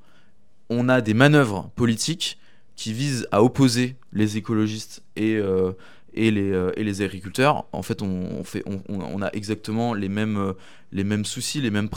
On 0.70 0.88
a 0.88 1.02
des 1.02 1.14
manœuvres 1.14 1.70
politiques 1.76 2.39
qui 2.80 2.94
visent 2.94 3.28
à 3.30 3.42
opposer 3.42 3.96
les 4.14 4.38
écologistes 4.38 5.02
et, 5.14 5.34
euh, 5.36 5.72
euh, 6.16 6.72
les 6.74 7.02
agriculteurs. 7.02 7.66
En 7.72 7.82
fait, 7.82 8.00
on, 8.00 9.22
a 9.22 9.28
exactement 9.34 9.92
les 9.92 10.08
mêmes, 10.08 10.38
euh, 10.38 10.52
les 10.90 11.04
mêmes 11.04 11.26
soucis, 11.26 11.60
les 11.60 11.70
mêmes, 11.70 11.90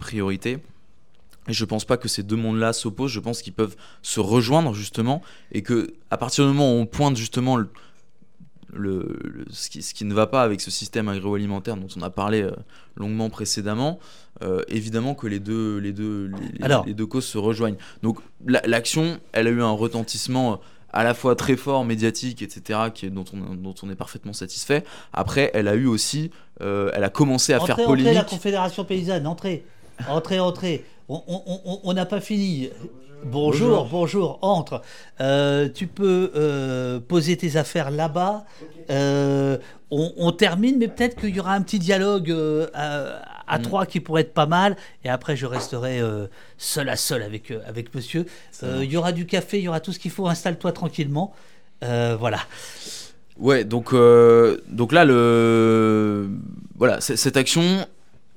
priorités. 0.00 0.58
Et 1.46 1.52
je 1.52 1.64
pense 1.64 1.84
pas 1.84 1.96
que 1.96 2.08
ces 2.08 2.24
deux 2.24 2.34
mondes-là 2.34 2.72
s'opposent. 2.72 3.12
Je 3.12 3.20
pense 3.20 3.40
qu'ils 3.40 3.52
peuvent 3.52 3.76
se 4.02 4.18
rejoindre 4.18 4.74
justement, 4.74 5.22
et 5.52 5.62
que 5.62 5.94
à 6.10 6.16
partir 6.16 6.44
du 6.44 6.52
moment 6.52 6.72
où 6.72 6.80
on 6.80 6.86
pointe 6.86 7.16
justement 7.16 7.56
le- 8.76 9.18
le- 9.24 9.44
ce, 9.50 9.68
qui, 9.70 9.82
ce 9.82 9.94
qui 9.94 10.04
ne 10.04 10.14
va 10.14 10.26
pas 10.26 10.42
avec 10.42 10.60
ce 10.60 10.70
système 10.70 11.08
agroalimentaire 11.08 11.76
dont 11.76 11.88
on 11.96 12.02
a 12.02 12.10
parlé 12.10 12.42
euh, 12.42 12.50
longuement 12.96 13.30
précédemment, 13.30 13.98
euh, 14.42 14.62
évidemment 14.68 15.14
que 15.14 15.26
les 15.26 15.40
deux, 15.40 15.78
les 15.78 15.92
deux, 15.92 16.26
les, 16.26 16.58
les- 16.58 16.64
Alors. 16.64 16.84
les 16.86 16.94
deux 16.94 17.06
causes 17.06 17.24
se 17.26 17.38
rejoignent. 17.38 17.76
Donc 18.02 18.18
la- 18.46 18.62
l'action, 18.66 19.18
elle 19.32 19.46
a 19.46 19.50
eu 19.50 19.62
un 19.62 19.70
retentissement 19.70 20.52
euh, 20.52 20.56
à 20.92 21.04
la 21.04 21.12
fois 21.12 21.36
très 21.36 21.56
fort, 21.56 21.84
médiatique, 21.84 22.40
etc., 22.40 22.80
qui 22.94 23.04
est, 23.06 23.10
dont, 23.10 23.24
on, 23.34 23.54
dont 23.54 23.74
on 23.82 23.90
est 23.90 23.94
parfaitement 23.96 24.32
satisfait. 24.32 24.82
Après, 25.12 25.50
elle 25.52 25.68
a 25.68 25.74
eu 25.74 25.84
aussi, 25.86 26.30
euh, 26.62 26.90
elle 26.94 27.04
a 27.04 27.10
commencé 27.10 27.52
à 27.52 27.56
faire 27.60 27.74
entrez, 27.74 27.82
la 27.82 27.88
polémique. 27.88 28.26
Confédération 28.26 28.84
paysanne, 28.84 29.26
entrez. 29.26 29.66
Entrez, 30.08 30.38
entrez. 30.40 30.84
On- 31.08 31.92
n'a 31.94 32.06
pas 32.06 32.20
fini. 32.20 32.70
Bonjour, 33.24 33.86
bonjour, 33.90 34.38
entre. 34.42 34.82
Euh, 35.20 35.68
tu 35.72 35.86
peux 35.86 36.30
euh, 36.36 37.00
poser 37.00 37.36
tes 37.36 37.56
affaires 37.56 37.90
là-bas. 37.90 38.44
Euh, 38.90 39.56
on, 39.90 40.12
on 40.16 40.32
termine, 40.32 40.76
mais 40.78 40.88
peut-être 40.88 41.18
qu'il 41.20 41.34
y 41.34 41.40
aura 41.40 41.54
un 41.54 41.62
petit 41.62 41.78
dialogue 41.78 42.34
à, 42.74 43.22
à 43.46 43.58
Mm. 43.58 43.62
trois 43.62 43.86
qui 43.86 44.00
pourrait 44.00 44.22
être 44.22 44.34
pas 44.34 44.46
mal. 44.46 44.76
Et 45.04 45.08
après, 45.08 45.34
je 45.36 45.46
resterai 45.46 46.00
seul 46.58 46.88
à 46.88 46.96
seul 46.96 47.22
avec, 47.22 47.52
avec 47.66 47.94
monsieur. 47.94 48.26
Il 48.62 48.84
y 48.90 48.96
aura 48.96 49.12
du 49.12 49.26
café, 49.26 49.58
il 49.58 49.64
y 49.64 49.68
aura 49.68 49.80
tout 49.80 49.92
ce 49.92 49.98
qu'il 49.98 50.10
faut. 50.10 50.26
Installe-toi 50.28 50.72
tranquillement. 50.72 51.32
Voilà. 51.80 52.38
Ouais, 53.38 53.64
donc, 53.64 53.94
donc 54.68 54.92
là, 54.92 55.04
le... 55.04 56.28
voilà, 56.76 57.00
cette 57.00 57.36
action, 57.36 57.86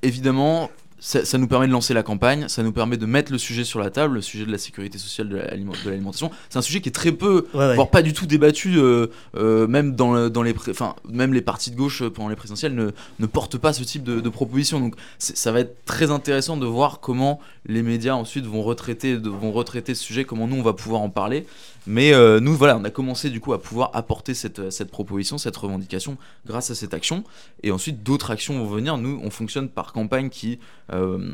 évidemment, 0.03 0.69
ça, 0.99 1.23
ça 1.25 1.37
nous 1.37 1.47
permet 1.47 1.67
de 1.67 1.71
lancer 1.71 1.93
la 1.93 2.03
campagne, 2.03 2.47
ça 2.47 2.61
nous 2.63 2.71
permet 2.71 2.97
de 2.97 3.05
mettre 3.05 3.31
le 3.31 3.37
sujet 3.37 3.63
sur 3.63 3.79
la 3.79 3.89
table, 3.89 4.15
le 4.15 4.21
sujet 4.21 4.45
de 4.45 4.51
la 4.51 4.57
sécurité 4.57 4.97
sociale 4.97 5.29
de 5.29 5.37
l'aliment- 5.37 5.73
de 5.85 5.89
l'alimentation. 5.89 6.29
C'est 6.49 6.57
un 6.59 6.61
sujet 6.61 6.81
qui 6.81 6.89
est 6.89 6.93
très 6.93 7.11
peu, 7.11 7.47
Ouais, 7.53 7.59
ouais. 7.67 7.75
voire 7.75 7.89
pas 7.89 8.01
du 8.01 8.13
tout 8.13 8.25
débattu, 8.25 8.77
euh, 8.77 9.07
euh, 9.37 9.67
même 9.67 9.95
dans, 9.95 10.13
le- 10.13 10.29
dans 10.29 10.43
les, 10.43 10.53
enfin, 10.69 10.95
même 11.09 11.33
les 11.33 11.41
partis 11.41 11.71
de 11.71 11.75
gauche 11.75 12.01
euh, 12.01 12.09
pendant 12.09 12.29
les 12.29 12.35
présidentielles 12.35 12.75
ne, 12.75 12.91
ne 13.19 13.25
portent 13.25 13.57
pas 13.57 13.73
ce 13.73 13.83
type 13.83 14.03
de, 14.03 14.19
de 14.19 14.29
proposition. 14.29 14.79
Donc 14.79 14.95
ça 15.17 15.51
va 15.51 15.61
être 15.61 15.83
très 15.85 16.11
intéressant 16.11 16.57
de 16.57 16.65
voir 16.65 16.99
comment 16.99 17.39
les 17.65 17.81
médias 17.83 18.13
ensuite 18.15 18.45
vont 18.45 18.61
retraiter, 18.63 19.17
de- 19.17 19.29
vont 19.29 19.51
retraiter 19.51 19.95
ce 19.95 20.03
sujet, 20.03 20.25
comment 20.25 20.47
nous 20.47 20.57
on 20.57 20.63
va 20.63 20.73
pouvoir 20.73 21.01
en 21.01 21.09
parler. 21.09 21.45
Mais 21.87 22.13
euh, 22.13 22.39
nous, 22.39 22.53
voilà, 22.55 22.77
on 22.77 22.83
a 22.83 22.89
commencé 22.89 23.29
du 23.29 23.39
coup 23.39 23.53
à 23.53 23.61
pouvoir 23.61 23.91
apporter 23.93 24.33
cette, 24.33 24.69
cette 24.69 24.91
proposition, 24.91 25.37
cette 25.37 25.55
revendication 25.57 26.17
grâce 26.45 26.69
à 26.69 26.75
cette 26.75 26.93
action. 26.93 27.23
Et 27.63 27.71
ensuite, 27.71 28.03
d'autres 28.03 28.31
actions 28.31 28.57
vont 28.59 28.67
venir. 28.69 28.97
Nous, 28.97 29.19
on 29.23 29.29
fonctionne 29.29 29.69
par 29.69 29.93
campagne 29.93 30.29
qui, 30.29 30.59
euh, 30.93 31.31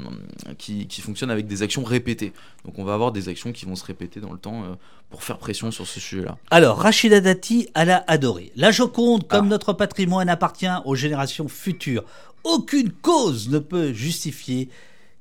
qui, 0.58 0.88
qui 0.88 1.02
fonctionne 1.02 1.32
avec 1.32 1.48
des 1.48 1.62
actions 1.62 1.84
répétées. 1.84 2.32
Donc, 2.64 2.80
on 2.80 2.84
va 2.84 2.94
avoir 2.94 3.12
des 3.12 3.28
actions 3.30 3.52
qui 3.52 3.66
vont 3.66 3.76
se 3.76 3.84
répéter 3.86 4.20
dans 4.20 4.32
le 4.32 4.38
temps 4.40 4.64
euh, 4.64 4.76
pour 5.10 5.24
faire 5.24 5.38
pression 5.38 5.72
sur 5.72 5.88
ce 5.88 6.00
sujet-là. 6.00 6.38
Alors, 6.52 6.78
Rachida 6.80 7.22
Dati, 7.22 7.68
elle 7.76 7.90
a 7.90 8.04
adoré. 8.08 8.52
La 8.56 8.72
Joconde, 8.72 9.28
comme 9.28 9.46
Ah. 9.48 9.50
notre 9.50 9.74
patrimoine, 9.74 10.30
appartient 10.30 10.68
aux 10.86 10.96
générations 10.96 11.48
futures. 11.48 12.04
Aucune 12.44 12.92
cause 12.92 13.50
ne 13.50 13.60
peut 13.60 13.92
justifier 13.94 14.70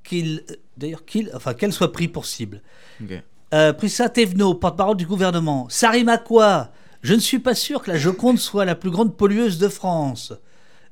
qu'il, 0.04 0.44
d'ailleurs, 0.76 1.04
qu'il, 1.06 1.30
enfin, 1.34 1.54
qu'elle 1.54 1.72
soit 1.72 1.90
prise 1.92 2.08
pour 2.08 2.26
cible. 2.26 2.60
Ok. 3.02 3.22
Euh, 3.54 3.72
Prissa 3.72 4.08
porte-parole 4.08 4.96
du 4.96 5.06
gouvernement. 5.06 5.68
Ça 5.68 5.90
rime 5.90 6.08
à 6.08 6.18
quoi 6.18 6.70
Je 7.02 7.14
ne 7.14 7.20
suis 7.20 7.38
pas 7.38 7.54
sûr 7.54 7.82
que 7.82 7.90
la 7.92 7.96
Joconde 7.96 8.38
soit 8.38 8.64
la 8.64 8.74
plus 8.74 8.90
grande 8.90 9.16
pollueuse 9.16 9.58
de 9.58 9.68
France. 9.68 10.32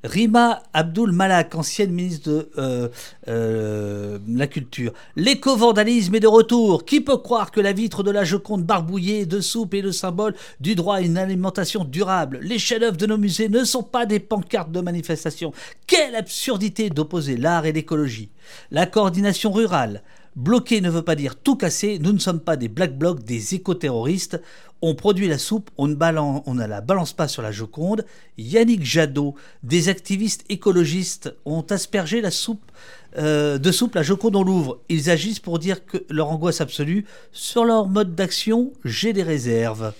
Rima 0.05 0.63
Abdul 0.73 1.11
Malak, 1.11 1.57
ancienne 1.57 1.91
ministre 1.91 2.31
de 2.31 2.51
euh, 2.59 2.89
euh, 3.27 4.19
la 4.29 4.47
Culture. 4.47 4.93
L'éco-vandalisme 5.17 6.15
est 6.15 6.21
de 6.21 6.29
retour. 6.29 6.85
Qui 6.85 7.01
peut 7.01 7.17
croire 7.17 7.51
que 7.51 7.61
la 7.61 7.73
vitre 7.73 8.05
de 8.05 8.13
la 8.13 8.23
Joconde 8.23 8.65
barbouillée 8.65 9.27
de 9.27 9.41
soupe 9.41 9.75
est 9.75 9.81
le 9.81 9.91
symbole 9.91 10.35
du 10.61 10.77
droit 10.77 10.97
à 10.97 11.01
une 11.01 11.19
alimentation 11.19 11.85
durable? 11.85 12.39
Les 12.43 12.61
chefs-d'œuvre 12.61 12.97
de 12.97 13.07
nos 13.07 13.19
musées 13.19 13.49
ne 13.49 13.65
sont 13.65 13.83
pas 13.83 14.07
des 14.07 14.21
pancartes 14.21 14.71
de 14.71 14.81
manifestation. 14.81 15.53
Quelle 15.89 16.15
absurdité 16.15 16.91
d'opposer 16.91 17.37
l'art 17.37 17.67
et 17.67 17.73
l'écologie. 17.73 18.31
La 18.71 18.87
coordination 18.87 19.51
rurale. 19.51 20.03
Bloquer 20.35 20.80
ne 20.80 20.89
veut 20.91 21.03
pas 21.03 21.14
dire 21.14 21.37
tout 21.37 21.57
casser. 21.57 21.99
Nous 21.99 22.12
ne 22.12 22.18
sommes 22.18 22.41
pas 22.41 22.57
des 22.57 22.68
black 22.68 22.97
blocs, 22.97 23.22
des 23.22 23.55
éco-terroristes. 23.55 24.41
On 24.80 24.95
produit 24.95 25.28
la 25.28 25.39
soupe, 25.39 25.70
on 25.78 25.87
ne, 25.87 25.95
balan- 25.95 26.43
on 26.47 26.55
ne 26.55 26.66
la 26.66 26.80
balance 26.80 27.12
pas 27.12 27.28
sur 27.28 27.43
la 27.43 27.53
Joconde. 27.53 28.05
Yannick 28.39 28.85
Jadot, 28.85 29.35
des 29.62 29.89
activistes 29.89 30.45
écologistes 30.49 31.35
ont 31.45 31.62
aspergé 31.70 32.20
la 32.20 32.30
soupe 32.30 32.72
euh, 33.18 33.59
de 33.59 33.70
soupe 33.70 33.95
la 33.95 34.03
Joconde 34.03 34.37
en 34.37 34.43
Louvre. 34.43 34.80
Ils 34.89 35.11
agissent 35.11 35.39
pour 35.39 35.59
dire 35.59 35.85
que 35.85 35.99
leur 36.09 36.30
angoisse 36.30 36.61
absolue 36.62 37.05
sur 37.30 37.64
leur 37.64 37.87
mode 37.89 38.14
d'action, 38.14 38.72
j'ai 38.85 39.12
des 39.12 39.22
réserves. 39.22 39.93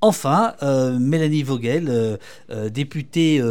Enfin, 0.00 0.54
euh, 0.62 0.96
Mélanie 1.00 1.42
Vogel, 1.42 1.88
euh, 1.88 2.68
députée 2.70 3.42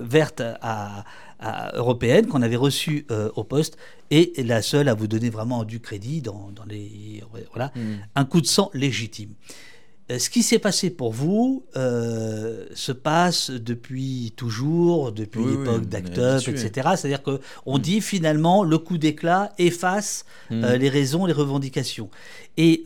verte 0.00 0.40
à, 0.62 1.04
à- 1.40 1.74
européenne, 1.76 2.26
qu'on 2.26 2.42
avait 2.42 2.56
reçue 2.56 3.06
euh, 3.10 3.30
au 3.36 3.44
poste, 3.44 3.76
est 4.10 4.38
la 4.46 4.62
seule 4.62 4.88
à 4.88 4.94
vous 4.94 5.06
donner 5.06 5.30
vraiment 5.30 5.64
du 5.64 5.80
crédit 5.80 6.20
dans, 6.22 6.50
dans 6.54 6.64
les 6.64 7.22
voilà 7.52 7.72
un 8.14 8.24
coup 8.24 8.40
de 8.40 8.46
sang 8.46 8.70
légitime. 8.74 9.30
Euh, 10.10 10.18
Ce 10.18 10.28
qui 10.28 10.42
s'est 10.42 10.58
passé 10.58 10.90
pour 10.90 11.12
vous 11.14 11.64
euh, 11.76 12.66
se 12.74 12.92
passe 12.92 13.50
depuis 13.50 14.34
toujours, 14.36 15.12
depuis 15.12 15.40
Oui, 15.40 15.46
oui, 15.52 15.58
l'époque 15.58 15.86
d'Act 15.86 16.18
Up, 16.18 16.42
habitué. 16.46 16.52
etc. 16.66 16.88
C'est-à-dire 16.96 17.22
que 17.22 17.40
on 17.64 17.78
dit 17.78 18.02
finalement 18.02 18.64
le 18.64 18.76
coup 18.76 18.98
d'éclat 18.98 19.52
efface 19.58 20.26
Mm. 20.50 20.62
euh, 20.64 20.76
les 20.76 20.90
raisons, 20.90 21.24
les 21.24 21.32
revendications. 21.32 22.10
Et 22.58 22.84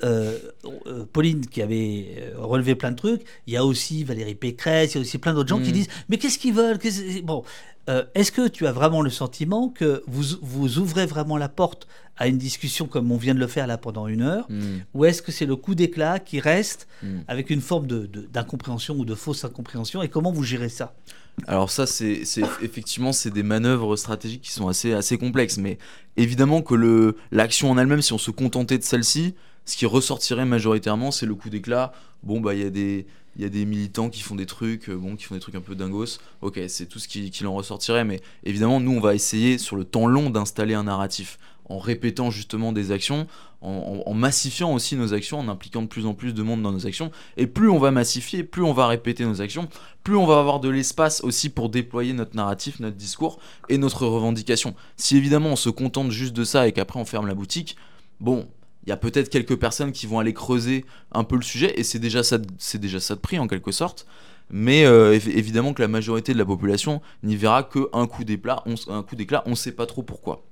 Pauline 1.12 1.44
qui 1.46 1.60
avait 1.62 2.32
relevé 2.36 2.74
plein 2.74 2.90
de 2.92 2.96
trucs, 2.96 3.22
il 3.46 3.54
y 3.54 3.56
a 3.56 3.64
aussi 3.64 4.04
Valérie 4.04 4.34
Pécresse, 4.36 4.94
il 4.94 4.96
y 4.96 4.98
a 4.98 5.00
aussi 5.02 5.18
plein 5.18 5.34
d'autres 5.34 5.48
gens 5.48 5.60
qui 5.60 5.70
Mm. 5.70 5.72
disent 5.72 5.88
mais 6.08 6.18
qu'est-ce 6.18 6.38
qu'ils 6.38 6.54
veulent? 6.54 6.78
Qu'est-ce- 6.78 7.20
Bon, 7.22 7.42
euh, 7.88 8.04
est-ce 8.14 8.30
que 8.32 8.48
tu 8.48 8.66
as 8.66 8.72
vraiment 8.72 9.02
le 9.02 9.10
sentiment 9.10 9.68
que 9.68 10.02
vous, 10.06 10.24
vous 10.42 10.78
ouvrez 10.78 11.06
vraiment 11.06 11.36
la 11.36 11.48
porte 11.48 11.86
à 12.16 12.26
une 12.26 12.36
discussion 12.38 12.86
comme 12.86 13.10
on 13.12 13.16
vient 13.16 13.34
de 13.34 13.38
le 13.38 13.46
faire 13.46 13.66
là 13.66 13.78
pendant 13.78 14.08
une 14.08 14.22
heure 14.22 14.46
Mm. 14.50 14.78
ou 14.94 15.04
est-ce 15.04 15.22
que 15.22 15.30
c'est 15.32 15.46
le 15.46 15.56
coup 15.56 15.74
d'éclat 15.74 16.18
qui 16.18 16.40
reste 16.40 16.88
Mm. 17.02 17.06
avec 17.28 17.50
une 17.50 17.60
forme 17.60 17.86
de- 17.86 18.06
de- 18.06 18.22
d'incompréhension 18.32 18.96
ou 18.96 19.04
de 19.04 19.14
fausse 19.14 19.44
incompréhension 19.44 20.02
et 20.02 20.08
comment 20.08 20.32
vous 20.32 20.42
gérez 20.44 20.68
ça? 20.68 20.94
Alors 21.46 21.70
ça, 21.70 21.86
c'est 21.86 22.24
c'est- 22.24 22.42
effectivement, 22.62 23.12
c'est 23.12 23.30
des 23.30 23.44
manœuvres 23.44 23.94
stratégiques 23.96 24.42
qui 24.42 24.50
sont 24.50 24.66
assez, 24.66 24.92
assez 24.92 25.16
complexes. 25.18 25.58
Mais 25.58 25.78
évidemment 26.16 26.62
que 26.62 26.74
le- 26.74 27.16
l'action 27.30 27.70
en 27.70 27.78
elle-même, 27.78 28.02
si 28.02 28.12
on 28.12 28.18
se 28.18 28.32
contentait 28.32 28.78
de 28.78 28.82
celle-ci, 28.82 29.34
ce 29.64 29.76
qui 29.76 29.86
ressortirait 29.86 30.44
majoritairement, 30.46 31.10
c'est 31.12 31.26
le 31.26 31.36
coup 31.36 31.48
d'éclat. 31.50 31.92
Bon, 32.24 32.40
bah, 32.40 32.54
il 32.54 32.60
y 32.60 32.64
a 32.64 32.70
des, 32.70 33.06
il 33.38 33.44
y 33.44 33.46
a 33.46 33.50
des 33.50 33.64
militants 33.64 34.10
qui 34.10 34.20
font 34.20 34.34
des 34.34 34.46
trucs, 34.46 34.90
bon, 34.90 35.16
qui 35.16 35.24
font 35.24 35.34
des 35.34 35.40
trucs 35.40 35.54
un 35.54 35.60
peu 35.60 35.74
dingos. 35.74 36.18
Ok, 36.42 36.60
c'est 36.68 36.86
tout 36.86 36.98
ce 36.98 37.08
qui, 37.08 37.30
qui 37.30 37.46
en 37.46 37.54
ressortirait, 37.54 38.04
mais 38.04 38.20
évidemment, 38.44 38.80
nous, 38.80 38.92
on 38.92 39.00
va 39.00 39.14
essayer 39.14 39.58
sur 39.58 39.76
le 39.76 39.84
temps 39.84 40.06
long 40.06 40.30
d'installer 40.30 40.74
un 40.74 40.84
narratif 40.84 41.38
en 41.68 41.78
répétant 41.78 42.30
justement 42.30 42.72
des 42.72 42.92
actions, 42.92 43.26
en, 43.60 44.14
massifiant 44.14 44.72
aussi 44.72 44.96
nos 44.96 45.12
actions, 45.14 45.38
en 45.38 45.48
impliquant 45.48 45.82
de 45.82 45.88
plus 45.88 46.06
en 46.06 46.14
plus 46.14 46.32
de 46.32 46.42
monde 46.42 46.62
dans 46.62 46.72
nos 46.72 46.86
actions. 46.86 47.10
Et 47.36 47.46
plus 47.46 47.68
on 47.68 47.78
va 47.78 47.90
massifier, 47.90 48.44
plus 48.44 48.62
on 48.62 48.72
va 48.72 48.86
répéter 48.86 49.24
nos 49.24 49.42
actions, 49.42 49.68
plus 50.04 50.16
on 50.16 50.26
va 50.26 50.38
avoir 50.38 50.60
de 50.60 50.68
l'espace 50.68 51.22
aussi 51.22 51.50
pour 51.50 51.68
déployer 51.68 52.12
notre 52.12 52.36
narratif, 52.36 52.80
notre 52.80 52.96
discours 52.96 53.38
et 53.68 53.78
notre 53.78 54.06
revendication. 54.06 54.74
Si 54.96 55.16
évidemment 55.16 55.50
on 55.50 55.56
se 55.56 55.70
contente 55.70 56.10
juste 56.10 56.34
de 56.34 56.44
ça 56.44 56.68
et 56.68 56.72
qu'après 56.72 57.00
on 57.00 57.04
ferme 57.04 57.26
la 57.26 57.34
boutique, 57.34 57.76
bon, 58.20 58.48
il 58.88 58.90
y 58.90 58.94
a 58.94 58.96
peut-être 58.96 59.28
quelques 59.28 59.56
personnes 59.56 59.92
qui 59.92 60.06
vont 60.06 60.18
aller 60.18 60.32
creuser 60.32 60.86
un 61.12 61.22
peu 61.22 61.36
le 61.36 61.42
sujet 61.42 61.78
et 61.78 61.84
c'est 61.84 61.98
déjà 61.98 62.22
ça, 62.22 62.38
déjà 62.38 63.00
ça 63.00 63.16
de 63.16 63.20
prix 63.20 63.38
en 63.38 63.46
quelque 63.46 63.70
sorte. 63.70 64.06
Mais 64.48 64.86
euh, 64.86 65.12
évidemment 65.12 65.74
que 65.74 65.82
la 65.82 65.88
majorité 65.88 66.32
de 66.32 66.38
la 66.38 66.46
population 66.46 67.02
n'y 67.22 67.36
verra 67.36 67.64
qu'un 67.64 68.06
coup 68.06 68.24
d'éclat, 68.24 68.64
un 68.88 69.02
coup 69.02 69.14
d'éclat, 69.14 69.42
on 69.44 69.50
ne 69.50 69.54
sait 69.56 69.72
pas 69.72 69.84
trop 69.84 70.02
pourquoi. 70.02 70.42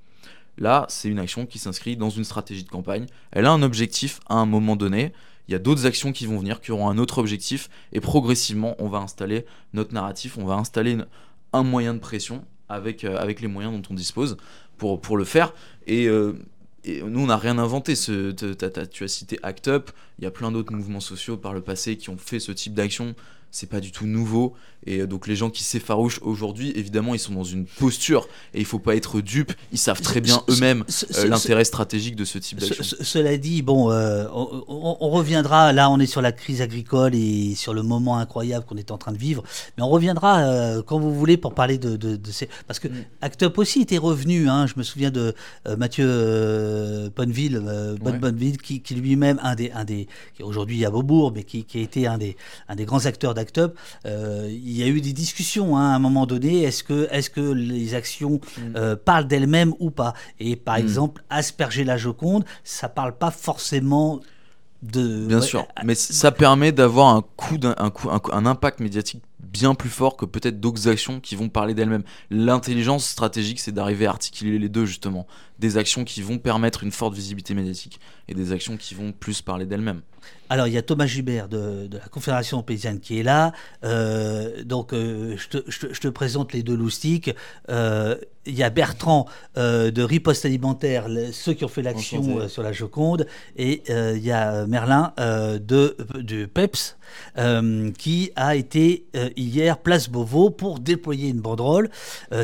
Là, 0.59 0.85
c'est 0.87 1.09
une 1.09 1.17
action 1.17 1.47
qui 1.47 1.57
s'inscrit 1.57 1.97
dans 1.97 2.11
une 2.11 2.23
stratégie 2.23 2.63
de 2.63 2.69
campagne. 2.69 3.07
Elle 3.31 3.47
a 3.47 3.51
un 3.51 3.63
objectif 3.63 4.19
à 4.29 4.35
un 4.35 4.45
moment 4.45 4.75
donné. 4.75 5.13
Il 5.47 5.53
y 5.53 5.55
a 5.55 5.59
d'autres 5.59 5.87
actions 5.87 6.11
qui 6.11 6.27
vont 6.27 6.37
venir, 6.37 6.61
qui 6.61 6.71
auront 6.71 6.89
un 6.89 6.99
autre 6.99 7.17
objectif. 7.17 7.71
Et 7.91 8.01
progressivement, 8.01 8.75
on 8.77 8.87
va 8.87 8.99
installer 8.99 9.47
notre 9.73 9.95
narratif, 9.95 10.37
on 10.37 10.45
va 10.45 10.53
installer 10.53 10.95
un 11.53 11.63
moyen 11.63 11.95
de 11.95 11.99
pression 11.99 12.45
avec, 12.69 13.03
euh, 13.03 13.17
avec 13.17 13.41
les 13.41 13.47
moyens 13.47 13.73
dont 13.73 13.81
on 13.89 13.95
dispose 13.95 14.37
pour, 14.77 15.01
pour 15.01 15.17
le 15.17 15.23
faire. 15.23 15.55
Et, 15.87 16.07
euh, 16.07 16.33
nous, 16.85 17.19
on 17.19 17.27
n'a 17.27 17.37
rien 17.37 17.57
inventé. 17.57 17.95
Ce, 17.95 18.31
tu 18.31 19.03
as 19.03 19.07
cité 19.07 19.39
ACT 19.43 19.67
UP. 19.67 19.91
Il 20.19 20.23
y 20.23 20.27
a 20.27 20.31
plein 20.31 20.51
d'autres 20.51 20.73
mouvements 20.73 20.99
sociaux 20.99 21.37
par 21.37 21.53
le 21.53 21.61
passé 21.61 21.97
qui 21.97 22.09
ont 22.09 22.17
fait 22.17 22.39
ce 22.39 22.51
type 22.51 22.73
d'action 22.73 23.15
c'est 23.51 23.69
pas 23.69 23.79
du 23.79 23.91
tout 23.91 24.05
nouveau. 24.05 24.55
Et 24.85 24.99
euh, 24.99 25.07
donc 25.07 25.27
les 25.27 25.35
gens 25.35 25.49
qui 25.49 25.63
s'effarouchent 25.63 26.19
aujourd'hui, 26.21 26.71
évidemment, 26.75 27.13
ils 27.13 27.19
sont 27.19 27.33
dans 27.33 27.43
une 27.43 27.65
posture 27.65 28.27
et 28.53 28.59
il 28.59 28.65
faut 28.65 28.79
pas 28.79 28.95
être 28.95 29.21
dupe. 29.21 29.53
Ils 29.71 29.77
savent 29.77 30.01
très 30.01 30.21
bien 30.21 30.43
eux-mêmes 30.49 30.83
euh, 31.15 31.27
l'intérêt 31.27 31.65
stratégique 31.65 32.15
de 32.15 32.25
ce 32.25 32.37
type 32.37 32.59
d'action. 32.59 32.83
Cela 33.01 33.37
dit, 33.37 33.61
bon, 33.61 33.91
euh, 33.91 34.25
on, 34.33 35.09
reviendra. 35.09 35.73
Là, 35.73 35.89
on 35.89 35.99
est 35.99 36.07
sur 36.07 36.21
la 36.21 36.31
crise 36.31 36.61
agricole 36.61 37.13
et 37.15 37.53
sur 37.55 37.73
le 37.73 37.83
moment 37.83 38.17
incroyable 38.17 38.65
qu'on 38.65 38.77
est 38.77 38.91
en 38.91 38.97
train 38.97 39.11
de 39.11 39.17
vivre. 39.17 39.43
Mais 39.77 39.83
on 39.83 39.89
reviendra 39.89 40.81
quand 40.85 40.99
vous 40.99 41.13
voulez 41.13 41.37
pour 41.37 41.53
parler 41.53 41.77
de, 41.77 41.95
de, 41.97 42.31
ces. 42.31 42.47
Parce 42.67 42.79
que 42.79 42.87
mm. 42.87 43.03
Act 43.21 43.43
Up 43.43 43.57
aussi 43.57 43.81
était 43.81 43.97
revenu. 43.97 44.47
Hein, 44.47 44.67
je 44.67 44.73
me 44.77 44.83
souviens 44.83 45.11
de 45.11 45.33
Mathieu 45.77 47.09
Bonneville, 47.15 47.61
Bonneville, 47.99 48.57
qui, 48.57 48.81
lui-même 48.95 49.39
un 49.43 49.55
des, 49.55 49.71
un 49.71 49.83
des, 49.83 50.07
qui 50.35 50.43
aujourd'hui 50.43 50.85
à 50.85 50.89
Beaubourg, 50.89 51.31
mais 51.33 51.43
qui, 51.43 51.65
qui 51.65 51.79
a 51.79 51.81
été 51.81 52.07
un 52.07 52.17
des, 52.17 52.37
un 52.69 52.75
des 52.75 52.85
grands 52.85 53.05
acteurs 53.05 53.33
d'Act 53.33 53.57
Up, 53.57 53.77
il 54.67 54.75
y 54.75 54.83
a 54.83 54.87
eu 54.87 54.99
des 54.99 55.13
discussions 55.13 55.77
hein, 55.77 55.91
à 55.91 55.95
un 55.95 55.99
moment 55.99 56.25
donné. 56.25 56.63
Est-ce 56.63 56.83
que, 56.83 57.07
est 57.09 57.29
que 57.29 57.39
les 57.39 57.95
actions 57.95 58.41
mm. 58.57 58.61
euh, 58.75 58.95
parlent 58.97 59.27
d'elles-mêmes 59.27 59.73
ou 59.79 59.91
pas? 59.91 60.13
Et 60.39 60.57
par 60.57 60.75
mm. 60.75 60.81
exemple, 60.81 61.23
asperger 61.29 61.85
la 61.85 61.95
Joconde, 61.95 62.43
ça 62.65 62.89
parle 62.89 63.17
pas 63.17 63.31
forcément 63.31 64.19
de. 64.81 65.25
Bien 65.25 65.41
sûr, 65.41 65.65
mais 65.85 65.95
ça 65.95 66.31
permet 66.31 66.73
d'avoir 66.73 67.15
un 67.15 67.23
coup, 67.37 67.57
d'un, 67.57 67.75
un, 67.77 67.89
coup 67.89 68.09
un, 68.11 68.45
impact 68.45 68.81
médiatique 68.81 69.23
bien 69.39 69.73
plus 69.73 69.89
fort 69.89 70.17
que 70.17 70.25
peut-être 70.25 70.59
d'autres 70.59 70.89
actions 70.89 71.21
qui 71.21 71.37
vont 71.37 71.47
parler 71.47 71.73
d'elles-mêmes. 71.73 72.03
L'intelligence 72.29 73.07
stratégique, 73.07 73.61
c'est 73.61 73.71
d'arriver 73.71 74.05
à 74.05 74.09
articuler 74.09 74.59
les 74.59 74.69
deux 74.69 74.85
justement. 74.85 75.27
Des 75.59 75.77
actions 75.77 76.03
qui 76.03 76.21
vont 76.21 76.37
permettre 76.39 76.83
une 76.83 76.91
forte 76.91 77.13
visibilité 77.13 77.53
médiatique 77.53 78.01
et 78.27 78.33
des 78.33 78.51
actions 78.51 78.75
qui 78.75 78.95
vont 78.95 79.13
plus 79.13 79.41
parler 79.41 79.65
d'elles-mêmes. 79.65 80.01
Alors, 80.49 80.67
il 80.67 80.73
y 80.73 80.77
a 80.77 80.81
Thomas 80.81 81.07
Gibert 81.07 81.49
de, 81.49 81.89
la 81.91 82.07
Confédération 82.09 82.61
paysanne 82.63 82.99
qui 82.99 83.19
est 83.19 83.23
là. 83.23 83.51
Euh, 83.83 84.63
donc, 84.63 84.93
euh, 84.93 85.35
je, 85.37 85.99
te, 85.99 86.07
présente 86.07 86.53
les 86.53 86.63
deux 86.63 86.75
loustiques. 86.75 87.33
Euh, 87.69 88.15
il 88.45 88.55
y 88.55 88.63
a 88.63 88.69
Bertrand 88.69 89.25
de 89.57 90.01
Riposte 90.01 90.45
Alimentaire, 90.45 91.07
ceux 91.33 91.51
qui 91.51 91.65
ont 91.65 91.67
fait 91.67 91.81
l'action 91.81 92.47
sur 92.47 92.63
la 92.63 92.71
Joconde. 92.71 93.27
Et 93.57 93.83
il 93.89 94.23
y 94.23 94.31
a 94.31 94.65
Merlin 94.67 95.11
de, 95.17 95.97
de 96.15 96.45
PEPS, 96.45 96.95
qui 97.97 98.31
a 98.37 98.55
été 98.55 99.05
hier 99.35 99.77
place 99.79 100.07
Beauvau 100.07 100.49
pour 100.49 100.79
déployer 100.79 101.27
une 101.27 101.41
banderole. 101.41 101.89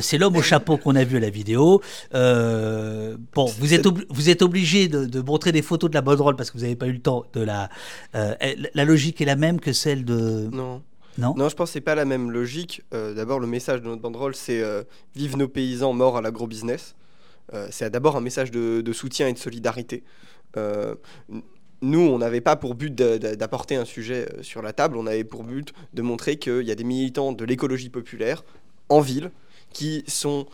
C'est 0.02 0.18
l'homme 0.18 0.36
au 0.36 0.42
chapeau 0.42 0.76
qu'on 0.76 0.98
a 0.98 1.06
vu 1.06 1.16
à 1.16 1.22
la 1.22 1.30
vidéo. 1.30 1.82
bon, 2.12 3.46
vous 3.60 3.74
êtes, 3.74 3.88
vous 4.10 4.30
êtes 4.30 4.42
obligé 4.42 4.90
de, 4.90 5.06
de, 5.06 5.22
montrer 5.22 5.54
des 5.54 5.62
photos 5.62 5.90
de 5.90 5.96
la 5.96 6.02
banderole 6.02 6.36
parce 6.36 6.52
que 6.52 6.58
vous 6.58 6.64
n'avez 6.64 6.76
pas 6.76 6.88
eu 6.88 6.94
le 6.94 7.02
temps 7.02 7.24
de 7.32 7.40
la, 7.40 7.70
euh, 8.16 8.36
la 8.74 8.86
logique 8.86 9.22
est 9.22 9.26
la 9.26 9.36
même 9.36 9.60
que 9.60 9.74
celle 9.74 10.06
de. 10.06 10.50
Non. 10.52 10.82
Non, 11.20 11.36
non 11.38 11.48
je 11.48 11.56
pense 11.56 11.70
que 11.70 11.74
c'est 11.74 11.82
pas 11.82 11.96
la 11.96 12.06
même 12.06 12.32
logique. 12.32 12.82
Euh, 12.94 13.14
d'abord, 13.14 13.40
le 13.40 13.46
message 13.46 13.82
de 13.82 13.88
notre 13.88 14.02
banderole, 14.02 14.34
c'est 14.34 14.62
euh, 14.62 14.84
Vive 15.16 15.38
nos 15.38 15.48
paysans, 15.48 15.94
morts 15.94 16.18
à 16.18 16.22
l'agro-business. 16.22 16.96
c'est 17.70 17.90
d'abord 17.92 18.16
un 18.16 18.22
message 18.22 18.50
de, 18.50 18.94
soutien 18.94 19.28
et 19.28 19.34
de 19.34 19.38
solidarité. 19.38 20.04
nous, 20.56 22.00
on 22.00 22.18
n'avait 22.18 22.42
pas 22.42 22.56
pour 22.56 22.74
but 22.74 22.96
d'apporter 22.96 23.76
un 23.76 23.86
sujet 23.86 24.28
sur 24.42 24.64
la 24.64 24.74
table, 24.74 24.98
on 24.98 25.06
avait 25.06 25.24
pour 25.24 25.44
but 25.44 25.72
de 25.94 26.02
montrer 26.02 26.38
qu'il 26.38 26.64
y 26.64 26.72
a 26.72 26.76
des 26.76 26.84
militants 26.84 27.32
de 27.32 27.46
l'écologie 27.46 27.90
populaire 27.90 28.44
en 28.90 29.02
ville 29.02 29.30
qui 29.72 30.04
sont 30.08 30.48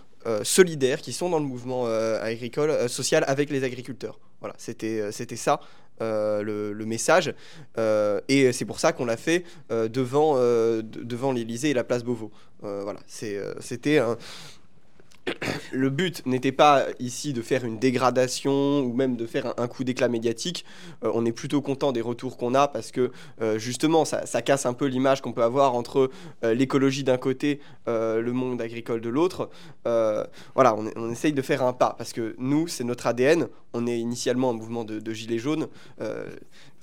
solidaires, 0.44 1.00
qui 1.00 1.14
sont 1.14 1.30
dans 1.30 1.40
le 1.40 1.46
mouvement 1.46 1.86
agricole, 1.86 2.90
social 2.90 3.24
avec 3.28 3.50
les 3.50 3.64
agriculteurs. 3.64 4.20
Voilà, 4.42 4.56
c'était 4.58 5.36
ça 5.38 5.62
euh, 6.02 6.42
le, 6.74 6.86
message. 6.86 7.34
Euh, 7.78 8.20
et 8.28 8.52
c'est 8.52 8.66
pour 8.66 8.80
ça 8.80 8.94
qu'on 8.94 9.06
l'a 9.06 9.18
fait 9.18 9.44
euh, 9.72 9.88
devant, 9.88 10.36
devant 10.82 11.32
l'Elysée 11.32 11.70
et 11.70 11.74
la 11.74 11.84
place 11.84 12.04
Beauvau. 12.04 12.32
voilà, 12.62 13.00
c'était 13.08 14.00
un 14.00 14.18
le 15.72 15.90
but 15.90 16.26
n'était 16.26 16.52
pas 16.52 16.86
ici 17.00 17.34
de 17.34 17.42
faire 17.42 17.66
une 17.66 17.80
dégradation 17.80 18.80
ou 18.80 18.94
même 18.94 19.16
de 19.16 19.26
faire 19.26 19.54
un, 19.58 19.68
coup 19.68 19.84
d'éclat 19.84 20.08
médiatique. 20.08 20.66
Euh, 21.04 21.12
on 21.14 21.26
est 21.26 21.32
plutôt 21.32 21.62
content 21.62 21.92
des 21.92 22.02
retours 22.02 22.38
qu'on 22.38 22.56
a 22.56 22.68
parce 22.68 22.92
que 22.92 23.12
euh, 23.42 23.58
justement 23.58 24.06
ça, 24.06 24.42
casse 24.42 24.66
un 24.66 24.74
peu 24.74 24.86
l'image 24.86 25.22
qu'on 25.22 25.34
peut 25.34 25.44
avoir 25.44 25.76
entre 25.76 26.10
euh, 26.44 26.54
l'écologie 26.54 27.04
d'un 27.04 27.18
côté, 27.18 27.60
le 27.88 28.32
monde 28.32 28.62
agricole 28.62 29.02
de 29.02 29.10
l'autre. 29.10 29.50
voilà, 29.84 30.76
on, 30.76 31.10
essaye 31.10 31.34
de 31.34 31.42
faire 31.42 31.64
un 31.64 31.74
pas 31.74 31.96
parce 31.98 32.14
que 32.14 32.36
nous, 32.38 32.68
c'est 32.68 32.84
notre 32.84 33.08
ADN. 33.08 33.48
On 33.74 33.88
est 33.88 34.00
initialement 34.00 34.52
un 34.52 34.54
mouvement 34.54 34.84
de, 34.84 35.00
de 35.00 35.14
gilets 35.14 35.40
jaunes 35.40 35.68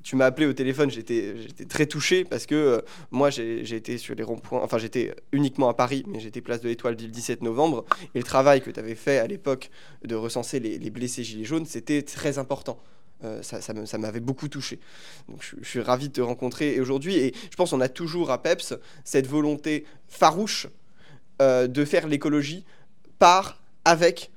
tu 0.07 0.15
m'as 0.15 0.27
appelé 0.27 0.47
au 0.47 0.53
téléphone, 0.53 0.89
j'étais 0.89 1.35
très 1.69 1.87
touché 1.87 2.25
parce 2.25 2.47
que 2.47 2.55
euh, 2.55 2.81
moi 3.11 3.29
j'ai 3.29 3.75
été 3.75 3.99
sur 3.99 4.15
les 4.15 4.23
ronds-points, 4.23 4.61
enfin 4.63 4.79
j'étais 4.79 5.13
uniquement 5.33 5.69
à 5.69 5.75
Paris, 5.75 6.05
mais 6.07 6.21
j'étais 6.21 6.41
place 6.41 6.61
de 6.61 6.69
l'Étoile 6.69 6.95
le 6.95 7.09
17 7.09 7.43
novembre. 7.43 7.85
Et 8.15 8.19
le 8.19 8.25
travail 8.25 8.63
que 8.63 8.71
tu 8.71 8.79
avais 8.79 8.95
fait 8.95 9.19
à 9.19 9.27
l'époque 9.27 9.69
de 10.05 10.15
recenser 10.15 10.61
les, 10.61 10.91
blessés 10.91 11.25
gilets 11.25 11.45
jaunes, 11.45 11.67
c'était 11.67 12.03
très 12.03 12.39
important. 12.39 12.79
Euh, 13.25 13.43
ça, 13.43 13.99
m'avait 13.99 14.21
beaucoup 14.21 14.47
touché. 14.47 14.79
Donc 15.29 15.45
je, 15.61 15.69
suis 15.69 15.81
ravi 15.81 16.07
de 16.07 16.13
te 16.13 16.21
rencontrer 16.21 16.79
aujourd'hui. 16.79 17.17
Et 17.17 17.35
je 17.51 17.57
pense 17.57 17.71
qu'on 17.71 17.81
a 17.81 17.89
toujours 17.89 18.31
à 18.31 18.41
PEPS 18.41 18.75
cette 19.03 19.27
volonté 19.27 19.87
farouche 20.07 20.69
euh, 21.43 21.67
de 21.67 21.85
faire 21.85 22.07
l'écologie 22.07 22.65
par, 23.19 23.61
avec, 23.85 24.31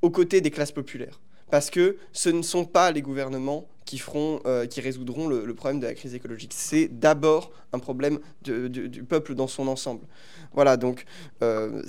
aux 0.00 0.10
côtés 0.10 0.40
des 0.40 0.50
classes 0.50 0.72
populaires. 0.72 1.20
Parce 1.48 1.70
que 1.70 1.96
ce 2.10 2.28
ne 2.28 2.42
sont 2.42 2.64
pas 2.64 2.90
les 2.90 3.02
gouvernements 3.02 3.68
qui, 3.92 3.98
feront, 3.98 4.40
euh, 4.46 4.64
qui 4.64 4.80
résoudront 4.80 5.28
le, 5.28 5.52
problème 5.52 5.78
de 5.78 5.86
la 5.86 5.92
crise 5.92 6.14
écologique. 6.14 6.52
C'est 6.56 6.88
d'abord 6.88 7.52
un 7.74 7.78
problème 7.78 8.20
du 8.40 9.04
peuple 9.06 9.34
dans 9.34 9.46
son 9.46 9.68
ensemble. 9.68 10.06
Voilà, 10.54 10.78
donc 10.78 11.04
euh, 11.42 11.82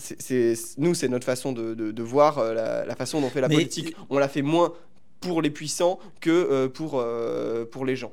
nous, 0.77 0.95
c'est 0.95 1.07
notre 1.07 1.25
façon 1.25 1.53
de, 1.53 2.03
voir 2.03 2.39
euh, 2.39 2.83
la, 2.85 2.95
façon 2.97 3.21
dont 3.21 3.27
on 3.27 3.29
fait 3.29 3.39
la 3.39 3.47
politique. 3.47 3.95
On 4.09 4.19
la 4.19 4.27
fait 4.27 4.41
moins 4.41 4.73
pour 5.21 5.41
les 5.41 5.49
puissants 5.49 5.97
que 6.19 6.67
pour, 6.67 7.01
pour 7.71 7.85
les 7.85 7.95
gens. 7.95 8.11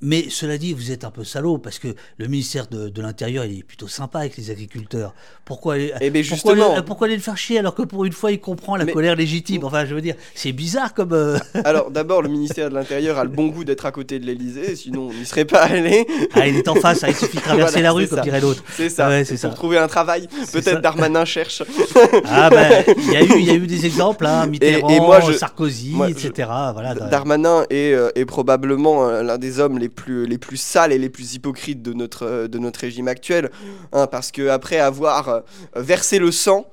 Mais 0.00 0.26
cela 0.30 0.58
dit, 0.58 0.72
vous 0.72 0.92
êtes 0.92 1.04
un 1.04 1.10
peu 1.10 1.24
salaud 1.24 1.58
parce 1.58 1.78
que 1.78 1.88
le 2.18 2.28
ministère 2.28 2.66
de, 2.68 3.00
l'Intérieur, 3.00 3.44
il 3.44 3.58
est 3.58 3.62
plutôt 3.62 3.88
sympa 3.88 4.20
avec 4.20 4.36
les 4.36 4.50
agriculteurs. 4.50 5.12
Pourquoi 5.44 5.74
aller, 5.74 5.92
eh 6.00 6.10
ben, 6.10 6.22
justement, 6.22 6.80
pourquoi, 6.82 7.08
aller, 7.08 7.16
le 7.16 7.22
faire 7.22 7.36
chier 7.36 7.58
alors 7.58 7.74
que 7.74 7.82
pour 7.82 8.04
une 8.04 8.12
fois, 8.12 8.30
il 8.30 8.40
comprend 8.40 8.76
la 8.76 8.86
colère 8.86 9.16
légitime 9.16 9.64
Enfin, 9.64 9.84
je 9.84 9.94
veux 9.94 10.00
dire, 10.00 10.14
c'est 10.34 10.52
bizarre 10.52 10.94
comme. 10.94 11.12
Euh, 11.12 11.38
alors, 11.64 11.90
d'abord, 11.90 12.22
le 12.22 12.28
ministère 12.28 12.70
de 12.70 12.74
l'Intérieur 12.74 13.18
a 13.18 13.24
le 13.24 13.30
bon 13.30 13.48
goût 13.48 13.64
d'être 13.64 13.86
à 13.86 13.92
côté 13.92 14.18
de 14.18 14.26
l'Élysée, 14.26 14.76
sinon 14.76 15.08
on 15.10 15.12
n'y 15.12 15.26
serait 15.26 15.44
pas 15.44 15.62
allé. 15.62 16.06
Ah, 16.34 16.46
il 16.46 16.56
est 16.56 16.68
en 16.68 16.76
face, 16.76 17.02
hein, 17.02 17.08
il 17.08 17.16
suffit 17.16 17.38
de 17.38 17.42
traverser 17.42 17.82
la 17.82 17.92
rue, 17.92 18.06
comme 18.06 18.20
dirait 18.20 18.40
l'autre. 18.40 18.62
C'est 18.76 18.88
ça. 18.88 19.24
c'est 19.24 19.40
pour 19.40 19.54
trouver 19.54 19.78
un 19.78 19.88
travail, 19.88 20.28
peut-être 20.52 20.80
Darmanin 20.80 21.24
cherche. 21.24 21.62
ah, 22.26 22.50
ben, 22.50 22.84
il 22.96 23.12
y, 23.12 23.16
a 23.16 23.22
eu, 23.22 23.40
y 23.40 23.50
a 23.50 23.54
eu 23.54 23.66
des 23.66 23.84
exemples, 23.84 24.26
hein, 24.26 24.46
Mitterrand, 24.46 24.88
et, 24.88 25.00
moi, 25.00 25.20
Sarkozy, 25.32 25.94
etc. 26.08 26.48
Voilà, 26.72 26.94
Darmanin 26.94 27.64
est, 27.70 27.92
euh, 27.92 28.10
est 28.14 28.24
probablement 28.24 29.08
euh, 29.08 29.22
l'un 29.22 29.38
des 29.38 29.58
hommes 29.58 29.71
les 29.78 29.88
plus, 29.88 30.26
les 30.26 30.38
plus 30.38 30.56
sales 30.56 30.92
et 30.92 30.98
les 30.98 31.08
plus 31.08 31.34
hypocrites 31.34 31.82
de 31.82 31.92
notre, 31.92 32.26
euh, 32.26 32.48
de 32.48 32.58
notre 32.58 32.80
régime 32.80 33.08
actuel. 33.08 33.50
Hein, 33.92 34.06
parce 34.06 34.32
que 34.32 34.48
après 34.48 34.78
avoir 34.78 35.28
euh, 35.28 35.40
versé 35.76 36.18
le 36.18 36.30
sang, 36.30 36.66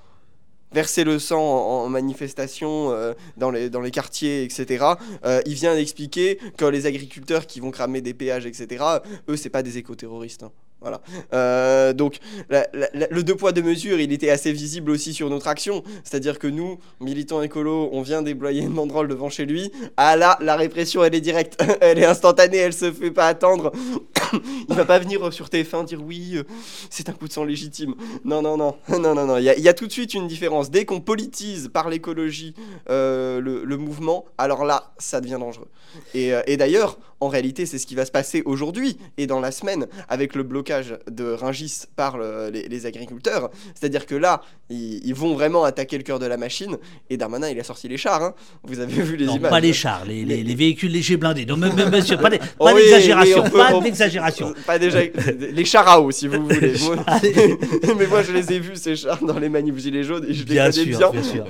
versé 0.71 1.03
le 1.03 1.19
sang 1.19 1.41
en, 1.41 1.89
manifestation 1.89 2.91
euh, 2.91 3.13
dans, 3.37 3.51
les, 3.51 3.69
dans 3.69 3.81
les 3.81 3.91
quartiers, 3.91 4.43
etc. 4.43 4.85
il 5.45 5.53
vient 5.53 5.73
d'expliquer 5.73 6.39
que 6.57 6.65
les 6.65 6.85
agriculteurs 6.85 7.47
qui 7.47 7.59
vont 7.59 7.71
cramer 7.71 8.01
des 8.01 8.13
péages, 8.13 8.45
etc., 8.45 8.83
eux, 9.27 9.35
c'est 9.35 9.49
pas 9.49 9.63
des 9.63 9.77
éco-terroristes. 9.77 10.43
Hein. 10.43 10.51
Voilà. 10.81 11.01
Euh, 11.33 11.91
donc 11.93 12.19
le 12.49 13.21
deux 13.21 13.35
poids 13.35 13.51
deux 13.51 13.61
mesures, 13.61 13.99
il 13.99 14.13
était 14.13 14.29
assez 14.29 14.51
visible 14.51 14.91
aussi 14.91 15.13
sur 15.13 15.29
notre 15.29 15.47
action. 15.47 15.83
C'est-à-dire 16.03 16.39
que 16.39 16.47
nous, 16.47 16.79
militants 17.01 17.41
écolos, 17.41 17.89
on 17.91 18.01
vient 18.01 18.21
déployer 18.21 18.61
une 18.61 18.73
banderole 18.73 19.07
devant 19.07 19.29
chez 19.29 19.45
lui. 19.45 19.71
Ah 19.97 20.15
là, 20.15 20.37
la 20.41 20.55
répression, 20.55 21.03
elle 21.03 21.15
est 21.15 21.21
directe, 21.21 21.61
elle 21.81 21.99
est 21.99 22.05
instantanée, 22.05 22.57
elle 22.57 22.73
se 22.73 22.91
fait 22.91 23.11
pas 23.11 23.27
attendre. 23.27 23.71
il 24.69 24.75
va 24.75 24.85
pas 24.85 24.99
venir 24.99 25.33
sur 25.33 25.47
TF1 25.47 25.85
dire 25.85 26.01
oui, 26.01 26.33
euh, 26.35 26.43
c'est 26.89 27.09
un 27.09 27.13
coup 27.13 27.27
de 27.27 27.33
sang 27.33 27.43
légitime. 27.43 27.95
Non, 28.23 28.41
non, 28.41 28.55
non, 28.55 28.75
non, 28.89 29.15
non, 29.15 29.25
non. 29.25 29.37
Il 29.37 29.43
y, 29.43 29.69
a 29.69 29.73
tout 29.73 29.87
de 29.87 29.91
suite 29.91 30.13
une 30.13 30.27
différence. 30.27 30.71
Dès 30.71 30.85
qu'on 30.85 31.01
politise 31.01 31.69
par 31.73 31.89
l'écologie 31.89 32.53
euh, 32.89 33.41
le, 33.41 33.77
mouvement, 33.77 34.25
alors 34.37 34.65
là, 34.65 34.93
ça 34.97 35.19
devient 35.19 35.37
dangereux. 35.39 35.67
Et, 36.13 36.31
et 36.47 36.57
d'ailleurs, 36.57 36.97
en 37.21 37.27
réalité, 37.27 37.65
c'est 37.65 37.77
ce 37.77 37.85
qui 37.85 37.95
va 37.95 38.05
se 38.05 38.11
passer 38.11 38.41
aujourd'hui 38.45 38.97
et 39.17 39.27
dans 39.27 39.39
la 39.39 39.51
semaine 39.51 39.87
avec 40.07 40.35
le 40.35 40.43
blocage 40.43 40.97
de 41.11 41.31
Ringis 41.31 41.83
par 41.95 42.17
les, 42.17 42.85
agriculteurs. 42.85 43.49
C'est-à-dire 43.75 44.05
que 44.05 44.15
là, 44.15 44.41
ils, 44.69 45.13
vont 45.13 45.33
vraiment 45.33 45.63
attaquer 45.65 45.97
le 45.97 46.03
cœur 46.03 46.19
de 46.19 46.25
la 46.25 46.37
machine. 46.37 46.77
Et 47.09 47.17
Darmanin, 47.17 47.49
il 47.49 47.59
a 47.59 47.63
sorti 47.63 47.89
les 47.89 47.97
chars. 47.97 48.23
Hein. 48.23 48.33
Vous 48.63 48.79
avez 48.79 49.01
vu 49.01 49.17
les 49.17 49.25
non, 49.25 49.35
images 49.35 49.49
Pas 49.49 49.59
les 49.59 49.73
chars, 49.73 50.05
les, 50.05 50.23
les, 50.23 50.55
véhicules 50.55 50.91
légers 50.91 51.17
blindés. 51.17 51.45
Non, 51.45 51.57
monsieur, 51.57 52.17
pas 52.17 52.29
d'exagération. 52.73 53.43
pas 53.43 53.79
d'exagération. 53.81 54.53
Pas 54.65 54.77
déjà. 54.77 54.99
les 55.01 55.65
chars 55.65 55.87
à 55.87 56.01
eau, 56.01 56.11
si 56.11 56.27
vous 56.27 56.43
voulez. 56.43 56.73
mais 57.97 58.07
moi, 58.07 58.21
je 58.23 58.31
les 58.31 58.53
ai 58.53 58.59
vus, 58.59 58.75
ces 58.75 58.95
chars, 58.95 59.23
dans 59.23 59.39
les 59.39 59.49
manifs 59.49 59.77
gilets 59.77 60.03
jaunes. 60.03 60.25
Et 60.29 60.33
je 60.33 60.45
les 60.45 60.53
bien 60.53 60.69
connais 60.69 60.91
sûr, 60.93 61.11
bien. 61.11 61.23
sûr. 61.23 61.45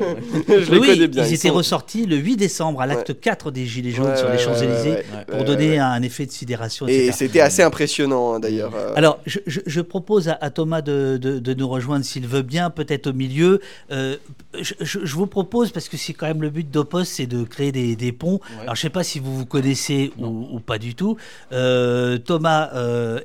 je 0.47 0.71
les 0.71 0.79
connais 0.79 1.07
bien. 1.07 1.25
Ils, 1.25 1.33
étaient 1.33 1.49
ressortis 1.49 2.05
le 2.05 2.15
8 2.15 2.37
décembre 2.37 2.81
à 2.81 2.85
l'acte 2.87 3.19
4 3.19 3.51
des 3.51 3.65
gilets 3.65 3.91
jaunes 3.91 4.15
sur 4.15 4.29
les 4.29 4.37
Champs-Élysées 4.37 5.03
pour 5.27 5.43
donner 5.43 5.58
un 5.61 6.01
effet 6.01 6.25
de 6.25 6.31
sidération. 6.31 6.87
Et 6.87 7.11
c'était 7.11 7.41
assez 7.41 7.61
impressionnant 7.61 8.33
hein, 8.33 8.39
d'ailleurs. 8.39 8.73
Euh. 8.75 8.93
Alors, 8.95 9.19
je, 9.25 9.81
propose 9.81 10.29
à, 10.29 10.49
Thomas 10.49 10.81
de, 10.81 11.53
nous 11.53 11.67
rejoindre 11.67 12.05
s'il 12.05 12.27
veut 12.27 12.41
bien, 12.41 12.69
peut-être 12.69 13.07
au 13.07 13.13
milieu. 13.13 13.59
Euh, 13.91 14.17
je, 14.59 15.15
vous 15.15 15.27
propose, 15.27 15.71
parce 15.71 15.89
que 15.89 15.97
c'est 15.97 16.13
quand 16.13 16.27
même 16.27 16.41
le 16.41 16.49
but 16.49 16.69
d'Opos, 16.69 17.05
c'est 17.05 17.27
de 17.27 17.43
créer 17.43 17.71
des, 17.71 18.11
ponts. 18.11 18.39
Alors, 18.61 18.75
je 18.75 18.79
ne 18.79 18.83
sais 18.83 18.89
pas 18.89 19.03
si 19.03 19.19
vous 19.19 19.35
vous 19.35 19.45
connaissez 19.45 20.11
ou, 20.17 20.59
pas 20.59 20.77
du 20.77 20.95
tout. 20.95 21.17
Euh, 21.51 22.17
Thomas 22.17 22.69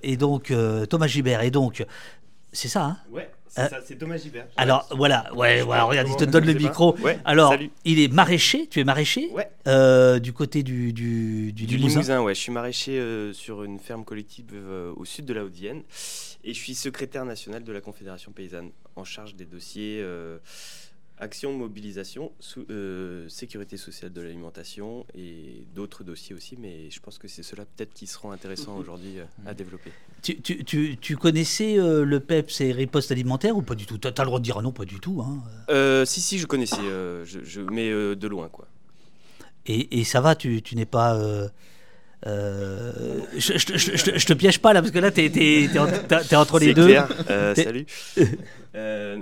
et 0.02 0.16
donc 0.16 0.52
Thomas 0.88 1.06
Gibert 1.06 1.42
et 1.42 1.50
donc 1.50 1.84
c'est 2.52 2.68
ça, 2.68 2.84
hein? 2.84 2.96
Ouais. 3.12 3.28
Euh, 3.58 3.68
c'est 3.84 3.96
Thomas 3.98 4.16
Gibert. 4.16 4.46
Alors 4.56 4.88
voilà, 4.90 5.32
ouais, 5.34 5.62
regarde, 5.62 6.08
il 6.08 6.16
te 6.16 6.24
donne 6.24 6.44
le 6.44 6.54
micro. 6.54 6.96
alors, 7.24 7.54
il 7.84 8.00
est 8.00 8.12
maraîcher, 8.12 8.66
tu 8.66 8.80
es 8.80 8.84
maraîcher? 8.84 9.30
Ouais. 9.32 9.48
Euh, 9.66 10.18
du 10.18 10.32
côté 10.32 10.62
du, 10.62 10.92
du, 10.92 11.52
du, 11.52 11.66
du 11.66 11.76
Limousin. 11.76 12.20
ouais. 12.22 12.34
Je 12.34 12.40
suis 12.40 12.52
maraîcher 12.52 12.98
euh, 12.98 13.32
sur 13.32 13.62
une 13.64 13.78
ferme 13.78 14.04
collective 14.04 14.54
au 14.96 15.04
sud 15.04 15.24
de 15.24 15.34
la 15.34 15.44
Haute-Vienne 15.44 15.82
et 16.42 16.52
je 16.52 16.58
suis 16.58 16.74
secrétaire 16.74 17.24
national 17.24 17.64
de 17.64 17.72
la 17.72 17.80
Confédération 17.80 18.32
paysanne 18.32 18.70
en 18.96 19.04
charge 19.04 19.34
des 19.34 19.44
dossiers 19.44 20.04
Action, 21.16 21.52
mobilisation, 21.52 22.32
euh, 22.70 23.28
sécurité 23.28 23.76
sociale 23.76 24.12
de 24.12 24.20
l'alimentation 24.20 25.06
et 25.14 25.64
d'autres 25.72 26.02
dossiers 26.02 26.34
aussi, 26.34 26.56
mais 26.58 26.90
je 26.90 26.98
pense 26.98 27.18
que 27.18 27.28
c'est 27.28 27.44
cela 27.44 27.64
peut-être 27.64 27.94
qui 27.94 28.08
seront 28.08 28.32
intéressants 28.32 28.76
aujourd'hui 28.76 29.20
euh, 29.20 29.24
à 29.46 29.54
développer. 29.54 29.92
Tu, 30.22 30.40
tu, 30.40 30.64
tu, 30.64 30.96
tu 31.00 31.16
connaissais 31.16 31.78
euh, 31.78 32.04
le 32.04 32.18
PEPS 32.18 32.62
et 32.62 32.72
riposte 32.72 33.12
alimentaire 33.12 33.56
ou 33.56 33.62
pas 33.62 33.76
du 33.76 33.86
tout? 33.86 33.96
Tu 33.96 34.08
as, 34.08 34.10
le 34.10 34.24
droit 34.24 34.40
de 34.40 34.44
dire 34.44 34.60
non, 34.60 34.72
pas 34.72 34.86
du 34.86 34.98
tout. 34.98 35.22
Hein. 35.22 36.04
si, 36.04 36.20
si, 36.20 36.38
je 36.40 36.46
connaissais, 36.46 36.82
je, 36.82 37.44
je, 37.44 37.60
mais 37.60 37.90
de 37.90 38.26
loin. 38.26 38.48
quoi. 38.48 38.66
Et, 39.66 40.00
et 40.00 40.04
ça 40.04 40.20
va, 40.20 40.34
tu, 40.34 40.62
n'es 40.72 40.86
pas... 40.86 41.48
je, 42.24 43.28
je, 43.36 44.26
te 44.26 44.32
piège 44.32 44.58
pas 44.58 44.72
là 44.72 44.80
parce 44.80 44.92
que 44.92 44.98
là 44.98 45.10
t'es 45.10 45.26
es, 45.26 46.36
entre 46.36 46.58
les 46.58 46.74
deux. 46.74 46.96
salut. 47.54 47.86
Euh, 48.76 49.18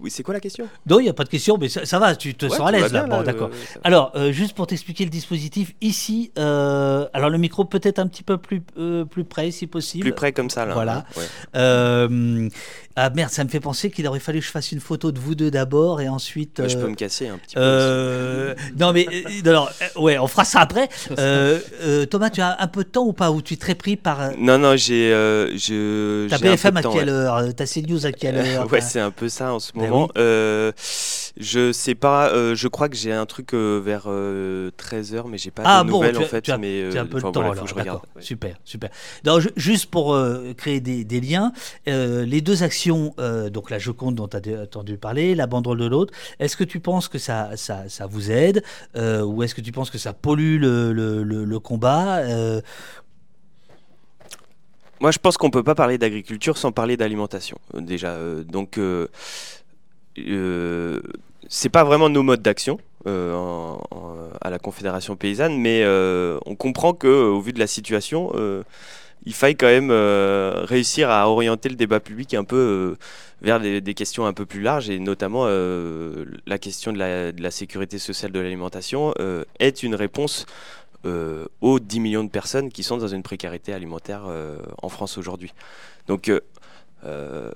oui, 0.00 0.10
c'est 0.10 0.22
quoi 0.22 0.34
la 0.34 0.40
question? 0.40 0.68
Non, 0.86 0.98
il 0.98 1.04
n'y 1.04 1.08
a 1.08 1.12
pas 1.12 1.22
de 1.24 1.28
question, 1.28 1.56
mais 1.56 1.68
ça, 1.68 1.98
va, 1.98 2.16
tu 2.16 2.34
te 2.34 2.48
sens 2.48 2.66
à 2.66 2.72
l'aise 2.72 2.92
là. 2.92 3.06
Bon, 3.06 3.22
d'accord. 3.22 3.50
alors, 3.84 4.12
euh, 4.16 4.32
juste 4.32 4.54
pour 4.54 4.66
t'expliquer 4.66 5.04
le 5.04 5.10
dispositif, 5.10 5.74
ici, 5.80 6.32
euh, 6.38 7.06
alors 7.12 7.30
le 7.30 7.38
micro 7.38 7.64
peut-être 7.64 7.98
un 8.00 8.08
petit 8.08 8.24
peu 8.24 8.38
plus, 8.38 8.60
plus 8.60 9.24
près, 9.24 9.50
si 9.50 9.66
possible. 9.66 10.02
Plus 10.02 10.12
près 10.12 10.32
comme 10.32 10.50
ça, 10.50 10.66
là. 10.66 10.74
Voilà. 10.74 11.04
Ah 12.96 13.10
merde, 13.10 13.30
ça 13.30 13.44
me 13.44 13.48
fait 13.48 13.60
penser 13.60 13.90
qu'il 13.90 14.06
aurait 14.06 14.20
fallu 14.20 14.40
que 14.40 14.46
je 14.46 14.50
fasse 14.50 14.72
une 14.72 14.80
photo 14.80 15.12
de 15.12 15.18
vous 15.18 15.34
deux 15.34 15.50
d'abord 15.50 16.00
et 16.00 16.08
ensuite. 16.08 16.62
je 16.66 16.76
peux 16.76 16.88
me 16.88 16.94
casser 16.94 17.28
un 17.28 17.38
petit 17.38 17.54
peu. 17.54 18.54
non, 18.78 18.92
mais 18.92 19.06
alors, 19.44 19.70
ouais, 19.96 20.18
on 20.18 20.26
fera 20.26 20.44
ça 20.44 20.60
après. 20.60 20.88
Thomas, 22.10 22.30
tu 22.30 22.40
as 22.40 22.60
un 22.60 22.68
peu 22.68 22.84
de 22.84 22.88
temps 22.88 23.04
ou 23.04 23.12
pas 23.12 23.30
Ou 23.30 23.42
tu 23.42 23.54
es 23.54 23.56
très 23.56 23.74
pris 23.74 23.96
par. 23.96 24.32
Non, 24.38 24.58
non, 24.58 24.76
j'ai. 24.76 25.10
je, 25.10 26.28
T'as 26.28 26.38
BFM 26.38 26.76
à 26.76 26.82
quelle 26.82 27.08
heure 27.10 27.42
T'as 27.54 27.66
CNews 27.66 28.06
à 28.06 28.12
quelle 28.12 28.36
heure 28.36 28.70
ouais, 28.72 28.80
c'est 28.80 29.00
un 29.00 29.10
peu 29.10 29.28
ça 29.28 29.52
en 29.52 29.60
ce 29.60 29.72
ben 29.72 29.88
moment. 29.88 30.08
Euh, 31.38 31.42
je 31.42 31.72
sais 31.72 31.94
pas, 31.94 32.30
euh, 32.30 32.54
je 32.54 32.68
crois 32.68 32.88
que 32.88 32.96
j'ai 32.96 33.12
un 33.12 33.26
truc 33.26 33.54
euh, 33.54 33.80
vers 33.82 34.06
13h, 34.06 35.28
mais 35.28 35.38
j'ai 35.38 35.50
pas 35.50 35.62
ah, 35.64 35.84
de 35.84 35.90
bon, 35.90 35.98
nouvelles 35.98 36.18
en 36.18 36.22
fait. 36.22 36.42
Tu 36.42 36.50
as, 36.50 36.58
mais, 36.58 36.88
tu 36.90 36.98
as 36.98 37.02
un 37.02 37.06
peu 37.06 37.20
de 37.20 37.30
temps 37.30 37.40
alors, 37.40 37.66
je 37.66 37.74
regarde. 37.74 38.00
Super, 38.20 38.56
super. 38.64 38.90
juste 39.56 39.86
pour 39.86 40.18
créer 40.56 40.80
des, 40.80 41.04
des 41.04 41.20
liens, 41.20 41.52
les 41.86 42.40
deux 42.40 42.62
actions, 42.62 43.14
donc 43.50 43.70
la 43.70 43.78
Joconde 43.78 44.14
dont 44.14 44.28
tu 44.28 44.36
as 44.36 44.62
entendu 44.62 44.96
parler, 44.96 45.34
la 45.34 45.46
banderole 45.46 45.78
de 45.78 45.86
l'autre, 45.86 46.12
est-ce 46.38 46.56
que 46.56 46.64
tu 46.64 46.80
penses 46.80 47.08
que 47.08 47.18
ça, 47.18 47.50
ça, 47.56 47.88
ça 47.88 48.06
vous 48.06 48.30
aide 48.30 48.62
ou 48.96 49.42
est-ce 49.42 49.54
que 49.54 49.60
tu 49.60 49.72
penses 49.72 49.90
que 49.90 49.98
ça 49.98 50.12
pollue 50.12 50.58
le, 50.60 50.92
le, 50.92 51.22
le, 51.22 51.44
le 51.44 51.58
combat 51.58 52.22
moi, 55.02 55.10
je 55.10 55.18
pense 55.18 55.36
qu'on 55.36 55.50
peut 55.50 55.64
pas 55.64 55.74
parler 55.74 55.98
d'agriculture 55.98 56.56
sans 56.56 56.70
parler 56.70 56.96
d'alimentation, 56.96 57.58
euh, 57.74 57.80
déjà. 57.80 58.10
Euh, 58.10 58.44
donc, 58.44 58.78
euh, 58.78 59.08
c'est 61.48 61.68
pas 61.68 61.84
vraiment 61.84 62.08
nos 62.08 62.22
modes 62.22 62.42
d'action 62.42 62.78
à 63.06 64.50
la 64.50 64.58
Confédération 64.58 65.16
paysanne, 65.16 65.58
mais 65.58 65.84
on 66.46 66.54
comprend 66.56 66.92
que, 66.92 67.08
au 67.08 67.40
vu 67.40 67.52
de 67.52 67.58
la 67.58 67.66
situation, 67.66 68.32
il 69.24 69.34
faille 69.34 69.56
quand 69.56 69.66
même 69.66 69.90
réussir 69.90 71.10
à 71.10 71.28
orienter 71.28 71.68
le 71.68 71.76
débat 71.76 72.00
public 72.00 72.34
un 72.34 72.44
peu 72.44 72.96
vers 73.40 73.58
des, 73.58 73.94
questions 73.94 74.26
un 74.26 74.32
peu 74.32 74.46
plus 74.46 74.60
larges, 74.60 74.90
et 74.90 74.98
notamment 74.98 75.46
la 75.46 76.58
question 76.58 76.92
de 76.92 76.98
la, 77.42 77.50
sécurité 77.50 77.98
sociale 77.98 78.32
de 78.32 78.40
l'alimentation 78.40 79.14
est 79.58 79.82
une 79.82 79.94
réponse 79.94 80.46
euh, 81.04 81.46
aux 81.60 81.80
10 81.80 81.98
millions 81.98 82.22
de 82.22 82.28
personnes 82.28 82.70
qui 82.70 82.84
sont 82.84 82.96
dans 82.96 83.08
une 83.08 83.24
précarité 83.24 83.72
alimentaire 83.72 84.22
euh, 84.28 84.56
en 84.82 84.88
France 84.88 85.18
aujourd'hui. 85.18 85.52
Donc 86.06 86.28
euh, 86.28 87.50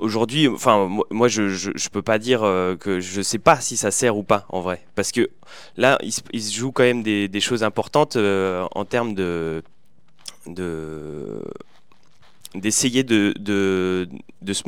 aujourd'hui, 0.00 0.48
enfin 0.48 0.88
moi 1.10 1.28
je, 1.28 1.48
je, 1.48 1.88
peux 1.88 2.02
pas 2.02 2.18
dire 2.18 2.40
que 2.80 3.00
je 3.00 3.22
sais 3.22 3.38
pas 3.38 3.60
si 3.60 3.76
ça 3.76 3.90
sert 3.90 4.16
ou 4.16 4.22
pas 4.22 4.46
en 4.48 4.60
vrai, 4.60 4.84
parce 4.94 5.12
que 5.12 5.30
là 5.76 5.98
il, 6.02 6.42
se 6.42 6.54
joue 6.54 6.72
quand 6.72 6.82
même 6.82 7.02
des, 7.02 7.28
des 7.28 7.40
choses 7.40 7.62
importantes 7.62 8.16
en 8.16 8.84
termes 8.84 9.14
de 9.14 9.62
de 10.46 11.42
d'essayer 12.54 13.04
de, 13.04 13.32
de, 13.38 14.08
de, 14.42 14.52
se 14.52 14.62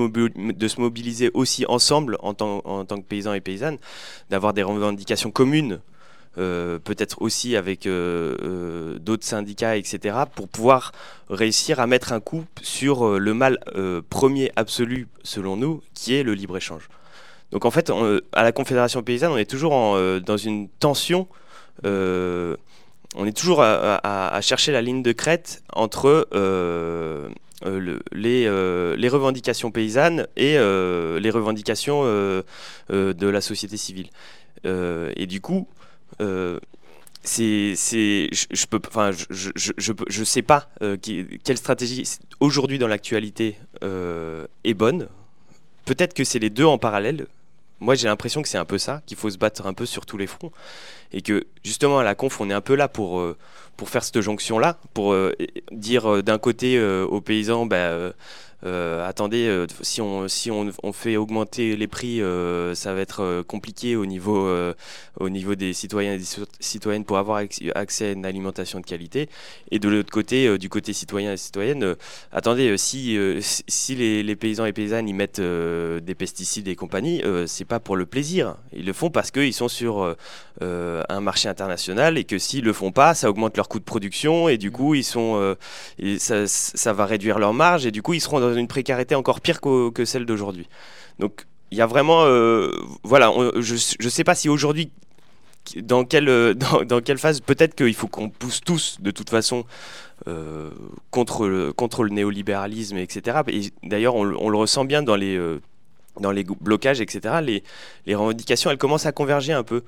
de, 0.52 0.68
se 0.68 0.80
mobiliser 0.80 1.30
aussi 1.34 1.66
ensemble 1.66 2.16
en 2.20 2.32
tant, 2.32 2.62
en 2.64 2.84
tant 2.84 2.96
que 2.98 3.06
paysans 3.06 3.34
et 3.34 3.40
paysannes, 3.40 3.78
d'avoir 4.30 4.52
des 4.52 4.62
revendications 4.62 5.30
communes 5.30 5.80
euh, 6.38 6.78
peut-être 6.78 7.20
aussi 7.20 7.56
avec 7.56 7.86
euh, 7.86 8.36
euh, 8.42 8.98
d'autres 8.98 9.26
syndicats, 9.26 9.76
etc., 9.76 10.16
pour 10.34 10.48
pouvoir 10.48 10.92
réussir 11.28 11.78
à 11.78 11.86
mettre 11.86 12.14
un 12.14 12.20
coup 12.20 12.44
sur 12.62 13.18
le 13.18 13.34
mal 13.34 13.58
premier 14.08 14.50
absolu, 14.56 15.08
selon 15.22 15.56
nous, 15.56 15.82
qui 15.94 16.14
est 16.14 16.22
le 16.22 16.34
libre-échange. 16.34 16.88
Donc 17.50 17.66
en 17.66 17.70
fait, 17.70 17.92
à 18.32 18.42
la 18.42 18.52
Confédération 18.52 19.02
paysanne, 19.02 19.32
on 19.32 19.36
est 19.36 19.48
toujours 19.48 19.72
dans 19.72 20.36
une 20.36 20.68
tension, 20.68 21.26
on 21.84 22.56
est 23.26 23.36
toujours 23.36 23.62
à, 23.62 24.38
chercher 24.40 24.72
la 24.72 24.80
ligne 24.80 25.02
de 25.02 25.12
crête 25.12 25.62
entre 25.72 26.28
les, 27.62 28.44
les, 28.96 29.08
revendications 29.08 29.70
paysannes 29.70 30.26
et 30.36 30.54
les 30.54 31.30
revendications 31.30 32.04
de 32.04 33.26
la 33.26 33.40
société 33.42 33.76
civile. 33.76 34.08
et 34.64 35.26
du 35.26 35.40
coup, 35.42 35.66
euh, 36.20 36.58
c'est, 37.22 37.74
je, 37.74 38.66
peux, 38.66 38.80
enfin, 38.88 39.12
je, 39.12 39.50
je, 39.54 39.72
je, 39.76 39.92
je, 40.08 40.24
sais 40.24 40.42
pas 40.42 40.68
euh, 40.82 40.96
quelle 41.44 41.56
stratégie 41.56 42.04
aujourd'hui 42.40 42.78
dans 42.78 42.88
l'actualité 42.88 43.56
euh, 43.84 44.46
est 44.64 44.74
bonne. 44.74 45.08
Peut-être 45.84 46.14
que 46.14 46.24
c'est 46.24 46.38
les 46.38 46.50
deux 46.50 46.64
en 46.64 46.78
parallèle. 46.78 47.26
Moi, 47.80 47.94
j'ai 47.94 48.08
l'impression 48.08 48.42
que 48.42 48.48
c'est 48.48 48.58
un 48.58 48.64
peu 48.64 48.78
ça, 48.78 49.02
qu'il 49.06 49.16
faut 49.16 49.30
se 49.30 49.38
battre 49.38 49.66
un 49.66 49.74
peu 49.74 49.86
sur 49.86 50.06
tous 50.06 50.16
les 50.16 50.28
fronts, 50.28 50.52
et 51.12 51.20
que 51.20 51.46
justement 51.64 51.98
à 51.98 52.04
la 52.04 52.14
conf, 52.14 52.40
on 52.40 52.48
est 52.48 52.54
un 52.54 52.60
peu 52.60 52.76
là 52.76 52.86
pour 52.86 53.22
pour 53.76 53.88
faire 53.88 54.04
cette 54.04 54.20
jonction 54.20 54.60
là, 54.60 54.78
pour 54.94 55.16
dire 55.72 56.22
d'un 56.22 56.38
côté 56.38 56.80
aux 56.80 57.20
paysans, 57.20 57.66
bah, 57.66 58.12
euh, 58.64 59.08
attendez, 59.08 59.46
euh, 59.46 59.66
si, 59.80 60.00
on, 60.00 60.28
si 60.28 60.50
on, 60.50 60.70
on 60.82 60.92
fait 60.92 61.16
augmenter 61.16 61.76
les 61.76 61.86
prix, 61.86 62.22
euh, 62.22 62.74
ça 62.74 62.94
va 62.94 63.00
être 63.00 63.42
compliqué 63.46 63.96
au 63.96 64.06
niveau, 64.06 64.48
au 65.18 65.28
niveau 65.28 65.54
des 65.54 65.72
citoyens 65.72 66.14
et 66.14 66.18
des 66.18 66.24
cito- 66.24 66.46
citoyennes 66.60 67.04
pour 67.04 67.18
avoir 67.18 67.42
acc- 67.42 67.70
accès 67.74 68.08
à 68.08 68.12
une 68.12 68.24
alimentation 68.26 68.80
de 68.80 68.86
qualité. 68.86 69.28
Et 69.70 69.78
de 69.78 69.88
l'autre 69.88 70.10
côté, 70.10 70.58
du 70.58 70.68
côté 70.68 70.92
citoyen 70.92 71.32
et 71.32 71.36
citoyenne, 71.36 71.96
attendez, 72.32 72.76
si, 72.78 73.18
si 73.40 73.94
les, 73.94 74.22
les 74.22 74.36
paysans 74.36 74.64
et 74.64 74.72
paysannes 74.72 75.08
y 75.08 75.12
mettent 75.12 75.40
des 75.40 76.14
pesticides 76.14 76.68
et 76.68 76.76
compagnie, 76.76 77.22
c'est 77.46 77.64
pas 77.64 77.80
pour 77.80 77.96
le 77.96 78.06
plaisir. 78.06 78.56
Ils 78.72 78.86
le 78.86 78.92
font 78.92 79.10
parce 79.10 79.30
qu'ils 79.30 79.54
sont 79.54 79.68
sur 79.68 80.16
un 80.60 81.20
marché 81.20 81.48
international 81.48 82.18
et 82.18 82.24
que 82.24 82.38
s'ils 82.38 82.64
le 82.64 82.72
font 82.72 82.92
pas, 82.92 83.14
ça 83.14 83.28
augmente 83.28 83.56
leur 83.56 83.68
coût 83.68 83.78
de 83.78 83.84
production 83.84 84.48
et 84.48 84.58
du 84.58 84.70
coup 84.70 84.94
ils 84.94 85.04
sont, 85.04 85.56
et 85.98 86.18
ça, 86.18 86.46
ça 86.46 86.92
va 86.92 87.06
réduire 87.06 87.38
leur 87.38 87.52
marge 87.54 87.86
et 87.86 87.90
du 87.90 88.02
coup 88.02 88.14
ils 88.14 88.20
seront 88.20 88.40
dans 88.40 88.51
une 88.56 88.68
précarité 88.68 89.14
encore 89.14 89.40
pire 89.40 89.60
que 89.60 90.04
celle 90.04 90.26
d'aujourd'hui. 90.26 90.68
Donc 91.18 91.46
il 91.70 91.78
y 91.78 91.80
a 91.80 91.86
vraiment, 91.86 92.24
euh, 92.24 92.70
voilà, 93.02 93.32
je 93.56 93.76
je 93.98 94.08
sais 94.08 94.24
pas 94.24 94.34
si 94.34 94.48
aujourd'hui 94.50 94.90
dans 95.76 96.04
quelle, 96.04 96.28
euh, 96.28 96.54
dans, 96.54 96.82
dans 96.84 97.00
quelle 97.00 97.18
phase 97.18 97.40
peut-être 97.40 97.74
qu'il 97.74 97.94
faut 97.94 98.08
qu'on 98.08 98.28
pousse 98.28 98.60
tous 98.60 98.98
de 99.00 99.10
toute 99.10 99.30
façon 99.30 99.64
euh, 100.28 100.70
contre, 101.10 101.46
le, 101.46 101.72
contre 101.72 102.02
le 102.04 102.10
néolibéralisme, 102.10 102.98
etc. 102.98 103.38
Et 103.48 103.70
d'ailleurs, 103.82 104.14
on, 104.16 104.24
le- 104.24 104.36
ressent 104.56 104.84
bien 104.84 105.02
dans 105.02 105.16
les, 105.16 105.40
dans 106.20 106.30
les 106.30 106.44
blocages, 106.44 107.00
etc. 107.00 107.36
Les, 107.42 107.62
les 108.06 108.14
revendications, 108.14 108.70
elles 108.70 108.78
commencent 108.78 109.06
à 109.06 109.12
converger 109.12 109.52
un 109.52 109.64
peu. 109.64 109.82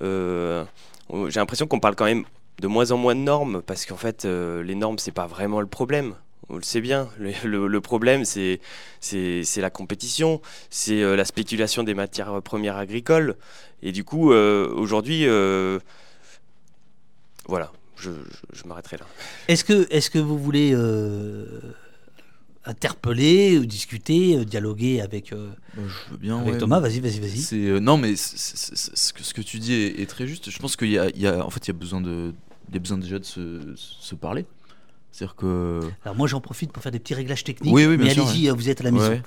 J'ai 0.00 1.40
l'impression 1.40 1.66
qu'on 1.66 1.80
parle 1.80 1.94
quand 1.94 2.04
même 2.04 2.24
de 2.60 2.66
moins 2.66 2.90
en 2.90 2.96
moins 2.96 3.14
de 3.14 3.20
normes, 3.20 3.62
parce 3.62 3.86
qu'en 3.86 3.96
fait, 3.96 4.24
les 4.24 4.74
normes, 4.74 4.98
c'est 4.98 5.12
pas 5.12 5.26
vraiment 5.26 5.60
le 5.60 5.66
problème. 5.68 6.14
On 6.50 6.56
le 6.56 6.62
sait 6.62 6.80
bien. 6.80 7.08
Le, 7.18 7.32
le- 7.44 7.66
le 7.68 7.80
problème, 7.80 8.24
c'est 8.24 8.60
la 9.56 9.70
compétition, 9.70 10.40
c'est 10.70 11.02
euh, 11.02 11.16
la 11.16 11.24
spéculation 11.24 11.82
des 11.82 11.94
matières 11.94 12.40
premières 12.42 12.76
agricoles. 12.76 13.36
Et 13.82 13.92
du 13.92 14.02
coup, 14.04 14.32
euh, 14.32 14.68
aujourd'hui, 14.74 15.26
euh, 15.26 15.78
voilà, 17.46 17.72
je, 17.96 18.10
je- 18.10 18.58
je 18.60 18.64
m'arrêterai 18.66 18.96
là. 18.98 19.06
Est-ce 19.48 19.64
que, 19.64 19.86
est 19.90 20.08
que 20.10 20.18
vous 20.18 20.38
voulez 20.38 20.72
euh, 20.74 21.60
interpeller, 22.64 23.58
ou 23.58 23.64
discuter, 23.66 24.44
dialoguer 24.44 25.00
avec, 25.00 25.32
euh, 25.32 25.50
Bah, 25.76 25.82
je 25.86 26.10
veux 26.12 26.18
bien. 26.18 26.38
avec 26.40 26.54
ouais. 26.54 26.58
Thomas? 26.58 26.80
Vas-y, 26.80 27.00
vas-y, 27.00 27.20
vas-y. 27.20 27.46
Euh, 27.68 27.80
non, 27.80 27.96
mais 27.96 28.16
ce 28.16 29.12
que 29.12 29.22
ce 29.22 29.32
que 29.34 29.42
tu 29.42 29.58
dis 29.58 29.74
est, 29.74 30.00
est 30.00 30.06
très 30.06 30.26
juste. 30.26 30.50
Je 30.50 30.58
pense 30.58 30.76
qu'il 30.76 30.90
y 30.90 30.98
a, 30.98 31.08
il 31.10 31.20
y 31.20 31.26
a- 31.26 31.44
en 31.44 31.50
fait, 31.50 31.66
il 31.66 31.68
y 31.68 31.74
a 31.76 31.78
besoin 31.78 32.00
de, 32.00 32.32
il 32.68 32.74
y 32.74 32.76
a 32.76 32.80
besoin 32.80 32.98
déjà 32.98 33.18
de 33.18 33.24
se, 33.24 33.60
se 33.76 34.14
parler. 34.14 34.44
C'est-à-dire 35.12 35.36
que 35.36 35.80
Alors 36.04 36.16
moi 36.16 36.28
j'en 36.28 36.40
profite 36.40 36.70
pour 36.72 36.82
faire 36.82 36.92
des 36.92 36.98
petits 37.00 37.14
réglages 37.14 37.44
techniques. 37.44 37.72
Oui, 37.74 37.86
oui, 37.86 37.96
bien 37.96 38.06
mais 38.06 38.12
allez-y, 38.20 38.48
vous 38.50 38.68
êtes 38.68 38.80
à 38.80 38.84
la 38.84 38.90
maison. 38.92 39.08
Ouais. 39.08 39.22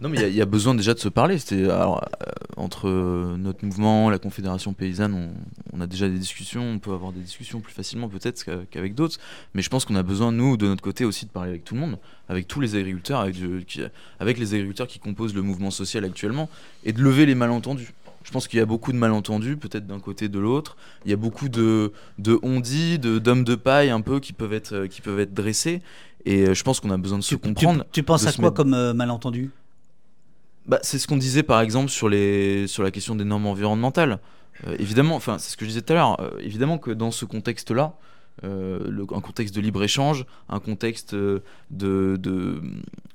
Non, 0.00 0.08
mais 0.08 0.18
il 0.18 0.20
y 0.20 0.24
a- 0.24 0.28
il 0.28 0.34
y, 0.36 0.40
a 0.40 0.46
besoin 0.46 0.76
déjà 0.76 0.94
de 0.94 1.00
se 1.00 1.08
parler. 1.08 1.36
C'était 1.38 1.64
alors 1.64 2.04
euh, 2.04 2.30
entre 2.56 2.88
notre 3.36 3.64
mouvement, 3.64 4.08
la 4.08 4.18
Confédération 4.18 4.72
paysanne, 4.72 5.14
on, 5.14 5.32
on 5.76 5.80
a 5.80 5.86
déjà 5.88 6.08
des 6.08 6.16
discussions. 6.18 6.62
On 6.62 6.78
peut 6.78 6.92
avoir 6.92 7.10
des 7.12 7.18
discussions 7.20 7.60
plus 7.60 7.72
facilement 7.72 8.08
peut-être 8.08 8.44
qu'a- 8.44 8.60
qu'avec 8.70 8.94
d'autres. 8.94 9.18
Mais 9.54 9.62
je 9.62 9.68
pense 9.68 9.84
qu'on 9.84 9.96
a 9.96 10.04
besoin 10.04 10.30
nous 10.30 10.56
de 10.56 10.68
notre 10.68 10.82
côté 10.82 11.04
aussi 11.04 11.26
de 11.26 11.30
parler 11.30 11.50
avec 11.50 11.64
tout 11.64 11.74
le 11.74 11.80
monde, 11.80 11.98
avec 12.28 12.46
tous 12.46 12.60
les 12.60 12.76
agriculteurs, 12.76 13.18
avec, 13.20 13.34
du- 13.34 13.64
qui- 13.64 13.82
avec 14.20 14.38
les 14.38 14.54
agriculteurs 14.54 14.86
qui 14.86 15.00
composent 15.00 15.34
le 15.34 15.42
mouvement 15.42 15.72
social 15.72 16.04
actuellement, 16.04 16.48
et 16.84 16.92
de 16.92 17.02
lever 17.02 17.26
les 17.26 17.34
malentendus. 17.34 17.92
Je 18.22 18.30
pense 18.32 18.46
qu'il 18.48 18.58
y 18.58 18.62
a 18.62 18.66
beaucoup 18.66 18.92
de 18.92 18.98
malentendus, 18.98 19.56
peut-être 19.56 19.86
d'un 19.86 19.98
côté 20.00 20.28
de 20.28 20.38
l'autre. 20.38 20.76
Il 21.04 21.10
y 21.10 21.14
a 21.14 21.16
beaucoup 21.16 21.48
de, 21.48 21.92
de 22.18 22.38
on-dit, 22.42 22.98
d'hommes 22.98 23.44
de 23.44 23.54
paille 23.54 23.90
un 23.90 24.02
peu 24.02 24.20
qui 24.20 24.32
peuvent 24.34 24.52
être, 24.52 24.72
euh, 24.74 24.86
qui 24.86 25.00
peuvent 25.00 25.20
être 25.20 25.32
dressés. 25.32 25.80
Et 26.26 26.46
euh, 26.48 26.54
je 26.54 26.62
pense 26.62 26.80
qu'on 26.80 26.90
a 26.90 26.98
besoin 26.98 27.16
de 27.18 27.22
se 27.22 27.34
Tu, 27.34 27.38
comprendre. 27.40 27.84
tu 27.92 28.02
penses 28.02 28.26
à 28.26 28.32
quoi 28.32 28.44
mettre- 28.44 28.56
comme 28.56 28.74
euh, 28.74 28.92
malentendu? 28.92 29.50
Bah, 30.66 30.78
c'est 30.82 30.98
ce 30.98 31.06
qu'on 31.08 31.16
disait 31.16 31.42
par 31.42 31.60
exemple 31.62 31.88
sur, 31.88 32.08
les, 32.10 32.66
sur 32.66 32.82
la 32.82 32.90
question 32.90 33.14
des 33.16 33.24
normes 33.24 33.46
environnementales. 33.46 34.18
Euh, 34.66 34.76
évidemment, 34.78 35.16
enfin, 35.16 35.38
c'est 35.38 35.50
ce 35.50 35.56
que 35.56 35.64
je 35.64 35.70
disais 35.70 35.80
tout 35.82 35.94
à 35.94 35.96
l'heure. 35.96 36.20
euh, 36.20 36.30
évidemment 36.40 36.76
que 36.76 36.90
dans 36.90 37.10
ce 37.10 37.24
contexte-là, 37.24 37.94
euh, 38.44 39.04
un 39.14 39.20
contexte 39.20 39.54
de 39.54 39.60
libre-échange, 39.62 40.26
un 40.50 40.60
contexte 40.60 41.14
de, 41.14 41.42
de, 41.70 42.60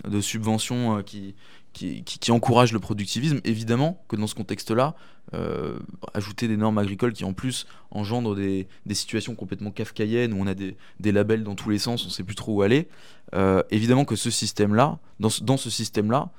de 0.07 0.21
subvention 0.21 0.97
euh, 0.97 1.01
qui, 1.03 1.35
qui, 1.75 2.31
encourage 2.31 2.71
le 2.71 2.79
productivisme, 2.79 3.41
évidemment 3.43 4.01
que 4.07 4.15
dans 4.15 4.27
ce 4.27 4.35
contexte-là, 4.35 4.95
euh, 5.33 5.77
ajouter 6.13 6.47
des 6.47 6.55
normes 6.55 6.77
agricoles 6.77 7.11
qui 7.11 7.25
en 7.25 7.33
plus 7.33 7.67
engendrent 7.91 8.35
des, 8.35 8.67
situations 8.91 9.35
complètement 9.35 9.71
kafkaïennes 9.71 10.33
où 10.33 10.37
on 10.41 10.47
a 10.47 10.53
des, 10.53 10.75
labels 11.11 11.43
dans 11.43 11.55
tous 11.55 11.69
les 11.69 11.79
sens, 11.79 12.03
on 12.03 12.07
ne 12.07 12.11
sait 12.11 12.23
plus 12.23 12.35
trop 12.35 12.53
où 12.53 12.61
aller. 12.61 12.87
euh, 13.33 13.61
évidemment 13.71 14.05
que 14.05 14.15
ce 14.15 14.29
système-là, 14.29 14.99
dans 15.19 15.29
ce, 15.29 15.43
dans 15.43 15.57
ce 15.57 15.69
système-là, 15.69 16.29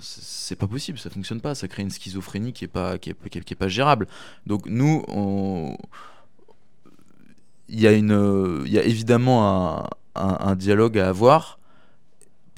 c'est 0.00 0.56
pas 0.56 0.66
possible, 0.66 0.98
ça 0.98 1.10
fonctionne 1.10 1.40
pas, 1.40 1.54
ça 1.54 1.68
crée 1.68 1.82
une 1.82 1.90
schizophrénie 1.90 2.52
qui 2.52 2.64
est 2.64 2.68
pas, 2.68 2.98
qui 2.98 3.10
est, 3.10 3.54
pas 3.54 3.68
gérable. 3.68 4.08
Donc 4.46 4.66
nous, 4.66 5.04
il 7.68 7.80
y 7.80 7.86
a 7.86 7.92
une, 7.92 8.62
il 8.66 8.72
y 8.72 8.78
a 8.78 8.84
évidemment 8.84 9.88
un 10.14 10.56
dialogue 10.56 10.98
à 10.98 11.08
avoir 11.08 11.58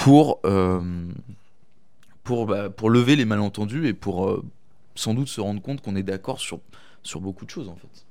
pour, 0.01 0.41
euh, 0.47 0.81
pour, 2.31 2.47
bah, 2.47 2.71
pour 2.71 2.91
lever 2.91 3.17
les 3.17 3.25
malentendus 3.25 3.89
et 3.89 3.93
pour 3.93 4.29
euh, 4.29 4.45
sans 4.95 5.15
doute 5.15 5.27
se 5.27 5.41
rendre 5.41 5.61
compte 5.61 5.81
qu'on 5.81 5.97
est 5.97 6.05
d'accord 6.05 6.39
sur, 6.39 6.61
sur 7.03 7.21
beaucoup 7.21 7.45
de 7.45 7.51
choses 7.51 7.69
en 7.69 7.75
fait. 7.75 8.07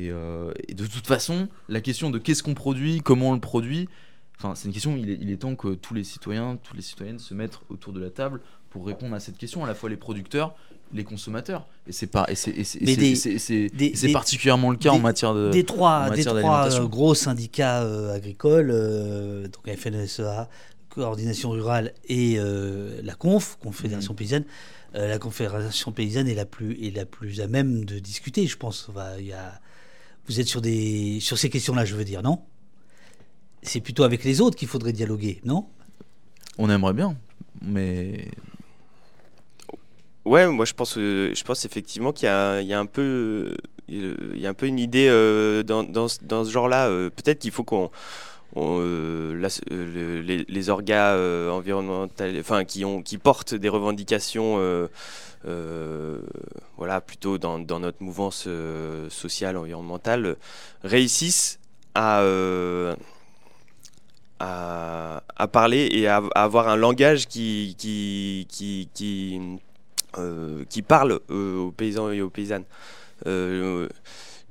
Et, 0.00 0.10
euh, 0.12 0.52
et 0.68 0.74
de 0.74 0.86
toute 0.86 1.08
façon, 1.08 1.48
la 1.68 1.80
question 1.80 2.10
de 2.10 2.18
qu'est-ce 2.18 2.44
qu'on 2.44 2.54
produit, 2.54 3.00
comment 3.00 3.30
on 3.30 3.34
le 3.34 3.40
produit, 3.40 3.88
enfin, 4.38 4.54
c'est 4.54 4.68
une 4.68 4.72
question, 4.72 4.96
il 4.96 5.10
est, 5.10 5.18
il 5.20 5.32
est 5.32 5.36
temps 5.38 5.56
que 5.56 5.74
tous 5.74 5.94
les 5.94 6.04
citoyens, 6.04 6.58
toutes 6.62 6.76
les 6.76 6.82
citoyennes 6.82 7.18
se 7.18 7.34
mettent 7.34 7.58
autour 7.70 7.92
de 7.92 7.98
la 7.98 8.10
table 8.10 8.40
pour 8.70 8.86
répondre 8.86 9.16
à 9.16 9.18
cette 9.20 9.36
question, 9.36 9.64
à 9.64 9.66
la 9.66 9.74
fois 9.74 9.90
les 9.90 9.96
producteurs, 9.96 10.54
les 10.94 11.02
consommateurs. 11.02 11.66
Et 11.88 11.92
c'est 13.96 14.12
particulièrement 14.12 14.70
le 14.70 14.76
cas 14.76 14.90
des- 14.92 14.96
en 14.96 15.00
matière 15.00 15.34
de. 15.34 15.50
Des 15.50 15.64
trois, 15.64 16.08
des 16.10 16.22
trois 16.42 16.66
euh, 16.84 16.86
gros 16.86 17.14
syndicats 17.16 17.82
euh, 17.82 18.14
agricoles, 18.14 18.70
euh, 18.72 19.48
donc 19.48 19.76
FNSEA, 19.76 20.48
Coordination 20.90 21.50
Rurale 21.50 21.94
et 22.08 22.34
euh, 22.38 23.00
la 23.02 23.14
CONF. 23.14 23.56
Confédération 23.62 24.14
Paysanne, 24.14 24.44
euh, 24.94 25.08
la 25.08 25.18
Confédération 25.18 25.92
Paysanne 25.92 26.28
est 26.28 26.34
la 26.34 26.44
plus, 26.46 26.72
est 26.84 26.94
la 26.94 27.06
plus 27.06 27.40
à 27.40 27.46
même 27.46 27.84
de 27.84 27.98
discuter, 27.98 28.46
je 28.46 28.56
pense. 28.56 28.88
Enfin, 28.90 29.12
il 29.18 29.26
y 29.26 29.32
a, 29.32 29.60
vous 30.26 30.40
êtes 30.40 30.48
sur, 30.48 30.60
des, 30.60 31.18
sur 31.20 31.38
ces 31.38 31.48
questions-là, 31.48 31.84
je 31.84 31.94
veux 31.94 32.04
dire, 32.04 32.22
non? 32.22 32.40
C'est 33.62 33.80
plutôt 33.80 34.04
avec 34.04 34.24
les 34.24 34.40
autres 34.40 34.56
qu'il 34.56 34.68
faudrait 34.68 34.92
dialoguer, 34.92 35.40
non? 35.44 35.66
On 36.58 36.68
aimerait 36.70 36.92
bien, 36.94 37.16
mais 37.62 38.28
Ouais, 40.24 40.46
moi 40.46 40.64
je 40.66 40.74
pense, 40.74 40.98
euh, 40.98 41.32
je 41.34 41.42
pense 41.44 41.64
effectivement 41.64 42.12
qu'il 42.12 42.26
y 42.26 42.28
a, 42.28 42.60
il 42.60 42.66
y 42.68 42.74
a 42.74 42.78
un 42.78 42.84
peu, 42.86 43.56
il 43.88 44.36
y 44.36 44.46
a 44.46 44.50
un 44.50 44.54
peu 44.54 44.66
une 44.66 44.78
idée 44.78 45.08
euh, 45.08 45.62
dans, 45.62 45.82
dans, 45.82 46.08
ce- 46.08 46.22
dans 46.22 46.44
ce 46.44 46.50
genre-là. 46.50 46.88
euh, 46.88 47.08
Peut-être 47.10 47.38
qu'il 47.40 47.50
faut 47.50 47.64
qu'on, 47.64 47.90
euh, 48.56 49.32
euh, 49.40 49.40
le- 49.70 50.20
les, 50.22 50.44
les 50.48 50.68
orgas 50.70 51.14
euh, 51.14 51.50
environnementaux, 51.50 52.24
enfin 52.38 52.64
qui 52.64 53.18
portent 53.18 53.54
des 53.54 53.68
revendications, 53.68 54.88
voilà, 56.76 57.00
plutôt 57.00 57.38
dans, 57.38 57.58
notre 57.58 58.02
mouvance 58.02 58.48
sociale 59.08 59.56
environnementale, 59.56 60.36
réussissent 60.82 61.58
à 61.94 62.22
parler 65.52 65.88
et 65.92 66.08
à, 66.08 66.22
avoir 66.34 66.68
un 66.68 66.76
langage 66.76 67.28
qui, 67.28 67.76
parle 70.88 71.20
aux 71.28 71.70
paysans 71.76 72.10
et 72.10 72.20
aux 72.20 72.30
paysannes. 72.30 72.64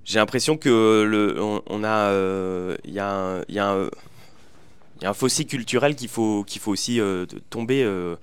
J'ai 0.09 0.17
l'impression 0.17 0.57
que 0.57 1.03
le, 1.03 1.39
on, 1.39 1.61
on 1.67 1.83
a, 1.83 2.09
euh, 2.09 2.75
il 2.83 2.93
y 2.93 2.99
a 2.99 3.11
un, 3.11 3.41
il 3.47 3.53
y 3.53 3.59
a 3.59 3.69
un- 3.69 3.89
il 4.97 5.03
y 5.03 5.05
a 5.05 5.11
un 5.11 5.13
fossé 5.13 5.45
culturel 5.45 5.95
qu'il 5.95 6.09
faut, 6.09 6.43
qu'il 6.45 6.59
faut 6.59 6.71
aussi 6.71 6.99
euh, 6.99 7.27
tomber 7.51 7.83
euh, 7.83 8.15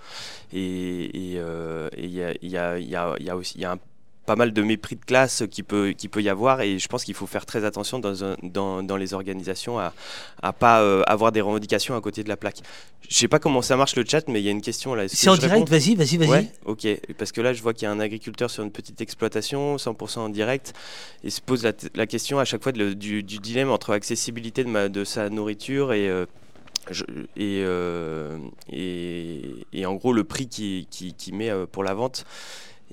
et 0.53 1.33
et, 1.35 1.39
euh, 1.39 1.89
il 1.97 2.11
y 2.11 2.23
a, 2.25 2.33
il 2.43 2.51
y 2.51 2.57
a- 2.59 2.79
il 2.81 2.89
y 2.89 2.97
a- 2.97 3.15
il 3.21 3.25
y 3.27 3.31
a 3.31 3.37
aussi 3.37 3.55
il 3.57 3.61
y 3.63 3.65
a 3.65 3.73
un- 3.75 3.79
pas 4.27 4.37
mal 4.37 4.53
de 4.53 4.63
mépris 4.63 4.97
de 4.97 5.05
classe 5.05 5.45
qui 5.51 5.63
peut, 5.63 5.93
qui 5.97 6.09
peut 6.09 6.21
y 6.23 6.29
avoir 6.29 6.61
et 6.61 6.79
je 6.79 6.89
pense 6.89 7.05
qu'il 7.05 7.15
faut 7.15 7.27
faire 7.27 7.47
très 7.47 7.65
attention 7.65 7.99
dans, 8.01 8.37
dans, 8.43 8.83
dans 8.83 8.97
les 8.97 9.15
organisations 9.15 9.79
à, 9.79 9.93
à 10.43 10.53
pas 10.53 10.83
euh, 10.83 11.03
avoir 11.07 11.31
des 11.33 11.41
revendications 11.41 11.97
à 11.97 12.01
côté 12.01 12.25
de 12.25 12.29
la 12.29 12.37
plaque. 12.37 12.59
Je 13.09 13.15
sais 13.17 13.29
pas 13.29 13.39
comment 13.39 13.63
ça 13.63 13.77
marche 13.77 13.95
le 13.95 14.05
chat, 14.05 14.27
mais 14.29 14.41
il 14.41 14.45
y 14.45 14.49
a 14.49 14.51
une 14.51 14.61
question 14.63 14.95
là. 14.95 15.07
C'est 15.07 15.29
en 15.29 15.37
direct, 15.37 15.69
vas-y, 15.69 15.95
vas-y, 15.95 16.17
vas-y. 16.17 16.29
Ouais, 16.29 16.51
ok. 16.65 16.89
Parce 17.19 17.31
que 17.31 17.41
là, 17.41 17.53
je 17.53 17.63
vois 17.63 17.73
qu'il 17.73 17.85
y 17.85 17.87
a 17.89 17.93
un 17.93 18.01
agriculteur 18.01 18.51
sur 18.51 18.65
une 18.65 18.73
petite 18.73 19.01
exploitation, 19.01 19.77
100% 19.77 20.19
en 20.19 20.29
direct, 20.29 20.75
et 21.23 21.31
se 21.31 21.41
pose 21.41 21.63
la, 21.95 22.07
question 22.07 22.41
à 22.41 22.45
chaque 22.45 22.63
fois 22.65 22.73
de 22.73 22.93
du, 22.95 23.23
du 23.23 23.39
dilemme 23.39 23.71
entre 23.71 23.93
accessibilité 23.93 24.65
de, 24.65 24.69
ma, 24.69 24.89
de 24.89 25.05
sa 25.05 25.31
nourriture 25.31 25.93
et, 25.93 26.09
euh, 26.09 26.27
je- 26.91 27.05
et, 27.37 27.63
euh, 27.65 28.39
et, 28.73 29.43
et 29.73 29.87
en 29.87 29.95
gros 29.95 30.13
le 30.13 30.25
prix 30.25 30.49
qu'il 30.49 30.87
qui, 30.89 31.15
qui 31.15 31.33
met 31.33 31.51
pour 31.71 31.85
la 31.85 31.95
vente. 31.95 32.25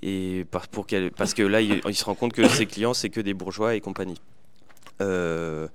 Et 0.05 0.45
par- 0.51 0.67
pour 0.67 0.85
qu'elle- 0.85 1.11
parce 1.11 1.33
que 1.33 1.43
là, 1.43 1.61
il, 1.61 1.79
il 1.87 1.95
se 1.95 2.03
rend 2.03 2.13
compte 2.15 2.33
que 2.33 2.45
ses 2.49 2.65
clients, 2.65 2.93
c'est 2.93 3.09
que 3.09 3.21
des 3.21 3.33
bourgeois 3.33 3.75
et 3.75 3.79
compagnie. 3.81 4.19
Euh, 5.01 5.67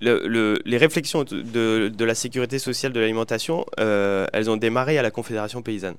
le- 0.00 0.26
le- 0.26 0.58
les 0.64 0.76
réflexions 0.76 1.24
de, 1.24 1.88
de 1.88 2.04
la 2.04 2.14
sécurité 2.14 2.58
sociale 2.58 2.92
de 2.92 3.00
l'alimentation, 3.00 3.64
euh, 3.80 4.26
elles 4.32 4.48
ont 4.50 4.56
démarré 4.56 4.96
à 4.98 5.02
la 5.02 5.10
Confédération 5.10 5.60
paysanne. 5.62 5.96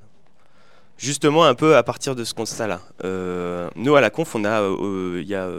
Justement, 0.97 1.43
un 1.43 1.55
peu 1.55 1.75
à 1.75 1.83
partir 1.83 2.15
de 2.15 2.23
ce 2.23 2.33
constat-là. 2.33 2.79
Euh, 3.03 3.69
nous, 3.75 3.95
à 3.95 4.01
la 4.01 4.09
Conf, 4.09 4.33
on 4.35 4.45
a, 4.45 4.61
il 5.19 5.27
y 5.27 5.35
a, 5.35 5.49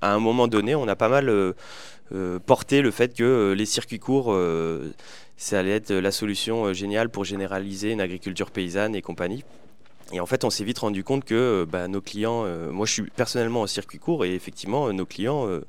à 0.00 0.14
un 0.14 0.18
moment 0.18 0.48
donné, 0.48 0.74
on 0.74 0.88
a 0.88 0.96
pas 0.96 1.08
mal 1.10 1.30
porté 2.46 2.80
le 2.80 2.90
fait 2.90 3.14
que 3.14 3.52
les 3.56 3.66
circuits 3.66 3.98
courts, 3.98 4.34
ça 5.36 5.58
allait 5.58 5.72
être 5.72 5.92
la 5.92 6.10
solution 6.10 6.72
géniale 6.72 7.10
pour 7.10 7.24
généraliser 7.26 7.90
une 7.92 8.00
agriculture 8.00 8.50
paysanne 8.50 8.94
et 8.94 9.02
compagnie. 9.02 9.44
Et 10.12 10.20
en 10.20 10.26
fait, 10.26 10.44
on 10.44 10.50
s'est 10.50 10.64
vite 10.64 10.78
rendu 10.78 11.04
compte 11.04 11.24
que 11.24 11.34
euh, 11.34 11.66
bah, 11.66 11.86
nos 11.88 12.00
clients, 12.00 12.44
euh, 12.46 12.70
moi 12.70 12.86
je 12.86 12.92
suis 12.92 13.02
personnellement 13.02 13.62
en 13.62 13.66
circuit 13.66 13.98
court 13.98 14.24
et 14.24 14.34
effectivement, 14.34 14.88
euh, 14.88 14.92
nos 14.92 15.04
clients, 15.04 15.46
euh, 15.46 15.60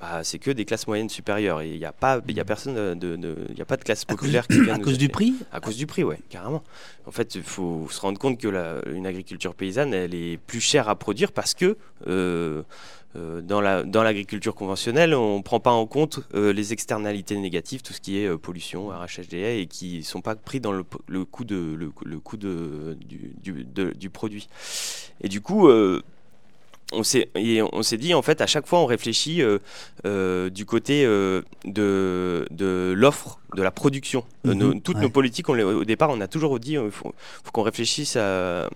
bah, 0.00 0.22
c'est 0.24 0.38
que 0.40 0.50
des 0.50 0.64
classes 0.64 0.86
moyennes 0.88 1.08
supérieures. 1.08 1.60
Et 1.60 1.70
il 1.70 1.78
n'y 1.78 1.84
a 1.84 1.92
pas, 1.92 2.20
y 2.28 2.40
a 2.40 2.44
personne 2.44 2.74
de, 2.98 3.16
de- 3.16 3.36
il 3.50 3.56
y 3.58 3.62
a 3.62 3.64
pas 3.64 3.76
de 3.76 3.84
classe 3.84 4.02
À 4.08 4.14
populaire 4.14 4.46
qui 4.48 4.60
vient 4.60 4.74
à 4.74 4.78
cause 4.78 4.98
du 4.98 5.08
prix 5.08 5.34
À 5.52 5.60
cause 5.60 5.76
du 5.76 5.86
prix, 5.86 6.02
ouais, 6.04 6.18
carrément. 6.28 6.62
En 7.06 7.10
fait, 7.12 7.34
il 7.36 7.42
faut 7.42 7.86
se 7.90 8.00
rendre 8.00 8.18
compte 8.18 8.38
que 8.40 8.48
la- 8.48 8.80
une 8.92 9.06
agriculture 9.06 9.54
paysanne, 9.54 9.94
elle 9.94 10.14
est 10.14 10.38
plus 10.38 10.60
chère 10.60 10.88
à 10.88 10.96
produire 10.96 11.30
parce 11.32 11.54
que 11.54 11.76
euh, 12.08 12.62
euh, 13.16 13.40
dans 13.40 13.60
la- 13.60 13.82
dans 13.84 14.02
l'agriculture 14.02 14.54
conventionnelle, 14.54 15.14
on 15.14 15.38
ne 15.38 15.42
prend 15.42 15.60
pas 15.60 15.70
en 15.72 15.86
compte 15.86 16.20
euh, 16.34 16.52
les 16.52 16.72
externalités 16.72 17.36
négatives, 17.38 17.82
tout 17.82 17.92
ce 17.92 18.00
qui 18.00 18.18
est 18.18 18.26
euh, 18.26 18.36
pollution, 18.36 18.90
arrachage 18.90 19.28
des 19.28 19.38
haies, 19.38 19.60
et 19.62 19.66
qui 19.66 19.98
ne 19.98 20.02
sont 20.02 20.20
pas 20.20 20.34
pris 20.36 20.60
dans 20.60 20.72
le, 20.72 20.84
le 21.06 21.24
coût, 21.24 21.44
de, 21.44 21.56
le, 21.56 21.90
le 22.04 22.18
coût 22.20 22.36
de, 22.36 22.96
du, 23.06 23.32
du- 23.42 23.64
de- 23.64 23.92
du 23.92 24.10
produit. 24.10 24.48
Et 25.22 25.28
du 25.28 25.40
coup, 25.40 25.68
on 26.92 27.02
s'est 27.02 27.28
et 27.34 27.60
on 27.60 27.82
s'est 27.82 27.98
dit, 27.98 28.14
en 28.14 28.22
fait, 28.22 28.40
à 28.40 28.46
chaque 28.46 28.66
fois, 28.66 28.78
on 28.78 28.86
réfléchit 28.86 29.42
euh, 29.42 29.58
euh, 30.06 30.48
du 30.48 30.64
côté 30.64 31.04
euh, 31.04 31.42
de, 31.64 32.46
de 32.50 32.94
l'offre, 32.96 33.40
de 33.54 33.62
la 33.62 33.70
production. 33.70 34.24
Mhm, 34.44 34.52
nos- 34.54 34.74
toutes 34.74 34.96
ouais. 34.96 35.02
nos 35.02 35.10
politiques, 35.10 35.48
on 35.48 35.58
au 35.58 35.84
départ, 35.84 36.10
on 36.10 36.20
a 36.20 36.28
toujours 36.28 36.58
dit, 36.58 36.72
il 36.74 36.90
faut, 36.90 37.12
faut 37.44 37.52
qu'on 37.52 37.62
réfléchisse 37.62 38.16
à... 38.16 38.70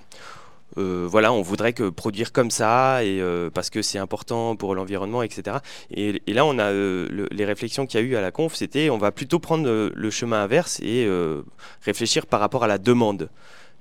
euh, 0.78 1.06
voilà, 1.08 1.32
on 1.32 1.42
voudrait 1.42 1.72
que 1.72 1.88
produire 1.90 2.32
comme 2.32 2.50
ça 2.50 3.04
et 3.04 3.20
euh, 3.20 3.50
parce 3.50 3.70
que 3.70 3.82
c'est 3.82 3.98
important 3.98 4.56
pour 4.56 4.74
l'environnement, 4.74 5.22
etc. 5.22 5.58
Et, 5.90 6.22
là, 6.32 6.44
on 6.46 6.58
a 6.58 6.64
euh, 6.64 7.08
le- 7.10 7.28
les 7.30 7.44
réflexions 7.44 7.86
qu'il 7.86 8.00
y 8.00 8.02
a 8.02 8.06
eu 8.06 8.16
à 8.16 8.20
la 8.20 8.30
conf, 8.30 8.54
c'était 8.54 8.90
on 8.90 8.98
va 8.98 9.12
plutôt 9.12 9.38
prendre 9.38 9.90
le 9.94 10.10
chemin 10.10 10.42
inverse 10.42 10.80
et 10.80 11.08
réfléchir 11.82 12.26
par 12.26 12.40
rapport 12.40 12.64
à 12.64 12.66
la 12.66 12.78
demande. 12.78 13.28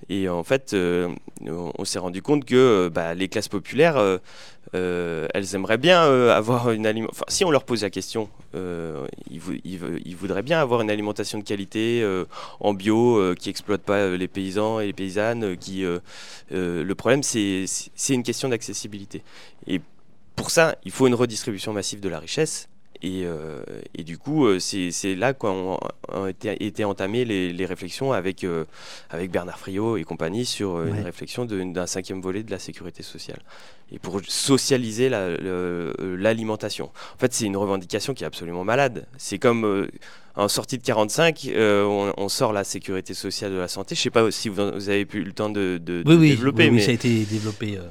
Et 0.10 0.28
en 0.30 0.44
fait, 0.44 0.73
euh, 0.73 1.10
on, 1.48 1.86
s'est 1.86 1.99
rendu 1.99 2.22
compte 2.22 2.45
que 2.45 2.56
euh, 2.56 2.90
bah, 2.90 3.14
les 3.14 3.28
classes 3.28 3.48
populaires, 3.48 3.98
euh, 3.98 5.28
elles 5.34 5.56
aimeraient 5.56 5.78
bien 5.78 6.02
avoir 6.32 6.72
une 6.72 6.86
alimentation. 6.86 7.26
Si 7.28 7.45
on 7.45 7.52
leur 7.52 7.64
pose 7.64 7.84
la 7.84 7.90
question, 7.90 8.30
ils, 8.53 9.40
vou- 9.40 9.57
ils 9.64 9.78
vou- 9.80 9.98
ils 10.03 10.15
voudraient 10.15 10.44
bien 10.44 10.60
avoir 10.60 10.82
une 10.82 10.90
alimentation 10.90 11.40
de 11.40 11.44
qualité, 11.44 12.06
en 12.60 12.73
bio, 12.73 13.36
qui 13.36 13.49
exploite 13.49 13.82
pas 13.82 14.10
les 14.10 14.28
paysans 14.28 14.80
et 14.80 14.88
les 14.88 14.94
paysannes. 14.94 15.56
le 16.52 16.94
problème, 16.95 17.23
c'est 17.23 17.65
une 18.10 18.23
question 18.23 18.49
d'accessibilité. 18.49 19.23
Et 19.68 19.82
pour 20.36 20.49
ça, 20.52 20.76
il 20.86 20.91
faut 20.91 21.07
une 21.07 21.15
redistribution 21.15 21.73
massive 21.73 21.99
de 21.99 22.10
la 22.10 22.19
richesse. 22.19 22.68
Et, 23.03 23.23
euh, 23.26 23.61
et 23.98 24.03
du 24.03 24.18
coup, 24.19 24.45
euh, 24.45 24.60
c'est 24.60 25.15
là 25.15 25.34
qu'ont 25.34 25.80
ont 26.14 26.28
été, 26.28 26.64
été 26.64 26.86
entamées 26.86 27.26
les, 27.26 27.52
les 27.52 27.65
réflexions 27.65 28.11
avec, 28.14 28.44
euh, 28.44 28.65
avec 29.10 29.32
Bernard 29.32 29.57
Friot 29.57 29.98
et 29.98 30.03
compagnie 30.03 30.45
sur 30.45 30.76
euh, 30.76 30.86
Ouais. 30.86 30.90
une 30.99 31.03
réflexion 31.06 31.45
d'un 31.45 31.88
cinquième 31.88 32.22
volet 32.22 32.44
de 32.44 32.52
la 32.52 32.60
sécurité 32.60 33.02
sociale. 33.02 33.40
Et 33.91 33.98
pour 33.99 34.22
socialiser 34.28 35.10
la- 35.10 35.30
l'alimentation. 35.99 36.86
En 37.15 37.18
fait, 37.19 37.34
c'est 37.34 37.45
une 37.45 37.57
revendication 37.57 38.14
qui 38.14 38.23
est 38.23 38.28
absolument 38.28 38.64
malade. 38.64 39.06
C'est 39.18 39.40
comme 39.40 39.88
en 40.36 40.48
sortie 40.48 40.78
de 40.78 40.84
45, 40.84 41.49
euh, 41.49 41.84
on, 41.84 42.14
on 42.18 42.30
sort 42.30 42.53
la 42.53 42.64
sécurité 42.64 43.14
sociale 43.14 43.52
de 43.52 43.57
la 43.57 43.68
santé. 43.68 43.95
Je 43.95 44.02
sais 44.02 44.10
pas 44.10 44.30
si 44.32 44.48
vous, 44.49 44.61
en- 44.61 44.72
vous 44.72 44.90
avez 44.90 45.07
eu 45.14 45.23
le 45.23 45.34
temps 45.34 45.49
de, 45.49 45.78
de- 45.84 46.03
Oui, 46.06 46.15
de 46.15 46.19
oui, 46.19 46.30
développer, 46.30 46.64
oui, 46.64 46.69
oui, 46.69 46.76
mais 46.76 46.82
ça 46.82 46.91
a 46.91 46.94
été 46.94 47.10
développé. 47.26 47.78
euh, 47.78 47.82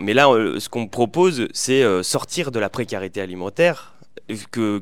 mais 0.00 0.12
là, 0.14 0.26
ce 0.58 0.68
qu'on 0.68 0.88
propose, 0.88 1.46
c'est 1.52 1.84
sortir 2.02 2.50
de 2.50 2.58
la 2.58 2.68
précarité 2.68 3.20
alimentaire, 3.20 3.93
que, 4.50 4.78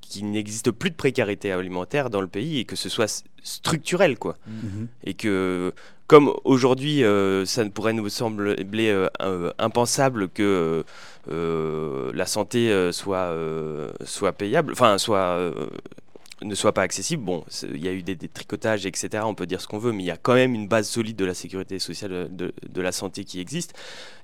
qu'il 0.00 0.30
n'existe 0.30 0.70
plus 0.70 0.90
de 0.90 0.96
précarité 0.96 1.52
alimentaire 1.52 2.10
dans 2.10 2.20
le 2.20 2.26
pays 2.26 2.58
et 2.58 2.64
que 2.64 2.76
ce 2.76 2.88
soit 2.88 3.24
structurel, 3.42 4.18
quoi. 4.18 4.36
mhm. 4.46 4.88
Et 5.04 5.14
que, 5.14 5.72
comme 6.06 6.32
aujourd'hui, 6.44 7.04
euh, 7.04 7.44
ça 7.46 7.64
ne 7.64 7.70
pourrait 7.70 7.92
nous 7.92 8.08
sembler 8.08 8.56
euh, 8.90 9.08
euh, 9.20 9.52
impensable 9.58 10.28
que 10.28 10.84
euh, 11.30 12.12
la 12.14 12.26
santé 12.26 12.92
soit, 12.92 13.34
soit 14.04 14.32
payable, 14.32 14.72
enfin, 14.72 14.98
soit. 14.98 15.52
Ne 16.42 16.54
soit 16.54 16.72
pas 16.72 16.82
accessible. 16.82 17.24
Bon, 17.24 17.44
il 17.62 17.82
y 17.82 17.88
a 17.88 17.92
eu 17.92 18.02
des, 18.02 18.14
des 18.14 18.28
tricotages, 18.28 18.86
etc. 18.86 19.24
On 19.24 19.34
peut 19.34 19.46
dire 19.46 19.60
ce 19.60 19.66
qu'on 19.66 19.78
veut, 19.78 19.92
mais 19.92 20.02
il 20.02 20.06
y 20.06 20.10
a 20.10 20.16
quand 20.16 20.34
même 20.34 20.54
une 20.54 20.68
base 20.68 20.88
solide 20.88 21.16
de 21.16 21.24
la 21.24 21.34
sécurité 21.34 21.78
sociale, 21.78 22.28
de, 22.30 22.52
de 22.68 22.80
la 22.82 22.92
santé 22.92 23.24
qui 23.24 23.40
existe. 23.40 23.74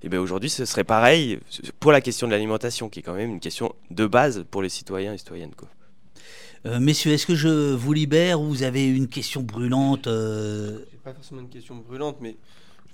Et 0.02 0.08
bien 0.08 0.20
aujourd'hui, 0.20 0.50
ce 0.50 0.64
serait 0.64 0.84
pareil 0.84 1.38
pour 1.80 1.92
la 1.92 2.00
question 2.00 2.26
de 2.26 2.32
l'alimentation, 2.32 2.88
qui 2.88 3.00
est 3.00 3.02
quand 3.02 3.14
même 3.14 3.30
une 3.30 3.40
question 3.40 3.74
de 3.90 4.06
base 4.06 4.44
pour 4.50 4.62
les 4.62 4.68
citoyens 4.68 5.14
et 5.14 5.18
citoyennes. 5.18 5.54
Quoi. 5.56 5.68
Euh, 6.66 6.78
messieurs, 6.78 7.12
est-ce 7.12 7.26
que 7.26 7.34
je 7.34 7.74
vous 7.74 7.92
libère 7.92 8.40
ou 8.40 8.48
vous 8.48 8.62
avez 8.62 8.86
une 8.86 9.08
question 9.08 9.42
brûlante 9.42 10.06
euh, 10.06 10.78
pas 11.02 11.12
forcément 11.12 11.40
une 11.40 11.48
question 11.48 11.74
brûlante, 11.76 12.18
mais 12.20 12.36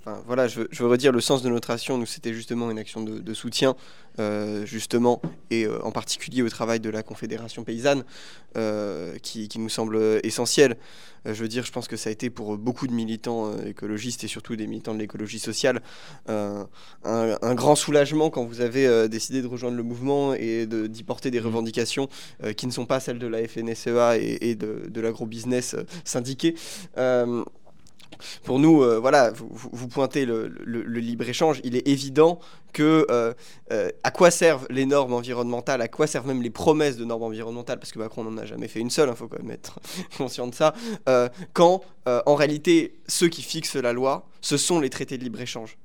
enfin, 0.00 0.22
voilà, 0.26 0.48
je 0.48 0.60
veux, 0.60 0.68
je 0.70 0.82
veux 0.82 0.88
redire 0.88 1.12
le 1.12 1.20
sens 1.20 1.42
de 1.42 1.48
notre 1.48 1.70
action. 1.70 1.98
Nous, 1.98 2.06
c'était 2.06 2.32
justement 2.34 2.70
une 2.70 2.78
action 2.78 3.02
de, 3.02 3.18
de 3.18 3.34
soutien, 3.34 3.74
euh, 4.18 4.64
justement, 4.66 5.20
et 5.50 5.64
euh, 5.64 5.78
en 5.84 5.90
particulier 5.92 6.42
au 6.42 6.48
travail 6.48 6.80
de 6.80 6.90
la 6.90 7.02
Confédération 7.02 7.64
paysanne, 7.64 8.04
euh, 8.56 9.16
qui, 9.22 9.48
qui 9.48 9.58
nous 9.58 9.68
semble 9.68 9.98
essentiel. 10.22 10.76
Je 11.24 11.32
veux 11.42 11.48
dire, 11.48 11.64
je 11.66 11.72
pense 11.72 11.88
que 11.88 11.96
ça 11.96 12.08
a 12.08 12.12
été 12.12 12.30
pour 12.30 12.56
beaucoup 12.56 12.86
de 12.86 12.92
militants 12.92 13.54
écologistes 13.66 14.24
et 14.24 14.28
surtout 14.28 14.56
des 14.56 14.66
militants 14.66 14.94
de 14.94 14.98
l'écologie 15.00 15.40
sociale 15.40 15.82
un, 16.28 16.66
un 17.04 17.54
grand 17.54 17.74
soulagement 17.74 18.30
quand 18.30 18.44
vous 18.44 18.60
avez 18.62 19.08
décidé 19.08 19.42
de 19.42 19.46
rejoindre 19.46 19.76
le 19.76 19.82
mouvement 19.82 20.32
et 20.32 20.64
de- 20.66 20.86
d'y 20.86 21.02
porter 21.02 21.30
des 21.30 21.40
revendications 21.40 22.08
euh, 22.44 22.52
qui 22.52 22.66
ne 22.66 22.72
sont 22.72 22.86
pas 22.86 23.00
celles 23.00 23.18
de 23.18 23.26
la 23.26 23.46
FNSEA 23.46 24.16
et, 24.16 24.38
et 24.50 24.54
de, 24.54 24.84
de 24.88 25.00
l'agrobusiness 25.00 25.76
syndiqué. 26.04 26.54
Pour 28.44 28.58
nous, 28.58 28.82
euh, 28.82 28.98
voilà, 28.98 29.32
vous, 29.32 29.88
pointez 29.88 30.24
le, 30.24 30.48
libre-échange, 30.66 31.60
il 31.64 31.76
est 31.76 31.86
évident 31.86 32.38
que 32.72 33.06
euh, 33.10 33.32
euh, 33.72 33.90
à 34.02 34.10
quoi 34.10 34.30
servent 34.30 34.66
les 34.70 34.86
normes 34.86 35.12
environnementales, 35.12 35.80
à 35.80 35.88
quoi 35.88 36.06
servent 36.06 36.26
même 36.26 36.42
les 36.42 36.50
promesses 36.50 36.96
de 36.96 37.04
normes 37.04 37.22
environnementales, 37.22 37.78
parce 37.78 37.92
que 37.92 37.98
Macron 37.98 38.24
n'en 38.24 38.36
a 38.38 38.44
jamais 38.44 38.68
fait 38.68 38.80
une 38.80 38.90
seule, 38.90 39.08
il 39.08 39.16
faut 39.16 39.28
quand 39.28 39.42
même 39.42 39.50
être 39.50 39.78
conscient 40.18 40.46
de 40.46 40.54
ça, 40.54 40.74
quand 41.52 41.82
en 42.06 42.34
réalité 42.34 42.94
ceux 43.06 43.28
qui 43.28 43.42
fixent 43.42 43.76
la 43.76 43.92
loi, 43.92 44.26
ce 44.40 44.56
sont 44.56 44.80
les 44.80 44.90
traités 44.90 45.18
de 45.18 45.24
libre-échange. 45.24 45.76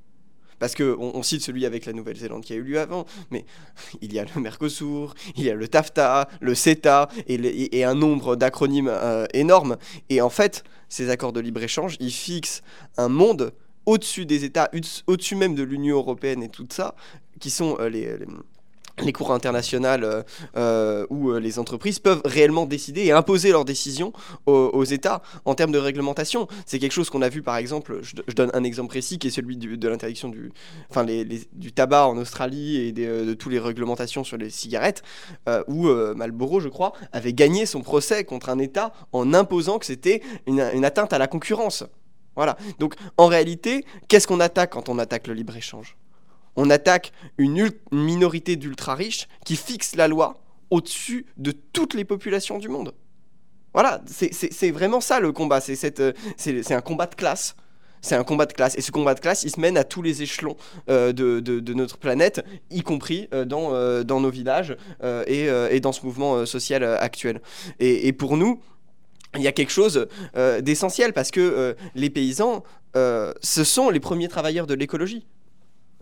Parce 0.60 0.76
qu'on 0.76 1.12
on 1.14 1.24
cite 1.24 1.42
celui 1.42 1.66
avec 1.66 1.86
la 1.86 1.94
Nouvelle-Zélande 1.94 2.44
qui 2.44 2.54
a 2.54 2.56
eu 2.56 2.64
lieu 2.64 2.80
avant, 2.80 3.06
mais 3.32 3.46
il 4.02 4.14
y 4.14 4.20
a 4.20 4.26
le 4.26 4.42
Mercosur, 4.42 5.14
il 5.36 5.44
y 5.44 5.50
a 5.50 5.56
le 5.56 5.68
TAFTA, 5.68 6.30
le 6.42 6.56
CETA 6.56 7.10
et, 7.28 7.84
un 7.84 7.96
nombre 7.96 8.36
d'acronymes 8.36 8.90
euh, 8.92 9.26
énormes. 9.34 9.78
Et 10.10 10.22
en 10.22 10.30
fait, 10.30 10.64
ces 10.90 11.10
accords 11.10 11.34
de 11.34 11.40
libre-échange, 11.40 11.98
ils 12.00 12.12
fixent 12.12 12.62
un 12.98 13.10
monde 13.10 13.54
au-dessus 13.86 14.26
des 14.26 14.46
États, 14.46 14.70
au- 14.74 15.12
au-dessus 15.14 15.36
même 15.36 15.56
de 15.56 15.64
l'Union 15.64 15.98
européenne 15.98 16.44
et 16.44 16.50
tout 16.50 16.68
ça, 16.70 16.96
qui 17.40 17.50
sont 17.50 17.78
euh, 17.80 17.90
les, 17.90 18.18
les 19.02 19.14
cours 19.14 19.32
internationales 19.32 20.04
euh, 20.04 20.24
euh, 20.56 21.06
où 21.10 21.32
euh, 21.32 21.40
les 21.40 21.60
entreprises 21.60 22.00
peuvent 22.00 22.22
réellement 22.26 22.66
décider 22.66 23.02
et 23.02 23.12
imposer 23.12 23.52
leurs 23.52 23.66
décisions 23.66 24.14
aux, 24.46 24.84
États 24.84 25.22
en 25.46 25.56
termes 25.56 25.72
de 25.72 25.78
réglementation. 25.78 26.48
C'est 26.66 26.78
quelque 26.78 26.92
chose 26.92 27.10
qu'on 27.10 27.22
a 27.22 27.30
vu 27.30 27.42
par 27.42 27.58
exemple, 27.58 28.00
je, 28.02 28.16
donne 28.34 28.52
un 28.54 28.64
exemple 28.64 28.90
précis 28.90 29.18
qui 29.18 29.28
est 29.28 29.32
celui 29.32 29.58
de 29.58 29.88
l'interdiction 29.88 30.30
du, 30.30 30.52
enfin, 30.90 31.04
les- 31.04 31.48
du 31.54 31.72
tabac 31.72 32.08
en 32.08 32.18
Australie 32.18 32.78
et 32.78 32.94
euh, 33.00 33.26
de 33.26 33.34
toutes 33.34 33.52
les 33.52 33.60
réglementations 33.60 34.24
sur 34.24 34.38
les 34.38 34.50
cigarettes, 34.50 35.04
où 35.68 35.88
euh, 35.88 36.14
Marlboro, 36.14 36.60
je 36.60 36.70
crois, 36.70 36.94
avait 37.12 37.34
gagné 37.34 37.66
son 37.66 37.82
procès 37.82 38.24
contre 38.24 38.50
un 38.50 38.60
État 38.60 38.94
en 39.12 39.34
imposant 39.34 39.80
que 39.80 39.86
c'était 39.86 40.22
une, 40.48 40.62
une 40.74 40.86
atteinte 40.86 41.14
à 41.14 41.18
la 41.18 41.28
concurrence. 41.28 41.84
Voilà. 42.36 42.58
Donc 42.80 42.96
en 43.18 43.28
réalité, 43.28 43.86
qu'est-ce 44.08 44.28
qu'on 44.28 44.40
attaque 44.40 44.72
quand 44.72 44.90
on 44.90 45.00
attaque 45.00 45.28
le 45.28 45.34
libre-échange? 45.34 45.96
On 46.56 46.70
attaque 46.70 47.12
une, 47.38 47.72
minorité 47.92 48.56
d'ultra-riches 48.56 49.28
qui 49.46 49.56
fixe 49.56 49.96
la 49.96 50.08
loi 50.08 50.36
au-dessus 50.70 51.26
de 51.38 51.52
toutes 51.52 51.94
les 51.94 52.06
populations 52.06 52.58
du 52.58 52.68
monde. 52.68 52.94
Voilà, 53.74 54.02
c'est- 54.06 54.72
vraiment 54.72 55.02
ça 55.02 55.20
le 55.20 55.32
combat. 55.32 55.60
Euh, 55.68 56.14
c'est 56.38 56.74
un 56.74 56.82
combat 56.82 57.08
de 57.08 57.16
classe. 57.16 57.56
C'est 58.02 58.16
un 58.16 58.24
combat 58.24 58.46
de 58.46 58.54
classe. 58.54 58.78
Et 58.78 58.82
ce 58.82 58.92
combat 58.92 59.16
de 59.16 59.20
classe, 59.20 59.44
il 59.44 59.50
se 59.50 59.60
mène 59.60 59.78
à 59.78 59.84
tous 59.84 60.02
les 60.02 60.22
échelons 60.22 60.58
euh, 60.90 61.14
de, 61.14 61.74
notre 61.74 61.98
planète, 61.98 62.46
y 62.70 62.82
compris 62.82 63.30
euh, 63.34 63.46
dans, 63.46 64.20
nos 64.20 64.30
villages 64.30 64.76
et, 65.28 65.80
dans 65.80 65.92
ce 65.92 66.06
mouvement 66.06 66.46
social 66.46 66.84
actuel. 66.84 67.42
Et, 67.80 68.14
pour 68.14 68.38
nous, 68.38 68.62
il 69.36 69.42
y 69.42 69.48
a 69.48 69.52
quelque 69.52 69.72
chose 69.72 70.08
d'essentiel 70.62 71.14
parce 71.14 71.32
que 71.32 71.76
les 71.96 72.10
paysans, 72.12 72.64
ce 72.94 73.64
sont 73.64 73.90
les 73.90 74.00
premiers 74.00 74.28
travailleurs 74.28 74.68
de 74.68 74.76
l'écologie. 74.76 75.26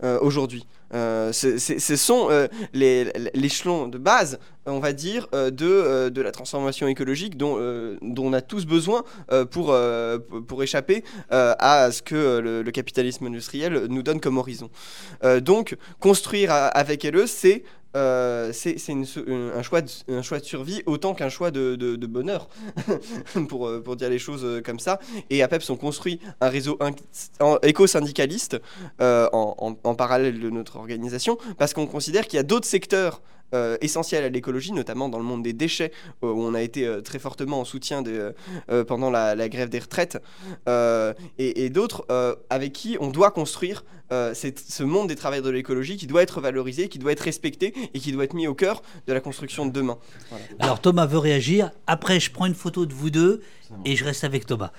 Euh, 0.02 0.18
aujourd'hui. 0.20 0.66
Euh, 0.94 1.32
ce 1.32 1.96
sont 1.96 2.28
euh, 2.30 2.46
l'échelon 2.74 3.88
de 3.88 3.96
base, 3.98 4.38
on 4.66 4.78
va 4.78 4.92
dire, 4.92 5.26
euh, 5.34 5.50
de, 5.50 6.10
de 6.10 6.20
la 6.22 6.30
transformation 6.32 6.86
écologique 6.86 7.36
dont, 7.36 7.56
dont 8.02 8.26
on 8.26 8.32
a 8.32 8.40
tous 8.40 8.66
besoin 8.66 9.04
pour, 9.50 9.74
pour- 10.46 10.62
échapper 10.62 11.02
à 11.30 11.90
ce 11.90 12.02
que 12.02 12.38
le, 12.38 12.70
capitalisme 12.70 13.26
industriel 13.26 13.86
nous 13.88 14.02
donne 14.02 14.20
comme 14.20 14.38
horizon. 14.38 14.70
Donc, 15.40 15.76
construire 15.98 16.52
avec 16.52 17.04
LE, 17.04 17.26
c'est 17.26 17.64
euh, 17.94 18.52
c'est 18.52 18.76
un, 18.90 19.62
choix 19.62 19.82
de, 19.82 20.42
survie 20.42 20.82
autant 20.86 21.14
qu'un 21.14 21.28
choix 21.28 21.50
de, 21.50 22.06
bonheur, 22.06 22.48
pour, 23.48 23.68
euh, 23.68 23.82
pour 23.82 23.96
dire 23.96 24.08
les 24.08 24.18
choses 24.18 24.44
euh, 24.44 24.60
comme 24.62 24.78
ça. 24.78 24.98
Et 25.30 25.42
à 25.42 25.48
PEPS, 25.48 25.70
on 25.70 25.76
construit 25.76 26.20
un 26.40 26.48
réseau 26.48 26.78
éco-syndicaliste 27.62 28.60
en 29.00 29.94
parallèle 29.96 30.40
de 30.40 30.50
notre 30.50 30.76
organisation, 30.76 31.38
parce 31.58 31.74
qu'on 31.74 31.86
considère 31.86 32.26
qu'il 32.26 32.36
y 32.36 32.40
a 32.40 32.44
d'autres 32.44 32.66
secteurs 32.66 33.22
euh, 33.54 33.76
essentiels 33.80 34.24
à 34.24 34.28
l'écologie, 34.28 34.72
notamment 34.72 35.08
dans 35.08 35.18
le 35.18 35.24
monde 35.24 35.42
des 35.42 35.52
déchets, 35.52 35.92
euh, 36.22 36.30
où 36.32 36.42
on 36.42 36.54
a 36.54 36.62
été 36.62 36.86
euh, 36.86 37.00
très 37.00 37.18
fortement 37.18 37.60
en 37.60 37.64
soutien 37.64 38.02
de, 38.02 38.34
euh, 38.70 38.84
pendant 38.84 39.10
la, 39.10 39.34
la 39.34 39.48
grève 39.48 39.68
des 39.68 39.78
retraites, 39.78 40.18
euh, 40.68 41.12
et, 41.38 41.64
et 41.64 41.70
d'autres 41.70 42.04
euh, 42.10 42.34
avec 42.50 42.72
qui 42.72 42.96
on 43.00 43.08
doit 43.08 43.30
construire 43.30 43.84
euh, 44.12 44.34
ce 44.34 44.82
monde 44.82 45.08
des 45.08 45.16
travailleurs 45.16 45.44
de 45.46 45.50
l'écologie 45.50 45.96
qui 45.96 46.06
doit 46.06 46.22
être 46.22 46.40
valorisé, 46.40 46.88
qui 46.88 46.98
doit 46.98 47.12
être 47.12 47.20
respecté 47.20 47.72
et 47.94 47.98
qui 47.98 48.12
doit 48.12 48.24
être 48.24 48.34
mis 48.34 48.46
au 48.46 48.54
cœur 48.54 48.82
de 49.06 49.12
la 49.12 49.20
construction 49.20 49.64
de 49.64 49.72
demain. 49.72 49.96
Alors 50.58 50.80
Thomas 50.80 51.06
veut 51.06 51.18
réagir. 51.18 51.70
Après, 51.86 52.20
je 52.20 52.30
prends 52.30 52.46
une 52.46 52.54
photo 52.54 52.84
de 52.84 52.92
vous 52.92 53.10
deux 53.10 53.42
et 53.86 53.96
je 53.96 54.04
reste 54.04 54.24
avec 54.24 54.44
Thomas. 54.44 54.70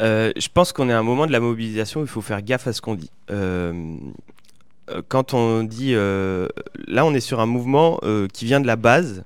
Euh, 0.00 0.32
je 0.36 0.48
pense 0.52 0.72
qu'on 0.72 0.88
est 0.90 0.92
à 0.92 0.98
un 0.98 1.02
moment 1.02 1.26
de 1.26 1.32
la 1.32 1.40
mobilisation 1.40 2.00
où 2.00 2.04
il 2.04 2.08
faut 2.08 2.20
faire 2.20 2.42
gaffe 2.42 2.66
à 2.66 2.72
ce 2.72 2.80
qu'on 2.80 2.94
dit. 2.94 3.10
Euh, 3.30 3.96
quand 5.08 5.34
on 5.34 5.62
dit. 5.62 5.94
euh, 5.94 6.48
là, 6.86 7.04
on 7.04 7.14
est 7.14 7.20
sur 7.20 7.40
un 7.40 7.46
mouvement 7.46 7.98
euh, 8.02 8.28
qui 8.28 8.44
vient 8.44 8.60
de 8.60 8.66
la 8.66 8.76
base. 8.76 9.24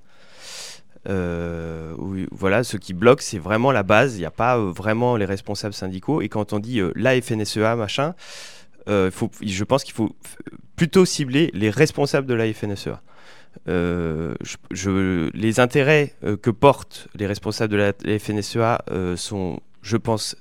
Euh, 1.09 1.95
voilà, 2.31 2.63
ce 2.63 2.77
qui 2.77 2.93
bloque, 2.93 3.23
c'est 3.23 3.39
vraiment 3.39 3.73
la 3.73 3.83
base. 3.83 4.17
Il 4.17 4.21
n'y 4.21 4.27
a 4.27 4.31
pas 4.31 4.59
euh, 4.59 4.71
vraiment 4.71 5.17
les 5.17 5.25
responsables 5.25 5.75
syndicaux. 5.75 6.21
Et 6.21 6.29
quand 6.29 6.53
on 6.53 6.59
dit 6.59 6.81
euh, 6.81 6.93
la 6.95 7.21
FNSEA, 7.21 7.77
machin, 7.77 8.15
euh, 8.89 9.11
je 9.43 9.65
pense 9.65 9.85
qu'il 9.85 9.95
faut 9.95 10.15
plutôt 10.77 11.05
cibler 11.05 11.51
les 11.55 11.71
responsables 11.71 12.27
de 12.27 12.35
la 12.35 12.53
FNSEA. 12.53 13.01
Euh, 13.69 14.35
les 15.35 15.59
intérêts 15.59 16.15
euh, 16.23 16.37
que 16.37 16.51
portent 16.51 17.09
les 17.15 17.27
responsables 17.27 17.73
de 17.73 17.77
la 17.77 18.19
FNSEA 18.19 18.83
euh, 18.91 19.17
sont, 19.17 19.61
je 19.83 19.97
pense, 19.97 20.37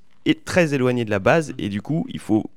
très 0.46 0.74
éloigné 0.74 1.06
de 1.06 1.10
la 1.10 1.20
base 1.20 1.54
et 1.58 1.70
du 1.70 1.82
coup 1.82 2.06
il 2.10 2.20
faut 2.20 2.50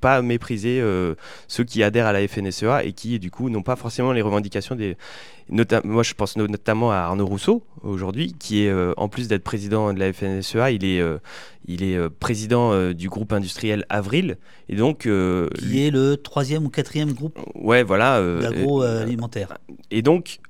pas 0.00 0.22
mépriser 0.22 0.80
euh, 0.80 1.14
ceux 1.48 1.64
qui 1.64 1.82
adhèrent 1.82 2.06
à 2.06 2.12
la 2.12 2.26
FNSEA 2.26 2.84
et 2.84 2.92
qui 2.92 3.18
du 3.18 3.30
coup 3.30 3.50
n'ont 3.50 3.62
pas 3.62 3.76
forcément 3.76 4.12
les 4.12 4.22
revendications 4.22 4.74
des 4.74 4.96
nota- 5.50 5.80
moi 5.84 6.02
je 6.02 6.14
pense 6.14 6.36
no- 6.36 6.46
notamment 6.46 6.90
à 6.92 6.96
Arnaud 6.96 7.26
Rousseau 7.26 7.62
aujourd'hui 7.82 8.34
qui 8.38 8.64
est 8.64 8.68
euh, 8.70 8.92
en 8.96 9.08
plus 9.08 9.28
d'être 9.28 9.42
président 9.44 9.92
de 9.92 9.98
la 9.98 10.12
FNSEA 10.12 10.70
il 10.70 10.84
est 10.84 11.00
euh, 11.00 11.18
il 11.66 11.82
est 11.82 11.98
président 12.08 12.92
du 12.92 13.08
groupe 13.08 13.32
industriel 13.32 13.84
Avril 13.88 14.36
et 14.68 14.76
donc 14.76 15.00
Qui 15.00 15.86
est 15.86 15.90
le 15.90 16.16
troisième 16.16 16.64
ou 16.64 16.70
quatrième 16.70 17.12
groupe 17.12 17.38
ouais 17.54 17.82
voilà 17.82 18.20
d'agroalimentaire. 18.40 19.58
et 19.90 20.02
donc, 20.02 20.40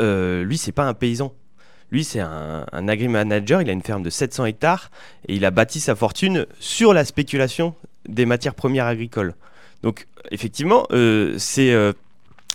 lui, 0.00 0.58
c'est 0.58 0.72
pas 0.72 0.84
un 0.86 0.94
paysan. 0.94 1.32
Lui, 1.92 2.02
c'est 2.04 2.18
un, 2.20 2.66
un 2.72 2.88
agri-manager. 2.88 3.62
Il 3.62 3.70
a 3.70 3.72
une 3.72 3.80
ferme 3.82 4.02
de 4.02 4.10
700 4.10 4.44
hectares 4.46 4.90
et 5.28 5.36
il 5.36 5.44
a 5.44 5.50
bâti 5.52 5.78
sa 5.80 5.94
fortune 5.94 6.46
sur 6.58 6.92
la 6.92 7.04
spéculation 7.04 7.74
des 8.08 8.26
matières 8.26 8.54
premières 8.54 8.86
agricoles. 8.86 9.34
Donc, 9.82 10.06
effectivement, 10.30 10.86
euh, 10.92 11.34
c'est, 11.38 11.72
euh, 11.72 11.92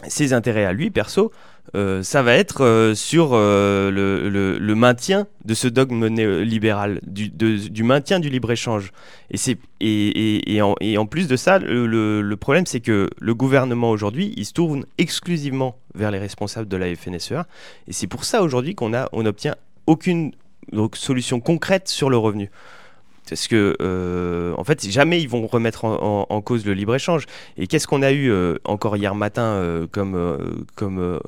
ses 0.08 0.34
intérêts 0.34 0.66
à 0.66 0.74
lui, 0.74 0.90
perso, 0.90 1.32
euh, 1.76 2.04
ça 2.04 2.24
va 2.24 2.34
être 2.34 2.94
sur 2.96 3.34
le, 3.34 4.74
maintien 4.76 5.28
de 5.46 5.54
ce 5.54 5.68
dogme 5.68 6.08
néolibéral, 6.08 7.00
du, 7.04 7.84
maintien 7.84 8.20
du 8.20 8.30
libre-échange. 8.30 8.92
Et, 9.30 9.38
et, 9.80 10.56
et- 10.56 10.98
en, 10.98 11.06
plus 11.06 11.28
de 11.28 11.36
ça, 11.36 11.60
le, 11.60 12.36
problème, 12.36 12.66
c'est 12.66 12.82
que 12.82 13.10
le 13.20 13.36
gouvernement 13.36 13.92
aujourd'hui, 13.92 14.34
il 14.36 14.46
se 14.46 14.54
tourne 14.54 14.86
exclusivement 14.98 15.78
vers 15.94 16.12
les 16.12 16.20
responsables 16.20 16.68
de 16.68 16.78
la 16.78 16.94
FNSEA. 16.96 17.46
Et 17.88 17.94
c'est 17.94 18.08
pour 18.08 18.26
ça 18.26 18.42
aujourd'hui 18.42 18.76
qu'on 18.76 18.92
on 19.14 19.24
n'obtient 19.24 19.56
aucune 19.86 20.32
solution 20.96 21.40
concrète 21.40 21.88
sur 21.88 22.10
le 22.10 22.18
revenu. 22.18 22.50
Parce 23.30 23.48
que, 23.48 23.78
euh, 23.82 24.54
en 24.58 24.64
fait, 24.64 24.86
jamais 24.90 25.22
ils 25.22 25.30
vont 25.30 25.48
remettre 25.48 25.86
en, 25.86 26.42
cause 26.42 26.66
le 26.66 26.74
libre-échange. 26.74 27.26
Et 27.58 27.68
qu'est-ce 27.68 27.88
qu'on 27.88 28.02
a 28.02 28.12
eu 28.12 28.30
euh, 28.30 28.58
encore 28.66 28.98
hier 28.98 29.16
matin 29.16 29.44
euh, 29.44 29.88
comme, 29.88 31.20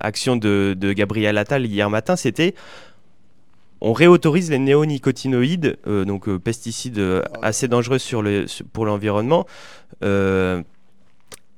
action 0.00 0.36
de, 0.36 0.92
Gabriel 0.94 1.36
Attal 1.38 1.66
hier 1.66 1.90
matin 1.90 2.16
C'était 2.16 2.54
on 3.84 3.92
réautorise 3.92 4.48
les 4.48 4.60
néonicotinoïdes, 4.60 5.76
donc 5.86 6.30
pesticides 6.36 7.02
assez 7.42 7.66
dangereux 7.66 7.98
pour 8.72 8.86
l'environnement. 8.86 9.44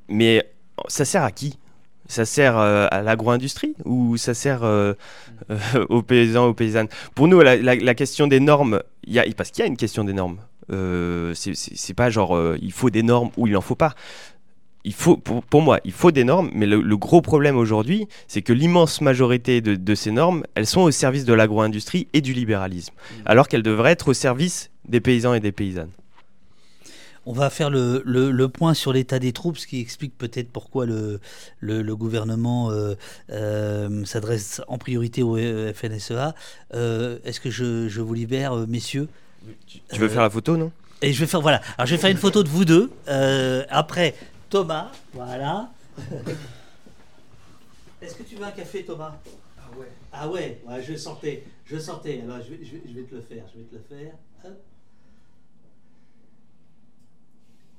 Mais 0.08 0.50
ça 0.88 1.04
sert 1.04 1.22
à 1.22 1.30
qui? 1.30 1.58
Ça 2.06 2.24
sert 2.24 2.58
euh, 2.58 2.86
à 2.90 3.00
l'agro-industrie 3.02 3.74
ou 3.84 4.16
ça 4.16 4.34
sert 4.34 4.62
euh, 4.64 4.92
euh, 5.50 5.86
aux 5.88 6.02
paysans, 6.02 6.46
aux 6.46 6.54
paysannes? 6.54 6.88
Pour 7.14 7.28
nous, 7.28 7.40
la, 7.40 7.56
la- 7.56 7.74
la 7.76 7.94
question 7.94 8.26
des 8.26 8.40
normes, 8.40 8.82
il 9.06 9.14
y 9.14 9.18
a, 9.18 9.24
parce 9.36 9.50
qu'il 9.50 9.62
y 9.62 9.66
a 9.66 9.68
une 9.68 9.76
question 9.76 10.04
des 10.04 10.12
normes. 10.12 10.38
C'est- 11.34 11.94
pas 11.94 12.10
genre 12.10 12.38
il 12.60 12.72
faut 12.72 12.90
des 12.90 13.02
normes 13.02 13.30
ou 13.36 13.46
il 13.46 13.52
n'en 13.54 13.60
faut 13.60 13.74
pas. 13.74 13.94
Il 14.86 14.92
faut, 14.92 15.16
pour, 15.16 15.42
pour 15.42 15.62
moi, 15.62 15.80
il 15.86 15.92
faut 15.92 16.10
des 16.10 16.24
normes, 16.24 16.50
mais 16.52 16.66
le, 16.66 16.82
le 16.82 16.96
gros 16.98 17.22
problème 17.22 17.56
aujourd'hui, 17.56 18.06
c'est 18.28 18.42
que 18.42 18.52
l'immense 18.52 19.00
majorité 19.00 19.62
de, 19.62 19.76
de 19.76 19.94
ces 19.94 20.10
normes, 20.10 20.42
elles 20.54 20.66
sont 20.66 20.82
au 20.82 20.90
service 20.90 21.24
de 21.24 21.32
l'agro-industrie 21.32 22.06
et 22.12 22.20
du 22.20 22.34
libéralisme, 22.34 22.92
alors 23.24 23.48
qu'elles 23.48 23.62
devraient 23.62 23.92
être 23.92 24.08
au 24.08 24.12
service 24.12 24.70
des 24.86 25.00
paysans 25.00 25.32
et 25.32 25.40
des 25.40 25.52
paysannes. 25.52 25.88
On 27.26 27.32
va 27.32 27.48
faire 27.50 27.70
le, 27.70 28.02
le- 28.04 28.30
le 28.30 28.48
point 28.48 28.74
sur 28.74 28.92
l'état 28.92 29.18
des 29.18 29.32
troupes, 29.32 29.56
ce 29.56 29.66
qui 29.66 29.80
explique 29.80 30.16
peut-être 30.18 30.50
pourquoi 30.50 30.84
le, 30.84 31.20
le, 31.60 31.80
le 31.82 31.96
gouvernement 31.96 32.70
euh, 32.70 32.94
euh, 33.30 34.04
s'adresse 34.04 34.60
en 34.68 34.76
priorité 34.78 35.22
au 35.22 35.36
FNSEA. 35.72 36.34
Euh, 36.74 37.18
Est-ce 37.24 37.40
que 37.40 37.50
je, 37.50 37.88
je 37.88 38.00
vous 38.02 38.12
libère, 38.14 38.54
messieurs? 38.68 39.08
Tu 39.66 39.80
veux 39.98 40.06
Euh, 40.06 40.08
faire 40.10 40.22
la 40.22 40.30
photo, 40.30 40.56
non? 40.56 40.70
Et 41.02 41.12
je 41.12 41.20
vais 41.20 41.26
faire, 41.26 41.40
voilà. 41.40 41.60
Alors, 41.78 41.86
je 41.86 41.94
vais 41.94 42.00
faire 42.00 42.10
une 42.10 42.16
photo 42.18 42.42
de 42.42 42.48
vous 42.48 42.64
deux. 42.64 42.90
Euh, 43.08 43.64
après, 43.70 44.14
Thomas, 44.50 44.90
voilà. 45.14 45.70
Est-ce 48.02 48.14
que 48.16 48.22
tu 48.22 48.36
veux 48.36 48.44
un 48.44 48.50
café, 48.50 48.84
Thomas? 48.84 49.16
Ah 49.58 49.70
ouais. 49.78 49.88
Ah 50.12 50.28
ouais, 50.28 50.60
ouais, 50.68 50.82
je 50.82 50.94
sortais, 50.96 51.44
je 51.64 51.78
sortais. 51.78 52.20
Alors, 52.22 52.38
je 52.42 52.50
vais, 52.54 52.64
je 52.64 52.72
vais- 52.72 52.82
je 52.86 52.92
vais 52.92 53.02
te 53.06 53.14
le 53.14 53.22
faire, 53.22 53.44
je 53.54 53.58
vais 53.60 53.64
te 53.64 53.74
le 53.74 53.82
faire. 53.88 54.12
Hop. 54.44 54.52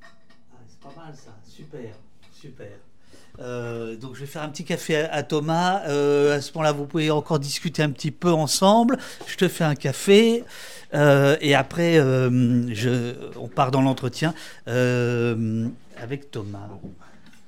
Ah, 0.01 0.57
c'est 0.67 0.74
pas 0.85 1.01
mal 1.01 1.15
ça, 1.15 1.35
super, 1.47 1.93
super. 2.33 2.67
Euh, 3.39 3.97
donc 3.97 4.15
je 4.15 4.21
vais 4.21 4.25
faire 4.25 4.43
un 4.43 4.49
petit 4.49 4.63
café 4.63 4.95
à, 4.97 5.23
Thomas. 5.23 5.81
Euh, 5.87 6.37
à 6.37 6.41
ce 6.41 6.51
moment-là, 6.53 6.71
vous 6.71 6.85
pouvez 6.85 7.11
encore 7.11 7.39
discuter 7.39 7.83
un 7.83 7.91
petit 7.91 8.11
peu 8.11 8.31
ensemble. 8.31 8.97
Je 9.27 9.35
te 9.35 9.47
fais 9.47 9.63
un 9.63 9.75
café. 9.75 10.43
Euh, 10.93 11.35
et 11.41 11.55
après, 11.55 11.99
on 11.99 13.47
part 13.47 13.71
dans 13.71 13.81
l'entretien 13.81 14.33
avec 14.65 16.31
Thomas. 16.31 16.69